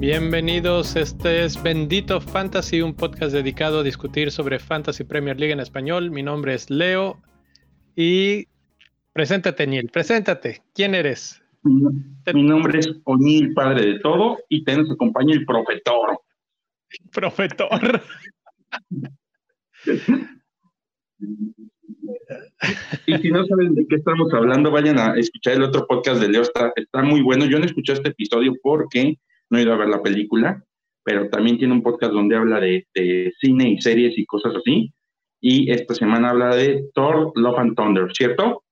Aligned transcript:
Bienvenidos, 0.00 0.96
este 0.96 1.44
es 1.44 1.62
Bendito 1.62 2.22
Fantasy, 2.22 2.80
un 2.80 2.94
podcast 2.94 3.34
dedicado 3.34 3.80
a 3.80 3.82
discutir 3.82 4.30
sobre 4.30 4.58
Fantasy 4.58 5.04
Premier 5.04 5.38
League 5.38 5.52
en 5.52 5.60
español. 5.60 6.10
Mi 6.10 6.22
nombre 6.22 6.54
es 6.54 6.70
Leo 6.70 7.20
y 7.94 8.46
preséntate, 9.12 9.66
Neil, 9.66 9.90
preséntate. 9.92 10.62
¿Quién 10.74 10.94
eres? 10.94 11.42
Mi 11.62 12.42
nombre 12.42 12.78
es 12.78 12.90
O'Neill, 13.04 13.52
padre 13.52 13.92
de 13.92 13.98
todo, 13.98 14.38
y 14.48 14.64
te 14.64 14.74
nos 14.78 14.90
acompaña 14.90 15.34
el 15.34 15.44
profetor. 15.44 16.18
Profetor. 17.12 18.02
Y 23.06 23.18
si 23.18 23.30
no 23.30 23.44
saben 23.46 23.74
de 23.74 23.86
qué 23.88 23.96
estamos 23.96 24.32
hablando, 24.32 24.70
vayan 24.70 24.98
a 24.98 25.14
escuchar 25.16 25.54
el 25.54 25.62
otro 25.62 25.86
podcast 25.86 26.20
de 26.20 26.28
Leo, 26.28 26.42
está, 26.42 26.72
muy 27.02 27.22
bueno. 27.22 27.46
Yo 27.46 27.58
no 27.58 27.64
escuché 27.64 27.94
este 27.94 28.10
episodio 28.10 28.54
porque 28.62 29.18
no 29.48 29.58
he 29.58 29.62
ido 29.62 29.72
a 29.72 29.78
ver 29.78 29.88
la 29.88 30.02
película, 30.02 30.64
pero 31.02 31.28
también 31.28 31.58
tiene 31.58 31.74
un 31.74 31.82
podcast 31.82 32.12
donde 32.12 32.36
habla 32.36 32.60
de, 32.60 32.86
cine 33.40 33.70
y 33.70 33.80
series 33.80 34.16
y 34.18 34.26
cosas 34.26 34.54
así. 34.56 34.92
Y 35.40 35.70
esta 35.72 35.94
semana 35.94 36.30
habla 36.30 36.54
de 36.54 36.84
Thor, 36.94 37.32
Love 37.34 37.58
and 37.58 37.76
Thunder, 37.76 38.12
¿cierto? 38.12 38.62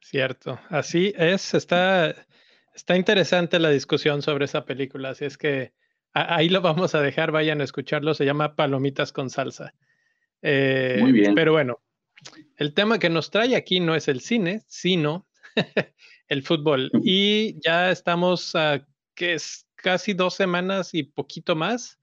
Cierto, 0.00 0.58
así 0.70 1.12
es. 1.16 1.52
Está, 1.52 2.14
está 2.74 2.96
interesante 2.96 3.58
la 3.58 3.68
discusión 3.68 4.22
sobre 4.22 4.46
esa 4.46 4.64
película, 4.64 5.10
así 5.10 5.26
es 5.26 5.36
que 5.36 5.72
ahí 6.14 6.48
lo 6.48 6.62
vamos 6.62 6.94
a 6.94 7.02
dejar, 7.02 7.30
vayan 7.30 7.60
a 7.60 7.64
escucharlo, 7.64 8.14
se 8.14 8.24
llama 8.24 8.56
Palomitas 8.56 9.12
con 9.12 9.28
salsa. 9.28 9.74
Eh, 10.42 10.98
Muy 11.00 11.12
bien. 11.12 11.34
Pero 11.34 11.52
bueno, 11.52 11.80
el 12.56 12.74
tema 12.74 12.98
que 12.98 13.10
nos 13.10 13.30
trae 13.30 13.56
aquí 13.56 13.80
no 13.80 13.94
es 13.94 14.08
el 14.08 14.20
cine, 14.20 14.62
sino 14.66 15.26
el 16.28 16.42
fútbol. 16.42 16.90
Y 17.02 17.60
ya 17.60 17.90
estamos 17.90 18.54
a 18.54 18.86
que 19.14 19.34
es 19.34 19.66
casi 19.76 20.12
dos 20.12 20.34
semanas 20.34 20.94
y 20.94 21.04
poquito 21.04 21.56
más 21.56 21.98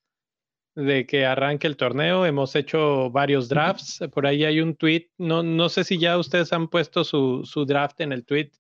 de 0.76 1.06
que 1.06 1.26
arranque 1.26 1.68
el 1.68 1.78
torneo. 1.78 2.26
Hemos 2.26 2.56
hecho 2.56 3.10
varios 3.10 3.48
drafts. 3.48 4.04
Por 4.14 4.28
ahí 4.28 4.44
hay 4.44 4.60
un 4.60 4.76
tweet. 4.76 5.10
No, 5.18 5.44
no 5.44 5.70
sé 5.70 5.84
si 5.84 5.98
ya 5.98 6.18
ustedes 6.18 6.52
han 6.54 6.68
puesto 6.68 7.04
su, 7.04 7.44
su 7.46 7.66
draft 7.66 8.02
en 8.02 8.12
el 8.12 8.26
tweet 8.26 8.52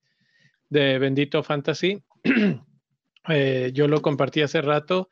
de 0.70 1.00
Bendito 1.00 1.44
Fantasy. 1.44 2.02
Eh, 3.28 3.72
yo 3.73 3.88
lo 3.88 4.03
compartí 4.03 4.44
hace 4.44 4.62
rato 4.62 5.09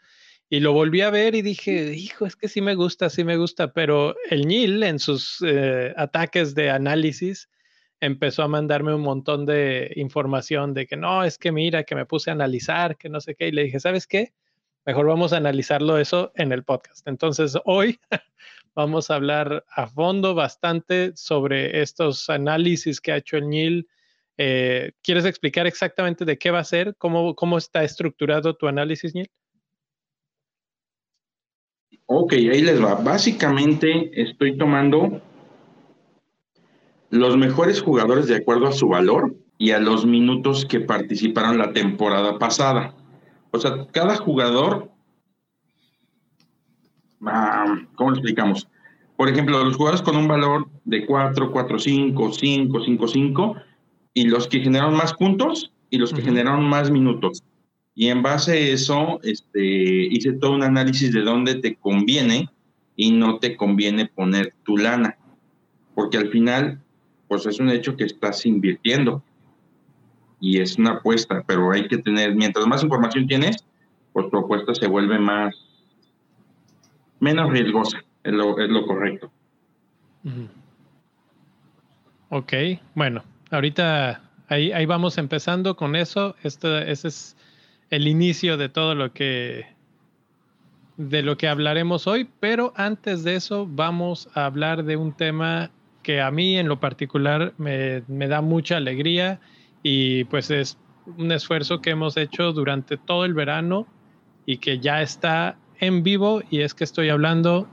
y 0.53 0.59
lo 0.59 0.71
volví 0.71 1.01
a 1.01 1.09
ver 1.09 1.33
y 1.33 1.41
dije, 1.41 1.95
hijo, 1.95 2.27
es 2.27 2.35
que 2.35 2.47
sí 2.47 2.61
me 2.61 2.75
gusta, 2.75 3.09
sí 3.09 3.23
me 3.23 3.37
gusta. 3.37 3.73
Pero 3.73 4.15
el 4.29 4.47
Nil 4.47 4.83
en 4.83 4.99
sus 4.99 5.43
eh, 5.43 5.95
ataques 5.97 6.53
de 6.53 6.69
análisis 6.69 7.49
empezó 7.99 8.43
a 8.43 8.47
mandarme 8.47 8.93
un 8.93 9.01
montón 9.01 9.47
de 9.47 9.91
información 9.95 10.75
de 10.75 10.85
que 10.85 10.95
no, 10.95 11.23
es 11.23 11.39
que 11.39 11.51
mira, 11.51 11.85
que 11.85 11.95
me 11.95 12.05
puse 12.05 12.29
a 12.29 12.33
analizar, 12.33 12.97
que 12.97 13.09
no 13.09 13.19
sé 13.19 13.33
qué, 13.33 13.47
y 13.47 13.51
le 13.51 13.63
dije, 13.63 13.79
¿sabes 13.79 14.05
qué? 14.05 14.31
Mejor 14.85 15.07
vamos 15.07 15.33
a 15.33 15.37
analizarlo 15.37 15.97
eso 15.97 16.31
en 16.35 16.51
el 16.51 16.63
podcast. 16.63 17.07
Entonces, 17.07 17.57
hoy 17.65 17.99
vamos 18.75 19.09
a 19.09 19.15
hablar 19.15 19.65
a 19.71 19.87
fondo 19.87 20.35
bastante 20.35 21.13
sobre 21.15 21.81
estos 21.81 22.29
análisis 22.29 23.01
que 23.01 23.11
ha 23.11 23.17
hecho 23.17 23.37
el 23.37 23.49
NIL. 23.49 23.87
Eh, 24.37 24.91
¿Quieres 25.01 25.25
explicar 25.25 25.65
exactamente 25.65 26.25
de 26.25 26.37
qué 26.37 26.51
va 26.51 26.59
a 26.59 26.63
ser? 26.63 26.95
¿Cómo, 26.99 27.33
cómo 27.33 27.57
está 27.57 27.83
estructurado 27.83 28.55
tu 28.55 28.67
análisis, 28.67 29.15
Nil? 29.15 29.31
Ok, 32.05 32.33
ahí 32.33 32.61
les 32.61 32.83
va. 32.83 32.95
Básicamente 32.95 34.11
estoy 34.21 34.57
tomando 34.57 35.21
los 37.09 37.37
mejores 37.37 37.81
jugadores 37.81 38.27
de 38.27 38.35
acuerdo 38.35 38.67
a 38.67 38.71
su 38.71 38.87
valor 38.87 39.35
y 39.57 39.71
a 39.71 39.79
los 39.79 40.05
minutos 40.05 40.65
que 40.65 40.79
participaron 40.79 41.57
la 41.57 41.71
temporada 41.71 42.39
pasada. 42.39 42.93
O 43.51 43.59
sea, 43.59 43.87
cada 43.91 44.15
jugador, 44.17 44.91
ah, 47.25 47.77
¿cómo 47.95 48.09
lo 48.09 48.15
explicamos? 48.17 48.67
Por 49.15 49.29
ejemplo, 49.29 49.63
los 49.63 49.77
jugadores 49.77 50.01
con 50.01 50.17
un 50.17 50.27
valor 50.27 50.67
de 50.85 51.05
4, 51.05 51.51
4, 51.51 51.79
5, 51.79 52.31
5, 52.31 52.79
5, 52.83 53.07
5, 53.07 53.55
y 54.15 54.25
los 54.25 54.47
que 54.47 54.59
generaron 54.59 54.95
más 54.95 55.13
puntos 55.13 55.71
y 55.89 55.97
los 55.97 56.13
que 56.13 56.21
generaron 56.21 56.67
más 56.67 56.89
minutos. 56.89 57.43
Y 57.95 58.07
en 58.07 58.23
base 58.23 58.51
a 58.53 58.55
eso, 58.55 59.19
este, 59.23 59.61
hice 59.61 60.33
todo 60.33 60.53
un 60.53 60.63
análisis 60.63 61.13
de 61.13 61.21
dónde 61.21 61.55
te 61.55 61.75
conviene 61.75 62.49
y 62.95 63.11
no 63.11 63.39
te 63.39 63.55
conviene 63.55 64.07
poner 64.07 64.53
tu 64.63 64.77
lana. 64.77 65.17
Porque 65.95 66.17
al 66.17 66.29
final 66.29 66.79
pues 67.27 67.45
es 67.45 67.59
un 67.59 67.69
hecho 67.69 67.95
que 67.95 68.03
estás 68.03 68.45
invirtiendo 68.45 69.23
y 70.39 70.59
es 70.59 70.77
una 70.77 70.91
apuesta, 70.91 71.43
pero 71.47 71.71
hay 71.71 71.87
que 71.87 71.97
tener, 71.97 72.35
mientras 72.35 72.67
más 72.67 72.83
información 72.83 73.27
tienes, 73.27 73.65
pues 74.11 74.29
tu 74.29 74.37
apuesta 74.37 74.75
se 74.75 74.87
vuelve 74.87 75.17
más, 75.17 75.55
menos 77.19 77.49
riesgosa, 77.49 78.03
es 78.23 78.33
lo, 78.33 78.57
es 78.59 78.69
lo 78.69 78.85
correcto. 78.85 79.31
Ok, 82.29 82.53
bueno, 82.93 83.23
ahorita 83.51 84.21
ahí, 84.47 84.71
ahí 84.71 84.85
vamos 84.85 85.17
empezando 85.17 85.75
con 85.75 85.95
eso. 85.95 86.35
Esto, 86.43 86.77
ese 86.77 87.07
es 87.07 87.37
el 87.89 88.07
inicio 88.07 88.57
de 88.57 88.69
todo 88.69 88.95
lo 88.95 89.13
que 89.13 89.73
de 90.97 91.23
lo 91.23 91.37
que 91.37 91.47
hablaremos 91.47 92.05
hoy, 92.05 92.29
pero 92.39 92.71
antes 92.75 93.23
de 93.23 93.35
eso 93.35 93.67
vamos 93.67 94.29
a 94.35 94.45
hablar 94.45 94.83
de 94.83 94.95
un 94.95 95.13
tema 95.13 95.71
que 96.03 96.21
a 96.21 96.29
mí 96.29 96.57
en 96.57 96.67
lo 96.67 96.79
particular 96.79 97.53
me, 97.57 98.03
da 98.07 98.41
mucha 98.41 98.77
alegría 98.77 99.39
y 99.81 100.25
pues 100.25 100.51
es 100.51 100.77
un 101.17 101.31
esfuerzo 101.31 101.81
que 101.81 101.91
hemos 101.91 102.17
hecho 102.17 102.51
durante 102.51 102.97
todo 102.97 103.25
el 103.25 103.33
verano 103.33 103.87
y 104.45 104.57
que 104.57 104.79
ya 104.79 105.01
está 105.01 105.57
en 105.79 106.03
vivo 106.03 106.43
y 106.51 106.61
es 106.61 106.73
que 106.73 106.83
estoy 106.83 107.09
hablando 107.09 107.67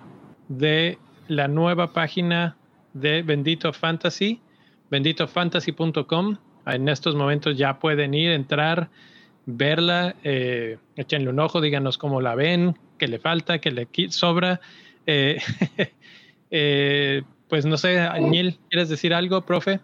de 0.49 0.99
la 1.29 1.49
nueva 1.49 1.93
página 1.93 2.57
de 2.95 3.23
Bendito 3.23 3.73
Fantasy, 3.73 4.41
benditofantasy.com. 4.91 6.37
En 6.67 6.89
estos 6.89 7.15
momentos 7.15 7.57
ya 7.57 7.79
pueden 7.79 8.15
ir, 8.15 8.31
entrar, 8.33 8.91
verla, 9.57 10.17
eh, 10.25 10.79
échenle 10.97 11.31
un 11.31 11.41
ojo, 11.41 11.61
díganos 11.61 11.99
cómo 11.99 12.21
la 12.21 12.35
ven, 12.35 12.77
qué 12.99 13.09
le 13.09 13.19
falta, 13.19 13.61
qué 13.61 13.71
le 13.71 13.89
sobra. 14.11 14.61
Eh, 15.07 15.41
eh, 16.51 17.23
pues 17.49 17.67
no 17.67 17.77
sé, 17.77 17.95
Daniel, 17.95 18.59
¿quieres 18.69 18.89
decir 18.89 19.13
algo, 19.13 19.43
profe? 19.43 19.81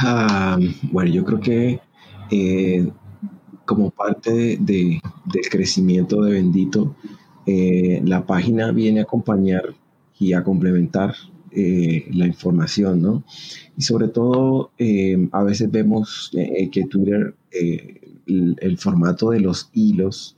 Ah, 0.00 0.58
bueno, 0.82 1.10
yo 1.10 1.24
creo 1.24 1.40
que 1.40 1.80
eh, 2.30 2.88
como 3.64 3.90
parte 3.90 4.56
de, 4.60 5.00
del 5.24 5.48
crecimiento 5.50 6.22
de 6.22 6.32
Bendito, 6.32 6.94
eh, 7.46 8.00
la 8.04 8.24
página 8.24 8.70
viene 8.72 9.00
a 9.00 9.02
acompañar 9.02 9.74
y 10.18 10.32
a 10.32 10.44
complementar 10.44 11.14
eh, 11.52 12.06
la 12.12 12.26
información, 12.26 13.02
¿no? 13.02 13.24
Y 13.76 13.82
sobre 13.82 14.08
todo, 14.08 14.70
a 15.32 15.42
veces 15.42 15.70
vemos 15.70 16.30
que 16.32 16.84
Twitter, 16.84 17.34
el, 18.26 18.78
formato 18.78 19.30
de 19.30 19.40
los 19.40 19.70
hilos, 19.72 20.36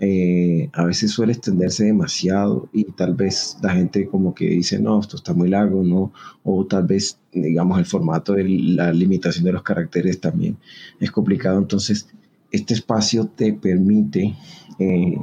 eh, 0.00 0.70
a 0.72 0.84
veces 0.84 1.12
suele 1.12 1.32
extenderse 1.32 1.84
demasiado 1.84 2.68
y 2.72 2.84
tal 2.84 3.14
vez 3.14 3.56
la 3.62 3.74
gente 3.74 4.06
como 4.06 4.34
que 4.34 4.46
dice, 4.48 4.78
no, 4.80 5.00
esto 5.00 5.16
está 5.16 5.32
muy 5.32 5.48
largo, 5.48 5.84
¿no? 5.84 6.12
O 6.42 6.66
tal 6.66 6.84
vez, 6.84 7.18
digamos, 7.32 7.78
el 7.78 7.86
formato 7.86 8.32
de 8.32 8.44
la 8.48 8.92
limitación 8.92 9.44
de 9.44 9.52
los 9.52 9.62
caracteres 9.62 10.20
también 10.20 10.56
es 10.98 11.10
complicado. 11.12 11.58
Entonces, 11.58 12.08
este 12.50 12.74
espacio 12.74 13.26
te 13.26 13.52
permite, 13.52 14.34
eh, 14.80 15.16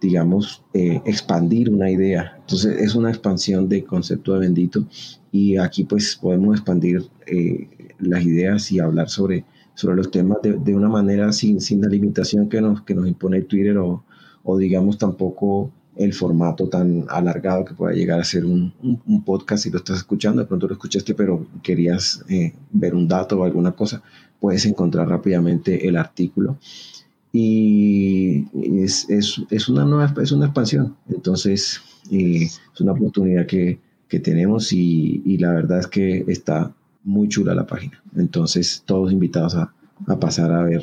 digamos, 0.00 0.62
eh, 0.74 1.00
expandir 1.04 1.70
una 1.70 1.90
idea. 1.90 2.36
Entonces, 2.40 2.80
es 2.80 2.94
una 2.94 3.10
expansión 3.10 3.68
de 3.68 3.84
concepto 3.84 4.34
de 4.34 4.40
bendito 4.40 4.86
y 5.32 5.56
aquí 5.56 5.84
pues 5.84 6.16
podemos 6.16 6.56
expandir 6.56 7.08
las 7.98 8.24
ideas 8.24 8.72
y 8.72 8.80
hablar 8.80 9.10
sobre 9.10 9.44
sobre 9.78 9.94
los 9.94 10.10
temas 10.10 10.38
de, 10.42 10.54
de, 10.54 10.74
una 10.74 10.88
manera 10.88 11.30
sin, 11.30 11.60
sin 11.60 11.80
la 11.80 11.86
limitación 11.86 12.48
que 12.48 12.60
nos, 12.60 12.82
que 12.82 12.96
nos 12.96 13.06
impone 13.06 13.42
Twitter 13.42 13.78
o, 13.78 14.02
o, 14.42 14.58
digamos 14.58 14.98
tampoco 14.98 15.70
el 15.94 16.12
formato 16.12 16.68
tan 16.68 17.04
alargado 17.08 17.64
que 17.64 17.74
pueda 17.74 17.94
llegar 17.94 18.18
a 18.18 18.24
ser 18.24 18.44
un, 18.44 18.72
un, 18.82 19.22
podcast 19.22 19.62
si 19.62 19.70
lo 19.70 19.78
estás 19.78 19.98
escuchando, 19.98 20.42
de 20.42 20.48
pronto 20.48 20.66
lo 20.66 20.72
escuchaste 20.72 21.14
pero 21.14 21.46
querías 21.62 22.24
eh, 22.28 22.54
ver 22.72 22.96
un 22.96 23.06
dato 23.06 23.38
o 23.38 23.44
alguna 23.44 23.70
cosa, 23.70 24.02
puedes 24.40 24.66
encontrar 24.66 25.08
rápidamente 25.08 25.86
el 25.86 25.96
artículo 25.96 26.58
y 27.32 28.46
es, 28.82 29.08
es, 29.10 29.42
es 29.50 29.68
una 29.68 29.84
nueva 29.84 30.14
es 30.22 30.32
una 30.32 30.46
expansión 30.46 30.96
entonces 31.08 31.80
eh, 32.10 32.44
es 32.44 32.80
una 32.80 32.92
oportunidad 32.92 33.46
que, 33.46 33.78
que 34.08 34.18
tenemos 34.18 34.72
y, 34.72 35.22
y 35.24 35.38
la 35.38 35.52
verdad 35.52 35.80
es 35.80 35.86
que 35.86 36.24
está 36.28 36.72
muy 37.08 37.28
chula 37.28 37.54
la 37.54 37.66
página. 37.66 38.00
Entonces, 38.16 38.82
todos 38.86 39.12
invitados 39.12 39.54
a, 39.56 39.72
pasar 40.20 40.52
a 40.52 40.62
ver 40.62 40.82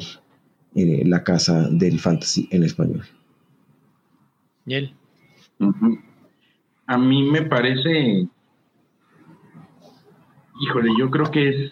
eh, 0.75 1.03
la 1.05 1.23
casa 1.23 1.69
del 1.69 1.99
fantasy 1.99 2.47
en 2.51 2.63
español. 2.63 3.03
¿Y 4.65 4.91
A 6.87 6.97
mí 6.97 7.23
me 7.29 7.43
parece, 7.43 8.27
híjole, 10.61 10.89
yo 10.99 11.09
creo 11.09 11.31
que 11.31 11.49
es, 11.49 11.71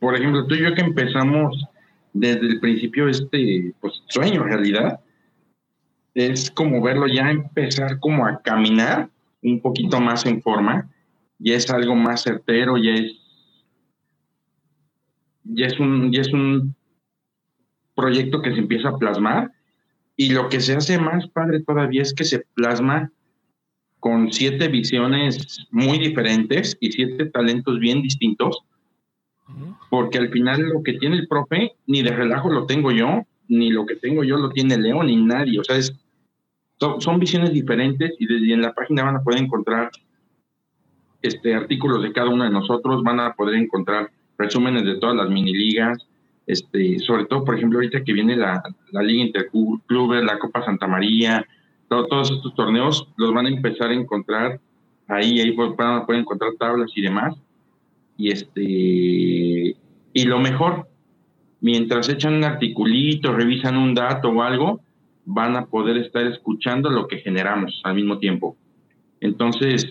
por 0.00 0.16
ejemplo, 0.16 0.46
tú 0.46 0.54
y 0.54 0.62
yo 0.62 0.74
que 0.74 0.82
empezamos 0.82 1.64
desde 2.14 2.46
el 2.46 2.60
principio 2.60 3.08
este 3.08 3.74
pues, 3.80 4.02
sueño 4.08 4.44
realidad, 4.44 5.00
es 6.14 6.50
como 6.50 6.80
verlo 6.80 7.06
ya 7.06 7.30
empezar 7.30 7.98
como 8.00 8.26
a 8.26 8.40
caminar 8.40 9.10
un 9.42 9.60
poquito 9.60 10.00
más 10.00 10.24
en 10.24 10.40
forma, 10.40 10.88
ya 11.38 11.56
es 11.56 11.68
algo 11.70 11.94
más 11.94 12.22
certero, 12.22 12.78
ya 12.78 12.94
es 12.94 13.20
ya 15.44 15.66
es 15.66 15.78
un, 15.78 16.10
ya 16.12 16.22
es 16.22 16.32
un 16.32 16.74
proyecto 17.94 18.42
que 18.42 18.52
se 18.52 18.58
empieza 18.58 18.88
a 18.88 18.98
plasmar. 18.98 19.52
Y 20.16 20.30
lo 20.30 20.48
que 20.48 20.60
se 20.60 20.74
hace 20.74 20.98
más 20.98 21.28
padre 21.28 21.60
todavía 21.60 22.02
es 22.02 22.14
que 22.14 22.24
se 22.24 22.40
plasma 22.54 23.10
con 23.98 24.32
siete 24.32 24.68
visiones 24.68 25.66
muy 25.70 25.98
diferentes 25.98 26.76
y 26.80 26.92
siete 26.92 27.26
talentos 27.26 27.78
bien 27.78 28.02
distintos, 28.02 28.58
porque 29.90 30.18
al 30.18 30.30
final 30.30 30.60
lo 30.62 30.82
que 30.82 30.94
tiene 30.94 31.16
el 31.16 31.28
profe, 31.28 31.72
ni 31.86 32.02
de 32.02 32.10
relajo 32.10 32.50
lo 32.50 32.66
tengo 32.66 32.90
yo, 32.90 33.22
ni 33.48 33.70
lo 33.70 33.86
que 33.86 33.96
tengo 33.96 34.24
yo 34.24 34.38
lo 34.38 34.50
tiene 34.50 34.78
Leo, 34.78 35.02
ni 35.02 35.16
nadie, 35.16 35.60
o 35.60 35.64
sea, 35.64 35.76
es, 35.76 35.94
son, 36.78 37.18
visiones 37.18 37.52
diferentes 37.52 38.14
y 38.18 38.26
desde 38.26 38.52
en 38.52 38.62
la 38.62 38.72
página 38.72 39.04
van 39.04 39.16
a 39.16 39.22
poder 39.22 39.40
encontrar 39.40 39.90
este, 41.22 41.54
artículos 41.54 42.02
de 42.02 42.12
cada 42.12 42.28
uno 42.28 42.44
de 42.44 42.50
nosotros, 42.50 43.02
van 43.02 43.20
a 43.20 43.34
poder 43.34 43.56
encontrar 43.56 44.10
resúmenes 44.38 44.84
de 44.84 44.96
todas 44.96 45.16
las 45.16 45.28
mini 45.28 45.52
ligas, 45.52 46.06
este, 46.46 46.98
sobre 46.98 47.26
todo, 47.26 47.44
por 47.44 47.56
ejemplo, 47.56 47.78
ahorita 47.78 48.02
que 48.02 48.12
viene 48.12 48.36
la, 48.36 48.62
la 48.90 49.02
Liga 49.02 49.24
Interclubes, 49.24 50.24
la 50.24 50.38
Copa 50.38 50.64
Santa 50.64 50.86
María, 50.86 51.46
todos 51.88 52.30
estos 52.30 52.54
torneos 52.54 53.08
los 53.16 53.32
van 53.32 53.46
a 53.46 53.50
empezar 53.50 53.90
a 53.90 53.94
encontrar 53.94 54.60
ahí, 55.08 55.40
ahí 55.40 55.52
van 55.52 56.02
a 56.02 56.06
poder 56.06 56.22
encontrar 56.22 56.52
tablas 56.58 56.90
y 56.94 57.02
demás. 57.02 57.34
Y 58.16 58.30
este, 58.30 58.62
y 58.62 60.24
lo 60.24 60.38
mejor, 60.38 60.88
mientras 61.60 62.08
echan 62.08 62.34
un 62.34 62.44
articulito, 62.44 63.32
revisan 63.32 63.76
un 63.76 63.94
dato 63.94 64.28
o 64.28 64.42
algo, 64.42 64.80
van 65.24 65.56
a 65.56 65.66
poder 65.66 65.96
estar 65.98 66.26
escuchando 66.26 66.90
lo 66.90 67.08
que 67.08 67.18
generamos 67.18 67.80
al 67.84 67.94
mismo 67.94 68.18
tiempo. 68.18 68.56
Entonces, 69.20 69.86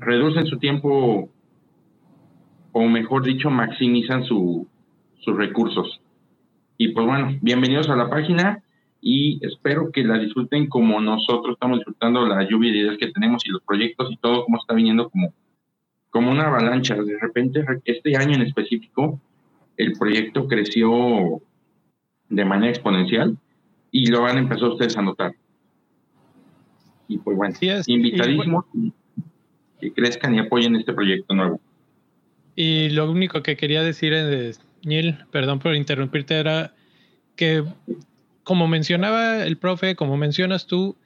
reducen 0.00 0.46
su 0.46 0.58
tiempo 0.58 1.30
o 2.72 2.82
mejor 2.82 3.24
dicho, 3.24 3.50
maximizan 3.50 4.24
sus 4.24 4.66
recursos. 5.26 6.00
Y 6.76 6.88
pues 6.88 7.06
bueno, 7.06 7.36
bienvenidos 7.40 7.88
a 7.88 7.96
la 7.96 8.08
página 8.08 8.62
y 9.00 9.44
espero 9.44 9.90
que 9.92 10.04
la 10.04 10.18
disfruten 10.18 10.68
como 10.68 11.00
nosotros 11.00 11.54
estamos 11.54 11.78
disfrutando 11.78 12.26
la 12.26 12.48
lluvia 12.48 12.72
de 12.72 12.78
ideas 12.78 12.98
que 12.98 13.10
tenemos 13.12 13.44
y 13.46 13.50
los 13.50 13.62
proyectos 13.62 14.12
y 14.12 14.16
todo 14.16 14.44
como 14.44 14.58
está 14.58 14.74
viniendo 14.74 15.10
como, 15.10 15.32
como 16.10 16.30
una 16.30 16.46
avalancha. 16.46 16.94
De 16.94 17.18
repente, 17.18 17.64
este 17.84 18.16
año 18.16 18.34
en 18.34 18.42
específico, 18.42 19.20
el 19.76 19.92
proyecto 19.92 20.46
creció 20.46 21.40
de 22.28 22.44
manera 22.44 22.70
exponencial 22.70 23.36
y 23.90 24.06
lo 24.06 24.22
van 24.22 24.36
a 24.36 24.40
empezar 24.40 24.68
ustedes 24.68 24.96
a 24.96 25.02
notar. 25.02 25.34
Y 27.08 27.18
pues 27.18 27.36
bueno, 27.36 27.54
invitadísimos 27.86 28.64
que 29.80 29.92
crezcan 29.92 30.34
y 30.34 30.40
apoyen 30.40 30.76
este 30.76 30.92
proyecto 30.92 31.34
nuevo. 31.34 31.60
Y 32.54 32.90
lo 32.90 33.10
único 33.10 33.42
que 33.42 33.56
quería 33.56 33.82
decir, 33.82 34.12
es, 34.12 34.60
Neil, 34.84 35.16
perdón 35.30 35.60
por 35.60 35.74
interrumpirte, 35.74 36.34
era 36.34 36.74
que 37.36 37.64
como 38.42 38.66
mencionaba 38.66 39.44
el 39.44 39.56
profe, 39.58 39.94
como 39.94 40.16
mencionas 40.16 40.66
tú, 40.66 40.96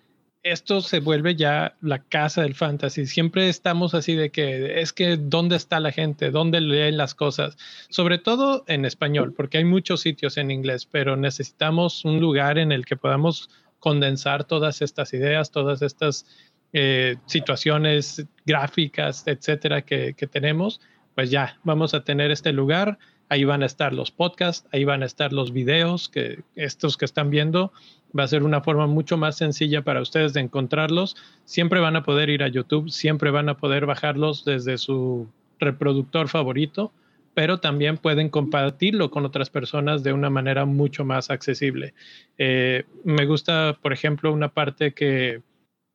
esto 0.42 0.80
se 0.80 1.00
vuelve 1.00 1.36
ya 1.36 1.76
la 1.80 2.00
casa 2.00 2.42
del 2.42 2.54
fantasy. 2.54 3.06
Siempre 3.06 3.48
estamos 3.48 3.94
así 3.94 4.14
de 4.14 4.30
que 4.30 4.80
es 4.80 4.92
que 4.92 5.16
dónde 5.16 5.56
está 5.56 5.80
la 5.80 5.92
gente, 5.92 6.30
dónde 6.30 6.60
leen 6.60 6.96
las 6.96 7.14
cosas, 7.14 7.56
sobre 7.88 8.18
todo 8.18 8.64
en 8.66 8.84
español, 8.84 9.32
porque 9.34 9.58
hay 9.58 9.64
muchos 9.64 10.00
sitios 10.00 10.36
en 10.36 10.50
inglés, 10.50 10.86
pero 10.86 11.16
necesitamos 11.16 12.04
un 12.04 12.20
lugar 12.20 12.58
en 12.58 12.72
el 12.72 12.84
que 12.84 12.96
podamos 12.96 13.50
condensar 13.78 14.44
todas 14.44 14.82
estas 14.82 15.12
ideas, 15.12 15.50
todas 15.50 15.82
estas 15.82 16.26
eh, 16.72 17.16
situaciones 17.26 18.26
gráficas, 18.44 19.26
etcétera, 19.26 19.82
que, 19.82 20.14
que 20.14 20.26
tenemos 20.26 20.80
pues 21.14 21.30
ya 21.30 21.58
vamos 21.62 21.94
a 21.94 22.04
tener 22.04 22.30
este 22.30 22.52
lugar. 22.52 22.98
Ahí 23.32 23.44
van 23.44 23.62
a 23.62 23.66
estar 23.66 23.94
los 23.94 24.10
podcasts, 24.10 24.68
ahí 24.72 24.84
van 24.84 25.02
a 25.02 25.06
estar 25.06 25.32
los 25.32 25.54
videos, 25.54 26.10
que 26.10 26.40
estos 26.54 26.98
que 26.98 27.06
están 27.06 27.30
viendo 27.30 27.72
va 28.14 28.24
a 28.24 28.28
ser 28.28 28.42
una 28.42 28.60
forma 28.60 28.86
mucho 28.86 29.16
más 29.16 29.38
sencilla 29.38 29.80
para 29.80 30.02
ustedes 30.02 30.34
de 30.34 30.42
encontrarlos. 30.42 31.16
Siempre 31.46 31.80
van 31.80 31.96
a 31.96 32.02
poder 32.02 32.28
ir 32.28 32.42
a 32.42 32.48
YouTube, 32.48 32.90
siempre 32.90 33.30
van 33.30 33.48
a 33.48 33.56
poder 33.56 33.86
bajarlos 33.86 34.44
desde 34.44 34.76
su 34.76 35.28
reproductor 35.58 36.28
favorito, 36.28 36.92
pero 37.32 37.58
también 37.58 37.96
pueden 37.96 38.28
compartirlo 38.28 39.10
con 39.10 39.24
otras 39.24 39.48
personas 39.48 40.02
de 40.02 40.12
una 40.12 40.28
manera 40.28 40.66
mucho 40.66 41.06
más 41.06 41.30
accesible. 41.30 41.94
Eh, 42.36 42.84
me 43.02 43.24
gusta, 43.24 43.78
por 43.80 43.94
ejemplo, 43.94 44.30
una 44.30 44.48
parte 44.48 44.92
que 44.92 45.40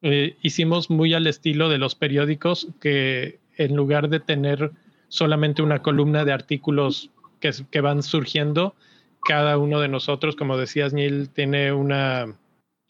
eh, 0.01 0.36
hicimos 0.42 0.89
muy 0.89 1.13
al 1.13 1.28
estilo 1.28 1.69
de 1.69 1.78
los 1.78 1.94
periódicos, 1.94 2.69
que 2.81 3.38
en 3.57 3.75
lugar 3.75 4.10
de 4.10 4.22
tener 4.22 4.72
solamente 5.07 5.62
una 5.62 5.84
columna 5.84 6.25
de 6.25 6.34
artículos 6.34 7.12
que, 7.39 7.81
van 7.81 8.04
surgiendo. 8.04 8.75
Cada 9.24 9.57
uno 9.57 9.80
de 9.80 9.88
nosotros, 9.88 10.36
como 10.36 10.57
decías, 10.57 10.94
Neil, 10.94 11.30
tiene 11.30 11.72
una, 11.72 12.38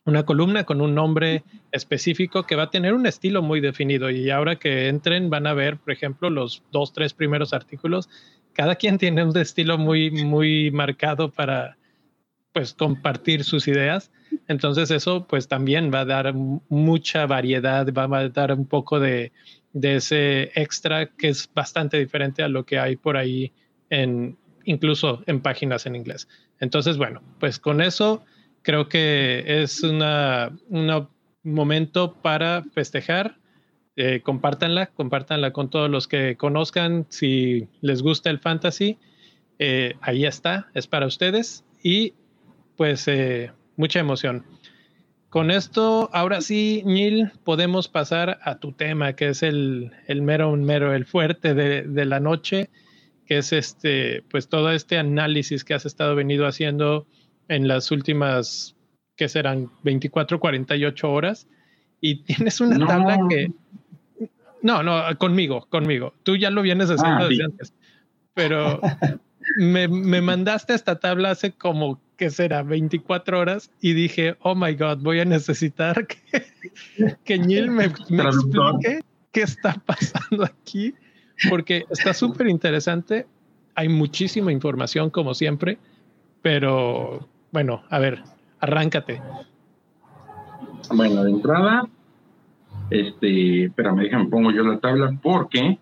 una 0.05 0.25
columna 0.25 0.63
con 0.63 0.81
un 0.81 0.93
nombre 0.95 1.43
específico 1.71 2.43
que 2.43 2.55
va 2.55 2.63
a 2.63 2.69
tener 2.69 2.93
un 2.93 3.07
estilo 3.07 3.41
muy 3.41 3.61
definido. 3.61 4.09
Y 4.09 4.29
ahora 4.29 4.57
que 4.57 4.87
entren, 4.87 5.29
van 5.29 5.47
a 5.47 5.53
ver, 5.53 5.77
por 5.77 5.91
ejemplo, 5.93 6.29
los 6.29 6.63
dos, 6.71 6.93
tres 6.93 7.13
primeros 7.13 7.53
artículos. 7.53 8.09
Cada 8.53 8.75
quien 8.75 8.97
tiene 8.97 9.23
un 9.23 9.37
estilo 9.37 9.77
muy, 9.77 10.11
muy 10.11 10.71
marcado 10.71 11.31
para 11.31 11.77
pues 12.53 12.73
compartir 12.73 13.43
sus 13.43 13.67
ideas. 13.67 14.11
Entonces 14.47 14.89
eso 14.91 15.27
pues 15.27 15.47
también 15.47 15.91
va 15.93 16.01
a 16.01 16.05
dar 16.05 16.33
mucha 16.33 17.25
variedad, 17.25 17.87
va 17.93 18.17
a 18.17 18.29
dar 18.29 18.53
un 18.53 18.65
poco 18.65 18.99
de, 18.99 19.31
de 19.73 19.97
ese 19.97 20.51
extra 20.55 21.07
que 21.07 21.29
es 21.29 21.49
bastante 21.53 21.97
diferente 21.97 22.43
a 22.43 22.47
lo 22.47 22.65
que 22.65 22.79
hay 22.79 22.95
por 22.95 23.17
ahí 23.17 23.51
incluso 24.65 25.23
en 25.27 25.41
páginas 25.41 25.85
en 25.85 25.95
inglés. 25.95 26.27
Entonces, 26.59 26.97
bueno, 26.97 27.21
pues 27.39 27.59
con 27.59 27.81
eso 27.81 28.23
creo 28.61 28.89
que 28.89 29.43
es 29.45 29.83
una, 29.83 30.51
un 30.69 31.07
momento 31.43 32.13
para 32.13 32.63
festejar. 32.73 33.37
Eh, 33.95 34.21
compártanla, 34.21 34.87
compártanla 34.87 35.53
con 35.53 35.69
todos 35.69 35.89
los 35.89 36.07
que 36.07 36.37
conozcan. 36.37 37.05
Si 37.09 37.67
les 37.81 38.03
gusta 38.03 38.29
el 38.29 38.39
fantasy, 38.39 38.97
eh, 39.59 39.95
ahí 40.01 40.25
está, 40.25 40.69
es 40.73 40.85
para 40.87 41.07
ustedes. 41.07 41.63
Y 41.81 42.13
pues 42.75 43.07
eh, 43.07 43.51
mucha 43.75 43.99
emoción. 43.99 44.45
Con 45.29 45.51
esto, 45.51 46.09
ahora 46.13 46.41
sí, 46.41 46.83
Neil, 46.85 47.31
podemos 47.43 47.89
pasar 47.89 48.39
a 48.43 48.59
tu 48.59 48.71
tema, 48.71 49.13
que 49.13 49.29
es 49.29 49.43
el, 49.43 49.91
mero, 50.21 50.55
mero, 50.55 50.93
el 50.93 51.05
fuerte 51.05 51.53
de, 51.53 52.05
la 52.05 52.19
noche, 52.21 52.69
que 53.27 53.39
es 53.39 53.53
este, 53.53 54.23
pues 54.29 54.47
todo 54.47 54.71
este 54.71 54.97
análisis 54.97 55.63
que 55.63 55.73
has 55.73 55.85
estado 55.85 56.15
venido 56.15 56.47
haciendo 56.47 57.05
en 57.47 57.67
las 57.67 57.91
últimas, 57.91 58.75
que 59.15 59.29
serán 59.29 59.69
24, 59.83 60.39
48 60.39 61.11
horas, 61.11 61.47
y 62.01 62.15
tienes 62.23 62.61
una 62.61 62.85
tabla 62.85 63.19
que... 63.29 63.51
No, 64.61 64.81
no, 64.81 65.03
conmigo, 65.19 65.67
conmigo. 65.69 66.13
Tú 66.23 66.35
ya 66.35 66.49
lo 66.49 66.61
vienes 66.61 66.89
haciendo 66.89 67.25
ah, 67.25 67.27
desde 67.27 67.43
antes, 67.43 67.73
pero 68.33 68.81
me, 69.59 69.87
me 69.87 70.21
mandaste 70.21 70.73
esta 70.73 70.99
tabla 70.99 71.31
hace 71.31 71.51
como 71.51 72.01
que 72.17 72.31
será 72.31 72.63
24 72.63 73.39
horas 73.39 73.71
y 73.79 73.93
dije, 73.93 74.35
oh 74.41 74.55
my 74.55 74.73
god, 74.73 74.97
voy 74.97 75.19
a 75.19 75.25
necesitar 75.25 76.07
que, 76.07 76.17
que 77.23 77.37
Neil 77.37 77.69
me, 77.69 77.85
explique 77.85 79.01
qué 79.31 79.41
está 79.41 79.75
pasando 79.85 80.43
aquí, 80.43 80.93
porque 81.49 81.85
está 81.89 82.13
súper 82.13 82.47
interesante. 82.47 83.27
Hay 83.75 83.89
muchísima 83.89 84.51
información, 84.51 85.09
como 85.09 85.33
siempre, 85.33 85.77
pero 86.41 87.27
bueno, 87.51 87.83
a 87.89 87.99
ver, 87.99 88.23
arráncate. 88.59 89.21
Bueno, 90.93 91.23
de 91.23 91.31
entrada, 91.31 91.87
este, 92.89 93.65
espérame, 93.65 93.99
déjame, 94.03 94.29
pongo 94.29 94.51
yo 94.51 94.63
la 94.63 94.79
tabla 94.79 95.17
porque 95.21 95.77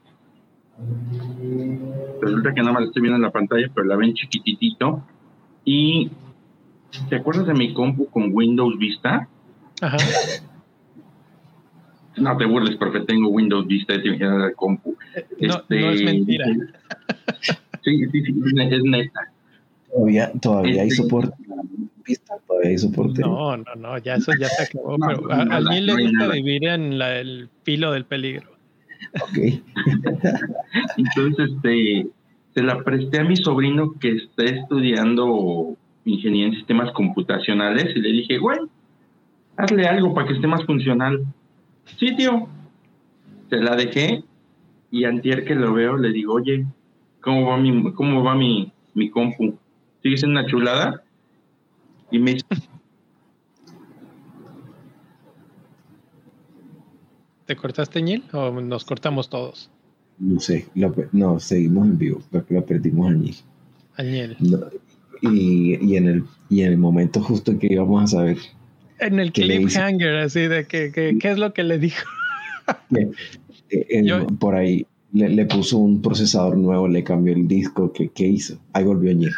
resulta 2.22 2.54
que 2.54 2.62
nada 2.62 2.74
más 2.74 2.84
estoy 2.84 3.02
viendo 3.02 3.16
en 3.16 3.22
la 3.22 3.32
pantalla, 3.32 3.70
pero 3.74 3.88
la 3.88 3.96
ven 3.96 4.14
chiquititito. 4.14 5.04
Y 5.64 6.12
¿Te 7.10 7.18
acuerdas 7.18 7.46
de 7.48 7.54
mi 7.54 7.74
compu 7.74 8.10
con 8.10 8.32
Windows 8.34 8.78
Vista? 8.78 9.28
Ajá. 9.82 9.98
No 12.18 12.38
te 12.38 12.46
burles 12.46 12.76
porque 12.78 13.02
tengo 13.02 13.30
Windows 13.30 13.68
Vista 13.68 13.96
y 13.96 14.04
tengo 14.04 14.18
que 14.18 14.54
compu. 14.56 14.96
No, 15.40 15.56
este, 15.56 15.82
no 15.82 15.92
es 15.92 16.04
mentira. 16.04 16.46
Sí, 17.84 18.04
sí, 18.12 18.24
sí, 18.24 18.34
es 18.72 18.84
neta. 18.84 19.32
Todavía, 19.92 20.32
todavía 20.42 20.82
hay 20.82 20.88
este, 20.88 21.04
soporte. 21.04 21.36
todavía 22.48 22.70
hay 22.72 22.78
soporte. 22.80 23.22
No, 23.22 23.58
no, 23.58 23.76
no, 23.78 23.98
ya 24.00 24.16
eso 24.16 24.32
ya 24.40 24.48
se 24.48 24.64
acabó. 24.64 24.98
pero 24.98 25.32
a, 25.32 25.42
a 25.42 25.60
le 25.60 25.94
gusta 25.94 26.28
vivir 26.30 26.66
en 26.66 26.94
el 26.94 27.48
filo 27.62 27.92
del 27.92 28.06
peligro. 28.06 28.50
Ok. 29.22 29.38
Entonces, 30.98 31.52
este, 31.52 32.08
se 32.56 32.64
la 32.64 32.84
presté 32.84 33.20
a 33.20 33.24
mi 33.24 33.36
sobrino 33.36 33.94
que 34.00 34.14
está 34.14 34.46
estudiando 34.46 35.76
ingeniería 36.06 36.48
en 36.48 36.56
sistemas 36.56 36.92
computacionales 36.94 37.96
y 37.96 38.00
le 38.00 38.10
dije, 38.10 38.38
güey, 38.38 38.60
hazle 39.58 39.88
algo 39.88 40.14
para 40.14 40.28
que 40.28 40.34
esté 40.34 40.48
más 40.48 40.64
funcional. 40.66 41.26
Sí, 41.98 42.16
tío. 42.16 42.48
Se 43.50 43.58
la 43.58 43.76
dejé 43.76 44.24
y 44.92 45.06
antier 45.06 45.46
que 45.46 45.56
lo 45.56 45.74
veo 45.74 45.98
le 45.98 46.12
digo, 46.12 46.34
oye, 46.34 46.66
¿cómo 47.22 47.48
va 47.48 47.58
mi, 47.58 47.94
cómo 47.94 48.24
va 48.24 48.36
mi, 48.36 48.72
mi 48.94 49.10
compu? 49.10 49.58
¿Sigue 50.02 50.18
siendo 50.18 50.40
una 50.40 50.50
chulada? 50.50 51.04
Y 52.12 52.20
me 52.20 52.38
¿Te 57.46 57.56
cortaste, 57.56 58.02
Ñil? 58.02 58.24
¿O 58.34 58.52
nos 58.62 58.86
cortamos 58.86 59.30
todos? 59.30 59.70
No 60.18 60.40
sé, 60.40 60.68
no, 61.12 61.40
seguimos 61.40 61.88
en 61.88 61.98
vivo, 61.98 62.22
porque 62.32 62.54
lo 62.54 62.66
perdimos 62.66 63.10
a 63.10 63.14
Ñil. 63.14 63.36
A 63.98 64.04
Ñil. 64.04 64.38
y, 65.22 65.76
y, 65.86 65.98
en 65.98 66.08
el, 66.08 66.24
y 66.50 66.62
en 66.62 66.72
el 66.72 66.78
momento 66.78 67.22
justo 67.22 67.52
en 67.52 67.60
que 67.60 67.68
íbamos 67.72 68.04
a 68.04 68.08
saber. 68.08 68.38
En 69.00 69.20
el 69.20 69.32
cliffhanger, 69.32 70.16
así 70.18 70.42
de 70.42 70.66
que, 70.66 70.92
que, 70.92 71.18
qué 71.20 71.32
es 71.32 71.38
lo 71.38 71.54
que 71.54 71.64
le 71.64 71.78
dijo. 71.80 72.08
Eh, 73.70 74.26
por 74.40 74.56
ahí 74.56 74.86
le, 75.12 75.46
puso 75.46 75.78
un 75.78 76.02
procesador 76.02 76.58
nuevo, 76.58 76.88
le 76.88 77.04
cambió 77.04 77.34
el 77.34 77.48
disco. 77.48 77.92
¿Qué, 77.92 78.10
qué 78.10 78.28
hizo? 78.28 78.60
Ahí 78.74 78.84
volvió 78.84 79.12
Ñil. 79.14 79.32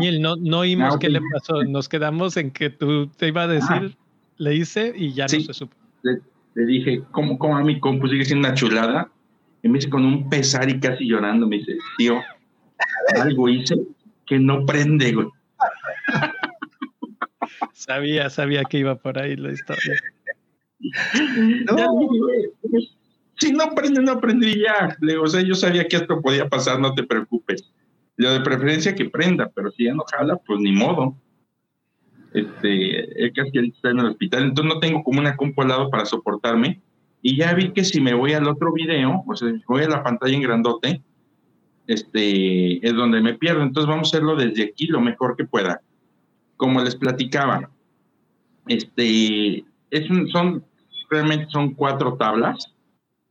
Ñil, 0.00 0.20
no, 0.22 0.36
no 0.36 0.58
oímos 0.60 0.94
ah, 0.94 0.98
qué 0.98 1.08
le 1.08 1.20
pasó. 1.32 1.62
Nos 1.64 1.88
quedamos 1.88 2.36
en 2.36 2.50
que 2.50 2.70
tú 2.70 3.06
te 3.08 3.28
iba 3.28 3.44
a 3.44 3.46
decir, 3.46 3.96
le 4.36 4.54
hice 4.54 4.92
y 4.96 5.12
ya 5.12 5.24
no 5.24 5.40
se 5.40 5.54
supo 5.54 5.74
le, 6.02 6.66
dije, 6.66 7.02
¿cómo, 7.10 7.38
¿cómo, 7.38 7.56
a 7.56 7.62
mi 7.62 7.78
compu 7.80 8.08
sigue 8.08 8.24
siendo 8.24 8.48
una 8.48 8.56
chulada? 8.56 9.10
Y 9.62 9.68
me 9.68 9.78
dice 9.78 9.90
con 9.90 10.04
un 10.04 10.28
pesar 10.28 10.68
y 10.68 10.80
casi 10.80 11.06
llorando, 11.06 11.46
me 11.46 11.58
dice, 11.58 11.76
tío, 11.98 12.20
algo 13.20 13.48
hice 13.48 13.76
que 14.26 14.38
no 14.38 14.64
prende, 14.64 15.12
güey. 15.12 15.28
Sabía, 17.80 18.28
sabía 18.28 18.62
que 18.64 18.76
iba 18.76 18.94
por 18.94 19.18
ahí 19.18 19.36
la 19.36 19.52
historia. 19.52 19.94
si 23.38 23.52
no 23.52 23.74
prende, 23.74 24.02
no 24.02 24.20
ya. 24.20 24.94
Le 25.00 25.12
digo, 25.12 25.24
o 25.24 25.26
sea, 25.26 25.40
yo 25.40 25.54
sabía 25.54 25.88
que 25.88 25.96
esto 25.96 26.20
podía 26.20 26.46
pasar, 26.46 26.78
no 26.78 26.92
te 26.92 27.04
preocupes. 27.04 27.72
Lo 28.16 28.32
de 28.34 28.42
preferencia 28.42 28.94
que 28.94 29.08
prenda, 29.08 29.50
pero 29.54 29.70
si 29.70 29.84
ya 29.84 29.94
no 29.94 30.04
jala, 30.04 30.36
pues 30.36 30.60
ni 30.60 30.72
modo 30.72 31.16
este, 32.34 33.24
el 33.24 33.32
que 33.32 33.40
está 33.40 33.88
en 33.88 34.00
el 34.00 34.06
hospital, 34.08 34.42
entonces 34.42 34.74
no 34.74 34.78
tengo 34.78 35.02
como 35.02 35.20
una 35.20 35.34
compu 35.36 35.62
al 35.62 35.68
lado 35.68 35.88
para 35.88 36.04
soportarme. 36.04 36.82
Y 37.22 37.38
ya 37.38 37.54
vi 37.54 37.72
que 37.72 37.84
si 37.84 37.98
me 37.98 38.12
voy 38.12 38.34
al 38.34 38.46
otro 38.46 38.74
video, 38.74 39.24
o 39.26 39.34
sea, 39.34 39.48
voy 39.66 39.84
a 39.84 39.88
la 39.88 40.02
pantalla 40.02 40.34
en 40.34 40.42
grandote, 40.42 41.02
este, 41.86 42.86
es 42.86 42.94
donde 42.94 43.22
me 43.22 43.38
pierdo. 43.38 43.62
Entonces 43.62 43.88
vamos 43.88 44.08
a 44.08 44.18
hacerlo 44.18 44.36
desde 44.36 44.64
aquí 44.64 44.86
lo 44.86 45.00
mejor 45.00 45.34
que 45.34 45.46
pueda. 45.46 45.80
Como 46.60 46.82
les 46.82 46.94
platicaba, 46.94 47.70
este, 48.68 49.64
es 49.90 50.30
son, 50.30 50.62
realmente 51.08 51.46
son 51.48 51.72
cuatro 51.72 52.18
tablas. 52.18 52.74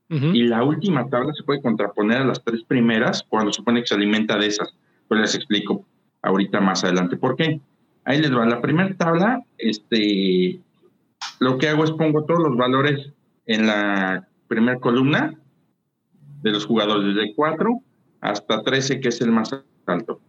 Y 0.09 0.45
la 0.45 0.63
última 0.63 1.07
tabla 1.07 1.31
se 1.35 1.43
puede 1.43 1.61
contraponer 1.61 2.23
a 2.23 2.25
las 2.25 2.43
tres 2.43 2.63
primeras 2.63 3.23
cuando 3.29 3.53
supone 3.53 3.81
que 3.81 3.85
se 3.85 3.93
alimenta 3.93 4.39
de 4.39 4.47
esas. 4.47 4.73
Pues 5.07 5.21
les 5.21 5.35
explico 5.35 5.85
ahorita 6.23 6.59
más 6.59 6.83
adelante 6.83 7.15
por 7.15 7.35
qué. 7.35 7.61
Ahí 8.05 8.19
les 8.19 8.35
va. 8.35 8.47
La 8.47 8.59
primera 8.59 8.91
tabla, 8.95 9.43
este, 9.59 10.59
lo 11.39 11.59
que 11.59 11.69
hago 11.69 11.83
es 11.83 11.91
pongo 11.91 12.23
todos 12.23 12.39
los 12.39 12.57
valores 12.57 13.11
en 13.45 13.67
la 13.67 14.27
primera 14.47 14.79
columna 14.79 15.35
de 16.41 16.51
los 16.51 16.65
jugadores, 16.65 17.13
desde 17.13 17.35
4 17.35 17.79
hasta 18.21 18.63
13, 18.63 18.99
que 19.01 19.09
es 19.09 19.21
el 19.21 19.31
más 19.31 19.55
alto. 19.85 20.19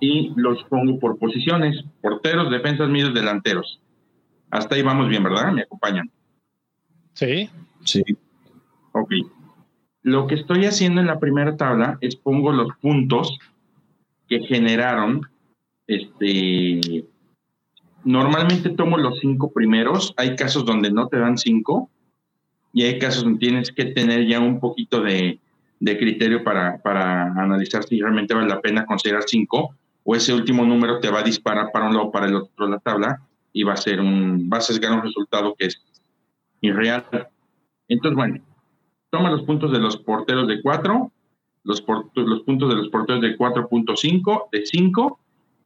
Y 0.00 0.32
los 0.36 0.62
pongo 0.64 0.98
por 0.98 1.18
posiciones, 1.18 1.84
porteros, 2.00 2.50
defensas, 2.50 2.88
medios, 2.88 3.14
delanteros. 3.14 3.80
Hasta 4.50 4.74
ahí 4.74 4.82
vamos 4.82 5.08
bien, 5.08 5.22
¿verdad? 5.22 5.52
¿Me 5.52 5.62
acompañan? 5.62 6.10
Sí. 7.14 7.48
Sí. 7.84 8.02
Ok. 8.92 9.12
Lo 10.02 10.26
que 10.26 10.34
estoy 10.34 10.66
haciendo 10.66 11.00
en 11.00 11.06
la 11.06 11.18
primera 11.18 11.56
tabla 11.56 11.98
es 12.00 12.16
pongo 12.16 12.52
los 12.52 12.68
puntos 12.80 13.38
que 14.28 14.40
generaron 14.40 15.22
este, 15.86 17.04
normalmente 18.04 18.70
tomo 18.70 18.98
los 18.98 19.18
cinco 19.20 19.52
primeros. 19.52 20.14
Hay 20.16 20.36
casos 20.36 20.64
donde 20.64 20.90
no 20.90 21.08
te 21.08 21.18
dan 21.18 21.38
cinco 21.38 21.90
y 22.72 22.84
hay 22.84 22.98
casos 22.98 23.24
donde 23.24 23.38
tienes 23.38 23.72
que 23.72 23.86
tener 23.86 24.26
ya 24.26 24.40
un 24.40 24.60
poquito 24.60 25.00
de, 25.00 25.40
criterio 25.80 26.42
para, 26.42 26.78
para, 26.78 27.24
analizar 27.32 27.84
si 27.84 28.00
realmente 28.00 28.34
vale 28.34 28.48
la 28.48 28.60
pena 28.60 28.86
considerar 28.86 29.24
cinco 29.26 29.74
o 30.04 30.14
ese 30.14 30.32
último 30.32 30.64
número 30.64 31.00
te 31.00 31.10
va 31.10 31.20
a 31.20 31.24
disparar 31.24 31.70
para 31.72 31.88
un 31.88 31.94
lado 31.94 32.06
o 32.06 32.12
para 32.12 32.26
el 32.26 32.36
otro 32.36 32.66
de 32.66 32.72
la 32.72 32.78
tabla 32.78 33.20
y 33.52 33.62
va 33.62 33.72
a 33.72 33.76
ser 33.76 34.00
un, 34.00 34.48
va 34.52 34.58
a 34.58 34.60
sesgar 34.60 34.92
un 34.92 35.02
resultado 35.02 35.54
que 35.58 35.66
es 35.66 35.82
irreal. 36.60 37.04
Entonces, 37.88 38.16
bueno, 38.16 38.40
toma 39.10 39.30
los 39.30 39.42
puntos 39.42 39.72
de 39.72 39.78
los 39.78 39.96
porteros 39.96 40.46
de 40.48 40.62
cuatro 40.62 41.10
los, 41.64 41.82
los 42.14 42.40
puntos 42.42 42.68
de 42.68 42.76
los 42.76 42.88
porteros 42.88 43.22
de 43.22 43.36
4.5, 43.36 44.48
de 44.52 44.66
5 44.66 45.18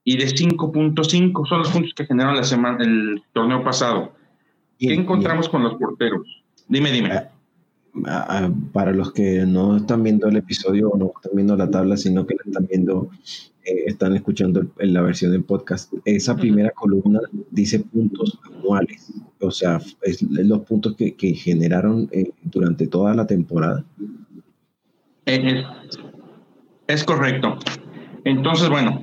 y 0.04 0.16
de 0.16 0.26
5.5 0.26 1.49
son 1.49 1.59
los 1.59 1.71
puntos 1.71 1.92
que 1.95 2.07
generaron 2.07 2.37
la 2.37 2.45
semana, 2.45 2.83
el 2.83 3.23
torneo 3.33 3.62
pasado. 3.62 4.12
¿Qué 4.78 4.95
encontramos 4.95 5.49
con 5.49 5.64
los 5.64 5.75
porteros? 5.75 6.26
Dime, 6.68 6.92
dime. 6.92 7.11
Para 8.73 8.92
los 8.92 9.12
que 9.12 9.45
no 9.47 9.76
están 9.76 10.02
viendo 10.02 10.28
el 10.28 10.37
episodio 10.37 10.90
o 10.90 10.99
no 10.99 11.12
están 11.16 11.33
viendo 11.35 11.57
la 11.57 11.71
tabla, 11.71 11.97
sino 11.97 12.26
que 12.26 12.35
la 12.35 12.42
están 12.47 12.66
viendo, 12.66 13.11
eh, 13.64 13.85
están 13.87 14.14
escuchando 14.14 14.66
en 14.78 14.92
la 14.92 15.02
versión 15.02 15.33
del 15.33 15.42
podcast, 15.42 15.92
esa 16.04 16.37
primera 16.37 16.71
columna 16.71 17.21
dice 17.50 17.80
puntos 17.80 18.38
anuales, 18.45 19.12
o 19.40 19.50
sea, 19.50 19.80
es 20.02 20.23
los 20.23 20.61
puntos 20.61 20.95
que, 20.97 21.14
que 21.14 21.35
generaron 21.35 22.09
eh, 22.12 22.30
durante 22.42 22.87
toda 22.87 23.14
la 23.14 23.26
temporada. 23.26 23.85
Es, 25.25 25.64
es 26.87 27.04
correcto. 27.04 27.59
Entonces, 28.25 28.68
bueno, 28.68 29.02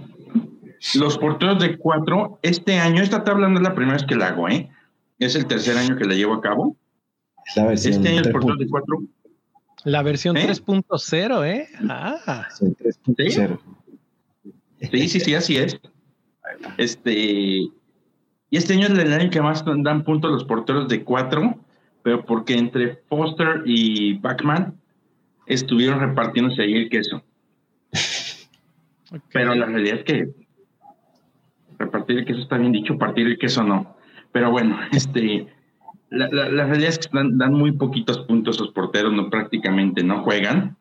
los 0.94 1.18
porteros 1.18 1.60
de 1.60 1.78
cuatro, 1.78 2.40
este 2.42 2.80
año, 2.80 3.02
esta 3.02 3.24
tabla 3.24 3.50
no 3.50 3.58
es 3.58 3.64
la 3.64 3.76
primera 3.76 3.98
vez 3.98 4.06
que 4.06 4.16
la 4.16 4.28
hago, 4.28 4.48
¿eh? 4.48 4.70
Es 5.20 5.36
el 5.36 5.48
tercer 5.48 5.78
año 5.78 5.98
que 5.98 6.06
la 6.06 6.14
llevo 6.14 6.34
a 6.34 6.42
cabo. 6.42 6.76
La 7.56 7.66
versión 7.66 7.94
este 7.94 8.10
año 8.10 8.22
el 8.22 8.32
portero 8.32 8.56
de 8.56 8.68
cuatro. 8.68 9.04
La 9.84 10.02
versión 10.02 10.36
3.0, 10.36 11.46
¿eh? 11.46 11.58
¿eh? 11.58 11.68
Ah. 11.88 12.48
3.0. 12.60 13.60
¿Sí? 14.92 15.08
sí, 15.08 15.20
sí, 15.20 15.36
así 15.36 15.58
es. 15.58 15.80
Este, 16.78 17.12
y 17.14 18.58
este 18.58 18.74
año 18.74 18.88
es 18.88 18.98
el 18.98 19.14
año 19.14 19.30
que 19.30 19.42
más 19.42 19.64
dan 19.66 20.04
puntos 20.04 20.32
los 20.32 20.44
porteros 20.44 20.88
de 20.88 21.04
cuatro, 21.04 21.60
pero 22.02 22.26
porque 22.26 22.56
entre 22.56 22.96
Foster 23.10 23.62
y 23.66 24.18
Backman 24.20 24.80
estuvieron 25.46 26.00
repartiéndose 26.00 26.64
ahí 26.64 26.74
el 26.74 26.90
queso. 26.90 27.24
Pero 29.32 29.54
la 29.54 29.68
realidad 29.68 30.00
es 30.00 30.04
que 30.04 30.30
repartir 31.78 32.20
el 32.20 32.26
queso 32.26 32.42
está 32.42 32.58
bien 32.58 32.72
dicho, 32.72 32.98
partir 32.98 33.28
el 33.28 33.38
queso 33.38 33.64
no. 33.64 33.96
Pero 34.32 34.52
bueno, 34.52 34.80
este, 34.92 35.48
la, 36.16 36.66
realidad 36.66 36.90
es 36.90 37.00
que 37.00 37.10
dan, 37.12 37.54
muy 37.54 37.74
poquitos 37.74 38.20
puntos 38.20 38.60
los 38.60 38.72
porteros, 38.72 39.14
no 39.14 39.30
prácticamente 39.30 40.04
no 40.04 40.24
juegan. 40.24 40.78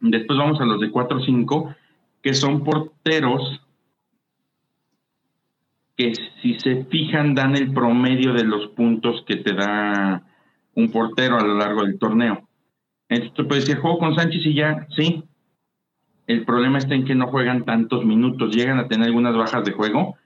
Después 0.00 0.38
vamos 0.38 0.60
a 0.60 0.66
los 0.66 0.80
de 0.80 0.92
4-5, 0.92 1.74
que 2.22 2.34
son 2.34 2.62
porteros 2.62 3.60
que 5.96 6.12
si 6.42 6.58
se 6.58 6.84
fijan 6.86 7.34
dan 7.34 7.56
el 7.56 7.72
promedio 7.72 8.32
de 8.34 8.44
los 8.44 8.68
puntos 8.70 9.24
que 9.26 9.36
te 9.36 9.54
da 9.54 10.24
un 10.74 10.90
portero 10.90 11.38
a 11.38 11.44
lo 11.44 11.56
largo 11.56 11.84
del 11.84 11.98
torneo. 11.98 12.48
Entonces 13.08 13.34
tú 13.34 13.46
puedes 13.46 13.64
decir, 13.64 13.80
juego 13.80 13.98
con 13.98 14.16
Sánchez 14.16 14.44
y 14.44 14.54
ya, 14.54 14.86
sí, 14.96 15.24
el 16.26 16.44
problema 16.44 16.78
está 16.78 16.94
en 16.94 17.04
que 17.04 17.14
no 17.14 17.28
juegan 17.28 17.64
tantos 17.64 18.04
minutos, 18.04 18.54
llegan 18.54 18.78
a 18.78 18.88
tener 18.88 19.06
algunas 19.06 19.36
bajas 19.36 19.64
de 19.64 19.72
juego 19.72 20.16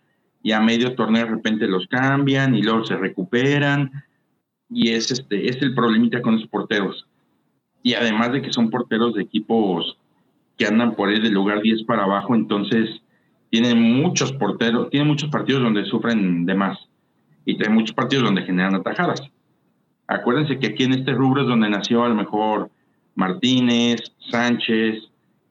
y 0.43 0.53
a 0.53 0.61
medio 0.61 0.95
torneo 0.95 1.25
de 1.25 1.31
repente 1.33 1.67
los 1.67 1.87
cambian 1.89 2.55
y 2.55 2.63
luego 2.63 2.85
se 2.85 2.97
recuperan 2.97 3.91
y 4.71 4.91
es 4.91 5.11
este 5.11 5.49
es 5.49 5.61
el 5.63 5.75
problemita 5.75 6.23
con 6.23 6.37
los 6.37 6.47
porteros. 6.47 7.07
Y 7.83 7.95
además 7.95 8.33
de 8.33 8.43
que 8.43 8.53
son 8.53 8.71
porteros 8.71 9.15
de 9.15 9.23
equipos 9.23 9.97
que 10.57 10.67
andan 10.67 10.95
por 10.95 11.09
ahí 11.09 11.21
del 11.21 11.33
lugar 11.33 11.63
10 11.63 11.85
para 11.85 12.05
abajo, 12.05 12.35
entonces 12.35 13.01
tienen 13.51 13.81
muchos 13.81 14.33
porteros, 14.33 14.91
tienen 14.91 15.09
muchos 15.09 15.31
partidos 15.31 15.63
donde 15.63 15.85
sufren 15.85 16.45
de 16.45 16.55
más 16.55 16.79
y 17.45 17.57
tienen 17.57 17.77
muchos 17.77 17.95
partidos 17.95 18.25
donde 18.25 18.43
generan 18.43 18.75
atajadas. 18.75 19.23
Acuérdense 20.07 20.59
que 20.59 20.69
aquí 20.69 20.85
en 20.85 20.95
este 20.95 21.13
rubro 21.13 21.43
es 21.43 21.49
donde 21.49 21.71
nació 21.71 22.05
a 22.05 22.09
lo 22.09 22.15
mejor 22.15 22.71
Martínez, 23.15 24.13
Sánchez, 24.31 25.03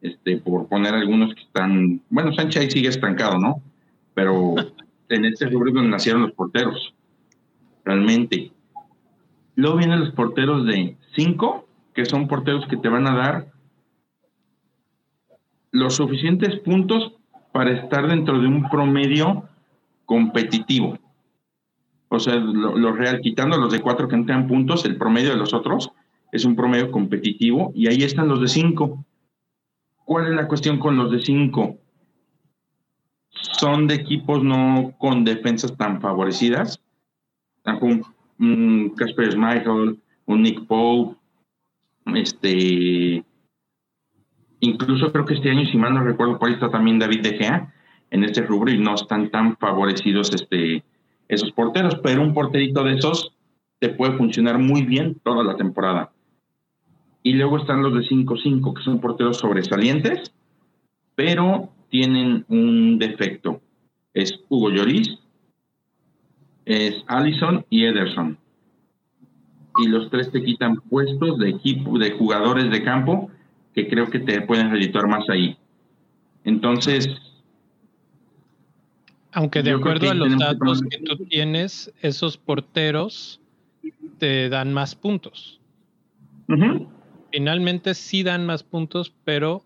este, 0.02 0.38
por 0.38 0.68
poner 0.68 0.94
algunos 0.94 1.34
que 1.34 1.42
están, 1.42 2.02
bueno, 2.10 2.34
Sánchez 2.34 2.62
ahí 2.62 2.72
sigue 2.72 2.90
estancado, 2.90 3.40
¿no? 3.40 3.62
Pero 4.18 4.56
en 5.10 5.26
este 5.26 5.46
donde 5.46 5.84
nacieron 5.84 6.24
los 6.24 6.32
porteros, 6.32 6.96
realmente. 7.86 8.52
Luego 9.54 9.78
vienen 9.78 10.00
los 10.00 10.10
porteros 10.10 10.66
de 10.66 10.98
5, 11.16 11.68
que 11.94 12.04
son 12.04 12.28
porteros 12.28 12.66
que 12.66 12.78
te 12.78 12.90
van 12.90 13.06
a 13.06 13.16
dar 13.16 13.52
los 15.70 15.98
suficientes 15.98 16.60
puntos 16.62 17.14
para 17.52 17.74
estar 17.74 18.08
dentro 18.08 18.40
de 18.40 18.48
un 18.48 18.68
promedio 18.72 19.44
competitivo. 20.08 20.98
O 22.10 22.18
sea, 22.20 22.38
los 22.38 22.98
real, 22.98 23.22
quitando 23.22 23.56
los 23.60 23.72
de 23.72 23.82
4 23.82 24.08
que 24.08 24.18
no 24.18 24.26
tengan 24.26 24.48
puntos, 24.48 24.84
el 24.86 24.98
promedio 24.98 25.30
de 25.30 25.38
los 25.38 25.54
otros 25.54 25.92
es 26.32 26.44
un 26.44 26.56
promedio 26.56 26.90
competitivo 26.90 27.72
y 27.76 27.86
ahí 27.86 28.02
están 28.02 28.30
los 28.30 28.42
de 28.42 28.48
5. 28.48 29.06
¿Cuál 30.06 30.30
es 30.30 30.34
la 30.34 30.48
cuestión 30.48 30.80
con 30.80 30.98
los 30.98 31.12
de 31.12 31.20
5? 31.20 31.78
Son 33.60 33.88
de 33.88 33.96
equipos 33.96 34.44
no 34.44 34.94
con 34.98 35.24
defensas 35.24 35.76
tan 35.78 36.02
favorecidas. 36.02 36.82
Un 38.40 38.94
Casper 38.96 39.32
Schmeichel, 39.32 40.00
un 40.26 40.42
Nick 40.42 40.66
Pope, 40.66 41.18
este, 42.16 43.24
incluso 44.60 45.12
creo 45.12 45.26
que 45.26 45.34
este 45.34 45.50
año, 45.50 45.66
si 45.66 45.78
mal 45.78 45.94
no 45.94 46.04
recuerdo, 46.04 46.40
por 46.40 46.48
ahí 46.48 46.54
está 46.54 46.70
también 46.70 47.00
David 47.00 47.22
De 47.22 47.38
Gea 47.38 47.74
en 48.12 48.24
este 48.24 48.42
rubro 48.42 48.72
y 48.72 48.78
no 48.78 48.96
están 48.96 49.30
tan 49.30 49.58
favorecidos 49.58 50.34
este, 50.34 50.84
esos 51.28 51.52
porteros, 51.52 51.96
pero 51.96 52.22
un 52.22 52.34
porterito 52.34 52.84
de 52.84 52.96
esos 52.96 53.34
te 53.80 53.90
puede 53.90 54.18
funcionar 54.18 54.58
muy 54.58 54.84
bien 54.84 55.20
toda 55.24 55.44
la 55.44 55.56
temporada. 55.56 56.12
Y 57.24 57.34
luego 57.34 57.58
están 57.58 57.84
los 57.84 57.94
de 57.94 58.02
5-5, 58.02 58.74
que 58.74 58.84
son 58.84 59.02
porteros 59.02 59.38
sobresalientes, 59.38 60.34
pero 61.16 61.70
tienen 61.90 62.46
un 62.48 63.00
defecto. 63.00 63.62
Es 64.14 64.40
Hugo 64.50 64.70
Lloris, 64.70 65.20
es 66.66 67.04
Allison 67.08 67.66
y 67.70 67.86
Ederson. 67.86 68.38
Y 69.80 69.88
los 69.88 70.10
tres 70.10 70.32
te 70.32 70.44
quitan 70.44 70.78
puestos 70.90 71.38
de 71.38 71.50
equipo, 71.50 72.00
de 72.00 72.12
jugadores 72.12 72.72
de 72.72 72.84
campo, 72.84 73.30
que 73.74 73.88
creo 73.88 74.10
que 74.10 74.20
te 74.20 74.42
pueden 74.42 74.72
redituar 74.72 75.08
más 75.08 75.30
ahí. 75.30 75.56
Entonces. 76.44 77.08
Aunque 79.34 79.62
de 79.62 79.72
acuerdo 79.72 80.10
a 80.10 80.16
los 80.16 80.36
datos 80.38 80.82
que 80.82 80.98
tú 81.00 81.18
tienes, 81.26 81.94
esos 82.02 82.38
porteros 82.38 83.40
te 84.18 84.50
dan 84.50 84.74
más 84.74 84.96
puntos 84.96 85.60
finalmente 87.32 87.94
sí 87.94 88.24
dan 88.24 88.46
más 88.46 88.64
puntos, 88.64 89.14
pero 89.24 89.64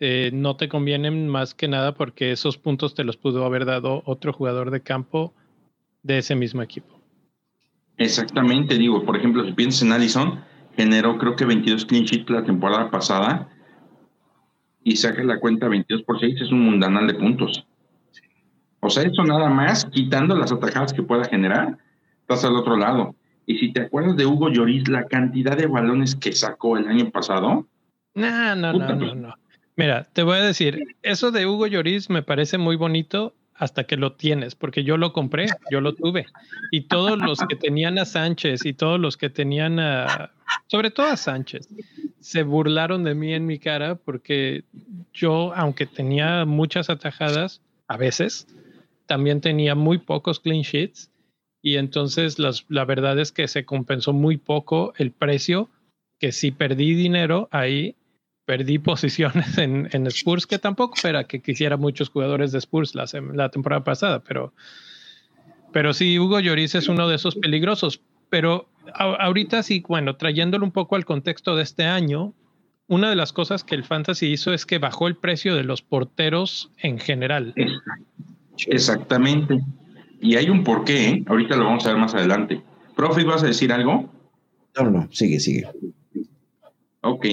eh, 0.00 0.30
no 0.32 0.56
te 0.56 0.70
convienen 0.70 1.28
más 1.28 1.54
que 1.54 1.68
nada 1.68 1.92
porque 1.92 2.32
esos 2.32 2.56
puntos 2.56 2.94
te 2.94 3.04
los 3.04 3.18
pudo 3.18 3.44
haber 3.44 3.66
dado 3.66 4.02
otro 4.06 4.32
jugador 4.32 4.70
de 4.70 4.80
campo 4.80 5.34
de 6.02 6.18
ese 6.18 6.34
mismo 6.34 6.62
equipo. 6.62 6.98
Exactamente, 7.98 8.78
digo, 8.78 9.04
por 9.04 9.18
ejemplo, 9.18 9.44
si 9.44 9.52
piensas 9.52 9.82
en 9.82 9.92
Allison, 9.92 10.40
generó 10.74 11.18
creo 11.18 11.36
que 11.36 11.44
22 11.44 11.84
clean 11.84 12.04
sheets 12.04 12.30
la 12.30 12.42
temporada 12.42 12.90
pasada 12.90 13.50
y 14.82 14.96
saca 14.96 15.22
la 15.22 15.38
cuenta 15.38 15.68
22 15.68 16.02
por 16.04 16.18
6, 16.18 16.40
es 16.40 16.50
un 16.50 16.64
mundanal 16.64 17.06
de 17.06 17.14
puntos. 17.14 17.66
O 18.80 18.88
sea, 18.88 19.02
eso 19.02 19.22
nada 19.22 19.50
más, 19.50 19.84
quitando 19.84 20.34
las 20.34 20.50
atajadas 20.50 20.94
que 20.94 21.02
pueda 21.02 21.26
generar, 21.26 21.76
estás 22.22 22.42
al 22.46 22.56
otro 22.56 22.78
lado. 22.78 23.14
Y 23.44 23.58
si 23.58 23.70
te 23.74 23.82
acuerdas 23.82 24.16
de 24.16 24.24
Hugo 24.24 24.48
Lloris, 24.48 24.88
la 24.88 25.04
cantidad 25.04 25.58
de 25.58 25.66
balones 25.66 26.16
que 26.16 26.32
sacó 26.32 26.78
el 26.78 26.88
año 26.88 27.10
pasado. 27.10 27.66
No, 28.14 28.56
no, 28.56 28.72
no, 28.72 28.94
no, 28.94 29.14
no. 29.14 29.34
Mira, 29.80 30.06
te 30.12 30.22
voy 30.22 30.36
a 30.36 30.42
decir, 30.42 30.94
eso 31.02 31.30
de 31.30 31.46
Hugo 31.46 31.66
Lloris 31.66 32.10
me 32.10 32.22
parece 32.22 32.58
muy 32.58 32.76
bonito 32.76 33.34
hasta 33.54 33.84
que 33.84 33.96
lo 33.96 34.12
tienes, 34.12 34.54
porque 34.54 34.84
yo 34.84 34.98
lo 34.98 35.14
compré, 35.14 35.46
yo 35.70 35.80
lo 35.80 35.94
tuve. 35.94 36.26
Y 36.70 36.82
todos 36.82 37.16
los 37.16 37.38
que 37.48 37.56
tenían 37.56 37.98
a 37.98 38.04
Sánchez 38.04 38.66
y 38.66 38.74
todos 38.74 39.00
los 39.00 39.16
que 39.16 39.30
tenían 39.30 39.80
a, 39.80 40.32
sobre 40.66 40.90
todo 40.90 41.06
a 41.06 41.16
Sánchez, 41.16 41.66
se 42.18 42.42
burlaron 42.42 43.04
de 43.04 43.14
mí 43.14 43.32
en 43.32 43.46
mi 43.46 43.58
cara 43.58 43.94
porque 43.94 44.64
yo, 45.14 45.54
aunque 45.54 45.86
tenía 45.86 46.44
muchas 46.44 46.90
atajadas, 46.90 47.62
a 47.88 47.96
veces, 47.96 48.48
también 49.06 49.40
tenía 49.40 49.74
muy 49.74 49.96
pocos 49.96 50.40
clean 50.40 50.60
sheets 50.60 51.10
y 51.62 51.76
entonces 51.76 52.36
la 52.38 52.84
verdad 52.84 53.18
es 53.18 53.32
que 53.32 53.48
se 53.48 53.64
compensó 53.64 54.12
muy 54.12 54.36
poco 54.36 54.92
el 54.98 55.10
precio, 55.10 55.70
que 56.18 56.32
si 56.32 56.50
perdí 56.50 56.92
dinero 56.92 57.48
ahí, 57.50 57.96
perdí 58.50 58.80
posiciones 58.80 59.58
en, 59.58 59.88
en 59.92 60.08
Spurs, 60.08 60.44
que 60.44 60.58
tampoco 60.58 60.96
era 61.04 61.22
que 61.22 61.40
quisiera 61.40 61.76
muchos 61.76 62.08
jugadores 62.08 62.50
de 62.50 62.58
Spurs 62.58 62.96
la, 62.96 63.04
la 63.32 63.48
temporada 63.48 63.84
pasada, 63.84 64.24
pero, 64.24 64.52
pero 65.72 65.92
sí, 65.92 66.18
Hugo 66.18 66.40
Lloris 66.40 66.74
es 66.74 66.88
uno 66.88 67.06
de 67.06 67.14
esos 67.14 67.36
peligrosos. 67.36 68.00
Pero 68.28 68.68
ahorita 68.92 69.62
sí, 69.62 69.84
bueno, 69.86 70.16
trayéndolo 70.16 70.64
un 70.64 70.72
poco 70.72 70.96
al 70.96 71.04
contexto 71.04 71.54
de 71.54 71.62
este 71.62 71.84
año, 71.84 72.34
una 72.88 73.08
de 73.08 73.14
las 73.14 73.32
cosas 73.32 73.62
que 73.62 73.76
el 73.76 73.84
Fantasy 73.84 74.26
hizo 74.26 74.52
es 74.52 74.66
que 74.66 74.78
bajó 74.78 75.06
el 75.06 75.14
precio 75.14 75.54
de 75.54 75.62
los 75.62 75.80
porteros 75.80 76.72
en 76.78 76.98
general. 76.98 77.54
Exactamente. 78.66 79.60
Y 80.20 80.34
hay 80.34 80.50
un 80.50 80.64
porqué, 80.64 81.08
¿eh? 81.08 81.24
ahorita 81.28 81.54
lo 81.54 81.66
vamos 81.66 81.86
a 81.86 81.90
ver 81.90 81.98
más 81.98 82.16
adelante. 82.16 82.60
Profe, 82.96 83.22
¿vas 83.22 83.44
a 83.44 83.46
decir 83.46 83.72
algo? 83.72 84.12
No, 84.76 84.84
no, 84.84 84.90
no, 84.90 85.08
sigue, 85.12 85.38
sigue. 85.38 85.68
Ok. 87.02 87.26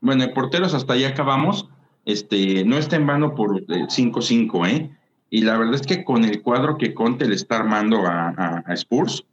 Bueno, 0.00 0.24
porteros 0.34 0.74
hasta 0.74 0.94
ahí 0.94 1.04
acabamos. 1.04 1.68
Este, 2.04 2.64
no 2.64 2.76
está 2.76 2.96
en 2.96 3.06
vano 3.06 3.34
por 3.34 3.64
5-5, 3.66 4.68
¿eh? 4.68 4.90
Y 5.28 5.42
la 5.42 5.58
verdad 5.58 5.74
es 5.74 5.86
que 5.86 6.04
con 6.04 6.24
el 6.24 6.42
cuadro 6.42 6.76
que 6.76 6.94
Conte 6.94 7.28
le 7.28 7.34
está 7.34 7.56
armando 7.56 8.02
a, 8.06 8.64
Spurs, 8.70 9.24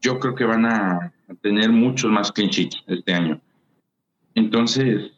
yo 0.00 0.20
creo 0.20 0.34
que 0.34 0.44
van 0.44 0.66
a 0.66 1.12
tener 1.40 1.70
muchos 1.70 2.10
más 2.10 2.30
clean 2.30 2.50
sheets 2.50 2.84
este 2.86 3.12
año. 3.12 3.40
Entonces, 4.34 5.12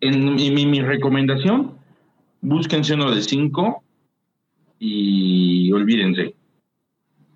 en 0.00 0.34
mi, 0.34 0.66
mi 0.66 0.80
recomendación, 0.82 1.78
búsquense 2.40 2.94
uno 2.94 3.10
de 3.14 3.22
5 3.22 3.82
y 4.80 5.72
olvídense. 5.72 6.34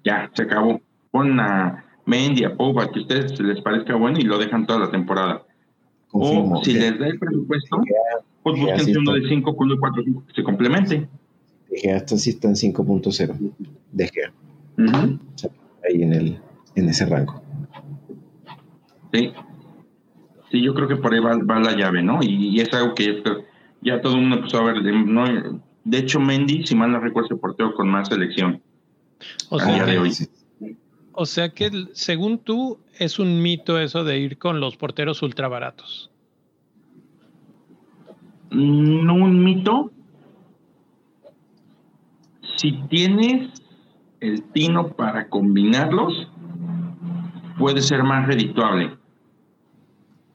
Ya, 0.05 0.31
se 0.35 0.42
acabó. 0.42 0.81
Pon 1.11 1.38
a 1.40 1.85
Mendy, 2.05 2.44
a 2.44 2.57
Popa, 2.57 2.90
que 2.90 2.98
a 2.98 3.02
ustedes 3.02 3.40
les 3.40 3.62
parezca 3.62 3.94
bueno 3.94 4.18
y 4.18 4.22
lo 4.22 4.37
dejan 4.37 4.66
toda 4.66 4.81
la 4.81 4.90
temporada. 4.90 5.46
O 6.12 6.62
si 6.64 6.73
les 6.73 6.99
da 6.99 7.09
el 7.09 7.19
presupuesto, 7.19 7.79
pues 8.42 8.61
busquen 8.61 8.99
uno 8.99 9.12
de 9.12 9.29
5 9.29 9.57
con 9.57 9.66
uno 9.66 9.75
de 9.75 9.81
4, 9.81 10.03
5 10.05 10.25
que 10.27 10.35
se 10.35 10.42
complemente. 10.42 11.09
Dejé 11.71 11.92
hasta 11.92 12.16
si 12.16 12.31
está 12.31 12.49
en 12.49 12.55
5.0. 12.55 13.53
Dejé. 13.92 14.21
ahí 14.79 16.03
en, 16.03 16.12
el, 16.12 16.38
en 16.75 16.88
ese 16.88 17.07
rango. 17.07 17.42
Sí. 19.12 19.33
Sí, 20.51 20.62
yo 20.62 20.75
creo 20.75 20.87
que 20.87 20.97
por 20.97 21.12
ahí 21.12 21.21
va, 21.21 21.35
la 21.37 21.77
llave, 21.77 22.03
¿no? 22.03 22.21
Y, 22.23 22.61
es 22.61 22.73
algo 22.73 22.95
que 22.95 23.23
ya 23.83 24.01
todo 24.01 24.14
el 24.14 24.21
mundo 24.21 24.37
empezó 24.37 24.59
a 24.59 24.73
ver. 24.73 24.83
No, 24.83 25.25
de 25.85 25.99
hecho, 25.99 26.21
Mendy, 26.21 26.66
si 26.66 26.75
mal 26.75 26.92
no 26.92 27.01
recuerdo, 27.01 27.31
el 27.35 27.40
portero 27.40 27.75
con 27.75 27.88
más 27.88 28.09
selección. 28.09 28.62
O 29.49 29.59
sea, 29.59 29.85
que, 29.85 29.99
o 31.16 31.26
sea 31.26 31.48
que, 31.48 31.70
según 31.92 32.38
tú, 32.38 32.79
es 32.98 33.18
un 33.18 33.42
mito 33.42 33.79
eso 33.81 34.05
de 34.05 34.18
ir 34.18 34.38
con 34.38 34.61
los 34.61 34.76
porteros 34.76 35.22
ultra 35.22 35.48
baratos. 35.48 36.11
No 38.50 39.14
un 39.14 39.42
mito. 39.42 39.90
Si 42.57 42.72
tienes 42.88 43.50
el 44.20 44.42
tino 44.52 44.92
para 44.92 45.29
combinarlos, 45.29 46.29
puede 47.59 47.81
ser 47.83 48.02
más 48.02 48.26
redituable. 48.26 48.96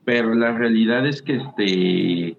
Pero 0.04 0.34
la 0.36 0.52
realidad 0.52 1.06
es 1.06 1.22
que 1.22 1.36
este 1.36 2.38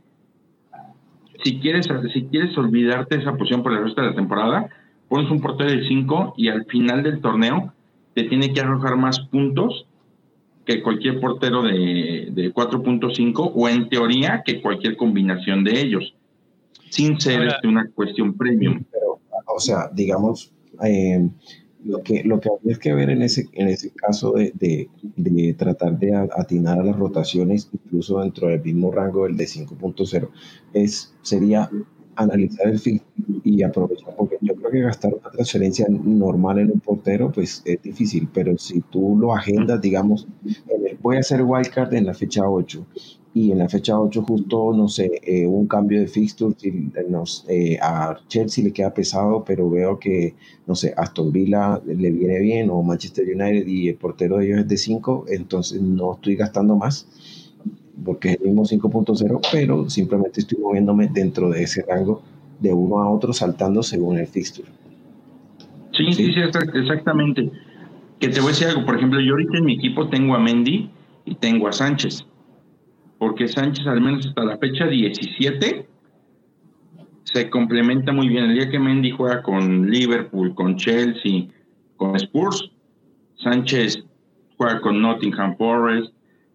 si 1.42 1.58
quieres, 1.58 1.88
si 2.12 2.24
quieres 2.26 2.56
olvidarte 2.56 3.16
esa 3.16 3.32
posición 3.32 3.62
por 3.62 3.72
el 3.72 3.84
resto 3.84 4.00
de 4.00 4.10
la 4.10 4.14
temporada, 4.14 4.68
pones 5.08 5.30
un 5.30 5.40
portero 5.40 5.70
de 5.70 5.86
5 5.86 6.34
y 6.36 6.48
al 6.48 6.64
final 6.66 7.02
del 7.02 7.20
torneo 7.20 7.72
te 8.14 8.24
tiene 8.24 8.52
que 8.52 8.60
arrojar 8.60 8.96
más 8.96 9.20
puntos 9.20 9.86
que 10.64 10.82
cualquier 10.82 11.20
portero 11.20 11.62
de, 11.62 12.28
de 12.30 12.54
4.5 12.54 13.52
o 13.54 13.68
en 13.68 13.88
teoría 13.88 14.42
que 14.44 14.60
cualquier 14.60 14.96
combinación 14.96 15.64
de 15.64 15.80
ellos, 15.80 16.14
sin 16.90 17.20
ser 17.20 17.42
este, 17.46 17.66
una 17.66 17.88
cuestión 17.94 18.36
premium. 18.36 18.84
Pero, 18.90 19.20
o 19.46 19.60
sea, 19.60 19.90
digamos, 19.92 20.52
eh, 20.84 21.28
lo 21.84 22.02
que, 22.02 22.22
lo 22.24 22.40
que 22.40 22.48
habría 22.48 22.78
que 22.78 22.94
ver 22.94 23.10
en 23.10 23.22
ese, 23.22 23.48
en 23.54 23.68
ese 23.68 23.90
caso 23.90 24.32
de, 24.32 24.52
de, 25.16 25.54
tratar 25.54 25.98
de 25.98 26.14
atinar 26.14 26.78
a 26.78 26.84
las 26.84 26.96
rotaciones, 26.96 27.68
incluso 27.72 28.20
dentro 28.20 28.48
del 28.48 28.62
mismo 28.62 28.92
rango 28.92 29.24
del 29.24 29.36
de 29.36 29.44
5.0, 29.44 30.28
es, 30.74 31.14
sería 31.22 31.68
analizar 32.16 32.68
el 32.68 32.78
fin 32.78 33.00
y 33.44 33.62
aprovechar, 33.62 34.14
porque 34.16 34.38
yo 34.40 34.54
creo 34.54 34.70
que 34.70 34.80
gastar 34.80 35.14
una 35.14 35.30
transferencia 35.30 35.86
normal 35.88 36.58
en 36.58 36.72
un 36.72 36.80
portero, 36.80 37.30
pues 37.30 37.62
es 37.64 37.82
difícil, 37.82 38.28
pero 38.32 38.56
si 38.58 38.80
tú 38.80 39.16
lo 39.18 39.34
agendas, 39.34 39.80
digamos, 39.80 40.26
voy 41.00 41.16
a 41.16 41.20
hacer 41.20 41.42
wildcard 41.42 41.94
en 41.94 42.06
la 42.06 42.14
fecha 42.14 42.48
8 42.48 42.86
y 43.34 43.50
en 43.50 43.58
la 43.58 43.68
fecha 43.68 43.98
8 43.98 44.22
justo, 44.22 44.72
no 44.74 44.88
sé, 44.88 45.20
eh, 45.22 45.46
un 45.46 45.66
cambio 45.66 46.00
de 46.00 46.06
fixture, 46.06 46.54
eh, 47.48 47.78
a 47.80 48.16
Chelsea 48.28 48.64
le 48.64 48.72
queda 48.72 48.92
pesado, 48.92 49.42
pero 49.44 49.68
veo 49.70 49.98
que, 49.98 50.34
no 50.66 50.74
sé, 50.74 50.92
Aston 50.96 51.32
Villa 51.32 51.80
le 51.86 52.10
viene 52.10 52.40
bien 52.40 52.70
o 52.70 52.82
Manchester 52.82 53.24
United 53.26 53.66
y 53.66 53.88
el 53.88 53.96
portero 53.96 54.38
de 54.38 54.46
ellos 54.46 54.60
es 54.60 54.68
de 54.68 54.76
5, 54.76 55.24
entonces 55.28 55.80
no 55.80 56.14
estoy 56.14 56.36
gastando 56.36 56.76
más 56.76 57.06
porque 58.04 58.30
es 58.30 58.40
el 58.40 58.46
mismo 58.48 58.64
5.0, 58.64 59.40
pero 59.50 59.88
simplemente 59.88 60.40
estoy 60.40 60.58
moviéndome 60.58 61.08
dentro 61.08 61.50
de 61.50 61.62
ese 61.62 61.84
rango 61.88 62.22
de 62.60 62.72
uno 62.72 63.00
a 63.00 63.10
otro 63.10 63.32
saltando 63.32 63.82
según 63.82 64.18
el 64.18 64.26
fixture. 64.26 64.68
Sí, 65.92 66.12
sí, 66.12 66.32
sí, 66.32 66.40
exactamente. 66.74 67.50
Que 68.18 68.28
te 68.28 68.40
voy 68.40 68.48
a 68.48 68.52
decir 68.52 68.68
algo, 68.68 68.84
por 68.84 68.96
ejemplo, 68.96 69.20
yo 69.20 69.32
ahorita 69.32 69.58
en 69.58 69.64
mi 69.64 69.74
equipo 69.74 70.08
tengo 70.08 70.34
a 70.34 70.38
Mendy 70.38 70.90
y 71.24 71.34
tengo 71.34 71.68
a 71.68 71.72
Sánchez 71.72 72.24
porque 73.22 73.46
Sánchez 73.46 73.86
al 73.86 74.00
menos 74.00 74.26
hasta 74.26 74.42
la 74.42 74.58
fecha 74.58 74.84
17 74.84 75.86
se 77.22 77.50
complementa 77.50 78.10
muy 78.10 78.28
bien. 78.28 78.46
El 78.46 78.54
día 78.54 78.68
que 78.68 78.80
Mendy 78.80 79.12
juega 79.12 79.44
con 79.44 79.88
Liverpool, 79.88 80.56
con 80.56 80.74
Chelsea, 80.74 81.44
con 81.96 82.16
Spurs, 82.16 82.72
Sánchez 83.36 84.02
juega 84.56 84.80
con 84.80 85.00
Nottingham 85.00 85.56
Forest, 85.56 86.12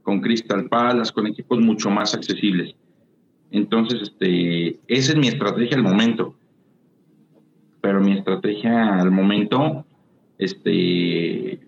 con 0.07 0.21
Crystal 0.21 0.69
Palace, 0.69 1.11
con 1.11 1.27
equipos 1.27 1.59
mucho 1.59 1.89
más 1.89 2.15
accesibles. 2.15 2.73
Entonces, 3.51 4.03
este, 4.03 4.79
esa 4.87 5.11
es 5.11 5.17
mi 5.17 5.27
estrategia 5.27 5.75
al 5.75 5.83
momento. 5.83 6.33
Pero 7.81 7.99
mi 7.99 8.13
estrategia 8.13 9.01
al 9.01 9.11
momento, 9.11 9.85
este, 10.37 11.59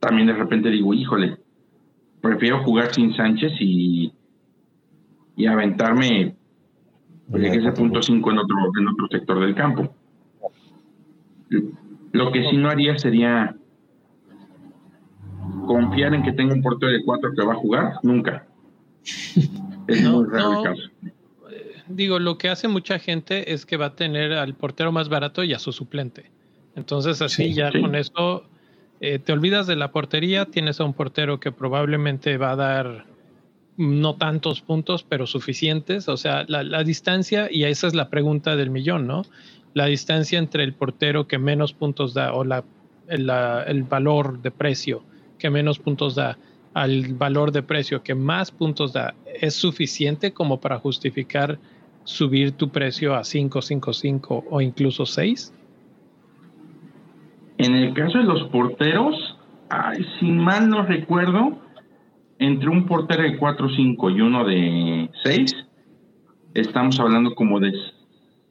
también 0.00 0.28
de 0.28 0.32
repente 0.32 0.70
digo, 0.70 0.94
híjole, 0.94 1.36
prefiero 2.22 2.64
jugar 2.64 2.94
sin 2.94 3.14
Sánchez 3.14 3.52
y 3.60 4.10
y 5.36 5.44
aventarme 5.44 6.34
pues, 7.30 7.44
ese 7.44 7.72
punto 7.72 8.00
5 8.00 8.30
en 8.30 8.38
otro, 8.38 8.56
en 8.78 8.88
otro 8.88 9.06
sector 9.10 9.38
del 9.38 9.54
campo. 9.54 9.94
Lo 12.12 12.32
que 12.32 12.48
sí 12.48 12.56
no 12.56 12.70
haría 12.70 12.98
sería 12.98 13.54
confiar 15.66 16.14
en 16.14 16.22
que 16.22 16.32
tenga 16.32 16.54
un 16.54 16.62
portero 16.62 16.92
de 16.92 17.02
4 17.04 17.32
que 17.36 17.44
va 17.44 17.52
a 17.52 17.56
jugar, 17.56 17.94
nunca. 18.02 18.46
Es 19.88 20.04
muy 20.04 20.26
raro 20.26 20.58
el 20.58 20.64
caso. 20.64 20.82
Eh, 21.50 21.82
digo, 21.88 22.20
lo 22.20 22.38
que 22.38 22.48
hace 22.48 22.68
mucha 22.68 23.00
gente 23.00 23.52
es 23.52 23.66
que 23.66 23.76
va 23.76 23.86
a 23.86 23.94
tener 23.96 24.32
al 24.32 24.54
portero 24.54 24.92
más 24.92 25.08
barato 25.08 25.42
y 25.42 25.54
a 25.54 25.58
su 25.58 25.72
suplente. 25.72 26.30
Entonces, 26.76 27.20
así 27.20 27.52
ya 27.52 27.72
con 27.72 27.96
eso 27.96 28.44
eh, 29.00 29.18
te 29.18 29.32
olvidas 29.32 29.66
de 29.66 29.74
la 29.74 29.90
portería, 29.90 30.44
tienes 30.44 30.80
a 30.80 30.84
un 30.84 30.94
portero 30.94 31.40
que 31.40 31.50
probablemente 31.50 32.36
va 32.36 32.52
a 32.52 32.56
dar 32.56 33.06
no 33.76 34.14
tantos 34.14 34.60
puntos, 34.60 35.02
pero 35.02 35.26
suficientes. 35.26 36.08
O 36.08 36.16
sea, 36.16 36.44
la, 36.46 36.84
distancia, 36.84 37.48
y 37.50 37.64
esa 37.64 37.88
es 37.88 37.94
la 37.94 38.10
pregunta 38.10 38.54
del 38.54 38.70
millón, 38.70 39.08
¿no? 39.08 39.24
La 39.74 39.86
distancia 39.86 40.38
entre 40.38 40.62
el 40.62 40.74
portero 40.74 41.26
que 41.26 41.38
menos 41.38 41.72
puntos 41.72 42.14
da 42.14 42.32
o 42.32 42.44
la, 42.44 42.64
el, 43.08 43.82
valor 43.82 44.40
de 44.40 44.50
precio 44.50 45.02
que 45.42 45.50
menos 45.50 45.80
puntos 45.80 46.14
da 46.14 46.38
al 46.72 47.14
valor 47.14 47.50
de 47.50 47.64
precio 47.64 48.02
que 48.02 48.14
más 48.14 48.52
puntos 48.52 48.92
da, 48.92 49.14
¿es 49.40 49.54
suficiente 49.54 50.32
como 50.32 50.60
para 50.60 50.78
justificar 50.78 51.58
subir 52.04 52.52
tu 52.52 52.68
precio 52.70 53.14
a 53.14 53.22
5.55 53.22 54.44
o 54.48 54.60
incluso 54.60 55.04
6? 55.04 55.52
En 57.58 57.74
el 57.74 57.92
caso 57.92 58.18
de 58.18 58.24
los 58.24 58.44
porteros, 58.50 59.36
ay, 59.68 60.06
si 60.18 60.26
mal 60.30 60.68
no 60.68 60.86
recuerdo, 60.86 61.58
entre 62.38 62.68
un 62.68 62.86
portero 62.86 63.24
de 63.24 63.38
4-5 63.38 64.16
y 64.16 64.20
uno 64.20 64.44
de 64.44 65.10
6, 65.24 65.66
estamos 66.54 66.98
hablando 67.00 67.34
como 67.34 67.58
de 67.58 67.72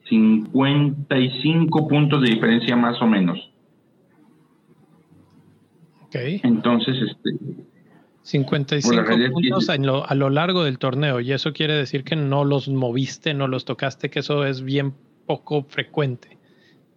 55 0.08 1.88
puntos 1.88 2.20
de 2.20 2.28
diferencia 2.28 2.76
más 2.76 3.00
o 3.00 3.06
menos. 3.06 3.51
Ok. 6.12 6.40
Entonces, 6.44 6.96
este... 7.10 7.30
55 8.24 9.04
puntos 9.32 9.68
a, 9.68 9.76
lo, 9.78 10.08
a 10.08 10.14
lo 10.14 10.30
largo 10.30 10.62
del 10.62 10.78
torneo 10.78 11.18
y 11.18 11.32
eso 11.32 11.52
quiere 11.52 11.74
decir 11.74 12.04
que 12.04 12.14
no 12.14 12.44
los 12.44 12.68
moviste, 12.68 13.34
no 13.34 13.48
los 13.48 13.64
tocaste, 13.64 14.10
que 14.10 14.20
eso 14.20 14.46
es 14.46 14.62
bien 14.62 14.94
poco 15.26 15.64
frecuente. 15.64 16.38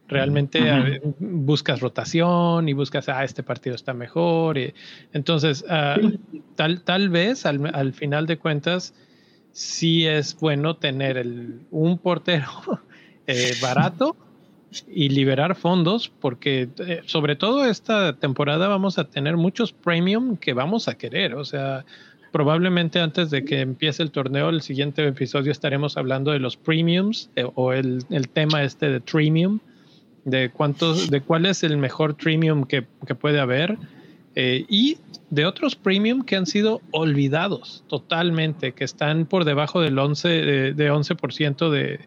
Realmente 0.08 1.02
buscas 1.18 1.80
rotación 1.80 2.70
y 2.70 2.74
buscas, 2.74 3.10
ah, 3.10 3.24
este 3.24 3.42
partido 3.42 3.76
está 3.76 3.96
mejor. 3.96 4.60
Y, 4.60 4.74
entonces, 5.14 5.66
ah, 5.68 5.98
tal, 6.56 6.82
tal 6.82 7.10
vez 7.10 7.48
al, 7.48 7.94
final 7.94 8.28
de 8.28 8.38
cuentas, 8.38 8.94
sí 9.52 10.06
es 10.06 10.40
bueno 10.40 10.76
tener 10.76 11.18
el, 11.18 11.62
un 11.72 11.98
portero 11.98 12.52
eh, 13.26 13.54
barato 13.60 14.16
y 14.88 15.10
liberar 15.10 15.56
fondos, 15.56 16.10
porque 16.10 16.70
eh, 16.80 17.02
sobre 17.06 17.36
todo 17.36 17.66
esta 17.66 18.14
temporada 18.14 18.68
vamos 18.68 18.98
a 18.98 19.06
tener 19.06 19.38
muchos 19.38 19.72
premium 19.72 20.38
que 20.38 20.54
vamos 20.54 20.88
a 20.88 20.98
querer. 20.98 21.36
O 21.36 21.46
sea, 21.46 21.86
probablemente 22.32 23.00
antes 23.00 23.30
de 23.30 23.46
que 23.46 23.62
empiece 23.62 24.04
el 24.04 24.12
torneo, 24.12 24.50
el 24.50 24.62
siguiente 24.62 25.08
episodio 25.08 25.52
estaremos 25.52 25.96
hablando 25.98 26.32
de 26.32 26.40
los 26.40 26.58
premiums 26.58 27.30
eh, 27.36 27.46
o 27.56 27.74
el, 27.74 28.04
el 28.10 28.30
tema 28.30 28.64
este 28.64 28.90
de 28.90 29.00
premium 29.00 29.60
de 30.26 30.50
cuántos, 30.50 31.10
de 31.10 31.22
cuál 31.22 31.46
es 31.46 31.64
el 31.64 31.78
mejor 31.78 32.16
premium 32.16 32.66
que, 32.66 32.82
puede 32.82 33.40
haber 33.40 33.78
eh, 34.34 34.66
y 34.68 34.98
de 35.30 35.46
otros 35.46 35.76
premium 35.76 36.24
que 36.24 36.36
han 36.36 36.48
sido 36.48 36.82
olvidados 36.92 37.84
totalmente, 37.88 38.74
que 38.74 38.84
están 38.84 39.28
por 39.28 39.46
debajo 39.46 39.82
del 39.82 39.98
11, 39.98 40.28
de, 40.28 40.74
de 40.74 40.92
11% 40.92 41.70
de, 41.70 42.00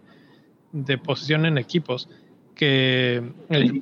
de 0.73 0.99
posición 0.99 1.47
en 1.47 1.59
equipos. 1.59 2.09
Que 2.59 3.23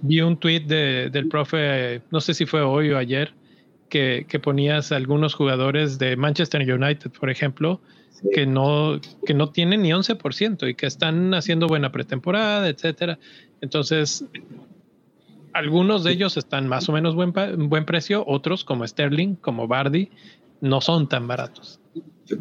vi 0.03 0.21
un 0.21 0.37
tweet 0.37 0.61
del 0.61 1.29
profe, 1.29 2.03
no 2.11 2.21
sé 2.21 2.35
si 2.35 2.47
fue 2.47 2.61
hoy 2.61 2.91
o 2.91 2.99
ayer, 2.99 3.33
que, 3.89 4.27
que 4.29 4.39
ponías 4.39 4.93
algunos 4.93 5.35
jugadores 5.35 5.99
de 5.99 6.17
Manchester 6.17 6.61
United, 6.61 7.11
por 7.19 7.31
ejemplo, 7.31 7.81
que, 8.33 8.47
no, 8.47 9.01
que 9.25 9.35
no 9.35 9.51
tienen 9.51 9.83
ni 9.83 9.91
11% 9.91 10.69
y 10.69 10.75
que 10.75 10.87
están 10.87 11.35
haciendo 11.35 11.67
buena 11.67 11.91
pretemporada, 11.91 12.69
etcétera. 12.69 13.19
Entonces, 13.61 14.25
algunos 15.53 16.05
de 16.05 16.13
ellos 16.13 16.37
están 16.37 16.69
más 16.69 16.89
o 16.89 16.93
menos 16.93 17.15
buen, 17.15 17.33
buen 17.69 17.85
precio, 17.85 18.25
otros 18.27 18.65
como 18.65 18.87
Sterling, 18.87 19.37
como 19.37 19.67
Bardi, 19.67 20.11
no 20.61 20.81
son 20.81 21.09
tan 21.09 21.27
baratos. 21.27 21.81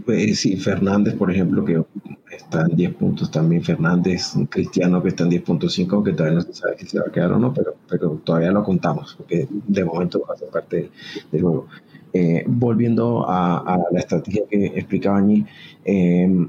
Pues 0.05 0.39
sí, 0.39 0.57
Fernández, 0.57 1.15
por 1.15 1.31
ejemplo, 1.31 1.63
que 1.63 1.83
está 2.31 2.61
en 2.63 2.75
10 2.75 2.95
puntos 2.95 3.29
también. 3.29 3.63
Fernández, 3.63 4.33
cristiano 4.49 5.01
que 5.01 5.09
está 5.09 5.23
en 5.23 5.31
10.5, 5.31 6.03
que 6.03 6.13
todavía 6.13 6.39
no 6.39 6.41
se 6.41 6.53
sabe 6.53 6.77
si 6.79 6.87
se 6.87 6.99
va 6.99 7.05
a 7.07 7.11
quedar 7.11 7.33
o 7.33 7.39
no, 7.39 7.53
pero, 7.53 7.75
pero 7.87 8.21
todavía 8.23 8.51
lo 8.51 8.63
contamos, 8.63 9.15
porque 9.15 9.47
de 9.49 9.85
momento 9.85 10.23
va 10.27 10.33
a 10.33 10.37
ser 10.37 10.49
parte 10.49 10.89
del 11.31 11.41
juego. 11.41 11.67
Eh, 12.13 12.45
volviendo 12.47 13.25
a, 13.27 13.77
la 13.91 13.99
estrategia 13.99 14.43
que 14.49 14.67
explicaba 14.67 15.17
Añil, 15.17 15.45
eh, 15.83 16.47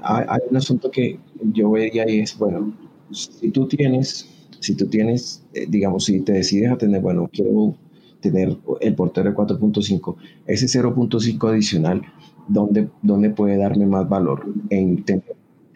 hay, 0.00 0.40
un 0.50 0.56
asunto 0.56 0.90
que 0.90 1.20
yo 1.52 1.70
vería 1.70 2.08
y 2.10 2.20
es, 2.20 2.36
bueno, 2.36 2.74
si 3.12 3.50
tú 3.50 3.68
tienes, 3.68 4.28
si 4.60 4.74
tú 4.74 4.86
tienes, 4.88 5.44
eh, 5.54 5.66
digamos, 5.68 6.06
si 6.06 6.20
te 6.20 6.32
decides 6.32 6.72
a 6.72 6.76
tener, 6.76 7.00
bueno, 7.00 7.30
quiero 7.32 7.76
tener 8.20 8.56
el 8.80 8.94
portero 8.94 9.30
de 9.30 9.36
4.5, 9.36 10.16
ese 10.46 10.66
0.5 10.66 11.48
adicional, 11.48 12.02
¿dónde, 12.48 12.88
¿dónde 13.02 13.30
puede 13.30 13.56
darme 13.56 13.86
más 13.86 14.08
valor? 14.08 14.46
En 14.70 15.04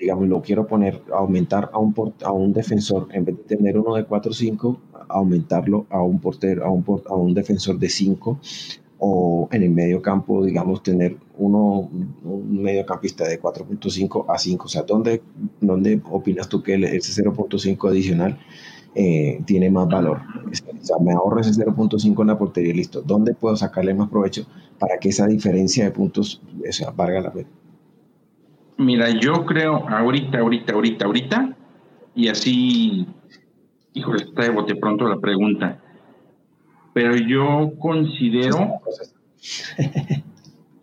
digamos, 0.03 0.27
lo 0.27 0.43
quiero 0.43 0.67
poner, 0.67 1.01
aumentar 1.15 1.71
a 1.73 1.79
un, 1.79 1.95
a 2.25 2.33
un 2.33 2.53
defensor, 2.53 3.07
en 3.13 3.25
vez 3.25 3.37
de 3.37 3.57
tener 3.57 3.79
uno 3.79 3.95
de 3.95 4.05
4.5, 4.05 4.79
aumentarlo 5.09 5.87
a 5.91 6.03
un 6.03 6.19
portero, 6.19 6.65
a 6.65 6.71
un, 6.71 6.85
a 7.07 7.15
un 7.15 7.35
defensor 7.35 7.79
de 7.79 7.89
5 7.89 8.41
o 8.99 9.49
en 9.53 9.63
el 9.63 9.71
medio 9.71 10.03
campo, 10.03 10.45
digamos, 10.45 10.83
tener 10.83 11.17
uno, 11.37 11.91
un 12.25 12.63
mediocampista 12.63 13.27
de 13.27 13.41
4.5 13.41 14.27
a 14.29 14.39
5. 14.39 14.65
O 14.65 14.69
sea, 14.69 14.83
¿dónde, 14.83 15.23
¿dónde 15.61 16.01
opinas 16.11 16.49
tú 16.49 16.63
que 16.63 16.75
ese 16.75 17.23
0.5 17.25 17.89
adicional 17.89 18.39
eh, 18.95 19.41
tiene 19.45 19.71
más 19.71 19.89
valor? 19.89 20.21
O 20.47 20.85
sea, 20.85 20.99
me 20.99 21.13
ahorro 21.13 21.41
ese 21.41 21.51
0.5 21.53 22.21
en 22.21 22.27
la 22.27 22.39
portería 22.39 22.71
y 22.71 22.75
listo. 22.75 23.03
¿Dónde 23.03 23.35
puedo 23.35 23.57
sacarle 23.57 23.93
más 23.95 24.09
provecho 24.09 24.47
para 24.83 24.99
que 24.99 25.11
esa 25.11 25.27
diferencia 25.27 25.85
de 25.85 25.93
puntos 25.93 26.43
o 26.69 26.73
sea, 26.73 26.91
valga 26.91 27.21
la 27.21 27.33
pena? 27.33 27.49
Mira, 28.79 29.09
yo 29.11 29.47
creo 29.47 29.89
ahorita, 29.89 30.39
ahorita, 30.39 30.73
ahorita, 30.73 31.05
ahorita, 31.05 31.57
y 32.17 32.29
así, 32.29 33.07
híjole, 33.95 34.25
está 34.25 34.43
de 34.43 34.51
bote 34.51 34.75
pronto 34.75 35.09
la 35.09 35.21
pregunta 35.21 35.79
pero 36.93 37.17
yo 37.17 37.73
considero 37.79 38.81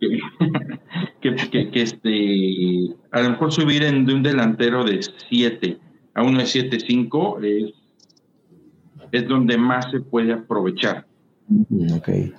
que, 1.20 1.70
que, 1.70 1.82
este, 1.82 2.96
a 3.10 3.20
lo 3.22 3.30
mejor 3.30 3.52
subir 3.52 3.82
en, 3.82 4.06
de 4.06 4.14
un 4.14 4.22
delantero 4.22 4.84
de 4.84 5.00
7 5.28 5.78
a 6.14 6.22
uno 6.22 6.38
de 6.38 6.44
7-5 6.44 7.44
es, 7.44 7.74
es 9.12 9.28
donde 9.28 9.56
más 9.56 9.90
se 9.90 10.00
puede 10.00 10.32
aprovechar. 10.32 11.06
Okay. 11.96 12.32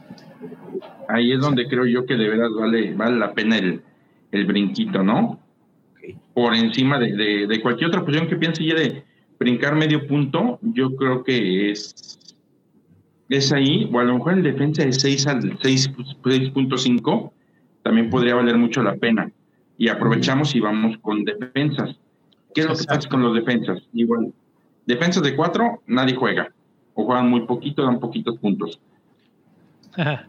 Ahí 1.14 1.32
es 1.32 1.40
donde 1.40 1.68
creo 1.68 1.86
yo 1.86 2.06
que 2.06 2.16
de 2.16 2.30
verdad 2.30 2.50
vale, 2.58 2.94
vale 2.94 3.18
la 3.18 3.34
pena 3.34 3.58
el, 3.58 3.82
el 4.32 4.46
brinquito, 4.46 5.04
¿no? 5.04 5.40
Por 6.34 6.56
encima 6.56 6.98
de, 7.00 7.48
de, 7.48 7.62
cualquier 7.62 7.90
otra 7.90 8.02
posición 8.02 8.28
que 8.28 8.38
piense 8.38 8.66
ya 8.66 8.76
de 8.76 9.04
brincar 9.38 9.76
medio 9.76 10.08
punto, 10.08 10.60
yo 10.62 10.96
creo 10.96 11.24
que 11.24 11.72
es 11.72 12.18
es 13.38 13.52
ahí, 13.54 13.90
o 13.92 14.00
a 14.00 14.04
lo 14.04 14.16
mejor 14.16 14.34
el 14.34 14.44
defensa 14.44 14.84
de 14.84 14.92
6 14.92 15.28
al 15.28 15.58
6.5 15.60 17.32
también 17.82 18.10
podría 18.10 18.36
valer 18.36 18.58
mucho 18.58 18.84
la 18.84 18.96
pena. 18.96 19.32
Y 19.78 19.88
aprovechamos 19.88 20.54
y 20.54 20.60
vamos 20.60 20.98
con 20.98 21.24
defensas. 21.24 21.96
¿Qué 22.54 22.62
es 22.62 22.68
lo 22.68 22.76
que 22.76 22.84
pasa 22.84 23.08
con 23.08 23.24
los 23.24 23.34
defensas? 23.34 23.82
Igual, 23.94 24.34
defensas 24.86 25.24
de 25.24 25.34
4, 25.36 25.84
nadie 25.88 26.16
juega. 26.16 26.52
O 26.94 27.06
juegan 27.06 27.30
muy 27.30 27.46
poquito, 27.46 27.84
dan 27.84 28.02
poquitos 28.02 28.38
puntos. 28.38 28.82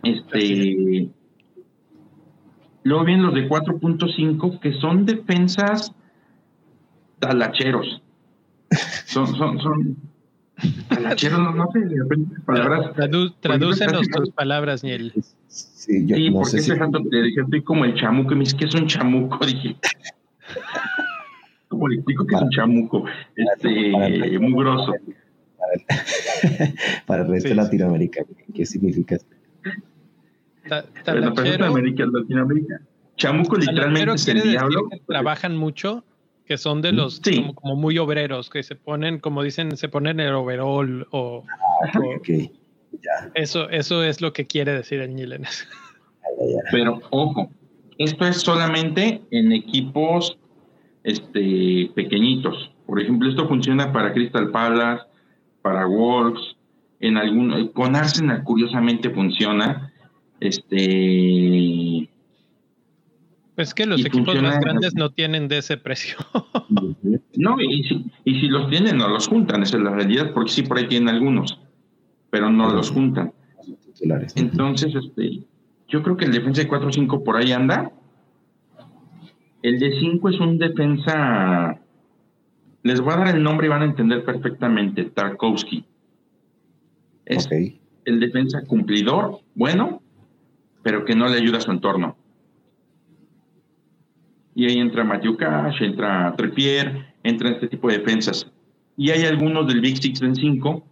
Este. 0.03 1.09
Luego 2.85 3.05
vienen 3.05 3.27
los 3.27 3.35
de 3.35 3.48
4.5, 3.48 4.59
que 4.61 4.72
son 4.75 5.07
defensas 5.07 5.94
talacheros. 7.20 8.03
Son, 9.05 9.27
son, 9.37 9.61
son, 9.61 9.96
talacheros, 10.88 11.38
no, 11.38 11.53
no 11.55 11.68
sé, 11.72 11.81
palabras. 12.44 12.92
tradúcenos 13.40 14.09
tus 14.09 14.31
palabras, 14.31 14.83
Niel. 14.83 15.12
Sí, 15.46 16.07
yo, 16.07 16.16
sí 16.16 16.31
no 16.31 16.40
porque 16.40 16.61
sé 16.61 16.75
te 16.75 17.22
dije, 17.22 17.40
estoy 17.40 17.62
como 17.62 17.85
el 17.85 17.94
chamuco, 17.94 18.33
y 18.33 18.37
me 18.37 18.44
dice 18.44 18.57
que 18.57 18.64
es 18.64 18.75
un 18.75 18.87
chamuco, 18.87 19.44
dije. 19.46 19.77
¿Cómo 21.68 21.88
le 21.88 21.96
explico 21.96 22.27
que 22.27 22.35
es 22.35 22.42
un 22.42 22.51
chamuco? 22.51 23.05
Este, 23.37 24.38
muy 24.38 24.53
grosso. 24.64 24.92
Para 27.07 27.22
el, 27.22 27.29
resto 27.29 27.48
de 27.51 27.55
Latinoamérica, 27.55 28.25
¿qué 28.55 28.66
significa? 28.66 29.16
Para 29.16 29.41
el 30.64 31.22
resto 31.22 31.42
de 31.42 31.64
América, 31.64 32.07
Latinoamérica. 32.07 32.81
Chamuco 33.16 33.57
literalmente 33.57 34.14
es 34.14 34.29
el 34.29 34.42
diablo. 34.42 34.88
trabajan 35.07 35.57
mucho, 35.57 36.05
que 36.46 36.57
son 36.59 36.83
de 36.83 36.92
los 36.92 37.20
como, 37.55 37.77
muy 37.77 37.98
obreros, 37.98 38.51
que 38.51 38.62
se 38.62 38.77
ponen, 38.77 39.18
como 39.18 39.42
dicen, 39.42 39.77
se 39.77 39.88
ponen 39.88 40.20
el 40.20 40.35
overall 40.35 41.07
o, 41.11 41.44
ah, 41.48 41.98
okay. 42.18 42.51
Eso, 43.35 43.68
eso 43.70 44.03
es 44.03 44.20
lo 44.20 44.33
que 44.33 44.46
quiere 44.46 44.72
decir 44.72 45.01
el 45.01 45.14
Nilenes. 45.14 45.66
Pero 46.70 47.01
ojo, 47.11 47.51
esto 47.98 48.27
es 48.27 48.40
solamente 48.40 49.22
en 49.31 49.53
equipos 49.53 50.38
este, 51.05 51.90
pequeñitos. 51.94 52.70
Por 52.87 53.01
ejemplo, 53.01 53.29
esto 53.29 53.48
funciona 53.48 53.92
para 53.92 54.12
Crystal 54.12 54.51
Palace, 54.51 55.05
para 55.62 55.87
Wolves, 55.87 56.57
en 57.01 57.16
algún, 57.16 57.68
con 57.68 57.96
Arsenal 57.96 58.42
curiosamente 58.44 59.11
funciona. 59.11 59.91
Este 60.42 62.09
pues 63.55 63.74
que 63.74 63.85
los 63.85 64.05
equipos 64.05 64.40
más 64.40 64.59
grandes 64.61 64.94
no 64.94 65.11
tienen 65.11 65.46
de 65.46 65.59
ese 65.59 65.76
precio. 65.76 66.16
no, 67.37 67.61
y 67.61 67.85
si, 67.85 68.07
y 68.24 68.40
si 68.40 68.48
los 68.48 68.70
tienen, 68.70 68.96
no 68.96 69.09
los 69.09 69.28
juntan, 69.28 69.62
esa 69.62 69.76
es 69.76 69.83
la 69.83 69.90
realidad, 69.90 70.33
porque 70.33 70.50
sí 70.50 70.62
por 70.62 70.78
ahí 70.78 70.88
tienen 70.88 71.11
algunos 71.11 71.59
pero 72.33 72.50
no 72.50 72.72
los 72.72 72.90
juntan. 72.90 73.31
Entonces, 74.37 74.94
este, 74.94 75.42
yo 75.87 76.02
creo 76.02 76.16
que 76.16 76.24
el 76.24 76.33
defensa 76.33 76.62
de 76.62 76.68
4-5 76.68 77.22
por 77.22 77.37
ahí 77.37 77.52
anda. 77.52 77.92
El 79.62 79.78
de 79.78 80.00
5 80.00 80.28
es 80.31 80.40
un 80.40 80.57
defensa. 80.57 81.78
Les 82.83 83.02
voy 83.02 83.12
a 83.12 83.16
dar 83.18 83.37
el 83.37 83.42
nombre 83.42 83.66
y 83.66 83.70
van 83.70 83.83
a 83.83 83.85
entender 83.85 84.24
perfectamente. 84.24 85.05
Tarkovsky. 85.05 85.85
Es 87.26 87.46
el 87.50 88.18
defensa 88.18 88.64
cumplidor, 88.64 89.40
bueno, 89.55 90.01
pero 90.82 91.04
que 91.04 91.14
no 91.14 91.28
le 91.28 91.36
ayuda 91.36 91.58
a 91.58 91.60
su 91.60 91.70
entorno. 91.70 92.16
Y 94.54 94.66
ahí 94.66 94.78
entra 94.78 95.04
Matthew 95.04 95.36
Cash, 95.36 95.82
entra 95.82 96.34
Trippier, 96.36 97.14
entra 97.22 97.50
este 97.50 97.68
tipo 97.68 97.88
de 97.88 97.98
defensas. 97.98 98.50
Y 98.96 99.10
hay 99.10 99.24
algunos 99.24 99.66
del 99.66 99.80
Big 99.80 99.96
Six 99.96 100.20
en 100.22 100.36
5 100.36 100.82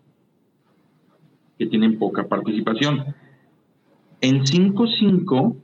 que 1.59 1.66
tienen 1.66 1.98
poca 1.98 2.26
participación. 2.26 3.14
En 4.22 4.44
5-5, 4.44 5.57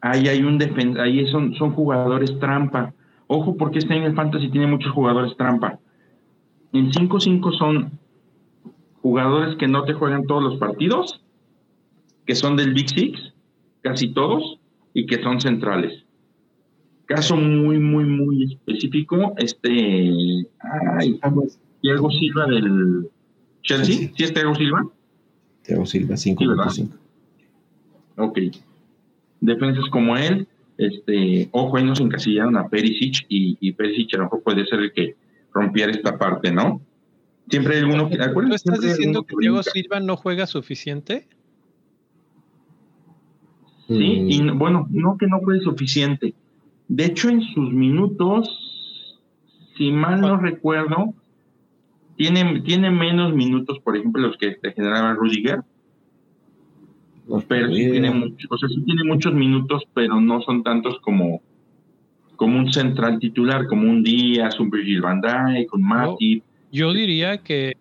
ahí 0.00 0.26
hay 0.26 0.42
un 0.42 0.58
defensa, 0.58 1.02
ahí 1.02 1.24
son, 1.30 1.54
son 1.54 1.72
jugadores 1.72 2.36
trampa. 2.40 2.92
Ojo, 3.28 3.56
porque 3.56 3.78
este 3.78 3.94
en 3.94 4.02
el 4.02 4.16
Fantasy 4.16 4.48
tiene 4.48 4.66
muchos 4.66 4.92
jugadores 4.92 5.36
trampa. 5.36 5.78
En 6.72 6.90
5-5 6.90 7.56
son 7.56 7.98
jugadores 9.02 9.56
que 9.56 9.68
no 9.68 9.84
te 9.84 9.92
juegan 9.92 10.26
todos 10.26 10.42
los 10.42 10.58
partidos, 10.58 11.22
que 12.26 12.34
son 12.34 12.56
del 12.56 12.74
Big 12.74 12.88
Six, 12.88 13.32
casi 13.82 14.08
todos, 14.12 14.58
y 14.94 15.06
que 15.06 15.22
son 15.22 15.40
centrales. 15.40 16.04
Caso 17.06 17.36
muy, 17.36 17.78
muy, 17.78 18.04
muy 18.04 18.44
específico, 18.54 19.34
este. 19.38 20.46
Ay, 20.98 21.20
Diego 21.82 22.10
Silva 22.10 22.46
del 22.46 23.08
Chelsea. 23.62 24.10
¿Sí 24.16 24.24
es 24.24 24.34
Diego 24.34 24.54
Silva? 24.54 24.86
Thiago 25.62 25.86
Silva 25.86 26.14
5.5. 26.14 26.88
ok. 28.16 28.38
Defensas 29.40 29.84
como 29.90 30.16
él, 30.16 30.46
este, 30.78 31.48
ojo, 31.52 31.76
ahí 31.76 31.84
nos 31.84 32.00
encasillaron 32.00 32.56
a 32.56 32.68
Perisic 32.68 33.26
y, 33.28 33.56
y 33.60 33.72
Perisic 33.72 34.14
a 34.14 34.18
lo 34.18 34.24
mejor 34.24 34.42
puede 34.42 34.66
ser 34.66 34.80
el 34.80 34.92
que 34.92 35.16
rompiera 35.52 35.92
esta 35.92 36.18
parte, 36.18 36.52
¿no? 36.52 36.80
Siempre 37.48 37.76
hay 37.76 37.80
alguno 37.80 38.08
que. 38.08 38.16
¿Tú 38.16 38.54
estás 38.54 38.80
diciendo 38.80 39.24
que 39.24 39.34
Thiago 39.36 39.62
Silva 39.62 40.00
no 40.00 40.16
juega 40.16 40.46
suficiente? 40.46 41.26
Sí, 43.90 44.24
y 44.28 44.42
mm. 44.42 44.56
bueno, 44.56 44.86
no 44.90 45.18
que 45.18 45.26
no 45.26 45.40
juegue 45.40 45.62
suficiente. 45.62 46.32
De 46.86 47.06
hecho, 47.06 47.28
en 47.28 47.42
sus 47.42 47.72
minutos, 47.72 49.18
si 49.76 49.90
mal 49.90 50.20
no 50.20 50.36
recuerdo, 50.36 51.12
tiene, 52.16 52.60
tiene 52.60 52.90
menos 52.90 53.34
minutos, 53.34 53.80
por 53.80 53.96
ejemplo, 53.96 54.22
los 54.22 54.36
que 54.36 54.52
te 54.52 54.72
generaba 54.72 55.14
Rudiger. 55.14 55.62
Pero 57.48 57.68
sí 57.68 57.90
tiene, 57.90 58.10
o 58.48 58.58
sea, 58.58 58.68
sí 58.68 58.82
tiene 58.84 59.04
muchos 59.04 59.34
minutos, 59.34 59.82
pero 59.92 60.20
no 60.20 60.40
son 60.42 60.62
tantos 60.62 61.00
como, 61.00 61.42
como 62.36 62.58
un 62.58 62.72
central 62.72 63.18
titular, 63.18 63.66
como 63.66 63.88
un 63.88 64.02
Díaz, 64.02 64.58
un 64.60 64.70
Virgil 64.70 65.00
van 65.00 65.20
Dijk, 65.20 65.74
un 65.74 65.82
Mati. 65.82 66.42
Yo, 66.72 66.92
diría 66.92 67.38
que 67.38 67.76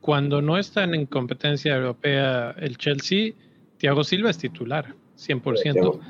cuando 0.00 0.42
no 0.42 0.58
están 0.58 0.94
en 0.94 1.06
competencia 1.06 1.76
europea 1.76 2.54
el 2.58 2.76
Chelsea, 2.76 3.32
Thiago 3.84 4.02
Silva 4.02 4.30
es 4.30 4.38
titular, 4.38 4.94
100%. 5.18 6.00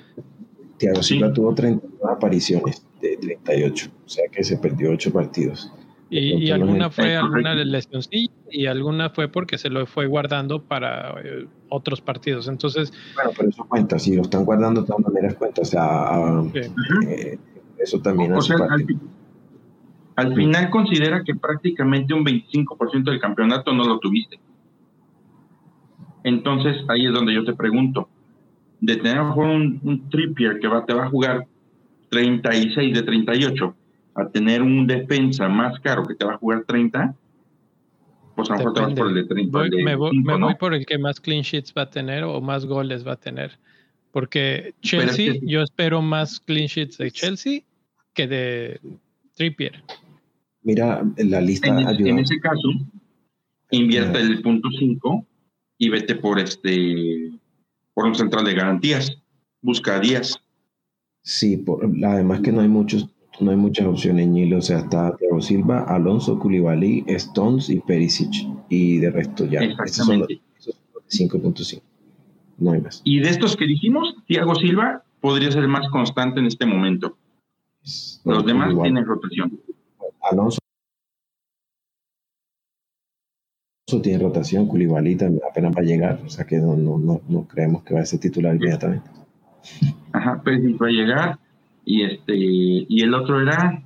Thiago, 0.78 1.02
Silva 1.02 1.32
tuvo 1.32 1.52
32 1.56 2.08
apariciones 2.08 2.86
de 3.00 3.16
38, 3.16 3.90
o 4.06 4.08
sea 4.08 4.28
que 4.30 4.44
se 4.44 4.58
perdió 4.58 4.92
8 4.92 5.12
partidos. 5.12 5.72
Y, 6.08 6.52
alguna 6.52 6.88
fue 6.90 7.16
alguna 7.16 7.52
lesión 7.56 8.00
sí, 8.04 8.30
y 8.48 8.66
alguna 8.66 9.10
fue 9.10 9.26
porque 9.26 9.58
se 9.58 9.70
lo 9.70 9.86
fue 9.86 10.06
guardando 10.06 10.62
para 10.62 11.20
eh, 11.20 11.48
otros 11.68 12.00
partidos. 12.00 12.46
Entonces. 12.46 12.92
Bueno, 13.16 13.32
pero 13.36 13.48
eso 13.48 13.64
cuenta, 13.64 13.98
si 13.98 14.14
lo 14.14 14.22
están 14.22 14.44
guardando 14.44 14.82
de 14.82 14.86
todas 14.86 15.02
maneras 15.02 15.34
cuenta. 15.34 15.62
O 15.62 15.64
sea, 15.64 16.44
eh, 16.54 17.36
eso 17.78 17.98
también 17.98 18.34
o 18.34 18.40
sea, 18.40 18.56
al, 20.14 20.32
final 20.36 20.70
considera 20.70 21.24
que 21.24 21.34
prácticamente 21.34 22.14
un 22.14 22.24
25% 22.24 23.02
del 23.02 23.18
campeonato 23.18 23.72
no 23.72 23.82
lo 23.82 23.98
tuviste. 23.98 24.38
Entonces 26.24 26.78
ahí 26.88 27.06
es 27.06 27.12
donde 27.12 27.34
yo 27.34 27.44
te 27.44 27.54
pregunto, 27.54 28.08
de 28.80 28.96
tener 28.96 29.20
un, 29.20 29.80
un 29.82 30.08
trippier 30.10 30.58
que 30.58 30.66
va, 30.66 30.84
te 30.84 30.92
va 30.92 31.04
a 31.04 31.10
jugar 31.10 31.46
36 32.10 32.94
de 32.94 33.02
38 33.02 33.74
a 34.14 34.28
tener 34.28 34.62
un 34.62 34.86
defensa 34.86 35.48
más 35.48 35.78
caro 35.80 36.04
que 36.04 36.14
te 36.14 36.24
va 36.24 36.34
a 36.34 36.38
jugar 36.38 36.64
30, 36.66 37.14
pues 38.36 38.50
a 38.50 38.54
lo 38.54 38.58
mejor 38.58 38.74
te 38.74 38.80
vas 38.80 38.94
por 38.94 39.08
el 39.08 39.14
de 39.14 39.24
30. 39.24 39.58
me, 39.84 39.96
voy, 39.96 40.54
por 40.58 40.74
el 40.74 40.86
que 40.86 40.98
más 40.98 41.20
clean 41.20 41.42
sheets 41.42 41.72
va 41.76 41.82
a 41.82 41.90
tener 41.90 42.24
o 42.24 42.40
más 42.40 42.66
goles 42.66 43.06
va 43.06 43.12
a 43.12 43.16
tener. 43.16 43.58
Porque 44.12 44.74
Chelsea, 44.80 45.34
yo 45.42 45.62
espero 45.62 46.00
más 46.00 46.40
clean 46.40 46.66
sheets 46.66 46.98
de 46.98 47.10
Chelsea 47.10 47.60
que 48.12 48.28
de 48.28 48.80
Trippier. 49.34 49.82
Mira, 50.62 51.02
la 51.16 51.40
lista 51.40 51.68
en, 51.68 52.06
en 52.06 52.18
ese 52.20 52.38
caso, 52.38 52.68
invierte 53.70 54.20
el 54.20 54.40
punto 54.40 54.68
5 54.78 55.26
y 55.78 55.88
vete 55.88 56.14
por 56.14 56.38
este 56.38 57.30
por 57.94 58.06
un 58.06 58.14
central 58.14 58.44
de 58.44 58.54
garantías. 58.54 59.16
Busca 59.62 59.98
días. 60.00 60.38
Sí, 61.22 61.56
por, 61.56 61.90
además 62.04 62.40
que 62.40 62.52
no 62.52 62.60
hay 62.60 62.68
muchos 62.68 63.08
no 63.40 63.50
hay 63.50 63.56
muchas 63.56 63.86
opciones, 63.86 64.28
Nilo. 64.28 64.58
O 64.58 64.62
sea, 64.62 64.78
está 64.78 65.16
Thiago 65.16 65.40
Silva, 65.40 65.82
Alonso, 65.82 66.38
Koulibaly, 66.38 67.04
Stones 67.08 67.68
y 67.68 67.80
Perisic. 67.80 68.30
Y 68.68 68.98
de 68.98 69.10
resto 69.10 69.44
ya. 69.44 69.60
Los 69.62 69.78
5.5. 69.78 71.82
No 72.58 72.72
hay 72.72 72.80
más. 72.80 73.00
Y 73.04 73.20
de 73.20 73.30
estos 73.30 73.56
que 73.56 73.66
dijimos, 73.66 74.14
Thiago 74.26 74.54
Silva 74.54 75.02
podría 75.20 75.50
ser 75.50 75.62
el 75.62 75.68
más 75.68 75.88
constante 75.90 76.40
en 76.40 76.46
este 76.46 76.66
momento. 76.66 77.16
los 78.24 78.46
demás 78.46 78.74
tienen 78.82 79.04
rotación. 79.04 79.60
Alonso 80.30 80.58
tiene 84.00 84.22
rotación, 84.22 84.66
Koulibaly 84.66 85.16
apenas 85.48 85.72
va 85.76 85.80
a 85.80 85.84
llegar, 85.84 86.20
o 86.24 86.28
sea 86.28 86.46
que 86.46 86.58
no, 86.58 86.76
no, 86.76 87.20
no, 87.28 87.48
creemos 87.48 87.82
que 87.82 87.94
va 87.94 88.00
a 88.00 88.06
ser 88.06 88.20
titular 88.20 88.54
inmediatamente. 88.54 89.08
Ajá, 90.12 90.42
Perisic 90.42 90.80
va 90.80 90.86
a 90.88 90.90
llegar, 90.90 91.38
y 91.84 92.02
este 92.02 92.34
y 92.36 93.02
el 93.02 93.14
otro 93.14 93.40
era 93.40 93.82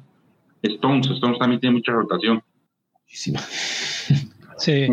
Stones. 0.62 1.09
Stones 1.11 1.38
también 1.38 1.61
tiene 1.61 1.77
mucha 1.77 1.92
rotación. 1.92 2.42
Sí, 4.59 4.88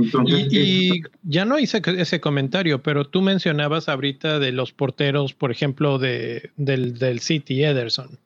y, 0.51 1.01
ya 1.23 1.43
no 1.43 1.57
hice 1.57 1.81
ese 1.97 2.21
comentario, 2.21 2.83
pero 2.83 3.05
tú 3.05 3.21
mencionabas 3.21 3.89
ahorita 3.89 4.39
de 4.39 4.51
los 4.51 4.71
porteros, 4.71 5.33
por 5.33 5.51
ejemplo, 5.51 5.97
de, 5.97 6.51
del, 6.55 6.99
del 6.99 7.19
City, 7.19 7.63
Ederson, 7.63 8.19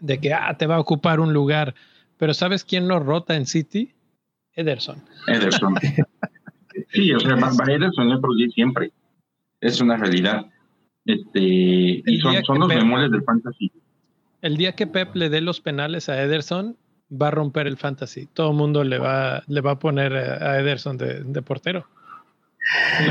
de 0.00 0.18
que 0.18 0.32
ah, 0.32 0.56
te 0.58 0.66
va 0.66 0.76
a 0.76 0.80
ocupar 0.80 1.20
un 1.20 1.32
lugar, 1.32 1.74
pero 2.18 2.34
¿sabes 2.34 2.64
quién 2.64 2.88
no 2.88 2.98
rota 2.98 3.36
en 3.36 3.46
City? 3.46 3.94
Ederson. 4.56 5.02
Ederson. 5.28 5.74
sí, 6.92 7.12
o 7.12 7.20
sea, 7.20 7.36
va, 7.36 7.72
Ederson 7.72 8.10
es 8.10 8.20
por 8.20 8.34
siempre. 8.52 8.92
Es 9.60 9.80
una 9.80 9.96
realidad. 9.96 10.46
Este, 11.04 11.40
y 11.40 12.20
son, 12.20 12.44
son 12.44 12.58
los 12.58 12.68
memorias 12.68 13.10
del 13.10 13.22
fantasy. 13.22 13.70
El 14.42 14.56
día 14.56 14.72
que 14.74 14.86
Pep 14.86 15.14
le 15.14 15.28
dé 15.28 15.40
los 15.40 15.60
penales 15.60 16.08
a 16.08 16.20
Ederson, 16.20 16.76
va 17.10 17.28
a 17.28 17.30
romper 17.30 17.66
el 17.66 17.76
fantasy. 17.76 18.26
Todo 18.26 18.50
el 18.50 18.56
mundo 18.56 18.84
le 18.84 18.98
va, 18.98 19.42
le 19.46 19.60
va 19.60 19.72
a 19.72 19.78
poner 19.78 20.14
a 20.14 20.58
Ederson 20.60 20.98
de, 20.98 21.42
portero. 21.42 21.86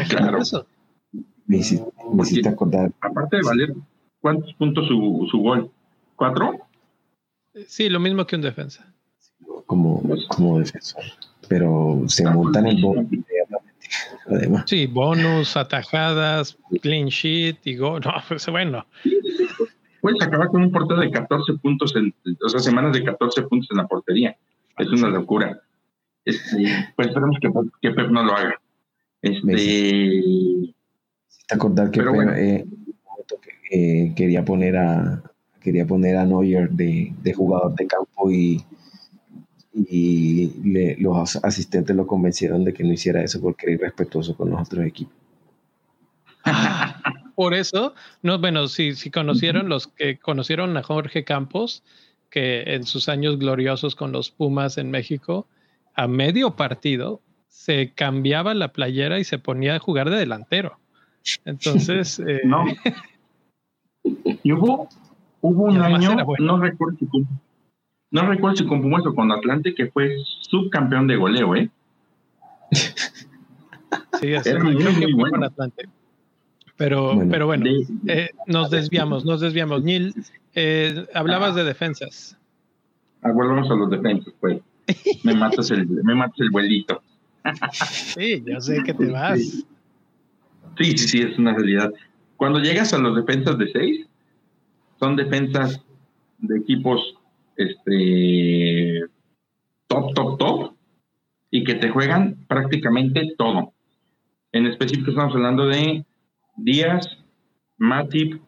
Claro. 0.10 0.42
eso. 0.42 0.68
Me 1.48 1.58
hiciste, 1.58 2.50
acordar. 2.50 2.92
Aparte 3.02 3.38
de 3.38 3.44
valer, 3.44 3.74
¿cuántos 4.20 4.54
puntos 4.56 4.88
su, 4.88 5.28
su 5.32 5.38
gol? 5.40 5.72
¿Cuatro? 6.16 6.60
Sí, 7.68 7.90
lo 7.90 8.00
mismo 8.00 8.26
que 8.26 8.36
un 8.36 8.42
defensa. 8.42 8.94
Como, 9.66 10.04
como 10.28 10.60
defensor. 10.60 11.04
Pero 11.48 12.04
se 12.08 12.30
montan 12.30 12.68
el 12.68 12.82
bonus 12.82 13.08
además. 14.28 14.64
Sí, 14.68 14.88
bonus, 14.88 15.56
atajadas, 15.56 16.58
clean 16.82 17.08
sheet 17.08 17.58
y 17.66 17.76
gol. 17.76 18.02
No, 18.04 18.14
pues 18.28 18.46
bueno 18.48 18.86
puedes 20.06 20.22
acabar 20.22 20.50
con 20.50 20.62
un 20.62 20.72
portero 20.72 21.00
de 21.00 21.10
14 21.10 21.54
puntos, 21.64 21.96
en, 21.96 22.14
o 22.46 22.48
sea, 22.48 22.60
semanas 22.60 22.94
de 22.94 23.04
14 23.04 23.42
puntos 23.42 23.68
en 23.72 23.78
la 23.78 23.88
portería. 23.88 24.38
Es 24.78 24.88
una 24.90 25.10
locura. 25.10 25.60
Este, 26.24 26.92
pues 26.96 27.08
esperemos 27.08 27.38
que, 27.42 27.50
que, 27.82 27.90
Pep 27.90 28.12
no 28.12 28.24
lo 28.24 28.34
haga. 28.34 28.62
Este, 29.24 30.22
te 31.48 31.56
acordar 31.56 31.90
que 31.90 32.04
Pep, 32.04 32.14
eh, 32.36 32.66
eh, 33.72 34.14
quería 34.16 34.46
poner 34.46 34.78
a 34.78 35.24
quería 35.60 35.88
poner 35.88 36.18
a 36.18 36.26
Neuer 36.26 36.70
de, 36.70 37.12
de 37.24 37.34
jugador 37.34 37.74
de 37.74 37.88
campo 37.88 38.30
y, 38.30 38.64
y 39.76 40.96
los 41.00 41.36
asistentes 41.44 41.96
lo 41.96 42.08
convencieron 42.08 42.64
de 42.64 42.74
que 42.74 42.84
no 42.84 42.94
hiciera 42.94 43.22
eso 43.22 43.42
porque 43.42 43.66
era 43.66 43.76
irrespetuoso 43.76 44.36
con 44.36 44.50
los 44.50 44.62
otros 44.62 44.86
equipos. 44.86 45.14
por 47.36 47.54
eso, 47.54 47.94
no, 48.22 48.40
bueno, 48.40 48.68
si, 48.68 48.96
si 48.96 49.12
conocieron 49.12 49.68
los 49.68 49.88
que 49.88 50.18
conocieron 50.18 50.76
a 50.78 50.84
Jorge 50.84 51.24
Campos, 51.26 51.84
que 52.30 52.76
en 52.76 52.86
sus 52.86 53.10
años 53.10 53.38
gloriosos 53.38 53.96
con 53.96 54.12
los 54.12 54.32
Pumas 54.32 54.78
en 54.78 54.92
México, 54.92 55.48
a 55.94 56.08
medio 56.08 56.56
partido 56.56 57.22
se 57.48 57.92
cambiaba 57.94 58.54
la 58.54 58.74
playera 58.74 59.20
y 59.20 59.24
se 59.24 59.40
ponía 59.40 59.76
a 59.76 59.80
jugar 59.80 60.10
de 60.10 60.18
delantero. 60.18 60.80
Entonces. 61.46 62.20
Eh, 62.28 62.42
no. 62.46 62.66
Y 64.44 64.52
hubo, 64.52 64.88
hubo 65.42 65.64
un 65.64 65.82
año, 65.82 66.16
no 66.38 66.60
recuerdo 66.60 66.96
si 67.00 67.08
no 68.16 68.26
recuerdo 68.26 68.56
si 68.56 68.66
con 68.66 68.82
Pumas 68.82 69.06
o 69.06 69.14
con 69.14 69.30
Atlante, 69.30 69.76
que 69.76 69.88
fue 69.88 70.16
subcampeón 70.40 71.06
de 71.06 71.18
goleo, 71.18 71.54
¿eh? 71.54 71.70
Sí, 74.22 74.34
así, 74.34 74.50
Era 74.50 74.64
muy, 74.64 74.76
muy 74.76 75.14
bueno. 75.14 75.46
Atlante. 75.46 75.90
Pero 76.78 77.14
bueno, 77.16 77.30
pero 77.30 77.46
bueno 77.48 77.66
eh, 78.08 78.30
nos 78.48 78.70
desviamos, 78.70 79.26
nos 79.26 79.42
desviamos. 79.42 79.84
Neil, 79.84 80.14
eh, 80.54 81.06
hablabas 81.14 81.56
de 81.56 81.66
defensas. 81.66 82.38
Ah, 83.22 83.34
volvamos 83.34 83.70
a 83.70 83.76
los 83.76 83.90
defensas, 83.90 84.34
pues. 84.40 84.62
Me 85.24 85.34
matas 85.34 85.70
el, 85.72 85.86
me 85.86 86.16
matas 86.16 86.40
el 86.40 86.52
vuelito. 86.52 87.02
sí, 87.74 88.42
ya 88.46 88.62
sé 88.62 88.82
que 88.84 88.94
te 88.94 89.12
vas. 89.12 89.40
Sí. 89.42 89.66
sí, 90.78 90.98
sí, 90.98 91.22
es 91.22 91.38
una 91.38 91.54
realidad. 91.54 91.94
Cuando 92.38 92.60
llegas 92.60 92.94
a 92.94 92.98
los 92.98 93.14
defensas 93.18 93.58
de 93.58 93.70
seis, 93.74 94.08
son 95.00 95.18
defensas 95.18 95.82
de 96.40 96.58
equipos 96.60 97.15
este 97.56 99.02
top, 99.88 100.14
top, 100.14 100.38
top, 100.38 100.74
y 101.52 101.64
que 101.64 101.76
te 101.76 101.90
juegan 101.90 102.38
prácticamente 102.48 103.34
todo. 103.38 103.74
En 104.52 104.66
específico 104.68 105.12
estamos 105.12 105.34
hablando 105.36 105.68
de 105.68 106.06
Díaz, 106.58 107.18
Matip, 107.78 108.42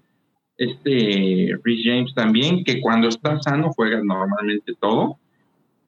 este 0.58 1.58
Rhys 1.64 1.82
James 1.84 2.14
también, 2.16 2.64
que 2.64 2.82
cuando 2.82 3.08
está 3.08 3.40
sano 3.42 3.72
juega 3.76 4.02
normalmente 4.04 4.74
todo. 4.80 5.20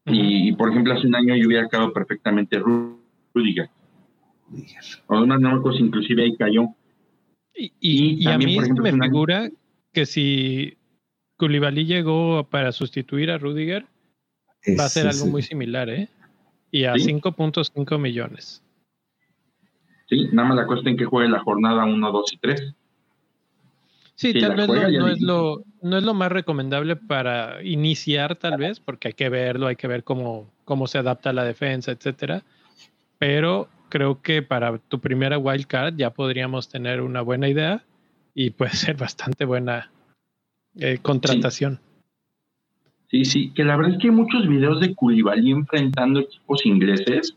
y, 0.06 0.54
por 0.54 0.70
ejemplo, 0.70 0.94
hace 0.94 1.08
un 1.08 1.16
año 1.16 1.36
yo 1.36 1.48
hubiera 1.48 1.68
quedado 1.68 1.94
perfectamente 1.94 2.60
Rudiger. 3.34 3.70
O 5.08 5.20
unas 5.20 5.40
norcos 5.40 5.80
inclusive 5.80 6.24
ahí 6.24 6.36
cayó. 6.36 6.68
Y, 7.54 8.26
a 8.28 8.38
mí 8.38 8.58
me 8.58 8.92
figura 8.92 9.50
que 9.92 10.06
si 10.06 10.78
Koulibaly 11.40 11.86
llegó 11.86 12.44
para 12.44 12.74
sustituir 12.74 13.32
a 13.32 13.38
Rudiger, 13.38 13.86
va 14.78 14.86
a 14.86 14.90
ser 14.90 15.08
algo 15.08 15.26
muy 15.28 15.42
similar, 15.42 15.90
¿eh? 15.90 16.10
Y 16.70 16.84
a 16.84 16.94
5.5 16.96 17.98
millones. 17.98 18.62
¿sí? 20.10 20.28
Nada 20.34 20.50
más 20.50 20.58
la 20.58 20.68
cuestión 20.68 20.98
que 20.98 21.06
juegue 21.06 21.30
la 21.30 21.40
jornada 21.40 21.86
1, 21.86 22.12
2 22.12 22.34
y 22.34 22.38
3. 22.38 22.76
Sí, 24.16 24.34
tal 24.34 24.56
vez 24.58 24.68
no, 24.68 25.08
es 25.08 25.22
lo, 25.22 25.64
no 25.82 25.98
es 25.98 26.04
lo 26.04 26.14
más 26.14 26.30
recomendable 26.30 26.98
para 26.98 27.64
iniciar, 27.64 28.36
tal 28.36 28.58
vez, 28.58 28.82
porque 28.82 29.08
hay 29.08 29.14
que 29.14 29.30
verlo, 29.30 29.68
hay 29.68 29.78
que 29.78 29.88
ver 29.88 30.04
cómo, 30.04 30.52
cómo 30.66 30.88
se 30.88 30.98
adapta 30.98 31.32
la 31.32 31.46
defensa, 31.46 31.94
etcétera. 31.94 32.44
Pero 33.18 33.70
creo 33.88 34.22
que 34.22 34.42
para 34.42 34.78
tu 34.78 35.00
primera 35.00 35.38
wildcard 35.38 35.96
ya 35.96 36.10
podríamos 36.10 36.68
tener 36.68 37.00
una 37.00 37.22
buena 37.22 37.48
idea 37.48 37.86
y 38.36 38.50
puede 38.50 38.72
ser 38.76 38.98
bastante 38.98 39.46
buena 39.46 39.90
eh, 40.78 41.00
contratación. 41.02 41.80
Sí. 43.10 43.26
sí. 43.26 43.52
que 43.54 43.64
la 43.64 43.76
verdad 43.76 43.94
es 43.94 44.00
que 44.00 44.08
hay 44.08 44.14
muchos 44.14 44.48
videos 44.48 44.80
de 44.80 44.94
Koulibaly 44.94 45.52
enfrentando 45.52 46.20
equipos 46.20 46.66
ingleses 46.66 47.36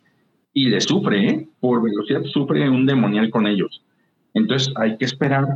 y 0.52 0.68
le 0.68 0.80
sufre, 0.80 1.28
¿eh? 1.28 1.48
por 1.60 1.82
velocidad 1.82 2.22
sufre 2.24 2.68
un 2.68 2.84
demonial 2.84 3.30
con 3.30 3.46
ellos. 3.46 3.82
Entonces 4.34 4.72
hay 4.76 4.96
que 4.98 5.06
esperar. 5.06 5.46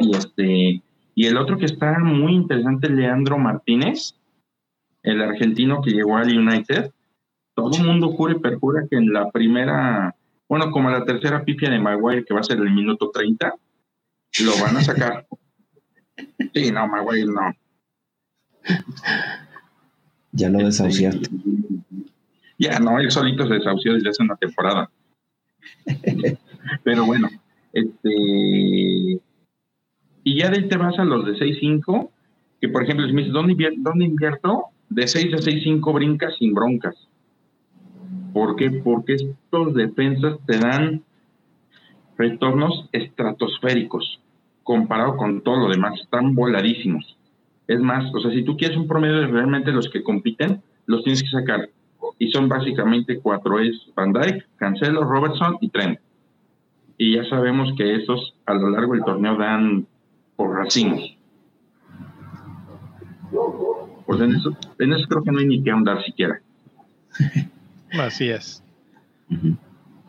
Y 0.00 0.16
este 0.16 0.82
y 1.18 1.26
el 1.26 1.36
otro 1.36 1.58
que 1.58 1.64
está 1.64 1.98
muy 1.98 2.32
interesante, 2.32 2.88
Leandro 2.88 3.38
Martínez, 3.38 4.14
el 5.02 5.20
argentino 5.20 5.82
que 5.82 5.90
llegó 5.90 6.16
al 6.16 6.28
United. 6.28 6.92
Todo 7.54 7.76
el 7.76 7.84
mundo 7.84 8.10
jura 8.10 8.34
y 8.36 8.38
perjura 8.38 8.86
que 8.88 8.98
en 8.98 9.12
la 9.12 9.28
primera, 9.32 10.14
bueno, 10.48 10.70
como 10.70 10.90
la 10.90 11.04
tercera 11.04 11.44
pipia 11.44 11.70
de 11.70 11.80
Maguire, 11.80 12.24
que 12.24 12.34
va 12.34 12.38
a 12.38 12.44
ser 12.44 12.58
el 12.58 12.70
minuto 12.70 13.10
30, 13.12 13.52
lo 14.44 14.52
van 14.62 14.76
a 14.76 14.80
sacar. 14.80 15.26
Sí, 16.54 16.70
no, 16.70 16.88
Maguire 16.88 17.26
no. 17.26 17.52
Ya 20.32 20.48
lo 20.50 20.58
desahuciaste. 20.58 21.28
Ya, 22.58 22.78
no, 22.80 22.98
él 22.98 23.10
solito 23.10 23.46
se 23.46 23.54
desahució 23.54 23.94
desde 23.94 24.10
hace 24.10 24.22
una 24.22 24.36
temporada. 24.36 24.90
Pero 26.82 27.06
bueno, 27.06 27.28
este. 27.72 29.20
Y 30.24 30.38
ya 30.38 30.50
de 30.50 30.58
ahí 30.58 30.68
te 30.68 30.76
vas 30.76 30.98
a 30.98 31.04
los 31.04 31.24
de 31.24 31.32
6-5, 31.32 32.10
que 32.60 32.68
por 32.68 32.82
ejemplo, 32.82 33.06
si 33.06 33.12
me 33.12 33.22
dices, 33.22 33.32
¿dónde, 33.32 34.04
invierto? 34.04 34.64
De 34.90 35.06
6 35.06 35.34
a 35.34 35.36
6-5 35.38 35.94
brincas 35.94 36.34
sin 36.38 36.52
broncas. 36.52 36.96
¿Por 38.32 38.56
qué? 38.56 38.70
Porque 38.70 39.14
estos 39.14 39.74
defensas 39.74 40.38
te 40.46 40.58
dan 40.58 41.02
retornos 42.16 42.88
estratosféricos 42.92 44.20
comparado 44.68 45.16
con 45.16 45.40
todo 45.40 45.56
lo 45.56 45.68
demás. 45.70 45.98
Están 45.98 46.34
voladísimos. 46.34 47.16
Es 47.66 47.80
más, 47.80 48.14
o 48.14 48.20
sea, 48.20 48.30
si 48.32 48.42
tú 48.42 48.54
quieres 48.54 48.76
un 48.76 48.86
promedio 48.86 49.20
de 49.20 49.26
realmente 49.26 49.72
los 49.72 49.88
que 49.88 50.02
compiten, 50.02 50.62
los 50.84 51.02
tienes 51.04 51.22
que 51.22 51.30
sacar 51.30 51.70
y 52.18 52.30
son 52.30 52.50
básicamente 52.50 53.18
cuatro, 53.18 53.60
es 53.60 53.74
Van 53.96 54.12
Dyke, 54.12 54.44
Cancelo, 54.56 55.04
Robertson 55.04 55.56
y 55.62 55.70
Trent. 55.70 55.98
Y 56.98 57.16
ya 57.16 57.24
sabemos 57.30 57.72
que 57.78 57.96
esos 57.96 58.34
a 58.44 58.52
lo 58.52 58.68
largo 58.68 58.92
del 58.92 59.04
torneo 59.04 59.38
dan 59.38 59.86
por 60.36 60.54
racimos. 60.54 61.16
Pues 64.04 64.20
en 64.20 64.34
eso, 64.34 64.54
en 64.80 64.92
eso 64.92 65.08
creo 65.08 65.22
que 65.22 65.32
no 65.32 65.38
hay 65.38 65.46
ni 65.46 65.62
que 65.62 65.70
andar 65.70 66.04
siquiera. 66.04 66.42
Así 67.98 68.28
es. 68.28 68.62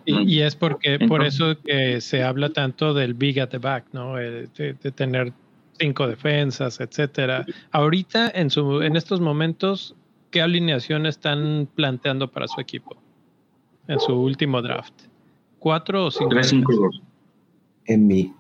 Y, 0.10 0.41
es 0.41 0.55
porque 0.55 0.99
por 0.99 1.24
eso 1.24 1.55
que 1.64 2.01
se 2.01 2.24
habla 2.24 2.49
tanto 2.49 2.93
del 2.93 3.14
big 3.14 3.39
at 3.39 3.49
the 3.49 3.57
back, 3.57 3.86
¿no? 3.93 4.16
de, 4.16 4.47
tener 4.95 5.34
cinco 5.80 6.07
defensas, 6.07 6.80
etcétera. 6.80 7.45
Ahorita 7.72 8.32
en 8.34 8.49
su 8.49 8.82
en 8.82 8.95
estos 8.95 9.22
momentos 9.22 9.95
¿qué 10.32 10.41
alineación 10.41 11.05
están 11.05 11.68
planteando 11.76 12.30
para 12.30 12.47
su 12.47 12.60
equipo 12.62 12.97
en 13.88 13.99
su 13.99 14.14
último 14.14 14.62
draft? 14.62 14.93
¿Cuatro 15.60 16.05
o 16.05 16.12
cinco? 16.12 16.30
Tres, 16.30 16.49
cinco, 16.49 16.74
dos. 16.74 17.01
En 17.86 18.07
mi. 18.07 18.34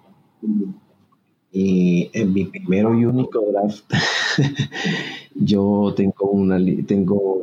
Y 1.51 2.11
en 2.13 2.31
mi 2.31 2.45
primero 2.45 2.97
y 2.97 3.05
único 3.05 3.43
draft, 3.51 3.91
yo 5.35 5.93
tengo 5.95 6.29
una 6.29 6.59
tengo 6.85 7.39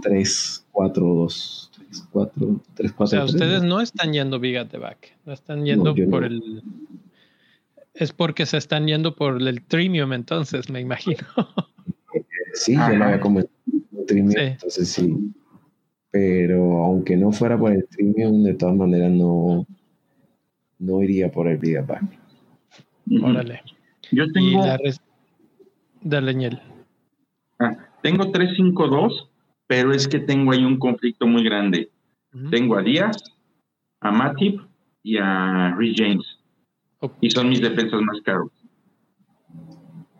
3, 0.00 0.66
4, 0.72 1.06
2. 1.06 1.65
3, 2.00 2.08
4, 2.12 2.60
3, 2.74 2.92
4. 2.92 3.04
O 3.04 3.06
sea, 3.06 3.24
ustedes 3.24 3.62
no 3.62 3.80
están 3.80 4.12
yendo 4.12 4.38
big 4.38 4.56
at 4.56 4.68
the 4.68 4.78
back. 4.78 5.16
No 5.24 5.32
están 5.32 5.64
yendo 5.64 5.94
por 6.10 6.24
el. 6.24 6.62
Es 7.94 8.12
porque 8.12 8.44
se 8.46 8.58
están 8.58 8.86
yendo 8.86 9.14
por 9.16 9.40
el 9.40 9.62
premium, 9.62 10.12
entonces, 10.12 10.70
me 10.70 10.80
imagino. 10.80 11.26
Sí, 12.54 12.72
yo 12.72 12.96
lo 12.96 13.04
había 13.04 13.20
comentado. 13.20 13.54
Premium, 14.06 14.32
entonces 14.34 14.88
sí. 14.88 15.14
Pero 16.10 16.84
aunque 16.84 17.14
no 17.14 17.30
fuera 17.30 17.58
por 17.58 17.70
el 17.70 17.84
premium, 17.84 18.44
de 18.44 18.54
todas 18.54 18.74
maneras 18.74 19.10
no, 19.10 19.66
no 20.78 21.02
iría 21.02 21.30
por 21.30 21.48
el 21.48 21.58
big 21.58 21.76
at 21.76 21.86
back. 21.86 22.02
Órale. 23.22 23.60
Yo 24.10 24.24
tengo. 24.32 24.64
Dale, 26.02 26.50
Ah, 27.58 27.76
tengo 28.02 28.30
352, 28.30 29.28
pero 29.66 29.92
es 29.92 30.06
que 30.06 30.18
tengo 30.18 30.52
ahí 30.52 30.64
un 30.64 30.78
conflicto 30.78 31.26
muy 31.26 31.42
grande. 31.44 31.90
Tengo 32.50 32.76
a 32.76 32.82
Díaz, 32.82 33.16
a 34.00 34.10
Matip 34.10 34.60
y 35.02 35.16
a 35.16 35.74
Rich 35.76 35.98
James. 35.98 36.38
Y 37.20 37.30
son 37.30 37.48
mis 37.48 37.60
defensas 37.60 38.00
más 38.02 38.20
caros. 38.22 38.50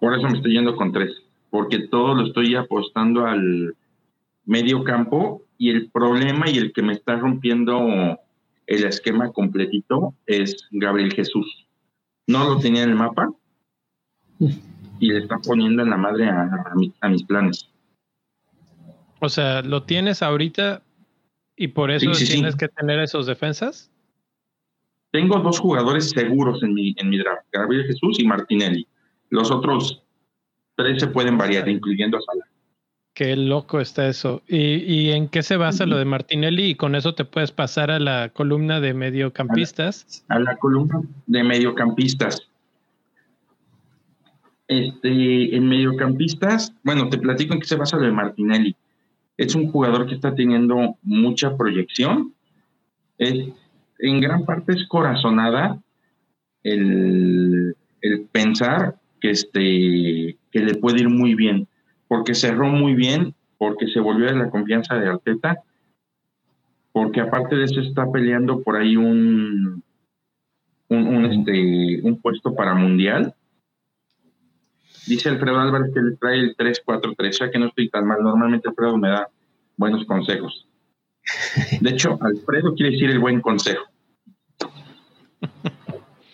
Por 0.01 0.15
eso 0.15 0.29
me 0.29 0.37
estoy 0.37 0.53
yendo 0.53 0.77
con 0.77 0.93
tres, 0.93 1.23
porque 1.51 1.89
todo 1.89 2.15
lo 2.15 2.27
estoy 2.27 2.55
apostando 2.55 3.27
al 3.27 3.77
medio 4.45 4.85
campo 4.85 5.43
y 5.59 5.71
el 5.71 5.91
problema 5.91 6.49
y 6.49 6.59
el 6.59 6.73
que 6.73 6.83
me 6.83 6.93
está 6.93 7.17
rompiendo 7.17 8.19
el 8.67 8.85
esquema 8.85 9.33
completito 9.33 10.15
es 10.27 10.69
Gabriel 10.71 11.13
Jesús 11.13 11.67
no 12.27 12.45
lo 12.45 12.59
tenía 12.59 12.83
en 12.83 12.91
el 12.91 12.97
mapa 12.97 13.31
y 14.39 15.13
le 15.13 15.19
está 15.19 15.39
poniendo 15.39 15.83
en 15.83 15.91
la 15.91 15.97
madre 15.97 16.29
a, 16.29 17.09
mis 17.09 17.23
planes. 17.25 17.69
O 19.21 19.29
sea, 19.29 19.63
¿lo 19.63 19.83
tienes 19.85 20.23
ahorita 20.23 20.83
y 21.57 21.69
por 21.69 21.91
eso 21.91 22.11
tienes 22.13 22.57
que 22.57 22.69
tener 22.69 23.01
esos 23.01 23.27
defensas? 23.27 23.91
Tengo 25.11 25.39
dos 25.39 25.59
jugadores 25.59 26.11
seguros 26.11 26.63
en 26.63 26.75
mi, 26.75 26.95
en 26.99 27.09
mi 27.09 27.19
draft, 27.19 27.47
Gabriel 27.53 27.87
Jesús 27.87 28.19
y 28.21 28.27
Martinelli. 28.27 28.87
Los 29.31 29.51
otros 29.51 30.03
tres 30.77 31.01
se 31.01 31.07
pueden 31.07 31.39
variar, 31.39 31.69
incluyendo 31.69 32.19
a 32.19 32.21
Sala. 32.21 32.45
Qué 33.15 33.35
loco 33.35 33.81
está 33.81 34.09
eso. 34.09 34.43
¿Y, 34.47 34.59
¿Y, 34.59 35.13
en 35.13 35.29
qué 35.29 35.43
se 35.43 35.57
basa 35.57 35.87
lo 35.87 35.97
de 35.97 36.05
Martinelli? 36.05 36.65
Y 36.65 36.75
con 36.75 36.95
eso 36.95 37.15
te 37.15 37.25
puedes 37.25 37.51
pasar 37.51 37.91
a 37.91 37.99
la 37.99 38.29
columna 38.29 38.79
de 38.79 38.93
mediocampistas. 38.93 40.23
A 40.29 40.39
la, 40.39 40.57
columna 40.59 41.01
de 41.27 41.43
mediocampistas. 41.43 42.47
Este, 44.69 45.57
en 45.57 45.67
mediocampistas, 45.67 46.75
bueno, 46.83 47.09
te 47.09 47.17
platico 47.17 47.55
en 47.55 47.61
qué 47.61 47.67
se 47.67 47.77
basa 47.77 47.97
lo 47.97 48.03
de 48.03 48.13
Martinelli. 48.13 48.77
Es 49.37 49.55
un 49.55 49.71
jugador 49.71 50.07
que 50.07 50.15
está 50.15 50.35
teniendo 50.35 50.97
mucha 51.03 51.57
proyección. 51.57 52.35
en 53.19 54.21
gran 54.21 54.45
parte 54.45 54.73
es 54.73 54.87
corazonada 54.89 55.81
el, 56.63 57.77
el 58.01 58.21
pensar 58.33 58.97
que, 59.21 59.31
este, 59.31 60.39
que 60.51 60.61
le 60.61 60.75
puede 60.75 61.01
ir 61.01 61.09
muy 61.09 61.35
bien 61.35 61.69
porque 62.09 62.35
cerró 62.35 62.69
muy 62.69 62.95
bien, 62.95 63.35
porque 63.59 63.87
se 63.89 64.01
volvió 64.01 64.27
de 64.27 64.37
la 64.37 64.51
confianza 64.51 64.95
de 64.97 65.09
Arteta, 65.09 65.63
porque 66.93 67.21
aparte 67.21 67.57
de 67.57 67.65
eso 67.65 67.81
está 67.81 68.11
peleando 68.11 68.63
por 68.63 68.77
ahí 68.77 68.97
un, 68.97 69.83
un, 70.89 71.25
este, 71.27 72.01
un 72.03 72.21
puesto 72.21 72.55
para 72.55 72.75
mundial. 72.75 73.35
Dice 75.07 75.29
Alfredo 75.29 75.61
Álvarez 75.61 75.93
que 75.95 76.01
le 76.01 76.17
trae 76.17 76.41
el 76.41 76.57
3-4-3, 76.57 77.39
ya 77.39 77.51
que 77.51 77.59
no 77.59 77.67
estoy 77.67 77.89
tan 77.89 78.07
mal. 78.07 78.23
Normalmente 78.23 78.69
Alfredo 78.69 78.97
me 78.99 79.09
da 79.09 79.29
buenos 79.77 80.05
consejos. 80.05 80.67
De 81.81 81.91
hecho, 81.91 82.19
Alfredo 82.21 82.75
quiere 82.75 82.93
decir 82.93 83.11
el 83.11 83.19
buen 83.19 83.41
consejo. 83.41 83.85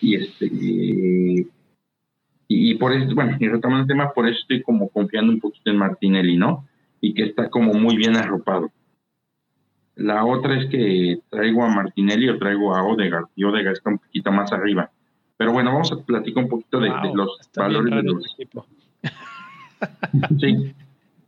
Y 0.01 0.15
este 0.15 0.49
y, 2.55 2.75
por 2.75 2.93
eso, 2.93 3.15
bueno, 3.15 3.35
y 3.39 3.47
retomando 3.47 3.83
el 3.83 3.87
tema, 3.87 4.11
por 4.13 4.27
eso 4.27 4.37
estoy 4.39 4.61
como 4.61 4.89
confiando 4.89 5.31
un 5.33 5.39
poquito 5.39 5.71
en 5.71 5.77
Martinelli, 5.77 6.37
¿no? 6.37 6.67
Y 7.01 7.13
que 7.13 7.23
está 7.23 7.49
como 7.49 7.73
muy 7.73 7.95
bien 7.95 8.15
arropado. 8.15 8.71
La 9.95 10.25
otra 10.25 10.59
es 10.59 10.69
que 10.69 11.19
traigo 11.29 11.63
a 11.63 11.73
Martinelli 11.73 12.29
o 12.29 12.37
traigo 12.37 12.75
a 12.75 12.83
Odegaard, 12.83 13.27
y 13.35 13.43
Odegaard 13.43 13.77
está 13.77 13.89
un 13.89 13.97
poquito 13.97 14.31
más 14.31 14.51
arriba. 14.51 14.91
Pero 15.37 15.51
bueno, 15.51 15.71
vamos 15.71 15.91
a 15.91 15.97
platicar 15.97 16.43
un 16.43 16.49
poquito 16.49 16.79
de, 16.79 16.89
los 17.13 17.39
valores 17.55 17.95
de 17.95 18.03
los... 18.03 18.37
sí. 20.39 20.73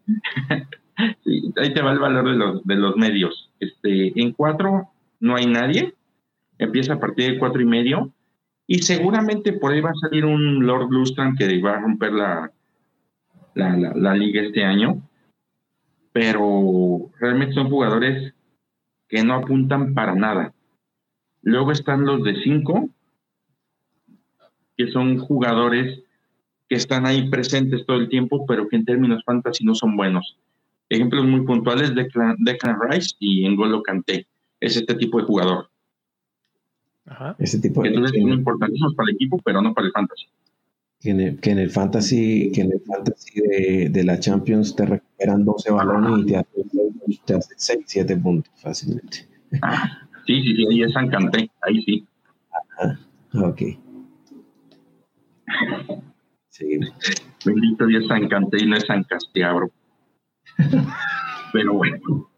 sí. 1.24 1.54
Ahí 1.58 1.74
te 1.74 1.82
va 1.82 1.92
el 1.92 2.00
valor 2.00 2.30
de 2.30 2.36
los, 2.36 2.66
de 2.66 2.76
los 2.76 2.96
medios. 2.96 3.52
Este, 3.60 4.20
en 4.20 4.34
cuatro 4.34 4.90
no 5.20 5.36
hay 5.36 5.48
nadie. 5.48 5.94
Empieza 6.58 6.94
a 6.94 7.00
partir 7.00 7.32
de 7.32 7.40
cuatro 7.40 7.62
y 7.62 7.66
medio 7.66 8.12
y 8.68 8.80
seguramente 8.80 9.54
por 9.54 9.74
ahí 9.74 9.82
va 9.82 9.92
a 9.92 9.96
salir 9.96 10.26
un 10.26 10.66
Lord 10.66 10.90
Lustran 10.90 11.36
que 11.36 11.62
va 11.62 11.76
a 11.76 11.82
romper 11.82 12.14
la, 12.14 12.52
la, 13.54 14.16
liga 14.16 14.42
este 14.42 14.64
año. 14.64 15.02
Pero 16.12 17.12
realmente 17.20 17.54
son 17.54 17.70
jugadores 17.70 18.34
que 19.08 19.24
no 19.24 19.36
apuntan 19.36 19.94
para 19.94 20.16
nada. 20.16 20.54
Luego 21.42 21.72
están 21.72 22.06
los 22.06 22.24
de 22.24 22.42
5, 22.42 22.90
que 24.78 24.88
son 24.92 25.18
jugadores 25.18 26.02
que 26.68 26.76
están 26.76 27.06
ahí 27.06 27.30
presentes 27.30 27.86
todo 27.86 27.98
el 27.98 28.10
tiempo, 28.10 28.46
pero 28.46 28.68
que 28.68 28.76
en 28.76 28.86
términos 28.86 29.24
fantasy 29.26 29.64
no 29.64 29.76
son 29.76 29.96
buenos. 29.96 30.38
Ejemplos 30.90 31.26
muy 31.26 31.42
puntuales 31.46 31.94
de 31.96 32.08
Declan 32.40 32.78
Rice 32.90 33.16
y 33.20 33.48
N'Golo 33.48 33.82
Kanté. 33.84 34.28
Es 34.60 34.78
este 34.78 34.96
tipo 34.96 35.20
de 35.20 35.26
jugador. 35.26 35.70
Ese 37.38 37.60
tipo 37.60 37.82
de 37.82 37.90
Entonces 37.90 38.20
son 38.20 38.32
importantísimos 38.32 38.96
para 38.96 39.10
el 39.10 39.16
equipo, 39.16 39.40
pero 39.44 39.62
no 39.62 39.74
para 39.74 39.88
el 39.88 39.94
fantasy. 39.94 40.26
Que 41.00 41.12
en 41.12 41.22
el, 41.22 41.40
que 41.40 41.52
en 41.52 41.60
el 41.60 41.70
fantasy, 41.70 42.52
que 42.52 42.62
en 42.62 42.72
el 42.72 42.82
fantasy 42.82 43.42
de, 43.42 43.90
de, 43.90 44.04
la 44.04 44.20
Champions 44.20 44.76
te 44.76 44.86
recuperan 44.86 45.46
12 45.46 45.72
balones 45.72 46.26
y 47.08 47.18
te 47.26 47.34
hacen, 47.36 47.56
6, 47.58 47.80
7 47.86 48.18
puntos 48.18 48.52
fácilmente. 48.56 49.28
Ah, 49.62 50.08
sí, 50.26 50.42
sí, 50.42 50.56
sí, 50.56 50.68
ahí 50.68 50.82
es 50.82 50.94
Canté, 50.94 51.52
ahí 51.62 51.82
sí. 51.84 52.08
Ajá, 52.80 53.00
ok. 53.34 53.62
Sí. 56.50 56.80
Bendito 57.46 57.86
Dios 57.86 58.08
San 58.08 58.28
Canté 58.30 58.64
y 58.64 58.66
no 58.66 58.78
es 58.78 58.86
San 58.86 59.04
Castiabro. 59.04 59.72
Pero 61.52 61.74
bueno. 61.74 62.30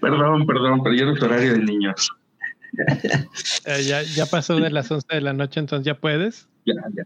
perdón, 0.00 0.46
perdón, 0.46 0.82
pero 0.82 0.94
ya 0.94 1.10
es 1.10 1.22
horario 1.22 1.52
de 1.54 1.60
niños. 1.60 2.10
Eh, 3.66 3.82
ya, 3.84 4.02
ya 4.02 4.26
pasó 4.26 4.56
de 4.56 4.70
las 4.70 4.90
11 4.90 5.06
de 5.10 5.20
la 5.20 5.32
noche, 5.32 5.60
entonces 5.60 5.84
ya 5.84 5.98
puedes. 5.98 6.48
Ya, 6.64 6.74
ya. 6.94 7.04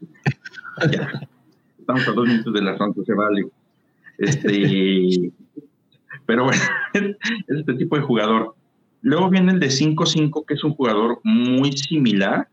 ya. 0.90 1.28
Estamos 1.78 2.08
a 2.08 2.12
dos 2.12 2.26
minutos 2.26 2.52
de 2.52 2.62
las 2.62 2.80
11, 2.80 3.04
se 3.04 3.14
vale. 3.14 3.46
Este, 4.18 5.32
pero 6.26 6.44
bueno, 6.44 6.62
es 6.92 7.02
este 7.58 7.74
tipo 7.74 7.96
de 7.96 8.02
jugador. 8.02 8.53
Luego 9.04 9.28
viene 9.28 9.52
el 9.52 9.60
de 9.60 9.66
5-5, 9.66 10.46
que 10.46 10.54
es 10.54 10.64
un 10.64 10.74
jugador 10.74 11.20
muy 11.24 11.72
similar, 11.72 12.48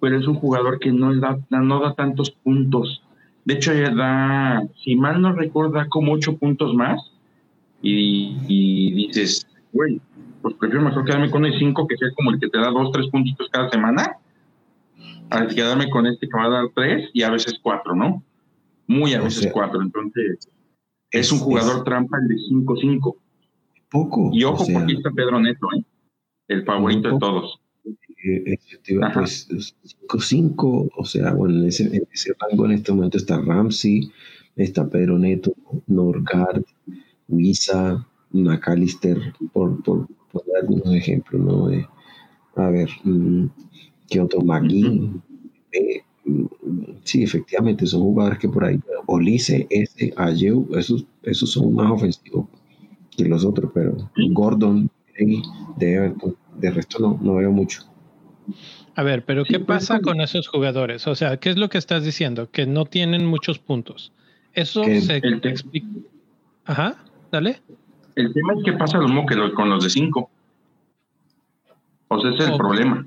pero 0.00 0.18
es 0.18 0.26
un 0.26 0.34
jugador 0.34 0.80
que 0.80 0.90
no 0.90 1.14
da, 1.20 1.38
no 1.50 1.80
da 1.80 1.94
tantos 1.94 2.32
puntos. 2.32 3.00
De 3.44 3.54
hecho, 3.54 3.72
ya 3.72 3.94
da, 3.94 4.66
si 4.82 4.96
mal 4.96 5.22
no 5.22 5.34
recuerda, 5.34 5.88
como 5.88 6.14
8 6.14 6.36
puntos 6.36 6.74
más 6.74 7.00
y, 7.80 8.92
dices, 9.06 9.46
güey, 9.72 10.00
pues 10.42 10.56
prefiero 10.56 10.84
mejor 10.84 11.04
quedarme 11.04 11.30
con 11.30 11.44
el 11.44 11.56
5 11.56 11.86
que 11.86 11.96
sea 11.96 12.08
como 12.16 12.32
el 12.32 12.40
que 12.40 12.48
te 12.48 12.58
da 12.58 12.72
2, 12.72 12.90
3 12.90 13.10
puntitos 13.10 13.48
cada 13.52 13.70
semana, 13.70 14.16
a 15.30 15.46
quedarme 15.46 15.88
con 15.90 16.08
este 16.08 16.28
que 16.28 16.36
va 16.36 16.46
a 16.46 16.50
dar 16.50 16.64
3 16.74 17.10
y 17.12 17.22
a 17.22 17.30
veces 17.30 17.60
4, 17.62 17.94
¿no? 17.94 18.24
Muy 18.88 19.14
a 19.14 19.20
veces 19.20 19.48
4. 19.52 19.80
Entonces, 19.80 20.48
es, 21.12 21.30
un 21.30 21.38
jugador 21.38 21.84
trampa 21.84 22.18
el 22.18 22.26
de 22.26 22.34
5-5. 22.34 23.14
Poco. 23.90 24.30
Y 24.32 24.44
ojo, 24.44 24.64
porque 24.72 24.92
está 24.94 25.10
Pedro 25.10 25.40
Neto, 25.40 25.66
¿eh? 25.76 25.82
el 26.48 26.64
favorito 26.64 27.12
de 27.12 27.18
todos. 27.18 27.60
Eh, 28.24 28.58
pues 29.14 29.48
5-5, 30.08 30.90
o 30.96 31.04
sea, 31.04 31.32
bueno, 31.34 31.54
en 31.60 31.66
ese, 31.66 31.84
en 31.84 32.02
ese 32.12 32.32
rango 32.38 32.66
en 32.66 32.72
este 32.72 32.92
momento 32.92 33.16
está 33.16 33.40
Ramsey, 33.40 34.10
está 34.56 34.88
Pedro 34.88 35.18
Neto, 35.18 35.54
Norgard, 35.86 36.64
Visa, 37.28 38.04
McAllister, 38.32 39.32
por, 39.52 39.82
por, 39.84 40.08
por, 40.32 40.44
dar 40.46 40.62
algunos 40.62 40.92
ejemplos, 40.94 41.40
¿no? 41.40 41.68
a 42.56 42.70
ver, 42.70 42.90
mm, 43.04 43.46
¿qué 44.10 44.20
otro? 44.20 44.40
Magui. 44.40 45.12
Eh, 45.70 46.02
mm, 46.24 46.44
sí, 47.04 47.22
efectivamente, 47.22 47.86
son 47.86 48.00
jugadores 48.00 48.40
que 48.40 48.48
por 48.48 48.64
ahí, 48.64 48.80
Olise, 49.06 49.66
ese, 49.70 50.12
Ayeu, 50.16 50.68
esos, 50.76 51.06
esos 51.22 51.52
son 51.52 51.72
más 51.72 51.90
ofensivos 51.92 52.46
que 53.24 53.28
los 53.28 53.44
otros, 53.44 53.70
pero 53.74 53.96
Gordon, 54.30 54.90
de 55.76 55.94
Everton. 55.94 56.36
De 56.56 56.70
resto 56.70 56.98
no, 56.98 57.18
no 57.22 57.36
veo 57.36 57.52
mucho. 57.52 57.82
A 58.94 59.02
ver, 59.02 59.24
pero 59.24 59.44
¿qué 59.44 59.60
pasa 59.60 60.00
con 60.00 60.20
esos 60.20 60.48
jugadores? 60.48 61.06
O 61.06 61.14
sea, 61.14 61.36
¿qué 61.36 61.50
es 61.50 61.56
lo 61.56 61.68
que 61.68 61.78
estás 61.78 62.04
diciendo? 62.04 62.50
Que 62.50 62.66
no 62.66 62.84
tienen 62.84 63.26
muchos 63.26 63.58
puntos. 63.58 64.12
Eso 64.54 64.82
se 64.84 65.16
explica. 65.16 65.86
Ajá, 66.64 66.96
dale. 67.30 67.60
El 68.16 68.32
tema 68.32 68.54
es 68.54 68.64
que 68.64 68.72
pasa 68.72 68.98
lo 68.98 69.06
mismo 69.06 69.26
que 69.26 69.36
con 69.54 69.70
los 69.70 69.84
de 69.84 69.90
5. 69.90 70.30
O 72.08 72.20
sea, 72.20 72.30
ese 72.30 72.42
es 72.42 72.50
el 72.50 72.56
problema. 72.56 73.06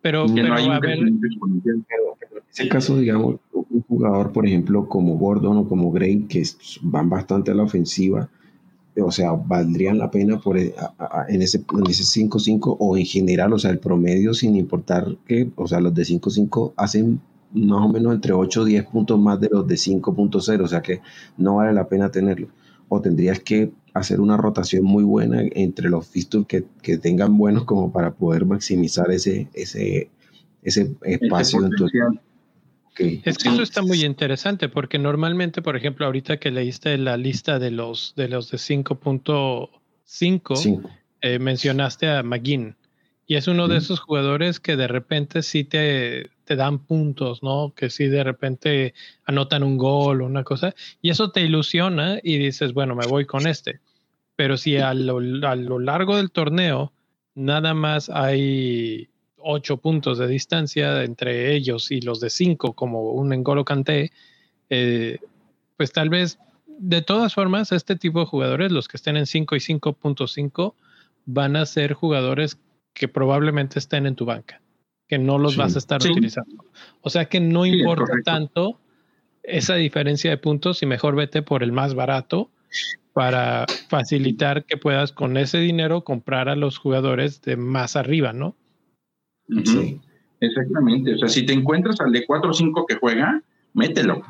Pero, 0.00 0.26
que 0.26 0.42
no 0.42 0.54
hay 0.54 0.68
un 0.68 0.84
en 0.84 1.20
ese 2.52 2.68
caso, 2.68 2.98
digamos, 2.98 3.36
un 3.52 3.82
jugador, 3.82 4.30
por 4.32 4.46
ejemplo, 4.46 4.86
como 4.88 5.16
Gordon 5.16 5.56
o 5.56 5.68
como 5.68 5.90
Gray, 5.90 6.26
que 6.28 6.44
van 6.82 7.10
bastante 7.10 7.50
a 7.50 7.54
la 7.54 7.64
ofensiva, 7.64 8.28
o 9.02 9.10
sea, 9.10 9.32
valdrían 9.32 9.98
la 9.98 10.10
pena 10.10 10.40
por, 10.40 10.58
eh, 10.58 10.74
en 11.28 11.42
ese 11.42 11.64
5-5 11.64 12.76
o 12.78 12.96
en 12.96 13.06
general, 13.06 13.52
o 13.52 13.58
sea, 13.58 13.70
el 13.70 13.78
promedio 13.78 14.34
sin 14.34 14.56
importar 14.56 15.16
que, 15.26 15.50
o 15.56 15.66
sea, 15.66 15.80
los 15.80 15.94
de 15.94 16.02
5-5 16.02 16.74
hacen 16.76 17.20
más 17.52 17.84
o 17.84 17.88
menos 17.88 18.14
entre 18.14 18.32
8 18.32 18.62
o 18.62 18.64
10 18.64 18.86
puntos 18.86 19.18
más 19.18 19.40
de 19.40 19.48
los 19.50 19.66
de 19.66 19.76
5.0, 19.76 20.62
o 20.62 20.68
sea 20.68 20.82
que 20.82 21.00
no 21.36 21.56
vale 21.56 21.72
la 21.72 21.88
pena 21.88 22.10
tenerlo. 22.10 22.48
O 22.88 23.00
tendrías 23.00 23.40
que 23.40 23.72
hacer 23.94 24.20
una 24.20 24.36
rotación 24.36 24.84
muy 24.84 25.04
buena 25.04 25.42
entre 25.52 25.88
los 25.88 26.06
fixtures 26.06 26.46
que, 26.46 26.64
que 26.82 26.98
tengan 26.98 27.38
buenos 27.38 27.64
como 27.64 27.92
para 27.92 28.12
poder 28.12 28.44
maximizar 28.44 29.10
ese, 29.10 29.48
ese, 29.54 30.10
ese 30.62 30.94
espacio 31.02 31.64
en 31.64 31.70
tu 31.70 31.88
es 32.96 33.38
que 33.38 33.48
eso 33.48 33.62
está 33.62 33.82
muy 33.82 34.04
interesante 34.04 34.68
porque 34.68 34.98
normalmente, 34.98 35.62
por 35.62 35.76
ejemplo, 35.76 36.06
ahorita 36.06 36.38
que 36.38 36.50
leíste 36.50 36.98
la 36.98 37.16
lista 37.16 37.58
de 37.58 37.70
los 37.70 38.14
de 38.16 38.28
los 38.28 38.50
de 38.50 38.58
5.5, 38.58 40.92
eh, 41.20 41.38
mencionaste 41.38 42.08
a 42.08 42.22
McGinn 42.22 42.76
y 43.26 43.36
es 43.36 43.48
uno 43.48 43.68
de 43.68 43.78
esos 43.78 44.00
jugadores 44.00 44.60
que 44.60 44.76
de 44.76 44.86
repente 44.86 45.42
sí 45.42 45.64
te, 45.64 46.30
te, 46.44 46.56
dan 46.56 46.80
puntos, 46.80 47.42
¿no? 47.42 47.72
Que 47.74 47.88
sí 47.88 48.06
de 48.06 48.22
repente 48.22 48.92
anotan 49.24 49.62
un 49.62 49.78
gol 49.78 50.20
o 50.20 50.26
una 50.26 50.44
cosa 50.44 50.74
y 51.00 51.10
eso 51.10 51.30
te 51.30 51.40
ilusiona 51.40 52.18
y 52.22 52.38
dices, 52.38 52.74
bueno, 52.74 52.94
me 52.94 53.06
voy 53.06 53.24
con 53.24 53.46
este. 53.46 53.80
Pero 54.36 54.56
si 54.56 54.76
a 54.76 54.94
lo, 54.94 55.18
a 55.48 55.56
lo 55.56 55.78
largo 55.78 56.16
del 56.16 56.30
torneo 56.30 56.92
nada 57.34 57.74
más 57.74 58.10
hay 58.10 59.08
ocho 59.44 59.76
puntos 59.76 60.18
de 60.18 60.26
distancia 60.26 61.04
entre 61.04 61.54
ellos 61.54 61.90
y 61.90 62.00
los 62.00 62.18
de 62.20 62.30
cinco, 62.30 62.72
como 62.72 63.12
un 63.12 63.32
Engolo 63.32 63.64
Kanté, 63.64 64.10
eh, 64.70 65.18
pues 65.76 65.92
tal 65.92 66.08
vez, 66.08 66.38
de 66.66 67.02
todas 67.02 67.34
formas, 67.34 67.70
este 67.72 67.96
tipo 67.96 68.20
de 68.20 68.26
jugadores, 68.26 68.72
los 68.72 68.88
que 68.88 68.96
estén 68.96 69.16
en 69.16 69.26
5 69.26 69.54
y 69.56 69.60
5.5, 69.60 70.74
van 71.26 71.56
a 71.56 71.66
ser 71.66 71.92
jugadores 71.92 72.58
que 72.92 73.08
probablemente 73.08 73.78
estén 73.78 74.06
en 74.06 74.14
tu 74.14 74.24
banca, 74.24 74.60
que 75.08 75.18
no 75.18 75.38
los 75.38 75.56
vas 75.56 75.74
a 75.74 75.78
estar 75.78 76.00
utilizando. 76.00 76.64
O 77.02 77.10
sea 77.10 77.26
que 77.26 77.40
no 77.40 77.66
importa 77.66 78.14
tanto 78.24 78.80
esa 79.42 79.74
diferencia 79.74 80.30
de 80.30 80.38
puntos 80.38 80.82
y 80.82 80.86
mejor 80.86 81.16
vete 81.16 81.42
por 81.42 81.62
el 81.62 81.72
más 81.72 81.94
barato 81.94 82.50
para 83.12 83.66
facilitar 83.88 84.64
que 84.64 84.76
puedas 84.76 85.12
con 85.12 85.36
ese 85.36 85.58
dinero 85.58 86.02
comprar 86.02 86.48
a 86.48 86.56
los 86.56 86.78
jugadores 86.78 87.42
de 87.42 87.56
más 87.56 87.94
arriba, 87.94 88.32
¿no? 88.32 88.56
Sí. 89.64 90.00
Exactamente. 90.40 91.14
O 91.14 91.18
sea, 91.18 91.28
si 91.28 91.46
te 91.46 91.52
encuentras 91.52 92.00
al 92.00 92.12
de 92.12 92.26
4 92.26 92.50
o 92.50 92.54
5 92.54 92.86
que 92.86 92.96
juega, 92.96 93.42
mételo. 93.72 94.22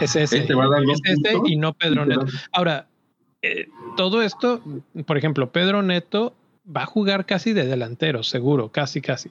Es 0.00 0.16
ese. 0.16 0.38
Este 0.38 0.52
es 0.52 1.00
ese 1.04 1.40
y 1.46 1.56
no 1.56 1.72
Pedro 1.72 2.06
Neto. 2.06 2.26
Ahora, 2.52 2.88
eh, 3.42 3.66
todo 3.96 4.22
esto, 4.22 4.62
por 5.06 5.16
ejemplo, 5.16 5.50
Pedro 5.50 5.82
Neto 5.82 6.34
va 6.74 6.82
a 6.82 6.86
jugar 6.86 7.26
casi 7.26 7.52
de 7.52 7.66
delantero, 7.66 8.22
seguro, 8.22 8.70
casi, 8.70 9.00
casi. 9.00 9.30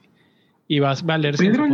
Y 0.68 0.80
va 0.80 0.92
a 0.92 0.96
valer 1.04 1.36
Pedro, 1.36 1.64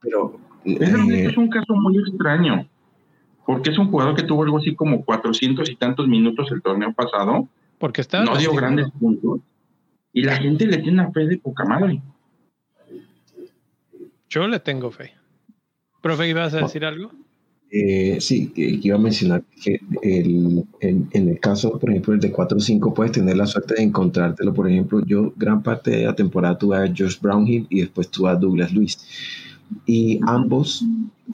Pero 0.00 0.40
Pedro 0.64 1.04
Neto 1.04 1.28
eh, 1.28 1.30
es 1.30 1.36
un 1.36 1.48
caso 1.48 1.74
muy 1.74 1.98
extraño, 1.98 2.68
porque 3.44 3.70
es 3.70 3.78
un 3.78 3.90
jugador 3.90 4.16
que 4.16 4.24
tuvo 4.24 4.42
algo 4.42 4.58
así 4.58 4.74
como 4.74 5.04
400 5.04 5.70
y 5.70 5.76
tantos 5.76 6.08
minutos 6.08 6.50
el 6.50 6.62
torneo 6.62 6.92
pasado. 6.92 7.48
Porque 7.78 8.00
está. 8.00 8.24
No 8.24 8.36
dio 8.36 8.52
grandes 8.52 8.90
puntos 8.98 9.40
y 10.16 10.22
la 10.22 10.34
gente 10.38 10.66
le 10.66 10.78
tiene 10.78 11.02
una 11.02 11.12
fe 11.12 11.26
de 11.26 11.36
poca 11.36 11.66
madre. 11.66 12.00
Yo 14.30 14.48
le 14.48 14.58
tengo 14.60 14.90
fe. 14.90 15.12
Profe, 16.00 16.26
¿ibas 16.26 16.54
a 16.54 16.62
decir 16.62 16.86
algo? 16.86 17.10
Eh, 17.70 18.16
sí, 18.18 18.50
iba 18.56 18.96
a 18.96 18.98
mencionar 18.98 19.44
que 19.62 19.78
el, 20.00 20.64
en, 20.80 21.10
el 21.12 21.38
caso, 21.38 21.78
por 21.78 21.90
ejemplo, 21.90 22.14
el 22.14 22.20
de 22.20 22.32
4 22.32 22.56
o 22.56 22.60
5, 22.60 22.94
puedes 22.94 23.12
tener 23.12 23.36
la 23.36 23.44
suerte 23.44 23.74
de 23.74 23.82
encontrártelo. 23.82 24.54
Por 24.54 24.70
ejemplo, 24.70 25.02
yo 25.04 25.34
gran 25.36 25.62
parte 25.62 25.90
de 25.90 26.04
la 26.06 26.16
temporada 26.16 26.56
tuve 26.56 26.78
a 26.78 26.88
Josh 26.88 27.20
Brownhill 27.20 27.66
y 27.68 27.80
después 27.80 28.08
tuve 28.08 28.30
a 28.30 28.36
Douglas 28.36 28.72
Luis. 28.72 28.98
Y 29.84 30.18
ambos, 30.26 30.82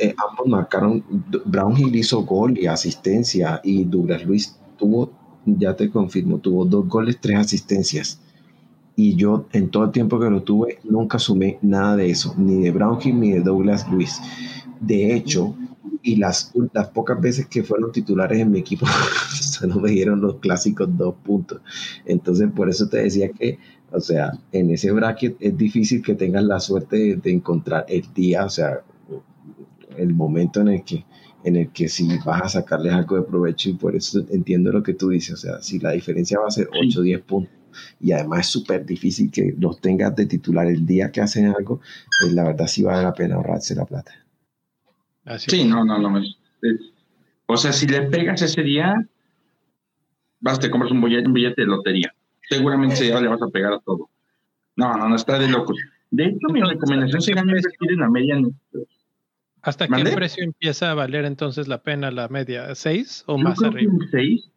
eh, 0.00 0.12
ambos 0.28 0.48
marcaron, 0.48 1.04
Brownhill 1.44 1.94
hizo 1.94 2.24
gol 2.24 2.58
y 2.58 2.66
asistencia 2.66 3.60
y 3.62 3.84
Douglas 3.84 4.24
Luis 4.24 4.58
tuvo, 4.76 5.12
ya 5.46 5.76
te 5.76 5.88
confirmo, 5.88 6.38
tuvo 6.38 6.64
dos 6.64 6.88
goles, 6.88 7.20
tres 7.20 7.36
asistencias 7.36 8.18
y 8.94 9.16
yo 9.16 9.46
en 9.52 9.70
todo 9.70 9.84
el 9.84 9.90
tiempo 9.90 10.20
que 10.20 10.28
lo 10.28 10.42
tuve 10.42 10.78
nunca 10.84 11.18
sumé 11.18 11.58
nada 11.62 11.96
de 11.96 12.10
eso, 12.10 12.34
ni 12.36 12.62
de 12.62 12.70
Brownhill 12.70 13.18
ni 13.18 13.32
de 13.32 13.40
Douglas 13.40 13.90
Luis. 13.90 14.20
De 14.80 15.14
hecho, 15.14 15.54
y 16.02 16.16
las, 16.16 16.52
las 16.72 16.88
pocas 16.88 17.20
veces 17.20 17.46
que 17.46 17.62
fueron 17.62 17.92
titulares 17.92 18.40
en 18.40 18.50
mi 18.50 18.58
equipo, 18.58 18.86
solo 19.40 19.76
me 19.76 19.90
dieron 19.90 20.20
los 20.20 20.36
clásicos 20.36 20.88
dos 20.96 21.14
puntos. 21.22 21.60
Entonces, 22.04 22.50
por 22.54 22.68
eso 22.68 22.88
te 22.88 22.98
decía 22.98 23.30
que, 23.30 23.58
o 23.90 24.00
sea, 24.00 24.32
en 24.50 24.70
ese 24.70 24.90
bracket 24.90 25.36
es 25.40 25.56
difícil 25.56 26.02
que 26.02 26.14
tengas 26.14 26.44
la 26.44 26.60
suerte 26.60 27.16
de, 27.16 27.30
encontrar 27.30 27.86
el 27.88 28.04
día, 28.14 28.44
o 28.44 28.50
sea, 28.50 28.80
el 29.96 30.14
momento 30.14 30.60
en 30.60 30.68
el 30.68 30.84
que 30.84 31.04
en 31.44 31.56
el 31.56 31.70
que 31.70 31.88
si 31.88 32.06
vas 32.24 32.40
a 32.40 32.48
sacarles 32.48 32.92
algo 32.92 33.16
de 33.16 33.22
provecho 33.22 33.68
y 33.68 33.72
por 33.72 33.96
eso 33.96 34.24
entiendo 34.30 34.70
lo 34.70 34.80
que 34.80 34.94
tú 34.94 35.08
dices, 35.08 35.34
o 35.34 35.36
sea, 35.36 35.60
si 35.60 35.80
la 35.80 35.90
diferencia 35.90 36.38
va 36.38 36.46
a 36.46 36.52
ser 36.52 36.68
8 36.72 37.00
o 37.00 37.02
10 37.02 37.20
puntos, 37.22 37.61
y 38.00 38.12
además 38.12 38.40
es 38.40 38.46
súper 38.46 38.84
difícil 38.84 39.30
que 39.30 39.54
los 39.58 39.80
tengas 39.80 40.14
de 40.16 40.26
titular 40.26 40.66
el 40.66 40.86
día 40.86 41.10
que 41.10 41.20
hacen 41.20 41.46
algo, 41.46 41.80
pues 42.20 42.32
la 42.32 42.44
verdad 42.44 42.66
sí 42.66 42.82
vale 42.82 43.02
la 43.02 43.12
pena 43.12 43.36
ahorrarse 43.36 43.74
la 43.74 43.84
plata. 43.84 44.12
sí, 45.38 45.64
no, 45.64 45.84
no, 45.84 45.98
no. 45.98 46.22
o 47.46 47.56
sea, 47.56 47.72
si 47.72 47.86
le 47.86 48.02
pegas 48.02 48.42
ese 48.42 48.62
día, 48.62 48.94
vas, 50.40 50.60
te 50.60 50.70
compras 50.70 50.92
un 50.92 51.02
billete, 51.02 51.62
de 51.62 51.66
lotería. 51.66 52.14
Seguramente 52.48 53.06
ya 53.06 53.20
le 53.20 53.28
vas 53.28 53.42
a 53.42 53.48
pegar 53.48 53.72
a 53.72 53.80
todo. 53.80 54.10
No, 54.76 54.96
no, 54.96 55.08
no, 55.08 55.16
está 55.16 55.38
de 55.38 55.48
locos. 55.48 55.76
De 56.10 56.24
hecho, 56.26 56.48
mi 56.52 56.60
recomendación 56.60 57.22
sería 57.22 57.42
invertir 57.42 57.92
en 57.92 58.00
la 58.00 58.10
media. 58.10 58.36
¿Hasta 59.62 59.86
qué 59.86 60.04
precio 60.14 60.44
empieza 60.44 60.90
a 60.90 60.94
valer 60.94 61.24
entonces 61.24 61.68
la 61.68 61.82
pena 61.82 62.10
la 62.10 62.28
media? 62.28 62.74
¿Seis 62.74 63.22
o 63.26 63.38
más 63.38 63.62
arriba? 63.62 63.92
¿Seis? 64.10 64.51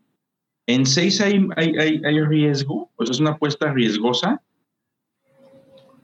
En 0.67 0.85
6 0.85 1.21
hay, 1.21 1.47
hay, 1.57 2.01
hay, 2.03 2.21
riesgo, 2.21 2.89
pues 2.95 3.09
es 3.11 3.19
una 3.19 3.31
apuesta 3.31 3.71
riesgosa, 3.71 4.41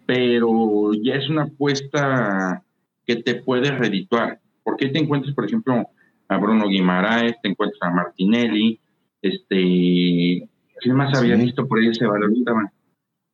pero 0.06 0.94
ya 0.94 1.16
es 1.16 1.28
una 1.30 1.44
apuesta 1.44 2.64
que 3.06 3.16
te 3.18 3.36
puede 3.36 3.72
redituar. 3.72 4.40
Porque 4.64 4.90
te 4.90 5.00
encuentras, 5.00 5.34
por 5.34 5.46
ejemplo, 5.46 5.88
a 6.28 6.38
Bruno 6.38 6.68
Guimaraes, 6.68 7.36
te 7.42 7.50
encuentras 7.50 7.82
a 7.82 7.90
Martinelli, 7.90 8.80
este, 9.22 10.48
¿qué 10.82 10.94
más 10.94 11.18
había 11.18 11.36
visto 11.36 11.68
por 11.68 11.80
ahí 11.80 11.88
ese 11.88 12.06
valor? 12.06 12.32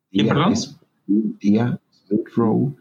¿Quién, 0.09 0.27
perdón? 0.27 0.53
Día, 1.07 1.79
Smith 1.91 2.27
Rowe, 2.35 2.73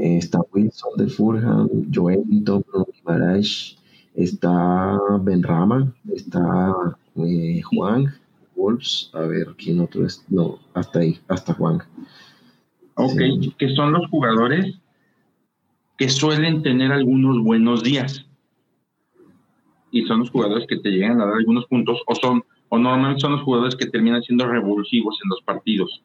eh, 0.00 0.18
está 0.18 0.40
Wilson 0.52 0.96
de 0.96 1.08
Fulham, 1.08 1.68
Joelito, 1.92 2.64
Bruno 2.66 2.86
Guimaraes, 2.92 3.76
está 4.14 4.98
Benrama, 5.20 5.92
está 6.12 6.96
eh, 7.18 7.60
Juan, 7.62 8.14
Wolves, 8.54 9.10
a 9.12 9.20
ver 9.20 9.54
quién 9.58 9.80
otro 9.80 10.06
es, 10.06 10.24
no, 10.28 10.58
hasta 10.74 11.00
ahí, 11.00 11.18
hasta 11.28 11.54
Juan. 11.54 11.82
Ok, 12.94 13.20
que 13.58 13.74
son 13.74 13.92
los 13.92 14.08
jugadores 14.08 14.78
que 15.98 16.08
suelen 16.08 16.62
tener 16.62 16.92
algunos 16.92 17.42
buenos 17.42 17.82
días. 17.82 18.26
Y 19.90 20.04
son 20.06 20.20
los 20.20 20.30
jugadores 20.30 20.66
que 20.68 20.78
te 20.78 20.90
llegan 20.90 21.20
a 21.20 21.26
dar 21.26 21.34
algunos 21.34 21.66
puntos, 21.66 22.02
o 22.06 22.14
son, 22.14 22.42
o 22.68 22.78
normalmente 22.78 23.20
son 23.20 23.32
los 23.32 23.42
jugadores 23.42 23.76
que 23.76 23.86
terminan 23.86 24.22
siendo 24.22 24.46
revulsivos 24.46 25.18
en 25.24 25.30
los 25.30 25.42
partidos. 25.42 26.02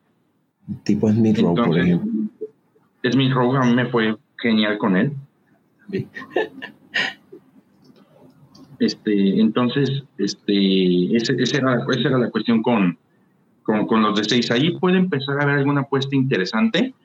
Tipo 0.83 1.09
Smith 1.11 1.39
Rowe, 1.39 1.55
por 1.55 1.79
ejemplo. 1.79 2.11
Smith 3.09 3.33
Rowe 3.33 3.57
a 3.57 3.65
mí 3.65 3.73
me 3.73 3.87
fue 3.87 4.15
genial 4.37 4.77
con 4.77 4.95
él. 4.95 5.13
Este, 8.81 9.39
entonces, 9.39 10.03
este, 10.17 11.15
esa, 11.15 11.33
era, 11.33 11.85
era, 11.99 12.17
la 12.17 12.31
cuestión 12.31 12.63
con, 12.63 12.97
con, 13.63 14.01
los 14.01 14.17
de 14.17 14.23
seis. 14.23 14.49
Ahí 14.49 14.71
puede 14.79 14.97
empezar 14.97 15.39
a 15.39 15.43
haber 15.43 15.59
alguna 15.59 15.81
apuesta 15.81 16.15
interesante 16.15 16.95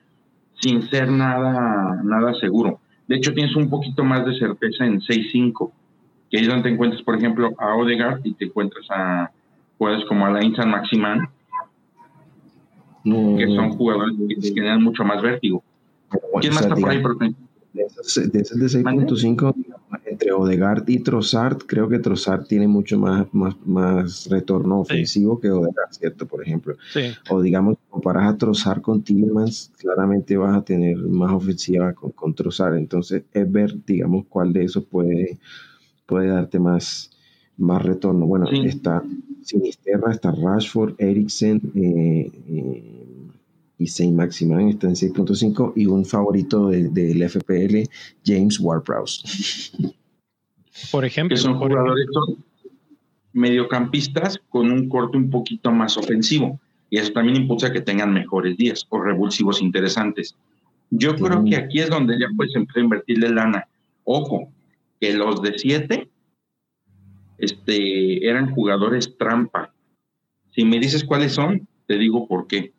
sin 0.58 0.88
ser 0.88 1.10
nada, 1.10 2.00
nada 2.02 2.32
seguro. 2.40 2.80
De 3.06 3.16
hecho, 3.16 3.34
tienes 3.34 3.54
un 3.56 3.68
poquito 3.68 4.04
más 4.04 4.24
de 4.24 4.38
certeza 4.38 4.86
en 4.86 5.02
6-5, 5.02 5.70
que 6.30 6.38
es 6.38 6.48
donde 6.48 6.62
te 6.62 6.70
encuentras, 6.70 7.02
por 7.02 7.18
ejemplo, 7.18 7.54
a 7.58 7.76
Odegaard 7.76 8.22
y 8.24 8.32
te 8.32 8.46
encuentras 8.46 8.86
a 8.88 9.30
jugadores 9.76 10.08
como 10.08 10.24
Alain 10.24 10.56
San 10.56 10.70
Maximán, 10.70 11.28
que 13.04 13.46
son 13.54 13.72
jugadores 13.76 14.16
que 14.26 14.48
generan 14.54 14.82
mucho 14.82 15.04
más 15.04 15.20
vértigo. 15.20 15.62
¿Quién 16.40 16.54
más 16.54 16.62
está 16.62 16.74
por 16.74 16.88
ahí, 16.88 17.02
De 17.74 17.82
esos 17.82 18.32
de, 18.32 18.40
6.5, 18.40 19.54
entre 20.26 20.32
Odegaard 20.32 20.88
y 20.88 20.98
Trossard, 21.00 21.58
creo 21.66 21.88
que 21.88 21.98
Trossard 21.98 22.46
tiene 22.46 22.66
mucho 22.66 22.98
más, 22.98 23.26
más, 23.32 23.54
más 23.64 24.28
retorno 24.28 24.80
ofensivo 24.80 25.38
que 25.38 25.50
Odegaard, 25.50 25.92
¿cierto? 25.92 26.26
Por 26.26 26.42
ejemplo. 26.42 26.76
O 27.30 27.40
digamos, 27.40 27.76
comparas 27.88 28.34
a 28.34 28.36
Trossard 28.36 28.80
con 28.80 29.02
Tillemans, 29.02 29.72
claramente 29.78 30.36
vas 30.36 30.56
a 30.56 30.64
tener 30.64 30.96
más 30.96 31.32
ofensiva 31.32 31.92
con, 31.92 32.10
con 32.10 32.34
Trossard. 32.34 32.76
Entonces, 32.76 33.22
es 33.32 33.52
ver, 33.52 33.74
digamos, 33.86 34.26
cuál 34.28 34.52
de 34.52 34.64
esos 34.64 34.84
puede, 34.84 35.38
puede 36.06 36.28
darte 36.28 36.58
más, 36.58 37.10
más 37.56 37.82
retorno. 37.82 38.26
Bueno, 38.26 38.46
está 38.50 39.02
Sinisterra, 39.42 40.12
está 40.12 40.32
Rashford, 40.32 40.94
Eriksen 40.98 41.60
eh, 41.76 42.30
eh, 42.48 43.02
y 43.78 43.86
Saint 43.86 44.16
Maximan 44.16 44.70
está 44.70 44.88
en 44.88 44.94
6.5 44.94 45.74
y 45.76 45.86
un 45.86 46.04
favorito 46.04 46.68
del 46.68 47.28
FPL, 47.28 47.88
James 48.24 48.58
Ward-Prowse. 48.58 49.94
Por 50.90 51.04
ejemplo. 51.04 51.34
Que 51.34 51.40
son 51.40 51.58
jugadores 51.58 52.06
mediocampistas 53.32 54.40
con 54.48 54.70
un 54.70 54.88
corte 54.88 55.16
un 55.16 55.30
poquito 55.30 55.70
más 55.70 55.96
ofensivo. 55.96 56.58
Y 56.88 56.98
eso 56.98 57.12
también 57.12 57.36
impulsa 57.36 57.72
que 57.72 57.80
tengan 57.80 58.12
mejores 58.12 58.56
días 58.56 58.86
o 58.88 59.00
revulsivos 59.00 59.60
interesantes. 59.60 60.36
Yo 60.90 61.16
creo 61.16 61.44
que 61.44 61.56
aquí 61.56 61.80
es 61.80 61.90
donde 61.90 62.18
ya 62.18 62.26
puedes 62.36 62.54
empezar 62.54 62.80
a 62.80 62.84
invertirle 62.84 63.28
lana. 63.30 63.68
Ojo, 64.04 64.48
que 65.00 65.12
los 65.12 65.42
de 65.42 65.58
7 65.58 66.08
este, 67.38 68.26
eran 68.26 68.54
jugadores 68.54 69.16
trampa. 69.18 69.72
Si 70.54 70.64
me 70.64 70.78
dices 70.78 71.04
cuáles 71.04 71.32
son, 71.32 71.66
te 71.86 71.98
digo 71.98 72.26
por 72.26 72.46
qué. 72.46 72.72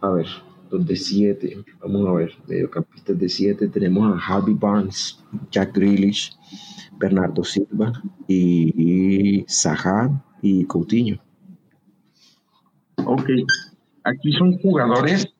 A 0.00 0.10
ver, 0.10 0.26
los 0.70 0.86
de 0.86 0.96
7, 0.96 1.56
vamos 1.80 2.06
a 2.06 2.12
ver, 2.12 2.32
mediocampistas 2.46 3.18
de 3.18 3.28
7, 3.28 3.68
tenemos 3.68 4.14
a 4.14 4.24
Harvey 4.24 4.54
Barnes, 4.54 5.18
Jack 5.50 5.76
Grealish, 5.76 6.32
Bernardo 6.98 7.44
Silva 7.44 7.92
y, 8.28 9.40
y 9.40 9.46
y 10.42 10.64
Coutinho. 10.64 11.22
Ok, 13.04 13.28
aquí 14.04 14.32
son 14.32 14.58
jugadores 14.58 15.32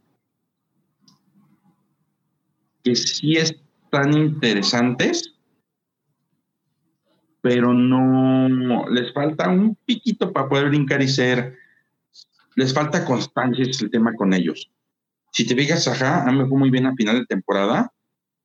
que 2.83 2.97
sí 2.97 3.37
están 3.37 4.13
interesantes, 4.15 5.35
pero 7.41 7.73
no 7.73 8.89
les 8.89 9.13
falta 9.13 9.49
un 9.49 9.77
piquito 9.85 10.33
para 10.33 10.49
poder 10.49 10.69
brincar 10.69 11.03
y 11.03 11.09
ser. 11.09 11.57
Les 12.55 12.75
falta 12.75 13.05
constancia, 13.05 13.65
es 13.65 13.81
el 13.83 13.91
tema 13.91 14.13
con 14.15 14.35
ellos. 14.35 14.71
Si 15.33 15.47
te 15.47 15.55
fijas, 15.55 15.85
Saja, 15.85 16.29
a 16.29 16.33
mí 16.33 16.47
fue 16.47 16.59
muy 16.59 16.71
bien 16.71 16.87
a 16.87 16.95
final 16.95 17.21
de 17.21 17.27
temporada, 17.27 17.93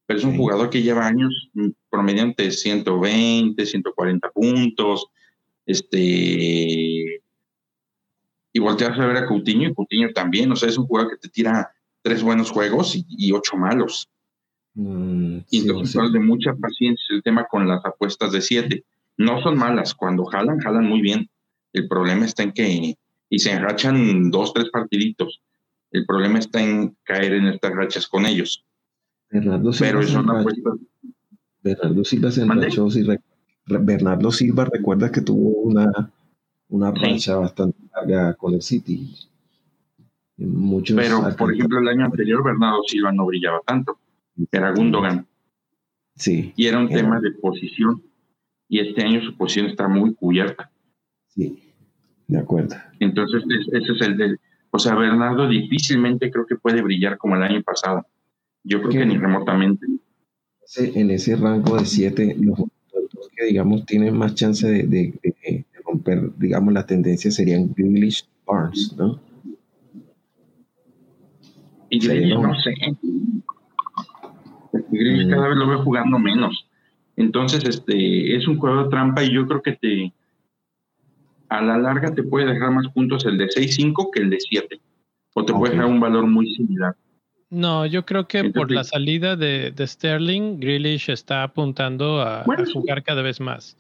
pero 0.08 0.20
es 0.20 0.26
un 0.26 0.38
jugador 0.38 0.70
que 0.70 0.82
lleva 0.82 1.06
años 1.06 1.50
mm, 1.54 1.68
promediante 1.90 2.50
120, 2.50 3.64
140 3.64 4.32
puntos. 4.32 5.08
Este. 5.66 7.22
Y 8.54 8.60
volteas 8.60 8.98
a 8.98 9.06
ver 9.06 9.18
a 9.18 9.28
Coutinho 9.28 9.70
y 9.70 9.74
Coutinho 9.74 10.14
también. 10.14 10.52
O 10.52 10.56
sea, 10.56 10.70
es 10.70 10.78
un 10.78 10.88
jugador 10.88 11.12
que 11.12 11.18
te 11.18 11.30
tira 11.30 11.70
tres 12.02 12.24
buenos 12.24 12.50
juegos 12.50 12.98
y, 13.08 13.32
ocho 13.34 13.58
malos. 13.58 14.10
Mm, 14.76 15.40
y 15.50 15.60
entonces 15.60 16.14
de 16.14 16.20
mucha 16.20 16.56
paciencia 16.56 17.06
el 17.10 17.22
tema 17.22 17.46
con 17.46 17.68
las 17.68 17.86
apuestas 17.86 18.32
de 18.32 18.42
siete. 18.42 18.86
No 19.18 19.42
son 19.42 19.58
malas, 19.58 19.94
cuando 19.94 20.24
jalan, 20.26 20.60
jalan 20.60 20.86
muy 20.86 21.02
bien. 21.02 21.30
El 21.74 21.88
problema 21.90 22.26
está 22.26 22.44
en 22.44 22.54
que, 22.54 22.98
y 23.30 23.40
se 23.40 23.52
enrachan 23.52 24.32
dos, 24.32 24.54
tres 24.54 24.70
partiditos. 24.70 25.42
El 25.92 26.06
problema 26.06 26.40
está 26.40 26.62
en 26.62 26.96
caer 27.04 27.34
en 27.34 27.48
estas 27.48 27.74
rachas 27.74 28.08
con 28.08 28.26
ellos. 28.26 28.64
Bernardo 29.30 29.74
Silva 29.74 29.92
Pero 29.92 30.02
es 30.02 30.16
una 30.16 30.40
apuesta. 30.40 30.70
Bernardo 31.62 32.04
Silva 32.04 32.32
se 32.32 32.42
enrachó. 32.42 32.88
Bernardo 33.66 34.32
Silva 34.32 34.66
recuerda 34.66 35.12
que 35.12 35.22
tuvo 35.22 35.50
una, 35.62 36.12
una 36.70 36.92
racha 36.92 37.38
bastante 37.38 37.78
larga 37.94 38.34
con 38.36 38.54
el 38.54 38.62
City. 38.62 39.14
Muchos 40.38 40.96
Pero, 40.96 41.36
por 41.36 41.54
ejemplo, 41.54 41.80
el 41.80 41.88
año 41.88 42.06
anterior 42.06 42.44
Bernardo 42.44 42.84
Silva 42.88 43.12
no 43.12 43.26
brillaba 43.26 43.62
tanto 43.66 43.98
era 44.52 44.72
Gundogan. 44.72 45.26
Sí. 46.16 46.54
Y 46.56 46.68
era 46.68 46.80
un 46.80 46.90
tema 46.90 47.20
de 47.20 47.32
posición. 47.32 48.02
Y 48.70 48.80
este 48.80 49.04
año 49.04 49.22
su 49.22 49.36
posición 49.36 49.68
está 49.68 49.88
muy 49.88 50.14
cubierta. 50.14 50.70
Sí, 51.28 51.74
de 52.28 52.38
acuerdo. 52.38 52.76
Entonces, 53.00 53.44
ese 53.72 53.94
es 53.94 54.02
el 54.02 54.18
del. 54.18 54.40
O 54.72 54.80
sea, 54.80 54.96
Bernardo 54.96 55.48
difícilmente 55.48 56.30
creo 56.30 56.46
que 56.46 56.58
puede 56.58 56.82
brillar 56.82 57.18
como 57.18 57.36
el 57.36 57.44
año 57.44 57.64
pasado. 57.64 58.06
Yo 58.64 58.80
creo 58.80 58.92
que 58.92 59.06
ni 59.06 59.18
remotamente. 59.18 59.86
En 60.78 61.12
ese 61.12 61.36
rango 61.36 61.78
de 61.78 61.86
siete, 61.86 62.36
los, 62.40 62.60
que 63.36 63.46
digamos 63.46 63.86
tienen 63.86 64.18
más 64.18 64.36
chance 64.36 64.68
de, 64.68 65.66
romper, 65.86 66.32
digamos, 66.38 66.74
la 66.74 66.86
tendencia 66.86 67.32
serían 67.32 67.74
Grealish 67.74 68.28
Barnes, 68.46 68.94
¿no? 68.98 69.20
Y 71.90 72.00
yo 72.00 72.42
no 72.42 72.54
sé 72.60 72.74
cada 75.30 75.48
vez 75.48 75.58
lo 75.58 75.68
veo 75.68 75.84
jugando 75.84 76.20
menos. 76.20 76.68
Entonces, 77.16 77.64
este, 77.64 78.36
es 78.36 78.48
un 78.48 78.58
juego 78.58 78.84
de 78.84 78.90
trampa 78.90 79.24
y 79.24 79.34
yo 79.34 79.48
creo 79.48 79.62
que 79.62 79.74
te, 79.74 80.14
a 81.50 81.62
la 81.62 81.78
larga 81.78 82.14
te 82.14 82.24
puede 82.24 82.46
dejar 82.46 82.72
más 82.72 82.88
puntos 82.90 83.26
el 83.26 83.38
de 83.38 83.48
6-5 83.48 84.10
que 84.14 84.22
el 84.22 84.30
de 84.30 84.40
7. 84.40 84.80
O 85.34 85.46
te 85.46 85.54
puede 85.54 85.74
dejar 85.74 85.88
un 85.88 86.00
valor 86.00 86.28
muy 86.28 86.54
similar. 86.56 86.96
No, 87.50 87.86
yo 87.86 88.06
creo 88.06 88.28
que 88.28 88.50
por 88.50 88.72
la 88.72 88.84
salida 88.84 89.36
de, 89.36 89.74
Sterling, 89.80 90.60
Grealish 90.60 91.10
está 91.10 91.44
apuntando 91.44 92.22
a, 92.22 92.44
jugar 92.74 93.04
cada 93.04 93.22
vez 93.22 93.40
más. 93.40 93.78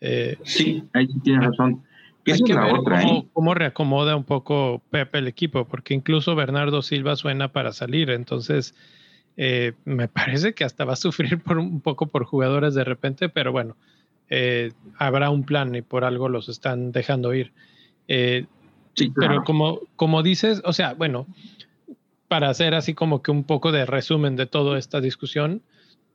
Eh, 0.00 0.36
sí, 0.44 0.82
ahí 0.92 1.06
sí 1.06 1.20
tienes 1.20 1.46
razón. 1.46 1.82
hay 2.26 2.42
que 2.42 2.54
ver 2.54 2.70
cómo, 2.84 2.98
¿eh? 2.98 3.28
cómo, 3.32 3.54
reacomoda 3.54 4.16
un 4.16 4.24
poco 4.24 4.82
Pepe 4.90 5.18
el 5.18 5.28
equipo, 5.28 5.66
porque 5.66 5.94
incluso 5.94 6.34
Bernardo 6.34 6.82
Silva 6.82 7.16
suena 7.16 7.52
para 7.52 7.72
salir. 7.72 8.10
Entonces, 8.10 8.74
eh, 9.36 9.72
me 9.86 10.08
parece 10.08 10.52
que 10.52 10.64
hasta 10.64 10.84
va 10.84 10.92
a 10.92 10.96
sufrir 10.96 11.42
por 11.42 11.58
un 11.58 11.80
poco 11.80 12.06
por 12.06 12.24
jugadores 12.24 12.74
de 12.74 12.84
repente, 12.84 13.30
pero 13.30 13.52
bueno, 13.52 13.76
eh, 14.28 14.72
habrá 14.98 15.30
un 15.30 15.44
plan 15.44 15.74
y 15.74 15.82
por 15.82 16.04
algo 16.04 16.28
los 16.28 16.50
están 16.50 16.92
dejando 16.92 17.32
ir. 17.32 17.52
Eh, 18.08 18.46
pero 19.16 19.42
como, 19.44 19.80
como 19.96 20.22
dices, 20.22 20.60
o 20.64 20.72
sea, 20.72 20.92
bueno, 20.94 21.26
para 22.30 22.48
hacer 22.48 22.74
así 22.74 22.94
como 22.94 23.22
que 23.22 23.32
un 23.32 23.42
poco 23.42 23.72
de 23.72 23.86
resumen 23.86 24.36
de 24.36 24.46
toda 24.46 24.78
esta 24.78 25.00
discusión, 25.00 25.62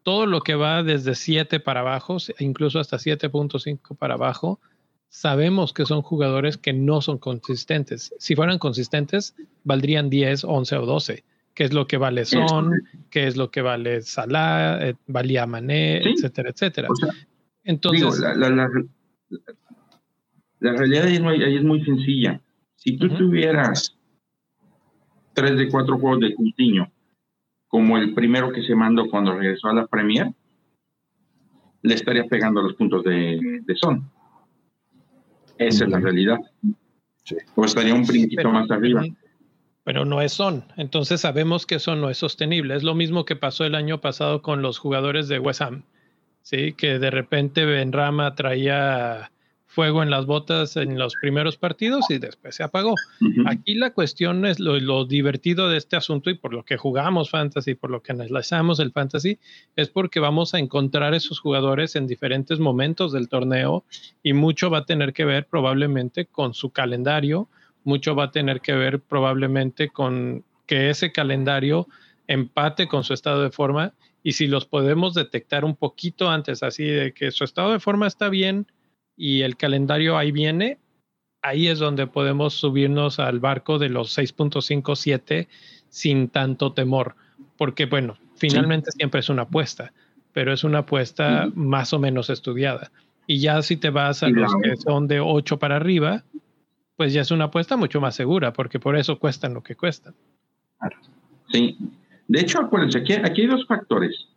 todo 0.01 0.25
lo 0.25 0.39
que 0.39 0.55
va 0.55 0.81
desde 0.81 1.13
7 1.13 1.59
para 1.59 1.81
abajo, 1.81 2.15
incluso 2.39 2.79
hasta 2.79 2.95
7.5 2.95 3.97
para 3.97 4.13
abajo, 4.13 4.61
sabemos 5.09 5.73
que 5.73 5.85
son 5.85 6.01
jugadores 6.01 6.57
que 6.57 6.71
no 6.71 7.01
son 7.01 7.17
consistentes. 7.17 8.13
Si 8.17 8.33
fueran 8.33 8.59
consistentes, 8.59 9.35
valdrían 9.65 10.09
10, 10.09 10.45
11 10.45 10.77
o 10.77 10.85
12 10.85 11.23
qué 11.53 11.65
es 11.65 11.73
lo 11.73 11.85
que 11.85 11.97
vale 11.97 12.23
Son, 12.23 12.71
qué 13.09 13.27
es 13.27 13.35
lo 13.35 13.51
que 13.51 13.61
vale 13.61 14.01
Salah, 14.01 14.87
eh, 14.87 14.95
valía 15.07 15.45
Mané, 15.45 15.97
etcétera, 15.97 16.51
etcétera. 16.51 16.87
Entonces, 17.63 18.19
la, 18.19 18.47
realidad 20.61 21.05
ahí 21.07 21.55
es, 21.55 21.63
muy, 21.63 21.83
sencilla. 21.83 22.41
Si 22.75 22.97
tú 22.97 23.09
tuvieras 23.09 23.97
tres 25.35 25.55
de 25.57 25.69
cuatro 25.69 25.99
juegos 25.99 26.21
de 26.21 26.33
Coutinho, 26.33 26.91
como 27.67 27.97
el 27.97 28.15
primero 28.15 28.51
que 28.51 28.63
se 28.63 28.73
mandó 28.73 29.07
cuando 29.09 29.35
regresó 29.35 29.67
a 29.67 29.73
la 29.73 29.85
Premier, 29.85 30.33
le 31.83 31.93
estaría 31.93 32.23
pegando 32.25 32.63
los 32.63 32.73
puntos 32.73 33.03
de, 33.03 33.61
Son. 33.75 34.09
Esa 35.59 35.83
es 35.83 35.89
la 35.91 35.99
realidad. 35.99 36.39
O 37.55 37.65
estaría 37.65 37.93
un 37.93 38.05
poquito 38.05 38.49
más 38.49 38.69
arriba 38.71 39.03
pero 39.85 40.03
no 40.03 40.19
es 40.19 40.33
son. 40.33 40.65
Entonces 40.77 41.21
sabemos 41.21 41.67
que 41.67 41.75
eso 41.75 41.95
no 41.95 42.09
es 42.09 42.17
sostenible. 42.17 42.75
Es 42.75 42.81
lo 42.81 42.95
mismo 42.95 43.23
que 43.23 43.35
pasó 43.35 43.65
el 43.65 43.75
año 43.75 44.01
pasado 44.01 44.41
con 44.41 44.63
los 44.63 44.79
jugadores 44.79 45.27
de 45.27 45.37
West 45.37 45.61
Ham, 45.61 45.83
¿sí? 46.41 46.73
que 46.73 46.97
de 46.97 47.11
repente 47.11 47.65
Benrama 47.65 48.33
traía 48.33 49.31
fuego 49.75 50.01
en 50.01 50.09
las 50.09 50.25
botas 50.25 50.77
en 50.77 50.97
los 50.97 51.15
primeros 51.15 51.57
partidos 51.57 52.05
y 52.09 52.17
después 52.17 52.55
se 52.55 52.63
apagó. 52.63 52.95
Aquí 53.45 53.75
la 53.75 53.91
cuestión 53.91 54.45
es 54.45 54.57
lo, 54.57 55.03
divertido 55.03 55.67
de 55.67 55.77
este 55.77 55.97
asunto 55.97 56.29
y 56.29 56.35
por 56.35 56.53
lo 56.53 56.63
que 56.63 56.77
jugamos 56.77 57.29
fantasy, 57.29 57.75
por 57.75 57.91
lo 57.91 58.01
que 58.01 58.13
analizamos 58.13 58.79
el 58.79 58.93
fantasy, 58.93 59.37
es 59.75 59.89
porque 59.89 60.21
vamos 60.21 60.53
a 60.53 60.59
encontrar 60.59 61.13
esos 61.13 61.41
jugadores 61.41 61.97
en 61.97 62.07
diferentes 62.07 62.57
momentos 62.57 63.11
del 63.11 63.27
torneo 63.27 63.83
y 64.23 64.31
mucho 64.31 64.69
va 64.69 64.79
a 64.79 64.85
tener 64.85 65.11
que 65.11 65.25
ver 65.25 65.45
probablemente 65.45 66.25
con 66.25 66.53
su 66.53 66.69
calendario, 66.69 67.49
mucho 67.83 68.15
va 68.15 68.25
a 68.25 68.31
tener 68.31 68.61
que 68.61 68.73
ver 68.73 69.01
probablemente 69.01 69.89
con 69.89 70.45
que 70.67 70.89
ese 70.89 71.11
calendario 71.11 71.85
empate 72.27 72.87
con 72.87 73.03
su 73.03 73.13
estado 73.13 73.43
de 73.43 73.51
forma 73.51 73.93
y 74.23 74.31
si 74.31 74.47
los 74.47 74.65
podemos 74.65 75.13
detectar 75.13 75.65
un 75.65 75.75
poquito 75.75 76.29
antes, 76.29 76.63
así 76.63 76.85
de 76.85 77.11
que 77.11 77.29
su 77.31 77.43
estado 77.43 77.73
de 77.73 77.79
forma 77.81 78.07
está 78.07 78.29
bien 78.29 78.67
y 79.17 79.41
el 79.41 79.57
calendario 79.57 80.17
ahí 80.17 80.31
viene, 80.31 80.79
ahí 81.41 81.67
es 81.67 81.79
donde 81.79 82.07
podemos 82.07 82.53
subirnos 82.53 83.19
al 83.19 83.39
barco 83.39 83.79
de 83.79 83.89
los 83.89 84.17
6.57 84.17 85.47
sin 85.89 86.29
tanto 86.29 86.73
temor, 86.73 87.15
porque 87.57 87.85
bueno, 87.85 88.17
finalmente 88.35 88.91
siempre 88.91 89.19
es 89.19 89.29
una 89.29 89.43
apuesta, 89.43 89.93
pero 90.33 90.51
es 90.51 90.63
una 90.63 90.79
apuesta 90.79 91.49
más 91.53 91.93
o 91.93 91.99
menos 91.99 92.29
estudiada. 92.29 92.91
Y 93.27 93.39
ya 93.39 93.61
si 93.61 93.77
te 93.77 93.89
vas 93.89 94.21
a 94.23 94.29
los 94.29 94.53
que 94.61 94.75
son 94.77 95.07
de 95.07 95.19
8 95.19 95.57
para 95.57 95.77
arriba, 95.77 96.23
pues 96.95 97.13
ya 97.13 97.21
es 97.21 97.31
una 97.31 97.45
apuesta 97.45 97.77
mucho 97.77 98.01
más 98.01 98.15
segura, 98.15 98.53
porque 98.53 98.79
por 98.79 98.95
eso 98.95 99.19
cuestan 99.19 99.53
lo 99.53 99.63
que 99.63 99.75
cuestan. 99.75 100.13
Sí. 101.49 101.77
De 102.27 102.39
hecho, 102.39 102.59
acuérdense, 102.59 102.99
aquí, 102.99 103.13
aquí 103.13 103.41
hay 103.41 103.47
dos 103.47 103.65
factores. 103.67 104.27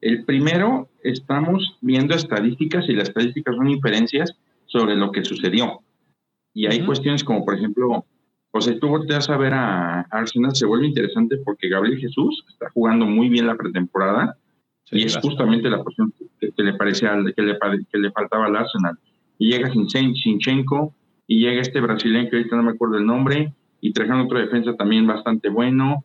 El 0.00 0.24
primero, 0.24 0.88
estamos 1.02 1.76
viendo 1.80 2.14
estadísticas 2.14 2.88
y 2.88 2.92
las 2.92 3.08
estadísticas 3.08 3.56
son 3.56 3.68
inferencias 3.68 4.36
sobre 4.66 4.94
lo 4.94 5.10
que 5.10 5.24
sucedió. 5.24 5.80
Y 6.54 6.66
hay 6.66 6.84
cuestiones 6.84 7.24
como, 7.24 7.44
por 7.44 7.54
ejemplo, 7.54 8.04
o 8.50 8.60
sea, 8.60 8.78
tú 8.78 8.88
volteas 8.88 9.28
a 9.28 9.36
ver 9.36 9.54
a 9.54 10.02
Arsenal, 10.10 10.54
se 10.54 10.66
vuelve 10.66 10.86
interesante 10.86 11.36
porque 11.44 11.68
Gabriel 11.68 11.98
Jesús 11.98 12.44
está 12.48 12.70
jugando 12.70 13.06
muy 13.06 13.28
bien 13.28 13.46
la 13.46 13.56
pretemporada 13.56 14.36
y 14.90 15.04
es 15.04 15.16
justamente 15.18 15.68
la 15.68 15.82
posición 15.82 16.12
que, 16.40 16.52
le 16.56 16.72
parecía 16.74 17.12
que 17.36 17.42
le, 17.42 17.58
que 17.90 17.98
le 17.98 18.10
faltaba 18.10 18.46
al 18.46 18.56
Arsenal. 18.56 18.98
Y 19.38 19.50
llega 19.50 19.70
Sinchenko 19.70 20.94
y 21.26 21.40
llega 21.40 21.60
este 21.60 21.80
brasileño 21.80 22.30
que 22.30 22.36
ahorita 22.36 22.56
no 22.56 22.62
me 22.62 22.70
acuerdo 22.72 22.96
el 22.96 23.06
nombre 23.06 23.52
y 23.80 23.92
trajeron 23.92 24.22
otro 24.22 24.38
defensa 24.38 24.74
también 24.74 25.06
bastante 25.06 25.48
bueno 25.50 26.04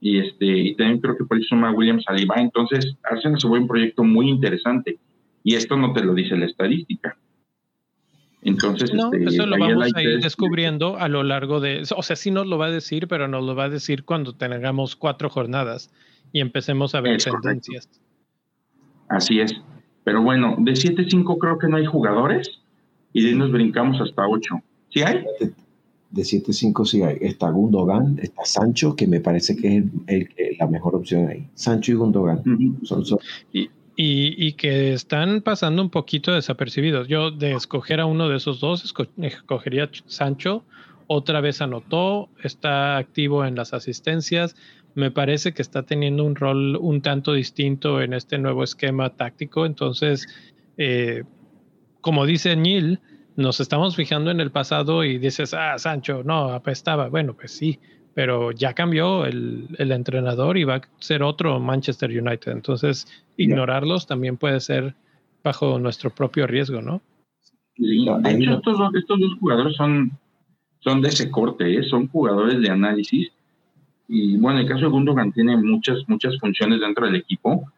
y 0.00 0.18
este 0.18 0.46
y 0.46 0.76
también 0.76 1.00
creo 1.00 1.16
que 1.16 1.24
por 1.24 1.38
eso 1.38 1.48
se 1.48 1.54
llama 1.54 1.72
William 1.72 2.00
Saliba. 2.00 2.36
Entonces, 2.36 2.96
Arsenal 3.02 3.40
se 3.40 3.48
vuelve 3.48 3.62
un 3.62 3.68
proyecto 3.68 4.04
muy 4.04 4.28
interesante 4.28 4.98
y 5.42 5.54
esto 5.54 5.76
no 5.76 5.92
te 5.92 6.04
lo 6.04 6.14
dice 6.14 6.36
la 6.36 6.46
estadística. 6.46 7.16
Entonces, 8.42 8.94
no, 8.94 9.12
este, 9.12 9.24
eso 9.24 9.46
lo 9.46 9.58
vamos 9.58 9.92
a 9.94 10.02
ir 10.02 10.20
descubriendo 10.20 10.98
a 10.98 11.08
lo 11.08 11.24
largo 11.24 11.58
de, 11.58 11.82
o 11.96 12.02
sea, 12.02 12.14
sí 12.14 12.30
nos 12.30 12.46
lo 12.46 12.58
va 12.58 12.66
a 12.66 12.70
decir, 12.70 13.08
pero 13.08 13.26
nos 13.26 13.44
lo 13.44 13.56
va 13.56 13.64
a 13.64 13.68
decir 13.68 14.04
cuando 14.04 14.34
tengamos 14.34 14.94
cuatro 14.94 15.28
jornadas 15.28 15.90
y 16.32 16.40
empecemos 16.40 16.94
a 16.94 17.00
ver 17.00 17.20
tendencias. 17.20 17.88
Así 19.08 19.40
es. 19.40 19.60
Pero 20.04 20.22
bueno, 20.22 20.54
de 20.58 20.72
7-5 20.72 21.38
creo 21.38 21.58
que 21.58 21.66
no 21.66 21.76
hay 21.76 21.86
jugadores 21.86 22.60
y 23.12 23.22
de 23.22 23.30
ahí 23.30 23.34
nos 23.34 23.50
brincamos 23.50 24.00
hasta 24.00 24.28
8. 24.28 24.54
¿Sí 24.90 25.02
hay? 25.02 25.24
De 26.10 26.22
7-5 26.22 26.86
sí 26.86 27.02
hay. 27.02 27.18
Está 27.20 27.50
Gundogan, 27.50 28.18
está 28.22 28.44
Sancho, 28.44 28.94
que 28.94 29.06
me 29.06 29.20
parece 29.20 29.56
que 29.56 29.84
es 30.06 30.58
la 30.58 30.66
mejor 30.66 30.94
opción 30.94 31.28
ahí. 31.28 31.48
Sancho 31.54 31.92
y 31.92 31.94
Gundogan. 31.94 32.42
son, 32.82 33.04
Y, 33.52 33.68
y, 33.96 34.52
que 34.52 34.92
están 34.92 35.40
pasando 35.40 35.82
un 35.82 35.90
poquito 35.90 36.32
desapercibidos. 36.32 37.08
Yo 37.08 37.30
de 37.30 37.52
escoger 37.52 38.00
a 38.00 38.06
uno 38.06 38.28
de 38.28 38.36
esos 38.36 38.60
dos, 38.60 38.94
escogería 39.18 39.90
Sancho. 40.06 40.64
Otra 41.08 41.40
vez 41.40 41.60
anotó, 41.60 42.28
está 42.42 42.96
activo 42.96 43.44
en 43.44 43.54
las 43.54 43.72
asistencias. 43.72 44.56
Me 44.94 45.10
parece 45.10 45.52
que 45.52 45.62
está 45.62 45.84
teniendo 45.84 46.24
un 46.24 46.34
rol 46.34 46.76
un 46.76 47.00
tanto 47.00 47.32
distinto 47.32 48.00
en 48.00 48.12
este 48.12 48.38
nuevo 48.38 48.64
esquema 48.64 49.10
táctico. 49.10 49.66
Entonces, 49.66 50.26
eh, 50.78 51.24
como 52.00 52.26
dice 52.26 52.56
Neil, 52.56 53.00
nos 53.36 53.60
estamos 53.60 53.94
fijando 53.96 54.30
en 54.30 54.40
el 54.40 54.50
pasado 54.50 55.04
y 55.04 55.18
dices, 55.18 55.54
ah, 55.54 55.78
Sancho, 55.78 56.22
no, 56.24 56.52
apestaba. 56.52 57.08
Bueno, 57.08 57.34
pues 57.34 57.52
sí, 57.52 57.78
pero 58.14 58.50
ya 58.50 58.72
cambió 58.72 59.26
el, 59.26 59.68
el, 59.78 59.92
entrenador 59.92 60.56
y 60.56 60.64
va 60.64 60.76
a 60.76 60.82
ser 60.98 61.22
otro 61.22 61.60
Manchester 61.60 62.10
United. 62.10 62.50
Entonces, 62.52 63.06
ignorarlos 63.36 64.06
también 64.06 64.38
puede 64.38 64.60
ser 64.60 64.94
bajo 65.44 65.78
nuestro 65.78 66.10
propio 66.10 66.46
riesgo, 66.46 66.80
¿no? 66.80 67.02
Sí, 67.76 68.06
de 68.20 68.30
hecho, 68.30 68.54
estos, 68.54 68.94
estos 68.94 69.20
dos 69.20 69.34
jugadores 69.38 69.76
son, 69.76 70.10
son 70.80 71.02
de 71.02 71.08
ese 71.08 71.30
corte, 71.30 71.78
¿eh? 71.78 71.82
son 71.82 72.08
jugadores 72.08 72.60
de 72.60 72.70
análisis. 72.70 73.30
Y 74.08 74.38
bueno, 74.38 74.60
el 74.60 74.66
caso 74.66 74.82
de 74.82 74.86
Gundogan 74.86 75.32
tiene 75.32 75.56
muchas, 75.56 75.98
muchas 76.08 76.38
funciones 76.38 76.80
dentro 76.80 77.04
del 77.06 77.16
equipo 77.16 77.70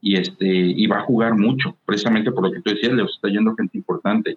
y, 0.00 0.16
este, 0.16 0.46
y 0.46 0.86
va 0.88 0.98
a 0.98 1.04
jugar 1.04 1.36
mucho, 1.36 1.76
precisamente 1.84 2.32
por 2.32 2.44
lo 2.44 2.52
que 2.52 2.60
tú 2.60 2.70
decías, 2.70 2.92
le 2.92 3.04
está 3.04 3.28
yendo 3.28 3.54
gente 3.54 3.78
importante. 3.78 4.36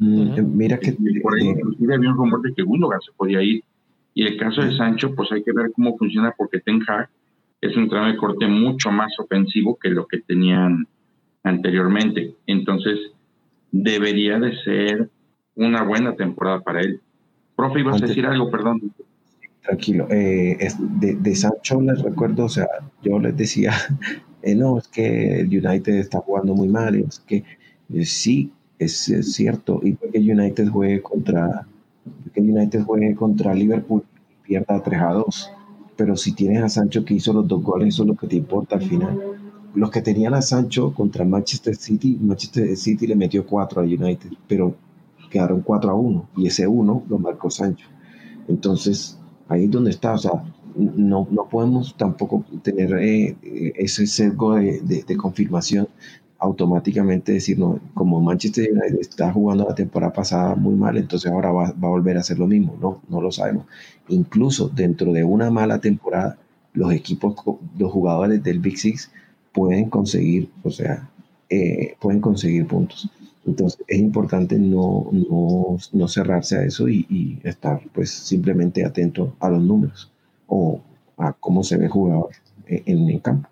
Mm, 0.00 0.56
mira 0.56 0.78
que. 0.78 0.96
por 1.22 1.36
ahí, 1.36 1.46
inclusive 1.46 1.94
había 1.94 2.10
un 2.10 2.16
rumor 2.16 2.42
de 2.42 2.52
que 2.52 2.62
Gundogan 2.62 3.00
se 3.00 3.12
podía 3.12 3.42
ir 3.42 3.62
y 4.14 4.24
el 4.24 4.36
caso 4.36 4.62
de 4.62 4.76
Sancho, 4.76 5.14
pues 5.14 5.30
hay 5.32 5.42
que 5.42 5.52
ver 5.52 5.70
cómo 5.72 5.96
funciona 5.96 6.34
porque 6.36 6.60
Ten 6.60 6.80
Hag 6.86 7.08
es 7.60 7.76
un 7.76 7.88
tramo 7.88 8.08
de 8.08 8.16
corte 8.16 8.46
mucho 8.48 8.90
más 8.90 9.12
ofensivo 9.18 9.78
que 9.80 9.90
lo 9.90 10.06
que 10.06 10.18
tenían 10.18 10.86
anteriormente. 11.42 12.34
Entonces, 12.46 12.98
debería 13.70 14.38
de 14.38 14.56
ser 14.62 15.10
una 15.54 15.82
buena 15.84 16.16
temporada 16.16 16.60
para 16.60 16.80
él. 16.80 17.00
Profe, 17.54 17.80
ibas 17.80 18.02
a 18.02 18.06
decir 18.06 18.26
algo, 18.26 18.50
perdón. 18.50 18.92
Tranquilo. 19.62 20.08
Eh, 20.10 20.56
de, 20.98 21.34
Sancho 21.36 21.80
les 21.82 22.02
recuerdo, 22.02 22.46
o 22.46 22.48
sea, 22.48 22.66
yo 23.02 23.18
les 23.18 23.36
decía, 23.36 23.72
eh, 24.42 24.54
no, 24.54 24.78
es 24.78 24.88
que 24.88 25.40
el 25.40 25.46
United 25.46 25.94
está 25.94 26.18
jugando 26.18 26.54
muy 26.54 26.68
mal, 26.68 26.96
es 26.96 27.20
que 27.20 27.44
eh, 27.92 28.04
sí, 28.04 28.52
es, 28.80 29.12
cierto, 29.34 29.80
y 29.82 29.94
que 29.94 30.18
United 30.18 30.68
juegue 30.68 31.02
contra 31.02 31.66
United 32.34 32.82
juegue 32.84 33.14
contra 33.14 33.54
Liverpool 33.54 34.02
y 34.18 34.46
pierda 34.46 34.82
3 34.82 35.00
a 35.00 35.12
2. 35.12 35.50
Pero 35.96 36.16
si 36.16 36.32
tienes 36.32 36.62
a 36.62 36.68
Sancho 36.68 37.04
que 37.04 37.14
hizo 37.14 37.32
los 37.32 37.46
dos 37.46 37.62
goles, 37.62 37.88
eso 37.88 38.02
es 38.02 38.08
lo 38.08 38.16
que 38.16 38.26
te 38.26 38.36
importa 38.36 38.76
al 38.76 38.82
final. 38.82 39.18
Los 39.74 39.90
que 39.90 40.00
tenían 40.00 40.34
a 40.34 40.42
Sancho 40.42 40.94
contra 40.94 41.24
Manchester 41.24 41.76
City, 41.76 42.18
Manchester 42.20 42.76
City 42.76 43.06
le 43.06 43.16
metió 43.16 43.46
4 43.46 43.82
a 43.82 43.84
United, 43.84 44.30
pero 44.48 44.74
quedaron 45.30 45.60
4 45.60 45.90
a 45.90 45.94
1 45.94 46.28
y 46.38 46.46
ese 46.46 46.66
1 46.66 47.04
lo 47.08 47.18
marcó 47.18 47.50
Sancho. 47.50 47.86
Entonces, 48.48 49.18
ahí 49.48 49.64
es 49.64 49.70
donde 49.70 49.90
está, 49.90 50.14
o 50.14 50.18
sea, 50.18 50.42
no, 50.74 51.28
no 51.30 51.48
podemos 51.48 51.94
tampoco 51.96 52.44
tener 52.62 52.94
eh, 52.94 53.36
ese 53.76 54.06
sesgo 54.06 54.54
de, 54.54 54.80
de, 54.80 55.16
confirmación 55.16 55.88
automáticamente 56.40 57.32
decir, 57.32 57.58
no, 57.58 57.78
como 57.94 58.20
Manchester 58.20 58.70
United 58.72 58.98
está 58.98 59.30
jugando 59.32 59.66
la 59.68 59.74
temporada 59.74 60.12
pasada 60.12 60.54
muy 60.54 60.74
mal, 60.74 60.96
entonces 60.96 61.30
ahora 61.30 61.52
va, 61.52 61.68
a 61.68 61.72
volver 61.72 62.16
a 62.16 62.20
hacer 62.20 62.38
lo 62.38 62.46
mismo. 62.46 62.76
No, 62.80 63.02
no 63.08 63.20
lo 63.20 63.30
sabemos. 63.30 63.66
Incluso 64.08 64.68
dentro 64.68 65.12
de 65.12 65.22
una 65.22 65.50
mala 65.50 65.80
temporada, 65.80 66.38
los 66.72 66.92
equipos, 66.92 67.34
los 67.78 67.92
jugadores 67.92 68.42
del 68.42 68.58
Big 68.58 68.78
Six 68.78 69.10
pueden 69.52 69.90
conseguir, 69.90 70.50
o 70.62 70.70
sea, 70.70 71.10
eh, 71.50 71.94
pueden 72.00 72.20
conseguir 72.20 72.66
puntos. 72.66 73.10
Entonces 73.46 73.82
es 73.86 73.98
importante 73.98 74.58
no, 74.58 75.10
no, 75.12 76.08
cerrarse 76.08 76.56
a 76.56 76.64
eso 76.64 76.88
y, 76.88 77.38
estar 77.42 77.82
pues 77.92 78.10
simplemente 78.10 78.84
atento 78.84 79.34
a 79.40 79.50
los 79.50 79.62
números 79.62 80.10
o 80.46 80.80
a 81.18 81.32
cómo 81.34 81.62
se 81.62 81.76
ve 81.76 81.84
el 81.84 81.90
jugador 81.90 82.30
en 82.66 83.10
el 83.10 83.20
campo. 83.20 83.49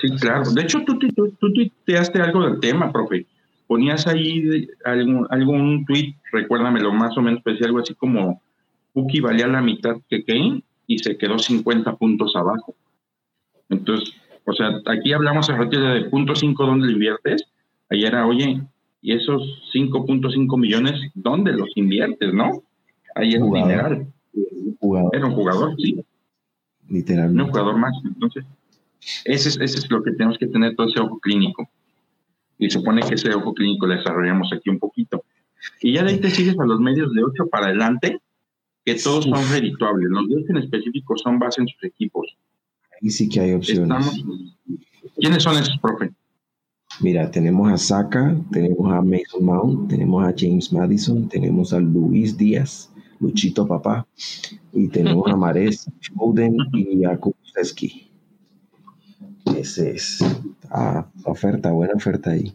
Sí, 0.00 0.08
claro. 0.20 0.50
De 0.50 0.62
hecho, 0.62 0.80
tú, 0.84 0.98
tú, 0.98 1.08
tú 1.12 1.52
tuiteaste 1.52 2.20
algo 2.20 2.44
del 2.44 2.60
tema, 2.60 2.92
profe. 2.92 3.26
Ponías 3.66 4.06
ahí 4.06 4.68
algún, 4.84 5.26
algún 5.30 5.84
tweet, 5.84 6.14
recuérdamelo 6.32 6.92
más 6.92 7.16
o 7.18 7.22
menos, 7.22 7.42
decía 7.44 7.66
algo 7.66 7.80
así 7.80 7.94
como 7.94 8.40
Puki 8.92 9.20
valía 9.20 9.46
la 9.46 9.60
mitad 9.60 9.96
que 10.08 10.24
Kane 10.24 10.62
y 10.86 10.98
se 10.98 11.18
quedó 11.18 11.38
50 11.38 11.96
puntos 11.96 12.34
abajo. 12.34 12.74
Entonces, 13.68 14.14
o 14.44 14.52
sea, 14.52 14.80
aquí 14.86 15.12
hablamos 15.12 15.50
a 15.50 15.56
partir 15.56 15.80
de 15.80 16.04
punto 16.06 16.34
5 16.34 16.64
dónde 16.64 16.86
lo 16.86 16.92
inviertes. 16.92 17.44
Ahí 17.90 18.04
era, 18.04 18.26
oye, 18.26 18.62
y 19.02 19.12
esos 19.12 19.42
5.5 19.74 20.58
millones, 20.58 20.94
¿dónde 21.14 21.52
los 21.52 21.68
inviertes, 21.76 22.32
no? 22.32 22.62
Ahí 23.14 23.34
es 23.34 23.42
dineral. 23.42 24.06
Era 25.12 25.26
un 25.26 25.34
jugador, 25.34 25.76
sí. 25.76 26.00
Literalmente. 26.88 27.42
un 27.42 27.48
jugador 27.50 27.76
más. 27.76 27.92
Entonces, 28.04 28.44
ese 29.24 29.48
es, 29.48 29.60
ese 29.60 29.78
es 29.78 29.90
lo 29.90 30.02
que 30.02 30.12
tenemos 30.12 30.38
que 30.38 30.46
tener 30.46 30.74
todo 30.76 30.88
ese 30.88 31.00
ojo 31.00 31.18
clínico. 31.18 31.68
Y 32.58 32.70
supone 32.70 33.02
que 33.02 33.14
ese 33.14 33.32
ojo 33.32 33.54
clínico 33.54 33.86
lo 33.86 33.94
desarrollamos 33.94 34.52
aquí 34.52 34.68
un 34.70 34.78
poquito. 34.78 35.24
Y 35.80 35.94
ya 35.94 36.04
de 36.04 36.10
ahí 36.10 36.20
te 36.20 36.30
sigues 36.30 36.58
a 36.58 36.64
los 36.64 36.80
medios 36.80 37.12
de 37.14 37.22
8 37.22 37.46
para 37.48 37.66
adelante, 37.66 38.20
que 38.84 38.94
todos 38.96 39.24
son 39.24 39.48
redituables. 39.50 40.08
Los 40.10 40.28
10 40.28 40.50
en 40.50 40.56
específico 40.58 41.16
son 41.16 41.38
base 41.38 41.60
en 41.60 41.68
sus 41.68 41.84
equipos. 41.84 42.36
Ahí 43.00 43.10
sí 43.10 43.28
que 43.28 43.40
hay 43.40 43.52
opciones. 43.52 44.24
¿Quiénes 45.16 45.42
son 45.42 45.56
esos, 45.56 45.78
profe? 45.78 46.10
Mira, 47.00 47.30
tenemos 47.30 47.70
a 47.70 47.76
Saka, 47.76 48.36
tenemos 48.50 48.92
a 48.92 49.02
Mason 49.02 49.44
Mount, 49.44 49.90
tenemos 49.90 50.24
a 50.24 50.34
James 50.36 50.72
Madison, 50.72 51.28
tenemos 51.28 51.72
a 51.72 51.78
Luis 51.78 52.36
Díaz, 52.36 52.92
Luchito 53.20 53.66
Papá, 53.66 54.06
y 54.72 54.88
tenemos 54.88 55.30
a 55.30 55.36
Mares 55.36 55.88
Foden 56.16 56.56
y 56.72 57.04
a. 57.04 57.18
Ese 59.58 59.90
es 59.90 60.24
ah, 60.70 61.04
oferta, 61.24 61.72
buena 61.72 61.94
oferta 61.94 62.30
ahí. 62.30 62.54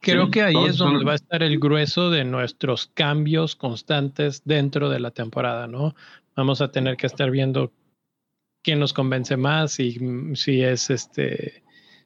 Creo 0.00 0.30
que 0.30 0.42
ahí 0.42 0.56
es 0.66 0.76
donde 0.76 1.04
va 1.04 1.12
a 1.12 1.16
estar 1.16 1.42
el 1.42 1.58
grueso 1.58 2.10
de 2.10 2.24
nuestros 2.24 2.86
cambios 2.94 3.56
constantes 3.56 4.42
dentro 4.44 4.90
de 4.90 5.00
la 5.00 5.10
temporada, 5.10 5.66
¿no? 5.66 5.94
Vamos 6.36 6.60
a 6.60 6.70
tener 6.70 6.96
que 6.96 7.06
estar 7.06 7.30
viendo 7.30 7.72
quién 8.62 8.78
nos 8.78 8.92
convence 8.92 9.36
más, 9.36 9.80
y 9.80 9.98
si 10.34 10.62
es 10.62 10.90
este 10.90 11.62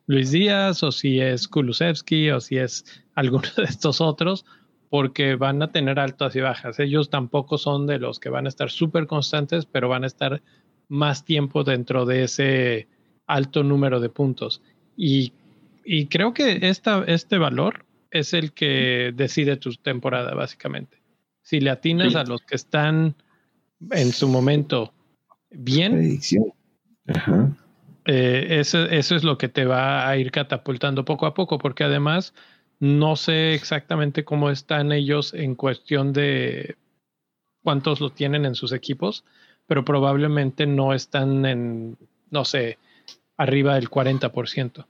Luis 0.06 0.30
Díaz 0.30 0.82
o 0.82 0.92
si 0.92 1.20
es 1.20 1.48
Kulusevski 1.48 2.30
o 2.30 2.40
si 2.40 2.58
es 2.58 2.84
alguno 3.14 3.48
de 3.56 3.64
estos 3.64 4.00
otros, 4.00 4.44
porque 4.88 5.34
van 5.34 5.62
a 5.62 5.72
tener 5.72 5.98
altas 5.98 6.36
y 6.36 6.40
bajas. 6.40 6.78
Ellos 6.78 7.10
tampoco 7.10 7.58
son 7.58 7.88
de 7.88 7.98
los 7.98 8.20
que 8.20 8.28
van 8.28 8.46
a 8.46 8.50
estar 8.50 8.70
súper 8.70 9.08
constantes, 9.08 9.66
pero 9.66 9.88
van 9.88 10.04
a 10.04 10.08
estar 10.08 10.42
más 10.88 11.24
tiempo 11.24 11.64
dentro 11.64 12.06
de 12.06 12.24
ese 12.24 12.88
alto 13.26 13.62
número 13.62 14.00
de 14.00 14.08
puntos. 14.08 14.62
Y, 14.96 15.32
creo 16.08 16.32
que 16.32 16.58
esta, 16.62 17.04
este 17.06 17.38
valor 17.38 17.84
es 18.10 18.32
el 18.32 18.52
que 18.52 19.12
decide 19.14 19.56
tu 19.56 19.72
temporada, 19.74 20.34
básicamente. 20.34 20.98
Si 21.42 21.60
le 21.60 21.70
atinas 21.70 22.14
a 22.14 22.24
los 22.24 22.40
que 22.42 22.54
están 22.54 23.14
en 23.90 24.12
su 24.12 24.28
momento 24.28 24.92
bien, 25.50 26.20
eh, 28.06 28.46
eso, 28.50 28.84
eso 28.84 29.16
es 29.16 29.24
lo 29.24 29.36
que 29.36 29.48
te 29.48 29.66
va 29.66 30.08
a 30.08 30.16
ir 30.16 30.30
catapultando 30.30 31.04
poco 31.04 31.26
a 31.26 31.34
poco, 31.34 31.58
porque 31.58 31.84
además 31.84 32.34
no 32.80 33.16
sé 33.16 33.54
exactamente 33.54 34.24
cómo 34.24 34.50
están 34.50 34.92
ellos 34.92 35.34
en 35.34 35.54
cuestión 35.54 36.12
de 36.12 36.76
cuántos 37.62 38.00
lo 38.00 38.10
tienen 38.10 38.44
en 38.44 38.54
sus 38.54 38.72
equipos, 38.72 39.24
pero 39.66 39.84
probablemente 39.84 40.66
no 40.66 40.92
están 40.92 41.46
en, 41.46 41.96
no 42.30 42.44
sé, 42.44 42.78
arriba 43.36 43.74
del 43.74 43.90
40%. 43.90 44.78
A 44.80 44.86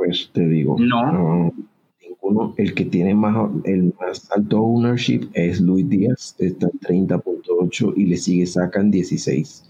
ver, 0.00 0.16
te 0.32 0.46
digo. 0.46 0.76
No. 0.78 1.52
ninguno, 2.00 2.54
el 2.56 2.74
que 2.74 2.84
tiene 2.84 3.14
más, 3.14 3.50
el 3.64 3.94
más 4.00 4.30
alto 4.32 4.60
ownership 4.60 5.28
es 5.34 5.60
Luis 5.60 5.88
Díaz, 5.88 6.34
está 6.38 6.66
en 6.66 7.06
30.8 7.08 7.94
y 7.96 8.06
le 8.06 8.16
sigue 8.16 8.46
sacan 8.46 8.90
16. 8.90 9.64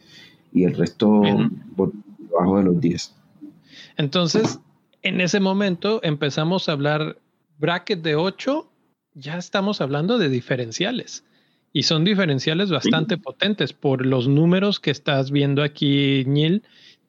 Y 0.52 0.64
el 0.64 0.74
resto 0.74 1.22
por 1.76 1.92
debajo 2.18 2.58
de 2.58 2.64
los 2.64 2.80
10. 2.80 3.14
Entonces, 3.96 4.60
en 5.02 5.20
ese 5.20 5.40
momento 5.40 6.00
empezamos 6.02 6.68
a 6.68 6.72
hablar 6.72 7.18
bracket 7.58 8.02
de 8.02 8.16
8, 8.16 8.70
ya 9.14 9.38
estamos 9.38 9.80
hablando 9.80 10.18
de 10.18 10.28
diferenciales. 10.28 11.24
Y 11.72 11.84
son 11.84 12.04
diferenciales 12.04 12.70
bastante 12.70 13.16
potentes 13.16 13.72
por 13.72 14.04
los 14.04 14.28
números 14.28 14.78
que 14.78 14.90
estás 14.90 15.30
viendo 15.30 15.62
aquí, 15.62 16.22
Neil, 16.26 16.62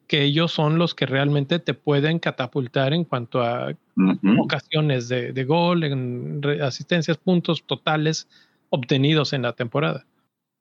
que 0.06 0.22
ellos 0.22 0.52
son 0.52 0.78
los 0.78 0.94
que 0.94 1.06
realmente 1.06 1.58
te 1.58 1.74
pueden 1.74 2.18
catapultar 2.18 2.92
en 2.92 3.04
cuanto 3.04 3.42
a 3.42 3.74
ocasiones 4.38 5.08
de, 5.08 5.44
gol, 5.44 5.84
en 5.84 6.40
asistencias, 6.62 7.16
puntos 7.16 7.64
totales 7.64 8.28
obtenidos 8.70 9.32
en 9.32 9.42
la 9.42 9.54
temporada. 9.54 10.06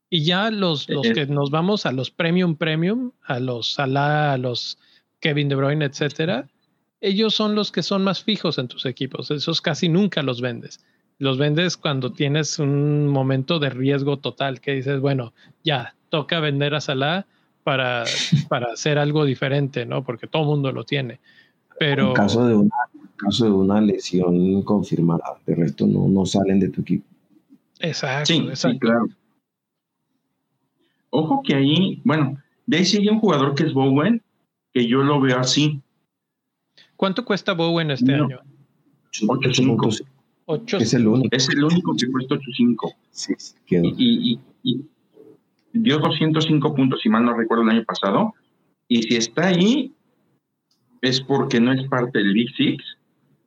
Y 0.10 0.24
ya 0.24 0.52
los, 0.52 0.88
los 0.90 1.08
que 1.10 1.26
nos 1.26 1.50
vamos 1.50 1.86
a 1.86 1.92
los 1.92 2.12
premium 2.12 2.56
premium, 2.56 3.12
a 3.24 3.40
los 3.40 3.74
Salah, 3.74 4.34
a 4.34 4.38
los 4.38 4.78
Kevin 5.20 5.50
De 5.50 5.56
Bruyne, 5.56 5.86
etcétera, 5.86 6.48
ellos 7.02 7.34
son 7.34 7.56
los 7.56 7.72
que 7.72 7.84
son 7.84 8.04
más 8.04 8.24
fijos 8.24 8.58
en 8.58 8.68
tus 8.68 8.86
equipos. 8.86 9.32
Esos 9.32 9.60
casi 9.60 9.90
nunca 9.90 10.22
los 10.22 10.40
vendes. 10.40 10.86
Los 11.18 11.38
vendes 11.38 11.78
cuando 11.78 12.12
tienes 12.12 12.60
un 12.60 13.08
momento 13.08 13.60
de 13.60 13.70
riesgo 13.70 14.20
total, 14.20 14.62
que 14.62 14.74
dices, 14.74 15.00
bueno, 15.00 15.34
ya, 15.64 15.96
toca 16.10 16.40
vender 16.40 16.76
a 16.76 16.82
Salah 16.82 17.26
para, 17.64 18.04
para 18.50 18.74
hacer 18.74 18.98
algo 18.98 19.26
diferente, 19.26 19.86
¿no? 19.86 20.04
Porque 20.04 20.28
todo 20.28 20.44
el 20.44 20.48
mundo 20.50 20.72
lo 20.72 20.84
tiene. 20.84 21.20
Pero... 21.80 22.10
En 22.10 22.14
caso 22.14 22.48
de 22.48 22.56
una, 22.56 22.76
caso 23.16 23.46
de 23.46 23.52
una 23.52 23.82
lesión 23.82 24.62
confirmada, 24.64 25.24
de 25.46 25.56
resto 25.56 25.88
no, 25.88 26.08
no 26.08 26.26
salen 26.26 26.60
de 26.60 26.70
tu 26.70 26.82
equipo. 26.82 27.06
Exacto, 27.80 28.34
sí, 28.34 28.50
Sí, 28.54 28.80
claro. 28.80 29.08
Ojo 31.10 31.42
que 31.44 31.56
ahí, 31.56 32.02
bueno, 32.04 32.38
de 32.66 32.78
ahí 32.78 32.86
sigue 32.86 33.12
un 33.12 33.20
jugador 33.20 33.54
que 33.54 33.64
es 33.64 33.74
Bowen, 33.74 34.22
que 34.74 34.88
yo 34.88 35.04
lo 35.04 35.20
veo 35.20 35.38
así. 35.38 35.82
¿Cuánto 36.96 37.24
cuesta 37.24 37.54
Bowen 37.54 37.92
este 37.92 38.16
año? 38.16 38.40
8.5. 39.12 40.82
Es 40.82 40.94
el 40.94 41.08
único. 41.08 41.36
Es 41.36 41.50
el 41.50 41.64
único 41.64 41.96
que 41.96 42.10
cuesta 42.12 42.36
8.5. 42.36 42.96
Sí, 43.12 43.34
y, 43.70 44.40
y, 44.64 44.86
dio 45.74 46.00
205 46.00 46.76
puntos, 46.76 47.02
si 47.02 47.10
mal 47.10 47.26
no 47.26 47.36
recuerdo, 47.36 47.64
el 47.64 47.70
año 47.70 47.84
pasado. 47.84 48.34
Y 48.88 49.04
si 49.04 49.16
está 49.16 49.48
ahí, 49.48 49.94
es 51.02 51.22
porque 51.22 51.60
no 51.60 51.74
es 51.74 51.88
parte 51.88 52.20
del 52.20 52.34
Big 52.34 52.50
Six. 52.56 52.84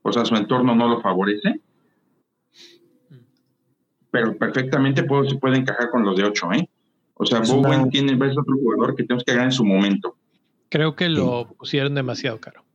O 0.02 0.12
sea, 0.12 0.24
su 0.24 0.34
entorno 0.36 0.74
no 0.74 0.88
lo 0.88 1.00
favorece. 1.00 1.60
Pero 4.10 4.36
perfectamente 4.36 5.02
puede, 5.04 5.30
se 5.30 5.36
puede 5.36 5.56
encajar 5.56 5.90
con 5.90 6.04
los 6.04 6.16
de 6.16 6.24
8, 6.24 6.52
¿eh? 6.52 6.68
O 7.14 7.24
sea, 7.24 7.40
Bowen 7.40 7.88
tiene, 7.90 8.12
es 8.12 8.36
otro 8.36 8.56
jugador 8.56 8.94
que 8.94 9.04
tenemos 9.04 9.24
que 9.24 9.32
ganar 9.32 9.46
en 9.46 9.52
su 9.52 9.64
momento. 9.64 10.16
Creo 10.68 10.94
que 10.94 11.08
lo 11.08 11.48
pusieron 11.56 11.94
demasiado 11.94 12.38
caro 12.40 12.66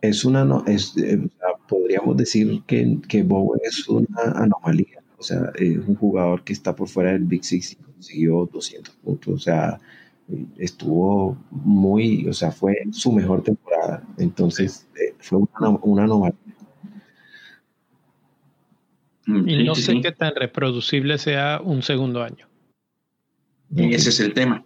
es 0.00 0.24
una, 0.24 0.44
no, 0.44 0.64
es, 0.66 0.96
eh, 0.96 1.28
podríamos 1.68 2.16
decir 2.16 2.62
que, 2.66 2.98
que 3.08 3.22
Bowen 3.22 3.60
es 3.64 3.88
una 3.88 4.22
anomalía. 4.34 5.02
O 5.18 5.22
sea, 5.22 5.50
es 5.56 5.76
un 5.78 5.96
jugador 5.96 6.44
que 6.44 6.52
está 6.52 6.74
por 6.74 6.88
fuera 6.88 7.12
del 7.12 7.24
Big 7.24 7.44
Six 7.44 7.72
y 7.72 7.76
consiguió 7.76 8.48
200 8.52 8.94
puntos. 8.96 9.34
O 9.34 9.38
sea, 9.38 9.80
estuvo 10.58 11.36
muy, 11.50 12.26
o 12.28 12.32
sea, 12.32 12.52
fue 12.52 12.76
su 12.92 13.12
mejor 13.12 13.42
temporada. 13.42 14.02
Entonces, 14.16 14.86
eh, 14.94 15.14
fue 15.18 15.38
una, 15.38 15.70
una 15.82 16.04
anomalía. 16.04 16.38
Mm, 19.26 19.48
y 19.48 19.64
no 19.64 19.74
sé 19.74 20.00
qué 20.00 20.12
tan 20.12 20.34
reproducible 20.34 21.18
sea 21.18 21.60
un 21.62 21.82
segundo 21.82 22.22
año. 22.22 22.46
Y 23.74 23.94
ese 23.94 24.10
es 24.10 24.20
el 24.20 24.32
tema. 24.32 24.64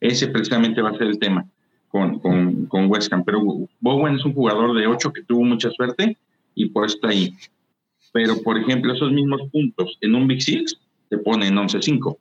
Ese 0.00 0.28
precisamente 0.28 0.82
va 0.82 0.90
a 0.90 0.98
ser 0.98 1.06
el 1.06 1.18
tema 1.18 1.46
con, 1.88 2.18
con, 2.18 2.66
con 2.66 2.90
West 2.90 3.12
Ham. 3.12 3.24
Pero 3.24 3.40
Bowen 3.80 4.16
es 4.16 4.24
un 4.24 4.34
jugador 4.34 4.76
de 4.76 4.86
8 4.86 5.12
que 5.12 5.22
tuvo 5.22 5.44
mucha 5.44 5.70
suerte 5.70 6.18
y 6.54 6.66
por 6.66 6.84
eso 6.84 6.96
está 6.96 7.08
ahí. 7.08 7.34
Pero, 8.12 8.40
por 8.42 8.58
ejemplo, 8.58 8.92
esos 8.92 9.10
mismos 9.10 9.40
puntos 9.50 9.96
en 10.00 10.14
un 10.14 10.26
Big 10.26 10.42
Six 10.42 10.78
te 11.08 11.18
ponen 11.18 11.54
11-5. 11.54 12.16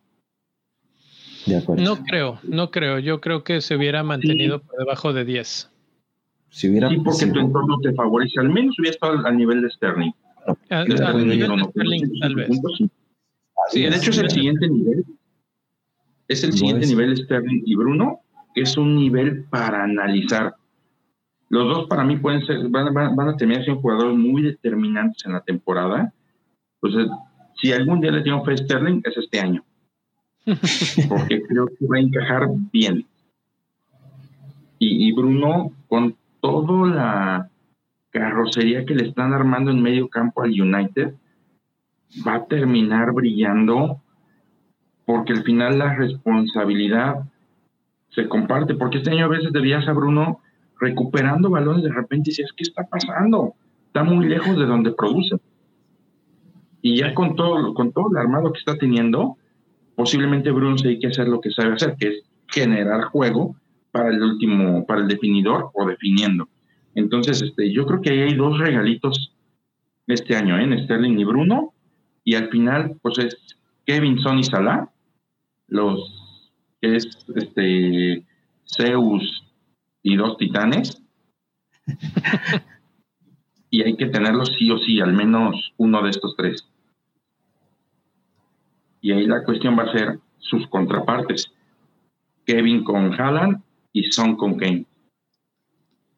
No 1.78 2.04
creo, 2.04 2.40
no 2.44 2.72
creo. 2.72 3.00
Yo 3.00 3.20
creo 3.20 3.44
que 3.44 3.62
se 3.62 3.76
hubiera 3.76 4.04
mantenido 4.04 4.62
por 4.62 4.78
debajo 4.78 5.14
de 5.14 5.26
10. 5.26 5.70
Si 6.50 6.70
hubiera 6.70 6.90
sí, 6.90 6.98
porque 6.98 7.28
tu 7.28 7.40
entorno 7.40 7.80
te 7.82 7.94
favorece. 7.94 8.40
Al 8.40 8.50
menos 8.50 8.78
hubiera 8.80 8.94
estado 8.94 9.26
al, 9.26 9.38
nivel 9.38 9.62
de 9.62 9.70
Sterling. 9.70 10.12
Al, 10.70 10.88
nivel 11.28 11.58
de 11.58 11.64
Sterling, 11.72 12.20
tal 12.20 12.36
vez. 12.36 12.50
Sí, 13.70 13.82
de 13.82 13.96
hecho, 13.96 14.12
es 14.12 14.18
el 14.18 14.30
siguiente 14.30 14.68
nivel. 14.68 15.06
Es 16.28 16.44
el 16.44 16.54
siguiente 16.54 16.88
nivel 16.88 17.18
Sterling 17.18 17.64
y 17.66 17.76
Bruno 17.76 18.20
es 18.56 18.78
un 18.78 18.96
nivel 18.96 19.46
para 19.46 19.84
analizar. 19.84 20.54
Los 21.52 21.68
dos 21.68 21.88
para 21.88 22.06
mí 22.06 22.16
pueden 22.16 22.46
ser, 22.46 22.70
van, 22.70 22.98
a 22.98 23.36
terminar 23.36 23.66
siendo 23.66 23.82
jugadores 23.82 24.18
muy 24.18 24.42
determinantes 24.42 25.26
en 25.26 25.34
la 25.34 25.42
temporada. 25.42 26.14
Entonces, 26.82 27.12
si 27.62 27.74
algún 27.74 28.00
día 28.00 28.10
le 28.10 28.22
tengo 28.22 28.46
fe 28.46 28.56
Sterling, 28.56 29.02
es 29.04 29.18
este 29.18 29.42
año. 29.42 29.62
Porque 31.10 31.42
creo 31.44 31.68
que 31.68 31.88
va 31.88 31.98
a 31.98 32.00
encajar 32.00 32.48
bien. 32.72 33.06
Y, 34.80 35.12
Bruno, 35.12 35.74
con 35.90 36.16
toda 36.40 36.88
la 36.88 37.50
carrocería 38.12 38.86
que 38.86 38.96
le 38.96 39.10
están 39.10 39.34
armando 39.34 39.72
en 39.72 39.82
medio 39.82 40.08
campo 40.08 40.44
al 40.44 40.60
United, 40.60 41.14
va 42.26 42.36
a 42.36 42.46
terminar 42.46 43.12
brillando 43.12 44.02
porque 45.06 45.34
al 45.34 45.44
final 45.44 45.78
la 45.78 45.96
responsabilidad 45.96 47.26
se 48.12 48.30
comparte, 48.30 48.74
porque 48.74 49.00
este 49.00 49.12
año 49.12 49.26
a 49.26 49.30
veces 49.30 49.52
debías 49.52 49.88
a 49.88 49.94
Bruno 49.94 50.40
recuperando 50.82 51.50
balones 51.50 51.84
de 51.84 51.94
repente 51.94 52.30
y 52.30 52.32
dices, 52.32 52.52
¿qué 52.58 52.64
está 52.64 52.84
pasando? 52.88 53.54
Está 53.86 54.04
muy 54.04 54.28
lejos 54.28 54.58
de 54.58 54.66
donde 54.66 54.92
produce. 54.92 55.38
Y 56.82 56.98
ya 56.98 57.14
con 57.14 57.36
todo, 57.36 57.74
con 57.76 57.94
todo 57.94 58.10
el 58.12 58.18
armado 58.18 58.52
que 58.52 58.60
está 58.60 58.76
teniendo, 58.76 59.38
posiblemente 59.96 60.50
Bruno 60.50 60.76
hay 60.84 61.00
que 61.00 61.08
hacer 61.08 61.28
lo 61.28 61.40
que 61.40 61.52
sabe 61.52 61.74
hacer, 61.74 61.96
que 61.98 62.08
es 62.08 62.24
generar 62.48 63.04
juego 63.04 63.56
para 63.92 64.10
el 64.10 64.22
último, 64.22 64.86
para 64.88 65.02
el 65.02 65.08
definidor 65.08 65.70
o 65.74 65.86
definiendo. 65.86 66.50
Entonces, 66.96 67.42
este, 67.42 67.72
yo 67.72 67.86
creo 67.86 68.02
que 68.02 68.10
ahí 68.10 68.20
hay 68.22 68.34
dos 68.34 68.58
regalitos 68.58 69.36
este 70.08 70.36
año, 70.36 70.58
¿eh? 70.58 70.64
en 70.64 70.84
Sterling 70.84 71.20
y 71.20 71.24
Bruno, 71.24 71.74
y 72.24 72.36
al 72.36 72.50
final, 72.50 72.98
pues 73.02 73.20
es 73.20 73.38
Kevin, 73.86 74.20
Son 74.20 74.40
y 74.40 74.44
Salah, 74.44 74.90
los 75.68 76.52
que 76.82 76.96
es 76.96 77.08
este 77.36 78.26
Zeus 78.66 79.41
y 80.04 80.16
dos 80.16 80.38
titanes. 80.38 81.02
y 83.70 83.84
hay 83.84 83.96
que 83.96 84.08
tenerlos 84.08 84.54
sí 84.58 84.70
o 84.72 84.78
sí, 84.78 85.00
al 85.00 85.14
menos 85.14 85.74
uno 85.78 86.02
de 86.04 86.10
estos 86.10 86.36
tres. 86.36 86.68
Y 89.02 89.12
ahí 89.12 89.26
la 89.26 89.44
cuestión 89.44 89.78
va 89.78 89.84
a 89.84 89.92
ser 89.92 90.20
sus 90.38 90.68
contrapartes. 90.68 91.52
Kevin 92.46 92.84
con 92.84 93.20
Haaland 93.20 93.62
y 93.94 94.12
Son 94.12 94.36
con 94.36 94.58
Kane. 94.58 94.86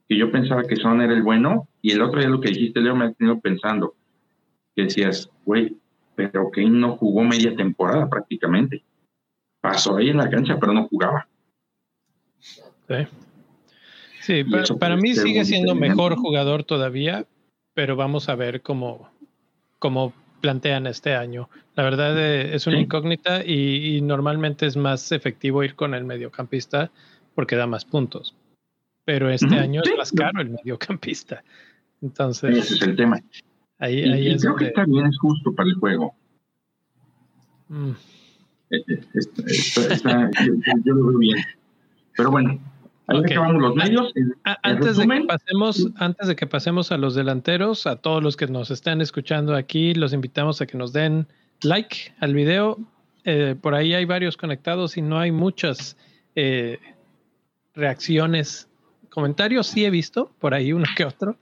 Que 0.07 0.17
yo 0.17 0.31
pensaba 0.31 0.63
que 0.63 0.75
Son 0.75 1.01
era 1.01 1.13
el 1.13 1.23
bueno 1.23 1.67
y 1.81 1.91
el 1.91 2.01
otro 2.01 2.19
día 2.19 2.29
lo 2.29 2.41
que 2.41 2.49
dijiste, 2.49 2.81
Leo, 2.81 2.95
me 2.95 3.05
ha 3.05 3.13
tenido 3.13 3.39
pensando. 3.39 3.95
Que 4.75 4.83
decías, 4.83 5.29
güey, 5.45 5.77
pero 6.15 6.49
Kane 6.51 6.69
no 6.69 6.97
jugó 6.97 7.23
media 7.23 7.55
temporada 7.55 8.09
prácticamente 8.09 8.83
pasó 9.63 9.95
ahí 9.95 10.09
en 10.09 10.17
la 10.17 10.29
cancha, 10.29 10.57
pero 10.59 10.73
no 10.73 10.89
jugaba. 10.89 11.25
Sí, 12.37 13.07
para, 14.79 14.95
mí 14.95 15.13
sigue 15.13 15.45
siendo 15.45 15.75
mejor 15.75 16.15
jugador 16.15 16.63
todavía, 16.63 17.25
pero 17.73 17.95
vamos 17.95 18.29
a 18.29 18.35
ver 18.35 18.61
cómo, 18.61 19.09
cómo 19.79 20.13
plantean 20.41 20.87
este 20.87 21.15
año. 21.15 21.49
La 21.75 21.83
verdad 21.83 22.17
eh, 22.19 22.53
es 22.53 22.67
una 22.67 22.79
incógnita 22.79 23.45
y, 23.45 24.01
normalmente 24.01 24.65
es 24.65 24.75
más 24.75 25.11
efectivo 25.11 25.63
ir 25.63 25.75
con 25.75 25.93
el 25.93 26.03
mediocampista 26.03 26.91
porque 27.33 27.55
da 27.55 27.65
más 27.65 27.85
puntos. 27.85 28.35
Pero 29.05 29.29
este 29.29 29.55
año 29.55 29.81
es 29.83 29.97
más 29.97 30.11
caro 30.11 30.41
el 30.41 30.49
mediocampista. 30.49 31.43
Entonces. 32.01 32.57
Ese 32.57 32.75
es 32.75 32.81
el 32.81 32.95
tema. 32.95 33.21
Ahí, 33.79 33.99
y, 33.99 34.37
creo 34.37 34.55
que 34.55 34.65
está 34.65 34.85
bien, 34.85 35.05
es 35.05 35.17
justo 35.17 35.53
para 35.53 35.69
el 35.69 35.75
juego. 35.75 36.13
Mm. 37.69 37.91
Eh, 38.69 38.83
eh, 38.87 38.99
yo, 40.83 40.93
lo 40.93 41.07
veo 41.07 41.17
bien. 41.17 41.37
Pero 42.15 42.31
bueno, 42.31 42.59
ahí 43.07 43.19
acabamos 43.19 43.61
los 43.61 43.75
medios. 43.75 44.13
antes, 44.63 44.97
de 44.97 45.07
que 45.07 45.25
pasemos, 45.25 45.89
antes 45.95 46.27
de 46.27 46.35
que 46.35 46.47
pasemos 46.47 46.91
a 46.91 46.97
los 46.97 47.15
delanteros, 47.15 47.87
a 47.87 47.97
todos 47.97 48.23
los 48.23 48.37
que 48.37 48.47
nos 48.47 48.71
están 48.71 49.01
escuchando 49.01 49.55
aquí, 49.55 49.93
los 49.93 50.13
invitamos 50.13 50.61
a 50.61 50.65
que 50.65 50.77
nos 50.77 50.93
den 50.93 51.27
like 51.61 52.13
al 52.19 52.33
video. 52.33 52.79
Eh, 53.25 53.55
por 53.59 53.73
ahí 53.75 53.93
hay 53.93 54.05
varios 54.05 54.37
conectados 54.37 54.97
y 54.97 55.01
no 55.01 55.19
hay 55.19 55.31
muchas 55.31 55.97
reacciones. 57.75 58.69
Comentarios 59.09 59.67
sí 59.67 59.85
he 59.85 59.89
visto, 59.89 60.31
por 60.39 60.53
ahí 60.53 60.73
uno 60.73 60.85
que 60.95 61.05
otro, 61.05 61.37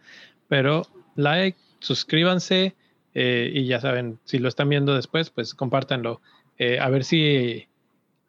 pero 0.48 0.86
like, 1.16 1.58
suscríbanse 1.80 2.76
eh, 3.14 3.52
y 3.54 3.66
ya 3.66 3.80
saben, 3.80 4.20
si 4.24 4.40
lo 4.40 4.48
están 4.48 4.70
viendo 4.70 4.96
después, 4.96 5.30
pues 5.30 5.54
compártanlo. 5.54 6.22
Eh, 6.58 6.80
a 6.80 6.90
ver 6.90 7.04
si 7.04 7.68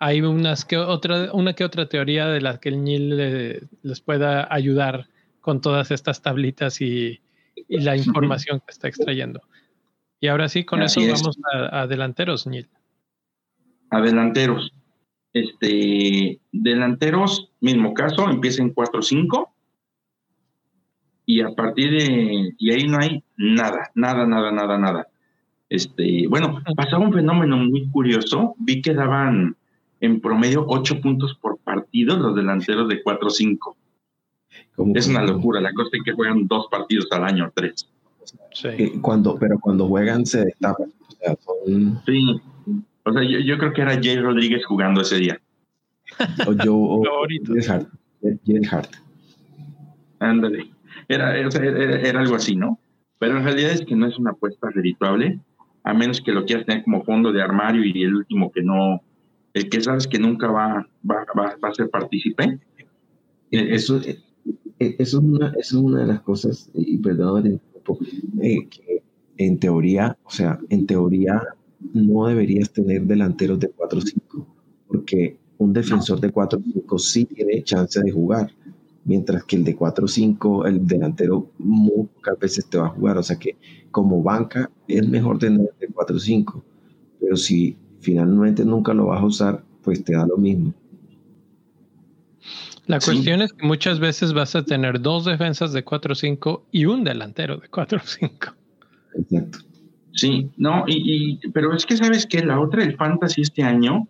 hay 0.03 0.20
unas 0.20 0.64
que 0.64 0.76
otra, 0.76 1.32
una 1.32 1.53
que 1.53 1.62
otra 1.62 1.88
teoría 1.88 2.26
de 2.26 2.40
la 2.40 2.59
que 2.59 2.70
el 2.70 2.82
NIL 2.82 3.68
les 3.82 4.00
pueda 4.00 4.53
ayudar 4.53 5.07
con 5.40 5.61
todas 5.61 5.92
estas 5.92 6.22
tablitas 6.22 6.80
y, 6.80 7.20
la 7.68 7.96
información 7.96 8.59
que 8.61 8.72
está 8.72 8.88
extrayendo. 8.88 9.42
Y 10.18 10.26
ahora 10.26 10.48
sí, 10.48 10.64
con 10.64 10.82
eso 10.82 11.00
vamos 11.00 11.38
a, 11.70 11.86
delanteros, 11.86 12.48
Nil. 12.48 12.68
A 13.90 14.00
delanteros. 14.00 14.72
Este, 15.32 16.40
delanteros, 16.50 17.53
mismo 17.61 17.94
caso, 17.94 18.28
empieza 18.28 18.61
en 18.61 18.74
4-5 18.74 19.48
y 21.26 21.42
a 21.42 21.50
partir 21.50 21.92
de 21.92 22.55
y 22.59 22.70
ahí 22.72 22.88
no 22.88 22.98
hay 22.98 23.22
nada, 23.36 23.92
nada, 23.94 24.26
nada, 24.26 24.50
nada, 24.50 24.78
nada. 24.78 25.09
Este, 25.68 26.26
bueno, 26.26 26.61
pasaba 26.76 27.07
un 27.07 27.12
fenómeno 27.12 27.57
muy 27.57 27.88
curioso, 27.88 28.57
vi 28.59 28.82
que 28.82 28.94
daban 28.94 29.57
en 30.03 30.20
promedio 30.20 30.66
ocho 30.68 31.00
puntos 31.00 31.38
por 31.40 31.59
partido 31.59 32.16
los 32.16 32.34
delanteros 32.34 32.88
de 32.88 33.03
4-5. 33.03 33.76
Es 34.94 35.07
una 35.07 35.22
locura, 35.22 35.61
la 35.61 35.72
cosa 35.72 35.90
es 35.92 36.03
que 36.05 36.12
juegan 36.12 36.46
dos 36.48 36.66
partidos 36.70 37.07
al 37.12 37.24
año, 37.24 37.50
tres. 37.55 37.88
Sí. 38.53 38.98
Cuando, 39.00 39.38
pero 39.38 39.59
cuando 39.61 39.86
juegan 39.86 40.26
se 40.26 40.44
destapan. 40.44 40.92
O 41.09 41.12
sea, 41.12 41.36
Sí, 42.05 42.40
o 43.05 43.12
sea, 43.12 43.22
yo, 43.22 43.59
creo 43.59 43.72
que 43.72 43.82
era 43.82 44.00
Jay 44.03 44.18
Rodríguez 44.18 44.64
jugando 44.66 45.03
ese 45.03 45.16
día. 45.16 45.40
O 46.46 46.53
yo, 46.53 46.76
o 46.76 47.03
Jay 48.44 48.61
Hart. 48.70 48.90
Ándale. 50.18 50.68
Era, 51.09 51.36
era, 51.36 52.20
algo 52.20 52.34
así, 52.34 52.57
¿no? 52.57 52.78
Pero 53.20 53.38
en 53.38 53.44
realidad 53.44 53.70
es 53.70 53.82
que 53.82 53.94
no 53.94 54.07
es 54.07 54.18
una 54.18 54.32
apuesta 54.32 54.68
redituable, 54.70 55.38
a 55.84 55.94
menos 55.94 56.20
que 56.20 56.32
lo 56.32 56.44
quieras 56.44 56.66
tener 56.66 56.82
como 56.82 57.05
fondo 57.05 57.32
de 57.32 57.42
armario 57.42 57.84
y 57.84 58.03
el 58.03 58.16
último 58.16 58.50
que 58.50 58.62
no, 58.62 59.00
el 59.55 59.68
que 59.68 59.80
sabes 59.80 60.07
que 60.07 60.18
nunca 60.18 60.50
va, 60.50 60.86
va, 61.09 61.26
va, 61.38 61.68
a 61.68 61.74
ser 61.74 61.90
partícipe. 61.90 62.59
Eh, 63.50 63.74
eso, 63.74 63.98
eh, 63.98 64.18
eh, 64.78 64.96
eso, 64.98 65.18
es 65.18 65.24
una, 65.24 65.53
es 65.59 65.72
una 65.72 66.00
de 66.00 66.07
las 66.07 66.20
cosas, 66.22 66.70
y 66.74 66.98
perdón, 66.98 67.61
eh, 68.40 68.68
en 69.36 69.59
teoría, 69.59 70.16
o 70.24 70.30
sea, 70.30 70.59
en 70.68 70.86
teoría 70.86 71.42
no 71.92 72.26
deberías 72.26 72.72
tener 72.72 73.03
delanteros 73.03 73.59
de 73.61 73.72
4-5, 73.74 74.46
porque 74.86 75.36
un 75.59 75.72
defensor 75.72 76.20
de 76.20 76.32
4-5 76.32 76.98
sí 76.98 77.24
tiene 77.24 77.62
chance 77.62 78.00
de 78.00 78.11
jugar 78.11 78.50
mientras 79.05 79.44
que 79.44 79.57
el 79.57 79.64
de 79.64 79.76
4-5, 79.76 80.66
el 80.66 80.86
delantero, 80.86 81.50
muchas 81.59 82.38
veces 82.38 82.66
te 82.68 82.78
va 82.78 82.86
a 82.86 82.90
jugar. 82.90 83.18
O 83.18 83.22
sea 83.22 83.38
que 83.38 83.57
como 83.90 84.22
banca 84.22 84.70
es 84.88 85.07
mejor 85.09 85.38
tener 85.38 85.72
el 85.80 85.94
4-5, 85.94 86.62
pero 87.20 87.36
si 87.36 87.76
finalmente 88.03 88.64
nunca 88.64 88.92
lo 88.92 89.07
vas 89.07 89.22
a 89.22 89.24
usar, 89.24 89.64
pues 89.82 90.05
te 90.05 90.14
da 90.14 90.26
lo 90.26 90.36
mismo. 90.36 90.74
La 92.86 92.98
cuestión 92.98 93.40
es 93.42 93.53
que 93.53 93.64
muchas 93.64 94.00
veces 94.00 94.32
vas 94.32 94.57
a 94.57 94.64
tener 94.64 95.00
dos 95.00 95.24
defensas 95.24 95.72
de 95.72 95.84
4-5 95.84 96.62
y 96.72 96.84
un 96.84 97.05
delantero 97.05 97.57
de 97.57 97.70
4-5. 97.70 98.55
Exacto. 99.14 99.59
Sí, 100.14 100.50
no, 100.57 100.84
y, 100.86 101.38
pero 101.55 101.74
es 101.74 101.86
que 101.86 101.96
sabes 101.96 102.26
que 102.26 102.44
la 102.44 102.61
otra, 102.61 102.82
el 102.82 102.96
fantasy 102.96 103.40
este 103.40 103.62
año, 103.62 104.09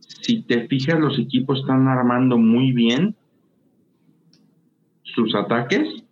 si 0.00 0.42
te 0.42 0.66
fijas, 0.68 0.98
los 0.98 1.18
equipos 1.18 1.60
están 1.60 1.88
armando 1.88 2.36
muy 2.36 2.72
bien 2.72 3.14
sus 5.04 5.34
ataques. 5.34 6.02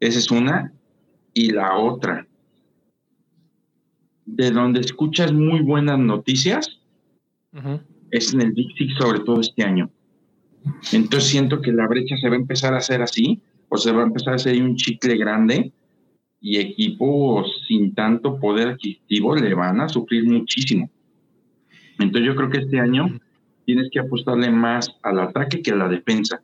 Esa 0.00 0.18
es 0.18 0.30
una. 0.30 0.72
Y 1.34 1.50
la 1.50 1.76
otra, 1.76 2.26
de 4.28 4.50
donde 4.50 4.80
escuchas 4.80 5.32
muy 5.32 5.60
buenas 5.60 5.98
noticias, 5.98 6.78
es 8.10 8.34
en 8.34 8.42
el 8.42 8.52
Big 8.52 8.68
Six, 8.76 8.94
sobre 8.98 9.20
todo 9.20 9.40
este 9.40 9.64
año. 9.64 9.90
Entonces 10.92 11.30
siento 11.30 11.62
que 11.62 11.72
la 11.72 11.88
brecha 11.88 12.16
se 12.18 12.28
va 12.28 12.34
a 12.34 12.38
empezar 12.38 12.74
a 12.74 12.78
hacer 12.78 13.00
así, 13.00 13.40
o 13.70 13.76
se 13.76 13.90
va 13.90 14.02
a 14.02 14.06
empezar 14.06 14.34
a 14.34 14.36
hacer 14.36 14.62
un 14.62 14.76
chicle 14.76 15.16
grande 15.16 15.72
y 16.40 16.58
equipos 16.58 17.64
sin 17.66 17.94
tanto 17.94 18.38
poder 18.38 18.68
adquisitivo 18.68 19.34
le 19.34 19.54
van 19.54 19.80
a 19.80 19.88
sufrir 19.88 20.24
muchísimo. 20.24 20.90
Entonces 21.98 22.26
yo 22.26 22.36
creo 22.36 22.50
que 22.50 22.58
este 22.58 22.78
año 22.78 23.18
tienes 23.64 23.88
que 23.90 23.98
apostarle 23.98 24.50
más 24.50 24.94
al 25.02 25.18
ataque 25.20 25.62
que 25.62 25.72
a 25.72 25.76
la 25.76 25.88
defensa. 25.88 26.40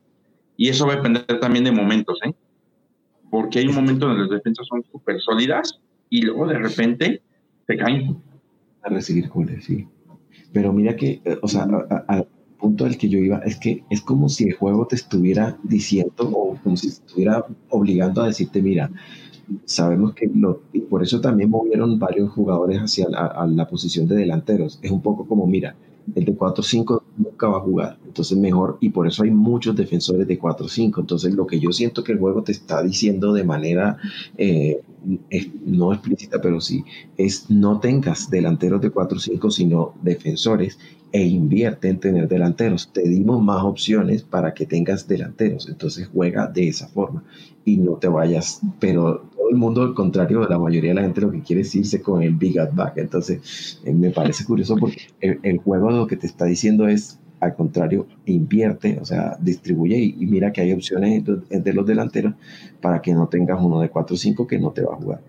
Y 0.57 0.69
eso 0.69 0.87
va 0.87 0.95
a 0.95 0.97
depender 0.97 1.25
también 1.41 1.65
de 1.65 1.73
momentos, 1.73 2.19
¿eh? 2.25 2.35
Porque 3.31 3.59
hay 3.59 3.67
un 3.67 3.75
momento 3.75 4.07
donde 4.07 4.23
las 4.23 4.31
defensas 4.31 4.67
son 4.67 4.83
súper 4.91 5.21
sólidas 5.21 5.81
y 6.09 6.23
luego 6.23 6.47
de 6.47 6.59
repente 6.59 7.23
se 7.67 7.77
caen. 7.77 8.17
A 8.83 8.89
recibir 8.89 9.29
goles, 9.29 9.65
sí. 9.65 9.87
Pero 10.53 10.73
mira 10.73 10.95
que, 10.97 11.21
eh, 11.25 11.39
o 11.43 11.49
sea, 11.49 11.65
al 12.07 12.27
punto 12.59 12.85
al 12.85 12.97
que 12.97 13.09
yo 13.09 13.19
iba, 13.19 13.39
es 13.39 13.57
que 13.59 13.85
es 13.91 14.01
como 14.01 14.29
si 14.29 14.45
el 14.45 14.55
juego 14.55 14.87
te 14.87 14.97
estuviera 14.97 15.59
diciendo 15.63 16.31
o 16.31 16.57
como 16.63 16.77
si 16.77 16.89
estuviera 16.89 17.45
obligando 17.71 18.23
a 18.23 18.27
decirte, 18.27 18.63
mira, 18.63 18.91
sabemos 19.65 20.15
que 20.15 20.31
lo, 20.35 20.63
y 20.73 20.81
por 20.81 21.03
eso 21.03 21.21
también 21.21 21.51
movieron 21.51 21.99
varios 21.99 22.31
jugadores 22.31 22.79
hacia 22.79 23.07
a 23.07 23.47
la 23.47 23.69
posición 23.69 24.07
de 24.07 24.17
delanteros. 24.17 24.79
Es 24.83 24.91
un 24.91 25.03
poco 25.03 25.27
como, 25.27 25.47
mira, 25.47 25.77
el 26.15 26.25
de 26.25 26.37
4-5 26.37 27.03
nunca 27.17 27.49
va 27.49 27.59
a 27.59 27.61
jugar. 27.61 27.99
Entonces 28.07 28.37
mejor, 28.37 28.79
y 28.81 28.91
por 28.91 29.07
eso 29.07 29.23
hay 29.23 29.31
muchos 29.31 29.77
defensores 29.77 30.27
de 30.27 30.39
4-5. 30.39 31.01
Entonces 31.01 31.35
lo 31.35 31.47
que 31.47 31.61
yo 31.61 31.73
siento 31.73 32.05
que 32.05 32.13
el 32.13 32.19
juego 32.19 32.43
te 32.43 32.53
está 32.53 32.83
diciendo 32.83 33.33
de 33.33 33.45
manera 33.45 33.99
eh, 34.37 34.83
no 35.65 35.93
explícita, 35.93 36.41
pero 36.41 36.61
sí, 36.61 36.85
es 37.17 37.51
no 37.51 37.81
tengas 37.81 38.31
delanteros 38.31 38.81
de 38.81 38.93
4-5, 38.93 39.51
sino 39.51 39.95
defensores 40.03 40.79
e 41.15 41.23
invierte 41.23 41.89
en 41.89 42.01
tener 42.01 42.27
delanteros. 42.27 42.91
Te 42.93 43.03
dimos 43.03 43.41
más 43.41 43.63
opciones 43.63 44.25
para 44.25 44.53
que 44.53 44.67
tengas 44.67 45.07
delanteros. 45.07 45.69
Entonces 45.69 46.11
juega 46.13 46.49
de 46.49 46.67
esa 46.67 46.89
forma 46.89 47.23
y 47.65 47.77
no 47.77 47.93
te 47.93 48.09
vayas. 48.09 48.61
Pero 48.81 49.25
todo 49.33 49.49
el 49.49 49.55
mundo, 49.55 49.83
al 49.83 49.95
contrario, 49.95 50.45
la 50.49 50.59
mayoría 50.59 50.91
de 50.91 50.97
la 50.97 51.03
gente 51.03 51.21
lo 51.21 51.31
que 51.31 51.41
quiere 51.41 51.63
es 51.63 51.73
irse 51.77 52.03
con 52.03 52.21
el 52.21 52.35
big 52.35 52.59
at 52.59 52.75
back. 52.75 52.99
Entonces 52.99 53.81
eh, 53.85 53.95
me 53.95 54.11
parece 54.11 54.45
curioso 54.45 54.75
porque 54.77 55.03
el, 55.21 55.59
juego 55.59 55.89
lo 55.93 56.09
que 56.09 56.17
te 56.17 56.27
está 56.27 56.47
diciendo 56.47 56.89
es 56.89 57.21
al 57.39 57.55
contrario, 57.55 58.09
invierte, 58.27 58.99
o 59.01 59.05
sea, 59.05 59.37
distribuye 59.39 59.97
y, 59.99 60.27
mira 60.27 60.51
que 60.51 60.63
hay 60.63 60.73
opciones 60.73 61.23
de 61.25 61.73
los 61.75 61.87
delanteros 61.87 62.35
para 62.81 63.03
que 63.03 63.15
no 63.15 63.29
tengas 63.29 63.63
uno 63.63 63.81
de 63.81 63.93
4-5 63.93 64.49
que 64.49 64.59
no 64.59 64.73
te 64.73 64.83
va 64.83 64.95
a 64.95 64.97
jugar. 64.97 65.21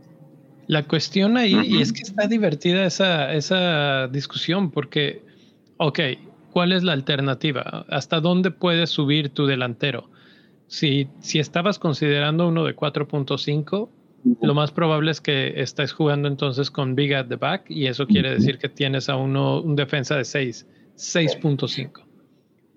La 0.65 0.87
cuestión 0.87 1.37
ahí, 1.37 1.55
y 1.63 1.81
es 1.81 1.91
que 1.93 2.01
está 2.01 2.25
divertida 2.25 2.85
esa, 2.85 3.33
esa 3.33 4.07
discusión, 4.07 4.71
porque 4.71 5.24
Ok, 5.77 5.99
¿cuál 6.51 6.71
es 6.71 6.83
la 6.83 6.93
alternativa? 6.93 7.85
¿Hasta 7.89 8.21
dónde 8.21 8.51
puedes 8.51 8.89
subir 8.89 9.29
tu 9.29 9.45
delantero? 9.45 10.09
Si, 10.67 11.07
si 11.19 11.39
estabas 11.39 11.79
considerando 11.79 12.47
uno 12.47 12.63
de 12.63 12.75
4.5, 12.75 13.89
lo 14.41 14.53
más 14.55 14.71
probable 14.71 15.11
es 15.11 15.21
que 15.21 15.61
estés 15.61 15.93
jugando 15.93 16.27
entonces 16.27 16.71
con 16.71 16.95
Big 16.95 17.13
at 17.13 17.27
the 17.27 17.35
back 17.35 17.69
y 17.69 17.85
eso 17.85 18.07
quiere 18.07 18.31
decir 18.31 18.57
que 18.57 18.69
tienes 18.69 19.09
a 19.09 19.17
uno 19.17 19.61
un 19.61 19.75
defensa 19.75 20.15
de 20.15 20.25
6, 20.25 20.67
6.5. 20.95 22.03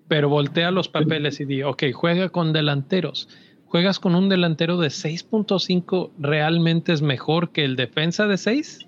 Pero 0.07 0.29
voltea 0.29 0.69
los 0.71 0.89
papeles 0.89 1.39
y 1.39 1.45
di, 1.45 1.63
ok, 1.63 1.83
juega 1.93 2.29
con 2.29 2.53
delanteros. 2.53 3.29
¿Juegas 3.65 3.99
con 3.99 4.15
un 4.15 4.29
delantero 4.29 4.77
de 4.77 4.89
6.5 4.89 6.11
realmente 6.19 6.91
es 6.91 7.01
mejor 7.01 7.51
que 7.51 7.63
el 7.63 7.75
defensa 7.75 8.27
de 8.27 8.37
6? 8.37 8.87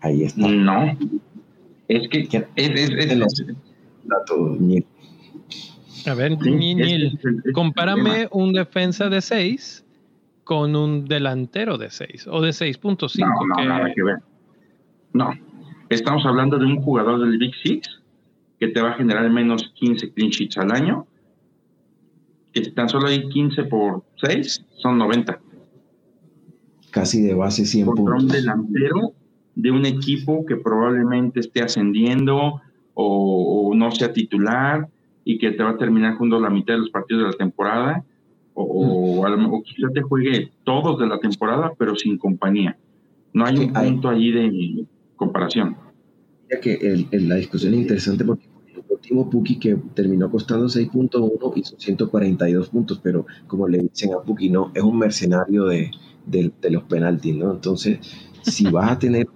Ahí 0.00 0.24
está. 0.24 0.48
No, 0.48 0.96
es 1.88 2.08
que 2.08 2.28
es, 2.56 2.70
A 6.06 6.14
ver, 6.14 6.38
Nil, 6.40 7.18
compárame 7.52 8.28
un 8.30 8.52
defensa 8.52 9.08
de 9.08 9.20
6 9.20 9.84
con 10.44 10.76
un 10.76 11.06
delantero 11.06 11.78
de 11.78 11.90
6 11.90 12.28
o 12.30 12.40
de 12.42 12.50
6.5. 12.50 13.18
No, 13.18 13.26
no, 13.46 13.64
nada 13.68 13.92
que 13.94 14.02
ver. 14.02 14.18
No, 15.14 15.30
estamos 15.88 16.24
hablando 16.26 16.58
de 16.58 16.66
un 16.66 16.82
jugador 16.82 17.20
del 17.20 17.38
Big 17.38 17.54
Six 17.62 18.00
que 18.60 18.68
te 18.68 18.82
va 18.82 18.90
a 18.90 18.94
generar 18.94 19.28
menos 19.30 19.72
15 19.74 20.12
clean 20.12 20.30
sheets 20.30 20.58
al 20.58 20.72
año. 20.72 21.06
Que 22.52 22.62
tan 22.70 22.88
solo 22.88 23.08
hay 23.08 23.28
15 23.28 23.64
por 23.64 24.04
6, 24.16 24.66
son 24.76 24.98
90. 24.98 25.40
Casi 26.90 27.22
de 27.22 27.34
base 27.34 27.64
100 27.64 27.86
puntos. 27.86 28.22
un 28.22 28.28
delantero 28.28 29.14
de 29.58 29.72
un 29.72 29.84
equipo 29.84 30.46
que 30.46 30.54
probablemente 30.54 31.40
esté 31.40 31.62
ascendiendo 31.62 32.62
o, 32.94 33.68
o, 33.68 33.74
no 33.74 33.90
sea 33.90 34.12
titular 34.12 34.88
y 35.24 35.36
que 35.38 35.50
te 35.50 35.64
va 35.64 35.70
a 35.70 35.76
terminar 35.76 36.14
jugando 36.14 36.38
la 36.38 36.48
mitad 36.48 36.74
de 36.74 36.80
los 36.80 36.90
partidos 36.90 37.24
de 37.24 37.30
la 37.30 37.36
temporada 37.36 38.04
o, 38.54 39.20
o, 39.20 39.62
quizá 39.62 39.88
te 39.92 40.02
juegue 40.02 40.52
todos 40.62 41.00
de 41.00 41.08
la 41.08 41.18
temporada, 41.18 41.72
pero 41.76 41.96
sin 41.96 42.18
compañía. 42.18 42.76
No 43.32 43.44
hay 43.46 43.56
un 43.58 43.72
punto 43.72 44.08
allí 44.08 44.30
de 44.30 44.84
comparación. 45.16 45.76
Ya 46.48 46.60
que 46.60 46.74
el, 46.74 47.28
la 47.28 47.34
discusión 47.34 47.74
es 47.74 47.80
interesante 47.80 48.24
porque 48.24 48.46
el 48.68 48.84
último 48.88 49.28
Puki 49.28 49.58
que 49.58 49.76
terminó 49.94 50.30
costando 50.30 50.66
6.1 50.66 51.52
hizo 51.56 51.74
142 51.78 52.68
puntos, 52.68 53.00
pero 53.02 53.26
como 53.48 53.66
le 53.66 53.78
dicen 53.78 54.14
a 54.14 54.22
Puki, 54.22 54.50
no, 54.50 54.70
es 54.72 54.82
un 54.84 54.98
mercenario 54.98 55.64
de, 55.64 55.90
de, 56.26 56.52
de 56.60 56.70
los 56.70 56.84
penaltis, 56.84 57.34
¿no? 57.34 57.52
Entonces, 57.52 57.98
si 58.50 58.64
vas 58.70 58.92
a 58.92 58.98
tener 58.98 59.26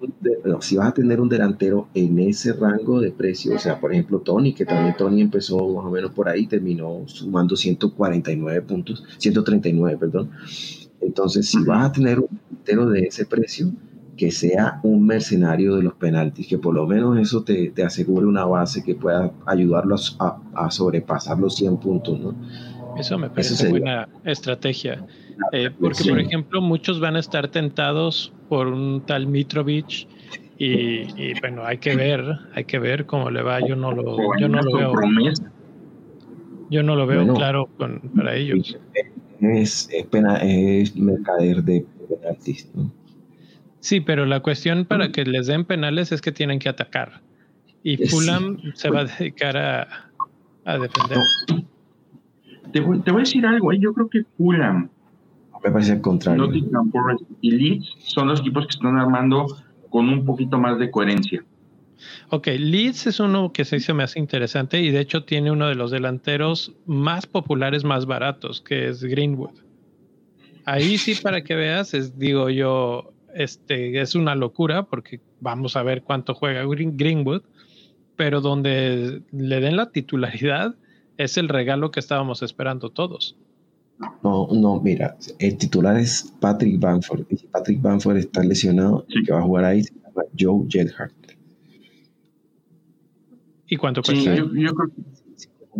si 0.61 0.77
vas 0.77 0.89
a 0.89 0.95
tener 0.95 1.21
un 1.21 1.29
delantero 1.29 1.89
en 1.95 2.19
ese 2.19 2.53
rango 2.53 3.01
de 3.01 3.11
precio, 3.11 3.55
o 3.55 3.59
sea, 3.59 3.81
por 3.81 3.93
ejemplo, 3.93 4.21
Tony, 4.21 4.55
que 4.55 4.65
también 4.65 4.97
Tony 4.97 5.21
empezó 5.23 5.57
más 5.57 5.85
o 5.85 5.91
menos 5.91 6.13
por 6.13 6.29
ahí, 6.29 6.47
terminó 6.47 7.03
sumando 7.07 7.57
149 7.57 8.63
puntos, 8.63 9.05
139, 9.19 9.99
perdón. 9.99 10.31
Entonces, 11.01 11.49
si 11.49 11.63
vas 11.65 11.87
a 11.87 11.93
tener 11.93 12.21
un 12.21 12.29
delantero 12.29 12.89
de 12.91 13.01
ese 13.01 13.27
precio, 13.27 13.73
que 14.17 14.31
sea 14.31 14.79
un 14.83 15.07
mercenario 15.07 15.77
de 15.77 15.83
los 15.83 15.95
penaltis, 15.95 16.47
que 16.47 16.59
por 16.59 16.75
lo 16.75 16.87
menos 16.87 17.19
eso 17.19 17.43
te, 17.43 17.71
te 17.71 17.83
asegure 17.83 18.27
una 18.27 18.45
base 18.45 18.83
que 18.85 18.95
pueda 18.95 19.33
ayudarlos 19.47 20.17
a, 20.21 20.39
a 20.55 20.71
sobrepasar 20.71 21.39
los 21.39 21.57
100 21.57 21.77
puntos, 21.79 22.21
¿no? 22.21 22.35
Eso 22.97 23.19
me 23.19 23.31
parece 23.31 23.71
buena 23.71 24.09
estrategia. 24.25 25.05
Eh, 25.53 25.71
porque, 25.81 26.05
por 26.09 26.21
ejemplo, 26.21 26.61
muchos 26.61 27.01
van 27.01 27.17
a 27.17 27.21
estar 27.21 27.49
tentados 27.49 28.33
por 28.53 28.69
un 28.69 29.01
tal 29.07 29.29
Mitrovic 29.29 30.07
y, 30.59 31.41
bueno, 31.41 31.65
hay 31.65 31.79
que 31.79 31.97
ver, 31.97 32.23
hay 32.53 32.65
que 32.65 32.79
ver 32.79 33.07
cómo 33.07 33.31
le 33.31 33.41
va. 33.41 33.67
Yo 33.67 33.77
no 33.77 33.93
lo, 33.93 34.15
yo 34.39 34.47
no 34.47 34.61
lo 34.61 34.77
veo. 34.77 34.93
Yo 36.69 36.83
no 36.83 36.95
lo 36.95 37.07
veo 37.07 37.33
claro 37.33 37.71
con, 37.79 38.01
para 38.15 38.37
ellos. 38.37 38.79
Es, 39.41 39.89
pena, 40.11 40.37
es 40.37 40.95
mercader 40.95 41.65
de 41.65 41.87
penaltis. 42.11 42.71
Sí, 43.81 44.01
pero 44.01 44.27
la 44.27 44.41
cuestión 44.41 44.85
para 44.85 45.11
que 45.13 45.25
les 45.25 45.47
den 45.47 45.65
penales 45.65 46.13
es 46.13 46.21
que 46.21 46.31
tienen 46.31 46.59
que 46.59 46.69
atacar. 46.69 47.23
Y 47.83 47.97
Fulham 48.07 48.59
se 48.75 48.91
va 48.91 49.01
a 49.01 49.05
dedicar 49.07 49.57
a, 49.57 50.11
a 50.67 50.77
defender. 50.77 51.19
Te 52.71 52.81
voy, 52.81 53.01
te 53.01 53.13
voy, 53.13 53.21
a 53.21 53.25
decir 53.25 53.47
algo, 53.47 53.73
¿eh? 53.73 53.79
yo 53.81 53.95
creo 53.95 54.11
que 54.11 54.25
Fulham 54.37 54.91
me 55.63 55.71
parece 55.71 55.93
el 55.93 56.01
contrario. 56.01 56.47
Nottingham 56.47 56.91
Forest 56.91 57.23
y 57.41 57.51
Leeds 57.53 57.95
son 57.99 58.29
los 58.29 58.41
equipos 58.41 58.67
que 58.67 58.71
están 58.71 58.97
armando 58.97 59.47
con 59.91 60.09
un 60.09 60.25
poquito 60.25 60.59
más 60.59 60.79
de 60.79 60.91
coherencia. 60.91 61.45
Ok, 62.31 62.49
Leeds 62.49 63.07
es 63.07 63.21
uno 63.21 63.53
que 63.53 63.65
se 63.65 63.95
me 63.95 64.03
hace 64.03 64.19
interesante 64.19 64.81
y 64.81 64.91
de 64.91 65.01
hecho 65.01 65.25
tiene 65.25 65.51
uno 65.51 65.69
de 65.69 65.75
los 65.75 65.91
delanteros 65.91 66.73
más 66.87 67.27
populares, 67.27 67.85
más 67.85 68.07
baratos, 68.07 68.61
que 68.61 68.89
es 68.89 69.05
Greenwood. 69.05 69.53
Ahí 70.65 70.99
sí, 70.99 71.15
para 71.15 71.43
que 71.43 71.55
veas, 71.55 71.95
es, 71.95 72.19
digo 72.19 72.49
yo, 72.49 73.13
este, 73.35 74.01
es 74.01 74.15
una 74.15 74.35
locura 74.35 74.85
porque 74.85 75.21
vamos 75.41 75.77
a 75.77 75.83
ver 75.83 76.03
cuánto 76.03 76.35
juega 76.35 76.65
Greenwood, 76.65 77.43
pero 78.17 78.41
donde 78.41 79.23
le 79.31 79.61
den 79.61 79.77
la 79.77 79.91
titularidad 79.91 80.75
es 81.19 81.37
el 81.37 81.49
regalo 81.49 81.91
que 81.91 82.01
estábamos 82.01 82.43
esperando 82.43 82.91
todos. 82.91 83.37
No, 84.23 84.49
no, 84.53 84.81
mira, 84.81 85.17
el 85.39 85.57
titular 85.57 85.97
es 85.97 86.33
Patrick 86.41 86.79
Bamford. 86.81 87.25
Y 87.31 87.37
si 87.37 87.47
Patrick 87.47 87.81
Bamford 87.81 88.19
está 88.19 88.43
lesionado, 88.43 89.05
el 89.09 89.25
que 89.25 89.33
va 89.33 89.41
a 89.41 89.43
jugar 89.43 89.65
ahí 89.65 89.83
se 89.83 89.95
llama 89.95 90.23
Joe 90.39 90.67
Jedhart. 90.69 91.13
¿Y 93.69 93.77
cuánto 93.77 94.03
cuesta? 94.03 94.35
yo, 94.35 94.51
creo 94.51 94.75
que 94.75 95.03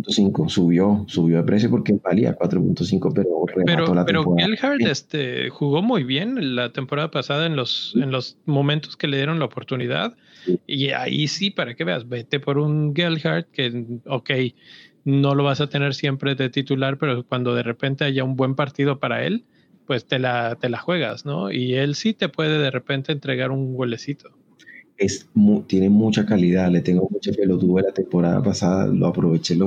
5.5 0.01 0.49
subió, 0.49 1.05
subió 1.07 1.37
de 1.37 1.43
precio 1.43 1.69
porque 1.69 1.93
valía 2.03 2.35
4.5, 2.35 3.11
pero 3.13 3.45
remató 3.45 3.93
la 3.93 4.05
pero 4.05 4.23
temporada. 4.23 4.91
este, 4.91 5.49
jugó 5.49 5.83
muy 5.83 6.03
bien 6.03 6.55
la 6.55 6.73
temporada 6.73 7.11
pasada 7.11 7.45
en 7.45 7.55
los, 7.55 7.93
en 7.95 8.11
los 8.11 8.37
momentos 8.45 8.97
que 8.97 9.07
le 9.07 9.17
dieron 9.17 9.37
la 9.37 9.45
oportunidad. 9.45 10.15
Y 10.65 10.89
ahí 10.89 11.27
sí, 11.27 11.51
para 11.51 11.75
que 11.75 11.83
veas, 11.83 12.09
vete 12.09 12.39
por 12.39 12.57
un 12.57 12.95
Gelhardt 12.95 13.49
que, 13.51 13.85
ok, 14.07 14.31
no 15.05 15.35
lo 15.35 15.43
vas 15.43 15.61
a 15.61 15.67
tener 15.67 15.93
siempre 15.93 16.35
de 16.35 16.49
titular, 16.49 16.97
pero 16.97 17.25
cuando 17.25 17.55
de 17.55 17.63
repente 17.63 18.05
haya 18.05 18.23
un 18.23 18.35
buen 18.35 18.55
partido 18.55 18.99
para 18.99 19.25
él, 19.25 19.45
pues 19.85 20.05
te 20.05 20.19
la, 20.19 20.55
te 20.55 20.69
la 20.69 20.79
juegas, 20.79 21.25
¿no? 21.25 21.51
Y 21.51 21.73
él 21.73 21.95
sí 21.95 22.13
te 22.13 22.29
puede 22.29 22.57
de 22.59 22.71
repente 22.71 23.11
entregar 23.11 23.51
un 23.51 23.71
huelecito. 23.75 24.29
Es 24.97 25.27
tiene 25.67 25.89
mucha 25.89 26.25
calidad, 26.25 26.71
le 26.71 26.81
tengo 26.81 27.09
mucha 27.09 27.33
fe, 27.33 27.45
lo 27.45 27.57
tuve 27.57 27.81
la 27.81 27.91
temporada 27.91 28.41
pasada, 28.41 28.87
lo 28.87 29.07
aproveché 29.07 29.57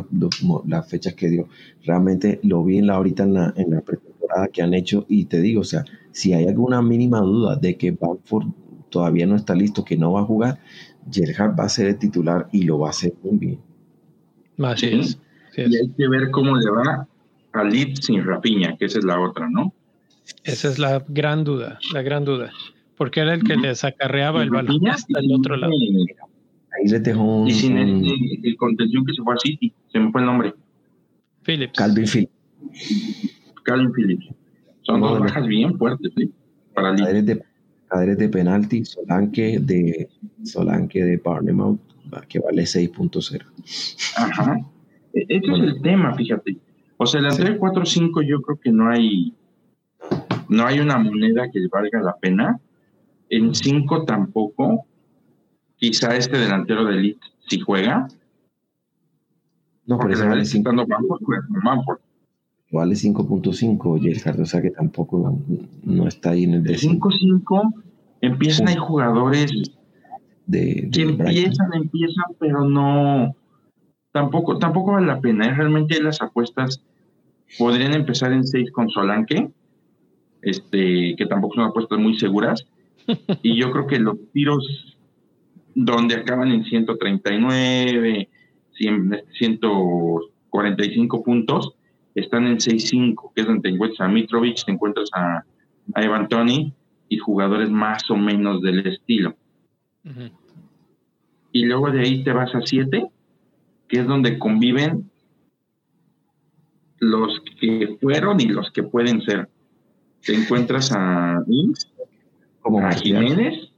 las 0.67 0.89
fechas 0.89 1.15
que 1.15 1.29
dio. 1.29 1.49
Realmente 1.85 2.41
lo 2.43 2.65
vi 2.65 2.79
en 2.79 2.87
la, 2.87 2.95
ahorita 2.95 3.25
en 3.25 3.35
la, 3.35 3.53
en 3.57 3.71
la 3.71 3.81
pretemporada 3.81 4.49
que 4.49 4.63
han 4.63 4.73
hecho 4.73 5.05
y 5.09 5.25
te 5.25 5.41
digo, 5.41 5.63
o 5.63 5.65
sea, 5.65 5.85
si 6.13 6.33
hay 6.33 6.47
alguna 6.47 6.81
mínima 6.81 7.21
duda 7.21 7.57
de 7.57 7.77
que 7.77 7.91
Bamford 7.91 8.47
todavía 8.89 9.27
no 9.27 9.37
está 9.37 9.55
listo, 9.55 9.85
que 9.85 9.97
no 9.97 10.13
va 10.13 10.21
a 10.21 10.25
jugar, 10.25 10.61
Gerhard 11.11 11.59
va 11.59 11.65
a 11.65 11.69
ser 11.69 11.89
el 11.89 11.99
titular 11.99 12.49
y 12.53 12.63
lo 12.63 12.79
va 12.79 12.89
a 12.89 12.91
hacer 12.91 13.13
muy 13.23 13.37
bien. 13.37 13.59
Así 14.59 14.87
es. 14.87 15.19
Y 15.63 15.77
hay 15.77 15.91
que 15.97 16.09
ver 16.09 16.31
cómo 16.31 16.57
le 16.57 16.71
va 16.71 17.07
a 17.53 17.65
Leeds 17.65 18.07
sin 18.07 18.25
Rapiña, 18.25 18.77
que 18.77 18.87
esa 18.87 18.99
es 18.99 19.05
la 19.05 19.21
otra, 19.21 19.49
¿no? 19.49 19.73
Esa 20.45 20.69
es 20.69 20.79
la 20.79 21.05
gran 21.09 21.45
duda, 21.45 21.79
la 21.93 22.03
gran 22.03 22.25
duda. 22.25 22.53
Porque 22.97 23.21
era 23.21 23.35
el 23.35 23.45
que 23.45 23.57
les 23.57 23.85
acarreaba 23.85 24.43
el 24.43 24.51
balón 24.51 24.87
hasta 24.89 25.21
el 25.21 25.33
otro 25.33 25.57
lado. 25.57 25.73
Ahí 25.73 26.91
le 26.91 27.01
dejó 27.01 27.23
un. 27.23 27.49
Y 27.49 27.53
sin 27.53 27.79
el, 27.79 28.41
el, 28.43 28.57
contención 28.57 29.05
que 29.05 29.13
se 29.15 29.23
fue 29.23 29.35
a 29.35 29.39
City, 29.39 29.73
se 29.91 29.99
me 29.99 30.11
fue 30.11 30.21
el 30.21 30.27
nombre. 30.27 30.55
Phillips. 31.43 31.79
Calvin 31.79 32.07
Phillips. 32.07 32.33
Calvin 33.65 33.93
Phillips. 33.93 34.27
Son 34.83 35.01
dos 35.01 35.19
bajas 35.21 35.47
bien 35.47 35.77
fuertes, 35.79 36.13
¿sí? 36.17 36.31
Para 36.75 36.93
Leeds. 36.93 37.27
De, 37.27 37.43
cadres 37.89 38.19
de 38.19 38.29
penalti, 38.29 38.85
Solanke 38.85 39.59
de 39.61 40.09
Solanke 40.45 41.03
de 41.03 41.17
Barnemouth, 41.19 41.81
que 42.29 42.41
vale 42.41 42.63
6.0. 42.63 43.43
Ajá. 44.17 44.61
Ese 45.29 45.53
es 45.53 45.61
el 45.61 45.83
tema, 45.83 46.15
fíjate. 46.15 46.57
O 46.99 47.07
sea, 47.07 47.21
el 47.21 47.27
4-5 47.27 48.27
yo 48.27 48.41
creo 48.43 48.59
que 48.59 48.71
no 48.71 48.91
hay, 48.91 49.35
no 50.49 50.67
hay 50.67 50.81
una 50.81 50.99
moneda 50.99 51.51
que 51.51 51.67
valga 51.71 52.01
la 52.01 52.17
pena. 52.17 52.61
En 53.29 53.55
5 53.55 54.05
tampoco. 54.05 54.87
Quizá 55.77 56.17
este 56.17 56.39
delantero 56.39 56.85
de 56.85 56.97
Elite 56.97 57.27
si 57.49 57.61
juega. 57.61 58.09
No, 59.87 59.99
pero 59.99 60.15
ese 60.15 60.27
vale 60.27 60.45
5. 60.45 60.71
Vale 62.73 62.95
5.5, 62.95 64.01
Gerhard, 64.03 64.41
o 64.41 64.47
sea 64.47 64.61
que 64.61 64.71
tampoco 64.71 65.39
no 65.85 66.09
está 66.09 66.31
ahí 66.31 66.45
en 66.45 66.55
el 66.55 66.63
de 66.65 66.75
5-5 66.75 67.85
empiezan, 68.21 68.69
hay 68.69 68.77
jugadores 68.77 69.53
de, 70.47 70.89
que 70.93 71.03
empiezan, 71.03 71.73
empiezan, 71.75 72.25
pero 72.39 72.69
no, 72.69 73.35
tampoco, 74.17 74.59
tampoco 74.59 74.93
vale 74.93 75.09
la 75.09 75.21
pena. 75.21 75.47
¿eh? 75.47 75.55
Realmente 75.55 76.03
las 76.03 76.23
apuestas 76.23 76.83
podrían 77.59 77.93
empezar 77.93 78.33
en 78.33 78.45
6 78.45 78.73
con 78.73 78.89
Solanque, 78.89 79.51
este, 80.41 81.15
que 81.17 81.27
tampoco 81.27 81.57
son 81.57 81.65
apuestas 81.65 81.99
muy 81.99 82.19
seguras. 82.19 82.67
y 83.43 83.61
yo 83.61 83.71
creo 83.73 83.87
que 83.87 83.99
los 83.99 84.17
tiros 84.33 84.97
donde 85.75 86.15
acaban 86.15 86.51
en 86.51 86.65
139, 86.65 88.31
145 88.73 91.23
puntos, 91.23 91.75
están 92.15 92.47
en 92.47 92.57
6-5, 92.57 93.35
que 93.35 93.43
es 93.43 93.47
donde 93.47 93.69
te 93.69 93.75
encuentras 93.75 94.01
a 94.01 94.09
Mitrovic, 94.09 94.65
te 94.65 94.73
encuentras 94.73 95.11
a, 95.13 95.45
a 95.95 96.03
Evan 96.03 96.29
Tony 96.29 96.73
y 97.11 97.19
jugadores 97.19 97.69
más 97.69 98.11
o 98.11 98.17
menos 98.17 98.63
del 98.63 98.87
estilo. 98.87 99.37
Y 101.53 101.67
luego 101.67 101.91
de 101.91 102.01
ahí 102.01 102.25
te 102.25 102.33
vas 102.33 102.55
a 102.55 102.63
7 102.63 103.11
que 103.89 104.01
es 104.01 104.07
donde 104.07 104.39
conviven 104.39 105.11
los 106.99 107.43
que 107.61 107.97
fueron 108.01 108.41
y 108.41 108.47
los 108.47 108.71
que 108.73 108.83
pueden 108.83 109.21
ser. 109.23 109.49
Te 110.25 110.35
encuentras 110.35 110.93
a 110.93 111.43
Inks, 111.47 111.93
como 112.61 112.85
a 112.85 112.93
Jiménez, 112.93 113.71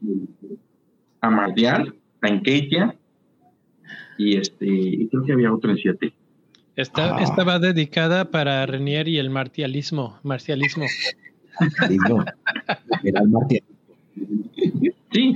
a 1.21 1.31
Mardial, 1.31 1.95
a 2.23 2.29
Enquetia, 2.29 2.97
y 4.17 4.37
este, 4.37 5.09
creo 5.11 5.25
que 5.25 5.33
había 5.33 5.53
otro 5.53 5.71
en 5.71 5.77
siete. 5.77 6.13
Esta, 6.77 7.17
ah. 7.17 7.23
Estaba 7.23 7.59
dedicada 7.59 8.31
para 8.31 8.65
Renier 8.65 9.09
y 9.09 9.19
el 9.19 9.31
martialismo, 9.31 10.19
marcialismo. 10.23 10.87
Sí, 15.13 15.35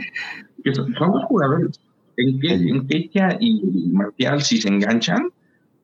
que 0.63 0.75
son, 0.75 0.93
dos 0.93 1.25
jugadores. 1.25 1.81
En 2.17 2.41
que, 2.41 3.37
y 3.41 3.89
Martial, 3.91 4.43
si 4.43 4.59
se 4.59 4.69
enganchan, 4.69 5.31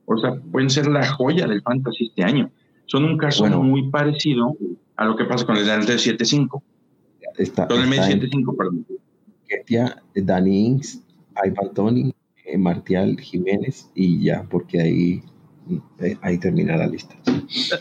o 0.04 0.16
sea, 0.18 0.34
pueden 0.50 0.70
ser 0.70 0.86
la 0.86 1.06
joya 1.06 1.46
del 1.46 1.62
fantasy 1.62 2.06
este 2.06 2.24
año. 2.24 2.50
Son 2.86 3.04
un 3.04 3.18
caso 3.18 3.46
muy 3.62 3.90
parecido 3.90 4.56
a 4.96 5.04
lo 5.04 5.16
que 5.16 5.24
pasa 5.24 5.44
con 5.44 5.56
el 5.56 5.64
delante 5.64 5.92
de 5.92 5.98
7-5. 5.98 6.48
con 7.68 7.82
el 7.82 7.88
medio 7.88 8.02
7-5, 8.02 8.56
perdón. 8.56 8.86
Ketia, 9.48 10.02
Dani 10.14 10.66
Inks, 10.66 11.02
Ivan 11.44 11.74
Tony, 11.74 12.14
eh, 12.44 12.58
Martial 12.58 13.18
Jiménez 13.20 13.90
y 13.94 14.22
ya, 14.22 14.46
porque 14.48 14.80
ahí, 14.80 15.22
eh, 16.00 16.16
ahí 16.22 16.38
termina 16.38 16.76
la 16.76 16.86
lista. 16.86 17.14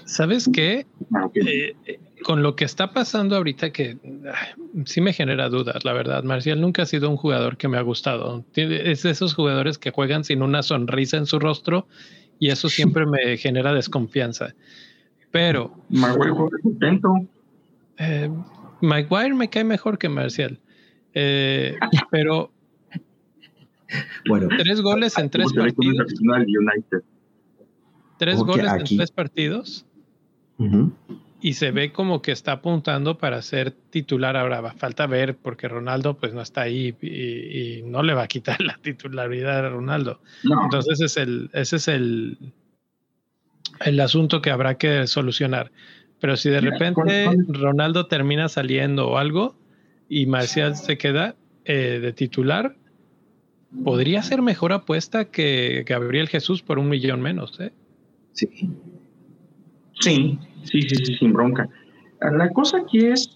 ¿Sabes 0.06 0.50
qué? 0.52 0.86
Ah, 1.14 1.30
eh, 1.34 2.00
con 2.24 2.44
lo 2.44 2.56
que 2.56 2.66
está 2.66 2.92
pasando 2.92 3.36
ahorita 3.36 3.72
que 3.72 3.98
sí 4.86 5.02
me 5.02 5.14
genera 5.14 5.50
dudas, 5.50 5.86
la 5.86 5.94
verdad. 5.94 6.24
Marcial 6.24 6.60
nunca 6.60 6.84
ha 6.84 6.86
sido 6.86 7.10
un 7.10 7.18
jugador 7.18 7.58
que 7.58 7.68
me 7.68 7.78
ha 7.78 7.82
gustado. 7.82 8.44
Es 8.56 9.04
de 9.04 9.10
esos 9.10 9.34
jugadores 9.34 9.78
que 9.78 9.92
juegan 9.92 10.24
sin 10.24 10.42
una 10.42 10.64
sonrisa 10.64 11.18
en 11.18 11.26
su 11.26 11.40
rostro 11.40 11.88
y 12.40 12.50
eso 12.50 12.70
siempre 12.70 13.06
me 13.06 13.38
genera 13.38 13.74
desconfianza. 13.74 14.54
Pero... 15.32 15.74
Maguire 15.90 16.34
contento. 16.62 17.14
Eh, 17.98 18.30
Maguire 18.82 19.34
me 19.34 19.50
cae 19.50 19.64
mejor 19.64 19.98
que 19.98 20.10
Marcial. 20.10 20.60
Eh, 21.14 21.76
pero... 22.12 22.52
Bueno, 24.28 24.50
tres 24.58 24.82
goles 24.82 25.18
en 25.18 25.30
tres 25.30 25.54
partidos. 25.54 26.08
Tres 28.18 28.40
goles 28.40 28.72
en 28.74 28.98
tres 28.98 29.12
partidos 29.12 29.86
y 31.48 31.54
se 31.54 31.72
ve 31.72 31.94
como 31.94 32.22
que 32.22 32.34
está 32.34 32.52
apuntando 32.52 33.18
para 33.18 33.42
ser 33.42 33.72
titular 33.72 34.36
ahora. 34.36 34.74
Falta 34.74 35.08
ver 35.08 35.38
porque 35.38 35.70
Ronaldo 35.70 36.18
pues 36.18 36.34
no 36.34 36.42
está 36.42 36.64
ahí 36.64 36.94
y, 37.02 37.84
no 37.86 38.04
le 38.04 38.14
va 38.14 38.24
a 38.24 38.28
quitar 38.28 38.60
la 38.62 38.78
titularidad 38.82 39.66
a 39.66 39.70
Ronaldo. 39.70 40.20
Entonces 40.44 41.00
es 41.00 41.16
el, 41.16 41.50
ese 41.54 41.78
es 41.78 41.88
el, 41.88 42.38
el 43.80 44.00
asunto 44.02 44.42
que 44.42 44.52
habrá 44.52 44.78
que 44.78 45.08
solucionar. 45.08 45.72
Pero 46.20 46.36
si 46.36 46.50
de 46.50 46.60
repente 46.60 47.30
Ronaldo 47.48 48.08
termina 48.08 48.50
saliendo 48.50 49.08
o 49.08 49.18
algo 49.18 49.56
y 50.10 50.26
Marcial 50.26 50.76
se 50.76 50.98
queda 50.98 51.38
eh, 51.64 52.00
de 52.02 52.12
titular, 52.12 52.76
podría 53.86 54.22
ser 54.22 54.42
mejor 54.42 54.74
apuesta 54.74 55.32
que 55.32 55.86
Gabriel 55.88 56.28
Jesús 56.28 56.62
por 56.62 56.78
un 56.78 56.90
millón 56.90 57.22
menos. 57.22 57.58
¿eh? 57.62 57.72
Sí. 58.34 58.50
Sí, 60.00 60.40
Sí, 60.72 60.82
sí, 60.82 60.96
sí, 60.98 61.16
sin 61.16 61.34
bronca. 61.34 61.70
La 62.20 62.50
cosa 62.52 62.78
aquí 62.80 63.06
es, 63.06 63.30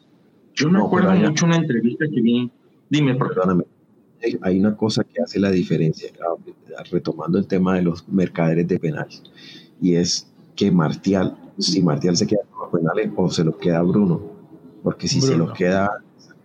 yo 0.56 0.70
me 0.70 0.80
acuerdo 0.80 1.14
mucho 1.14 1.46
una 1.46 1.56
entrevista 1.56 2.06
que 2.14 2.22
vi, 2.22 2.52
dime, 2.90 3.16
perdóname. 3.16 3.64
Hay 4.42 4.60
una 4.60 4.76
cosa 4.76 5.04
que 5.04 5.22
hace 5.22 5.40
la 5.40 5.50
diferencia, 5.50 6.12
retomando 6.92 7.40
el 7.40 7.48
tema 7.48 7.76
de 7.76 7.84
los 7.84 8.08
mercaderes 8.08 8.68
de 8.68 8.80
penales, 8.80 9.24
y 9.82 9.96
es 9.96 10.32
que 10.56 10.72
Martial, 10.72 11.36
si 11.58 11.82
Martial 11.82 12.18
se 12.18 12.28
queda 12.28 12.42
con 12.52 12.62
los 12.62 12.80
penales 12.82 13.12
o 13.16 13.30
se 13.30 13.44
los 13.44 13.56
queda 13.58 13.82
Bruno, 13.82 14.22
porque 14.84 15.08
si 15.08 15.22
se 15.22 15.38
los 15.38 15.54
queda, 15.54 16.04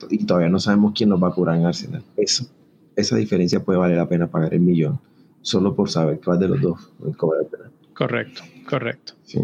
y 0.08 0.24
todavía 0.24 0.48
no 0.48 0.60
sabemos 0.60 0.92
quién 0.94 1.10
nos 1.10 1.22
va 1.22 1.28
a 1.28 1.32
curar 1.32 1.56
en 1.56 1.66
Arsenal, 1.66 2.02
eso, 2.16 2.46
esa 2.94 3.16
diferencia 3.16 3.62
puede 3.62 3.78
valer 3.78 3.98
la 3.98 4.08
pena 4.08 4.26
pagar 4.26 4.54
el 4.54 4.60
millón, 4.60 5.00
solo 5.42 5.74
por 5.74 5.90
saber 5.90 6.20
cuál 6.24 6.38
de 6.38 6.48
los 6.48 6.60
dos 6.60 6.92
cobra 7.16 7.40
el 7.40 7.46
penal. 7.46 7.70
Correcto, 7.92 8.42
correcto. 8.68 9.14
Sí. 9.24 9.40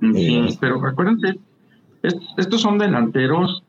Sí, 0.00 0.58
pero 0.60 0.84
acuérdense, 0.84 1.38
estos 2.02 2.60
son 2.60 2.78
delanteros. 2.78 3.62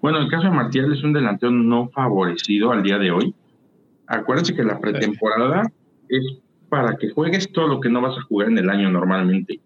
Bueno, 0.00 0.18
el 0.18 0.28
caso 0.28 0.44
de 0.44 0.50
Martial 0.50 0.92
es 0.92 1.02
un 1.02 1.12
delantero 1.12 1.50
no 1.50 1.88
favorecido 1.88 2.70
al 2.70 2.82
día 2.82 2.98
de 2.98 3.10
hoy. 3.10 3.34
Acuérdense 4.06 4.54
que 4.54 4.62
la 4.62 4.78
pretemporada 4.78 5.62
es 6.08 6.38
para 6.68 6.96
que 6.96 7.10
juegues 7.10 7.50
todo 7.52 7.66
lo 7.66 7.80
que 7.80 7.88
no 7.88 8.00
vas 8.00 8.16
a 8.16 8.22
jugar 8.22 8.48
en 8.48 8.58
el 8.58 8.70
año 8.70 8.90
normalmente. 8.90 9.60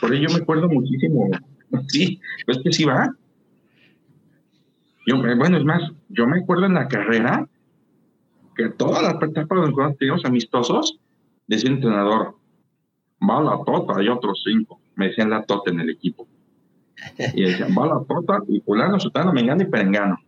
Por 0.00 0.14
ello 0.14 0.28
me 0.30 0.42
acuerdo 0.42 0.68
muchísimo. 0.68 1.30
Sí, 1.88 2.20
pues 2.46 2.58
que 2.62 2.72
sí 2.72 2.84
va. 2.84 3.10
Yo, 5.08 5.16
bueno, 5.16 5.56
es 5.56 5.64
más, 5.64 5.82
yo 6.08 6.24
me 6.24 6.38
acuerdo 6.38 6.66
en 6.66 6.74
la 6.74 6.86
carrera 6.86 7.48
que 8.54 8.68
todas 8.68 9.02
las 9.02 9.14
etapas 9.20 9.62
de 9.62 9.72
los 9.72 9.98
teníamos 9.98 10.24
amistosos, 10.24 11.00
decía 11.48 11.70
entrenador, 11.70 12.36
va 13.28 13.40
la 13.42 13.64
tota 13.64 14.02
y 14.02 14.08
otros 14.08 14.42
cinco. 14.44 14.80
Me 14.96 15.08
decían 15.08 15.30
la 15.30 15.44
tota 15.44 15.70
en 15.70 15.80
el 15.80 15.90
equipo. 15.90 16.26
Y 17.34 17.42
decían, 17.44 17.74
va 17.76 17.86
la 17.86 18.04
tota 18.06 18.42
y 18.48 18.60
fulano, 18.60 18.98
sutano, 19.00 19.32
mengano 19.32 19.62
y 19.62 19.66
perengano. 19.66 20.18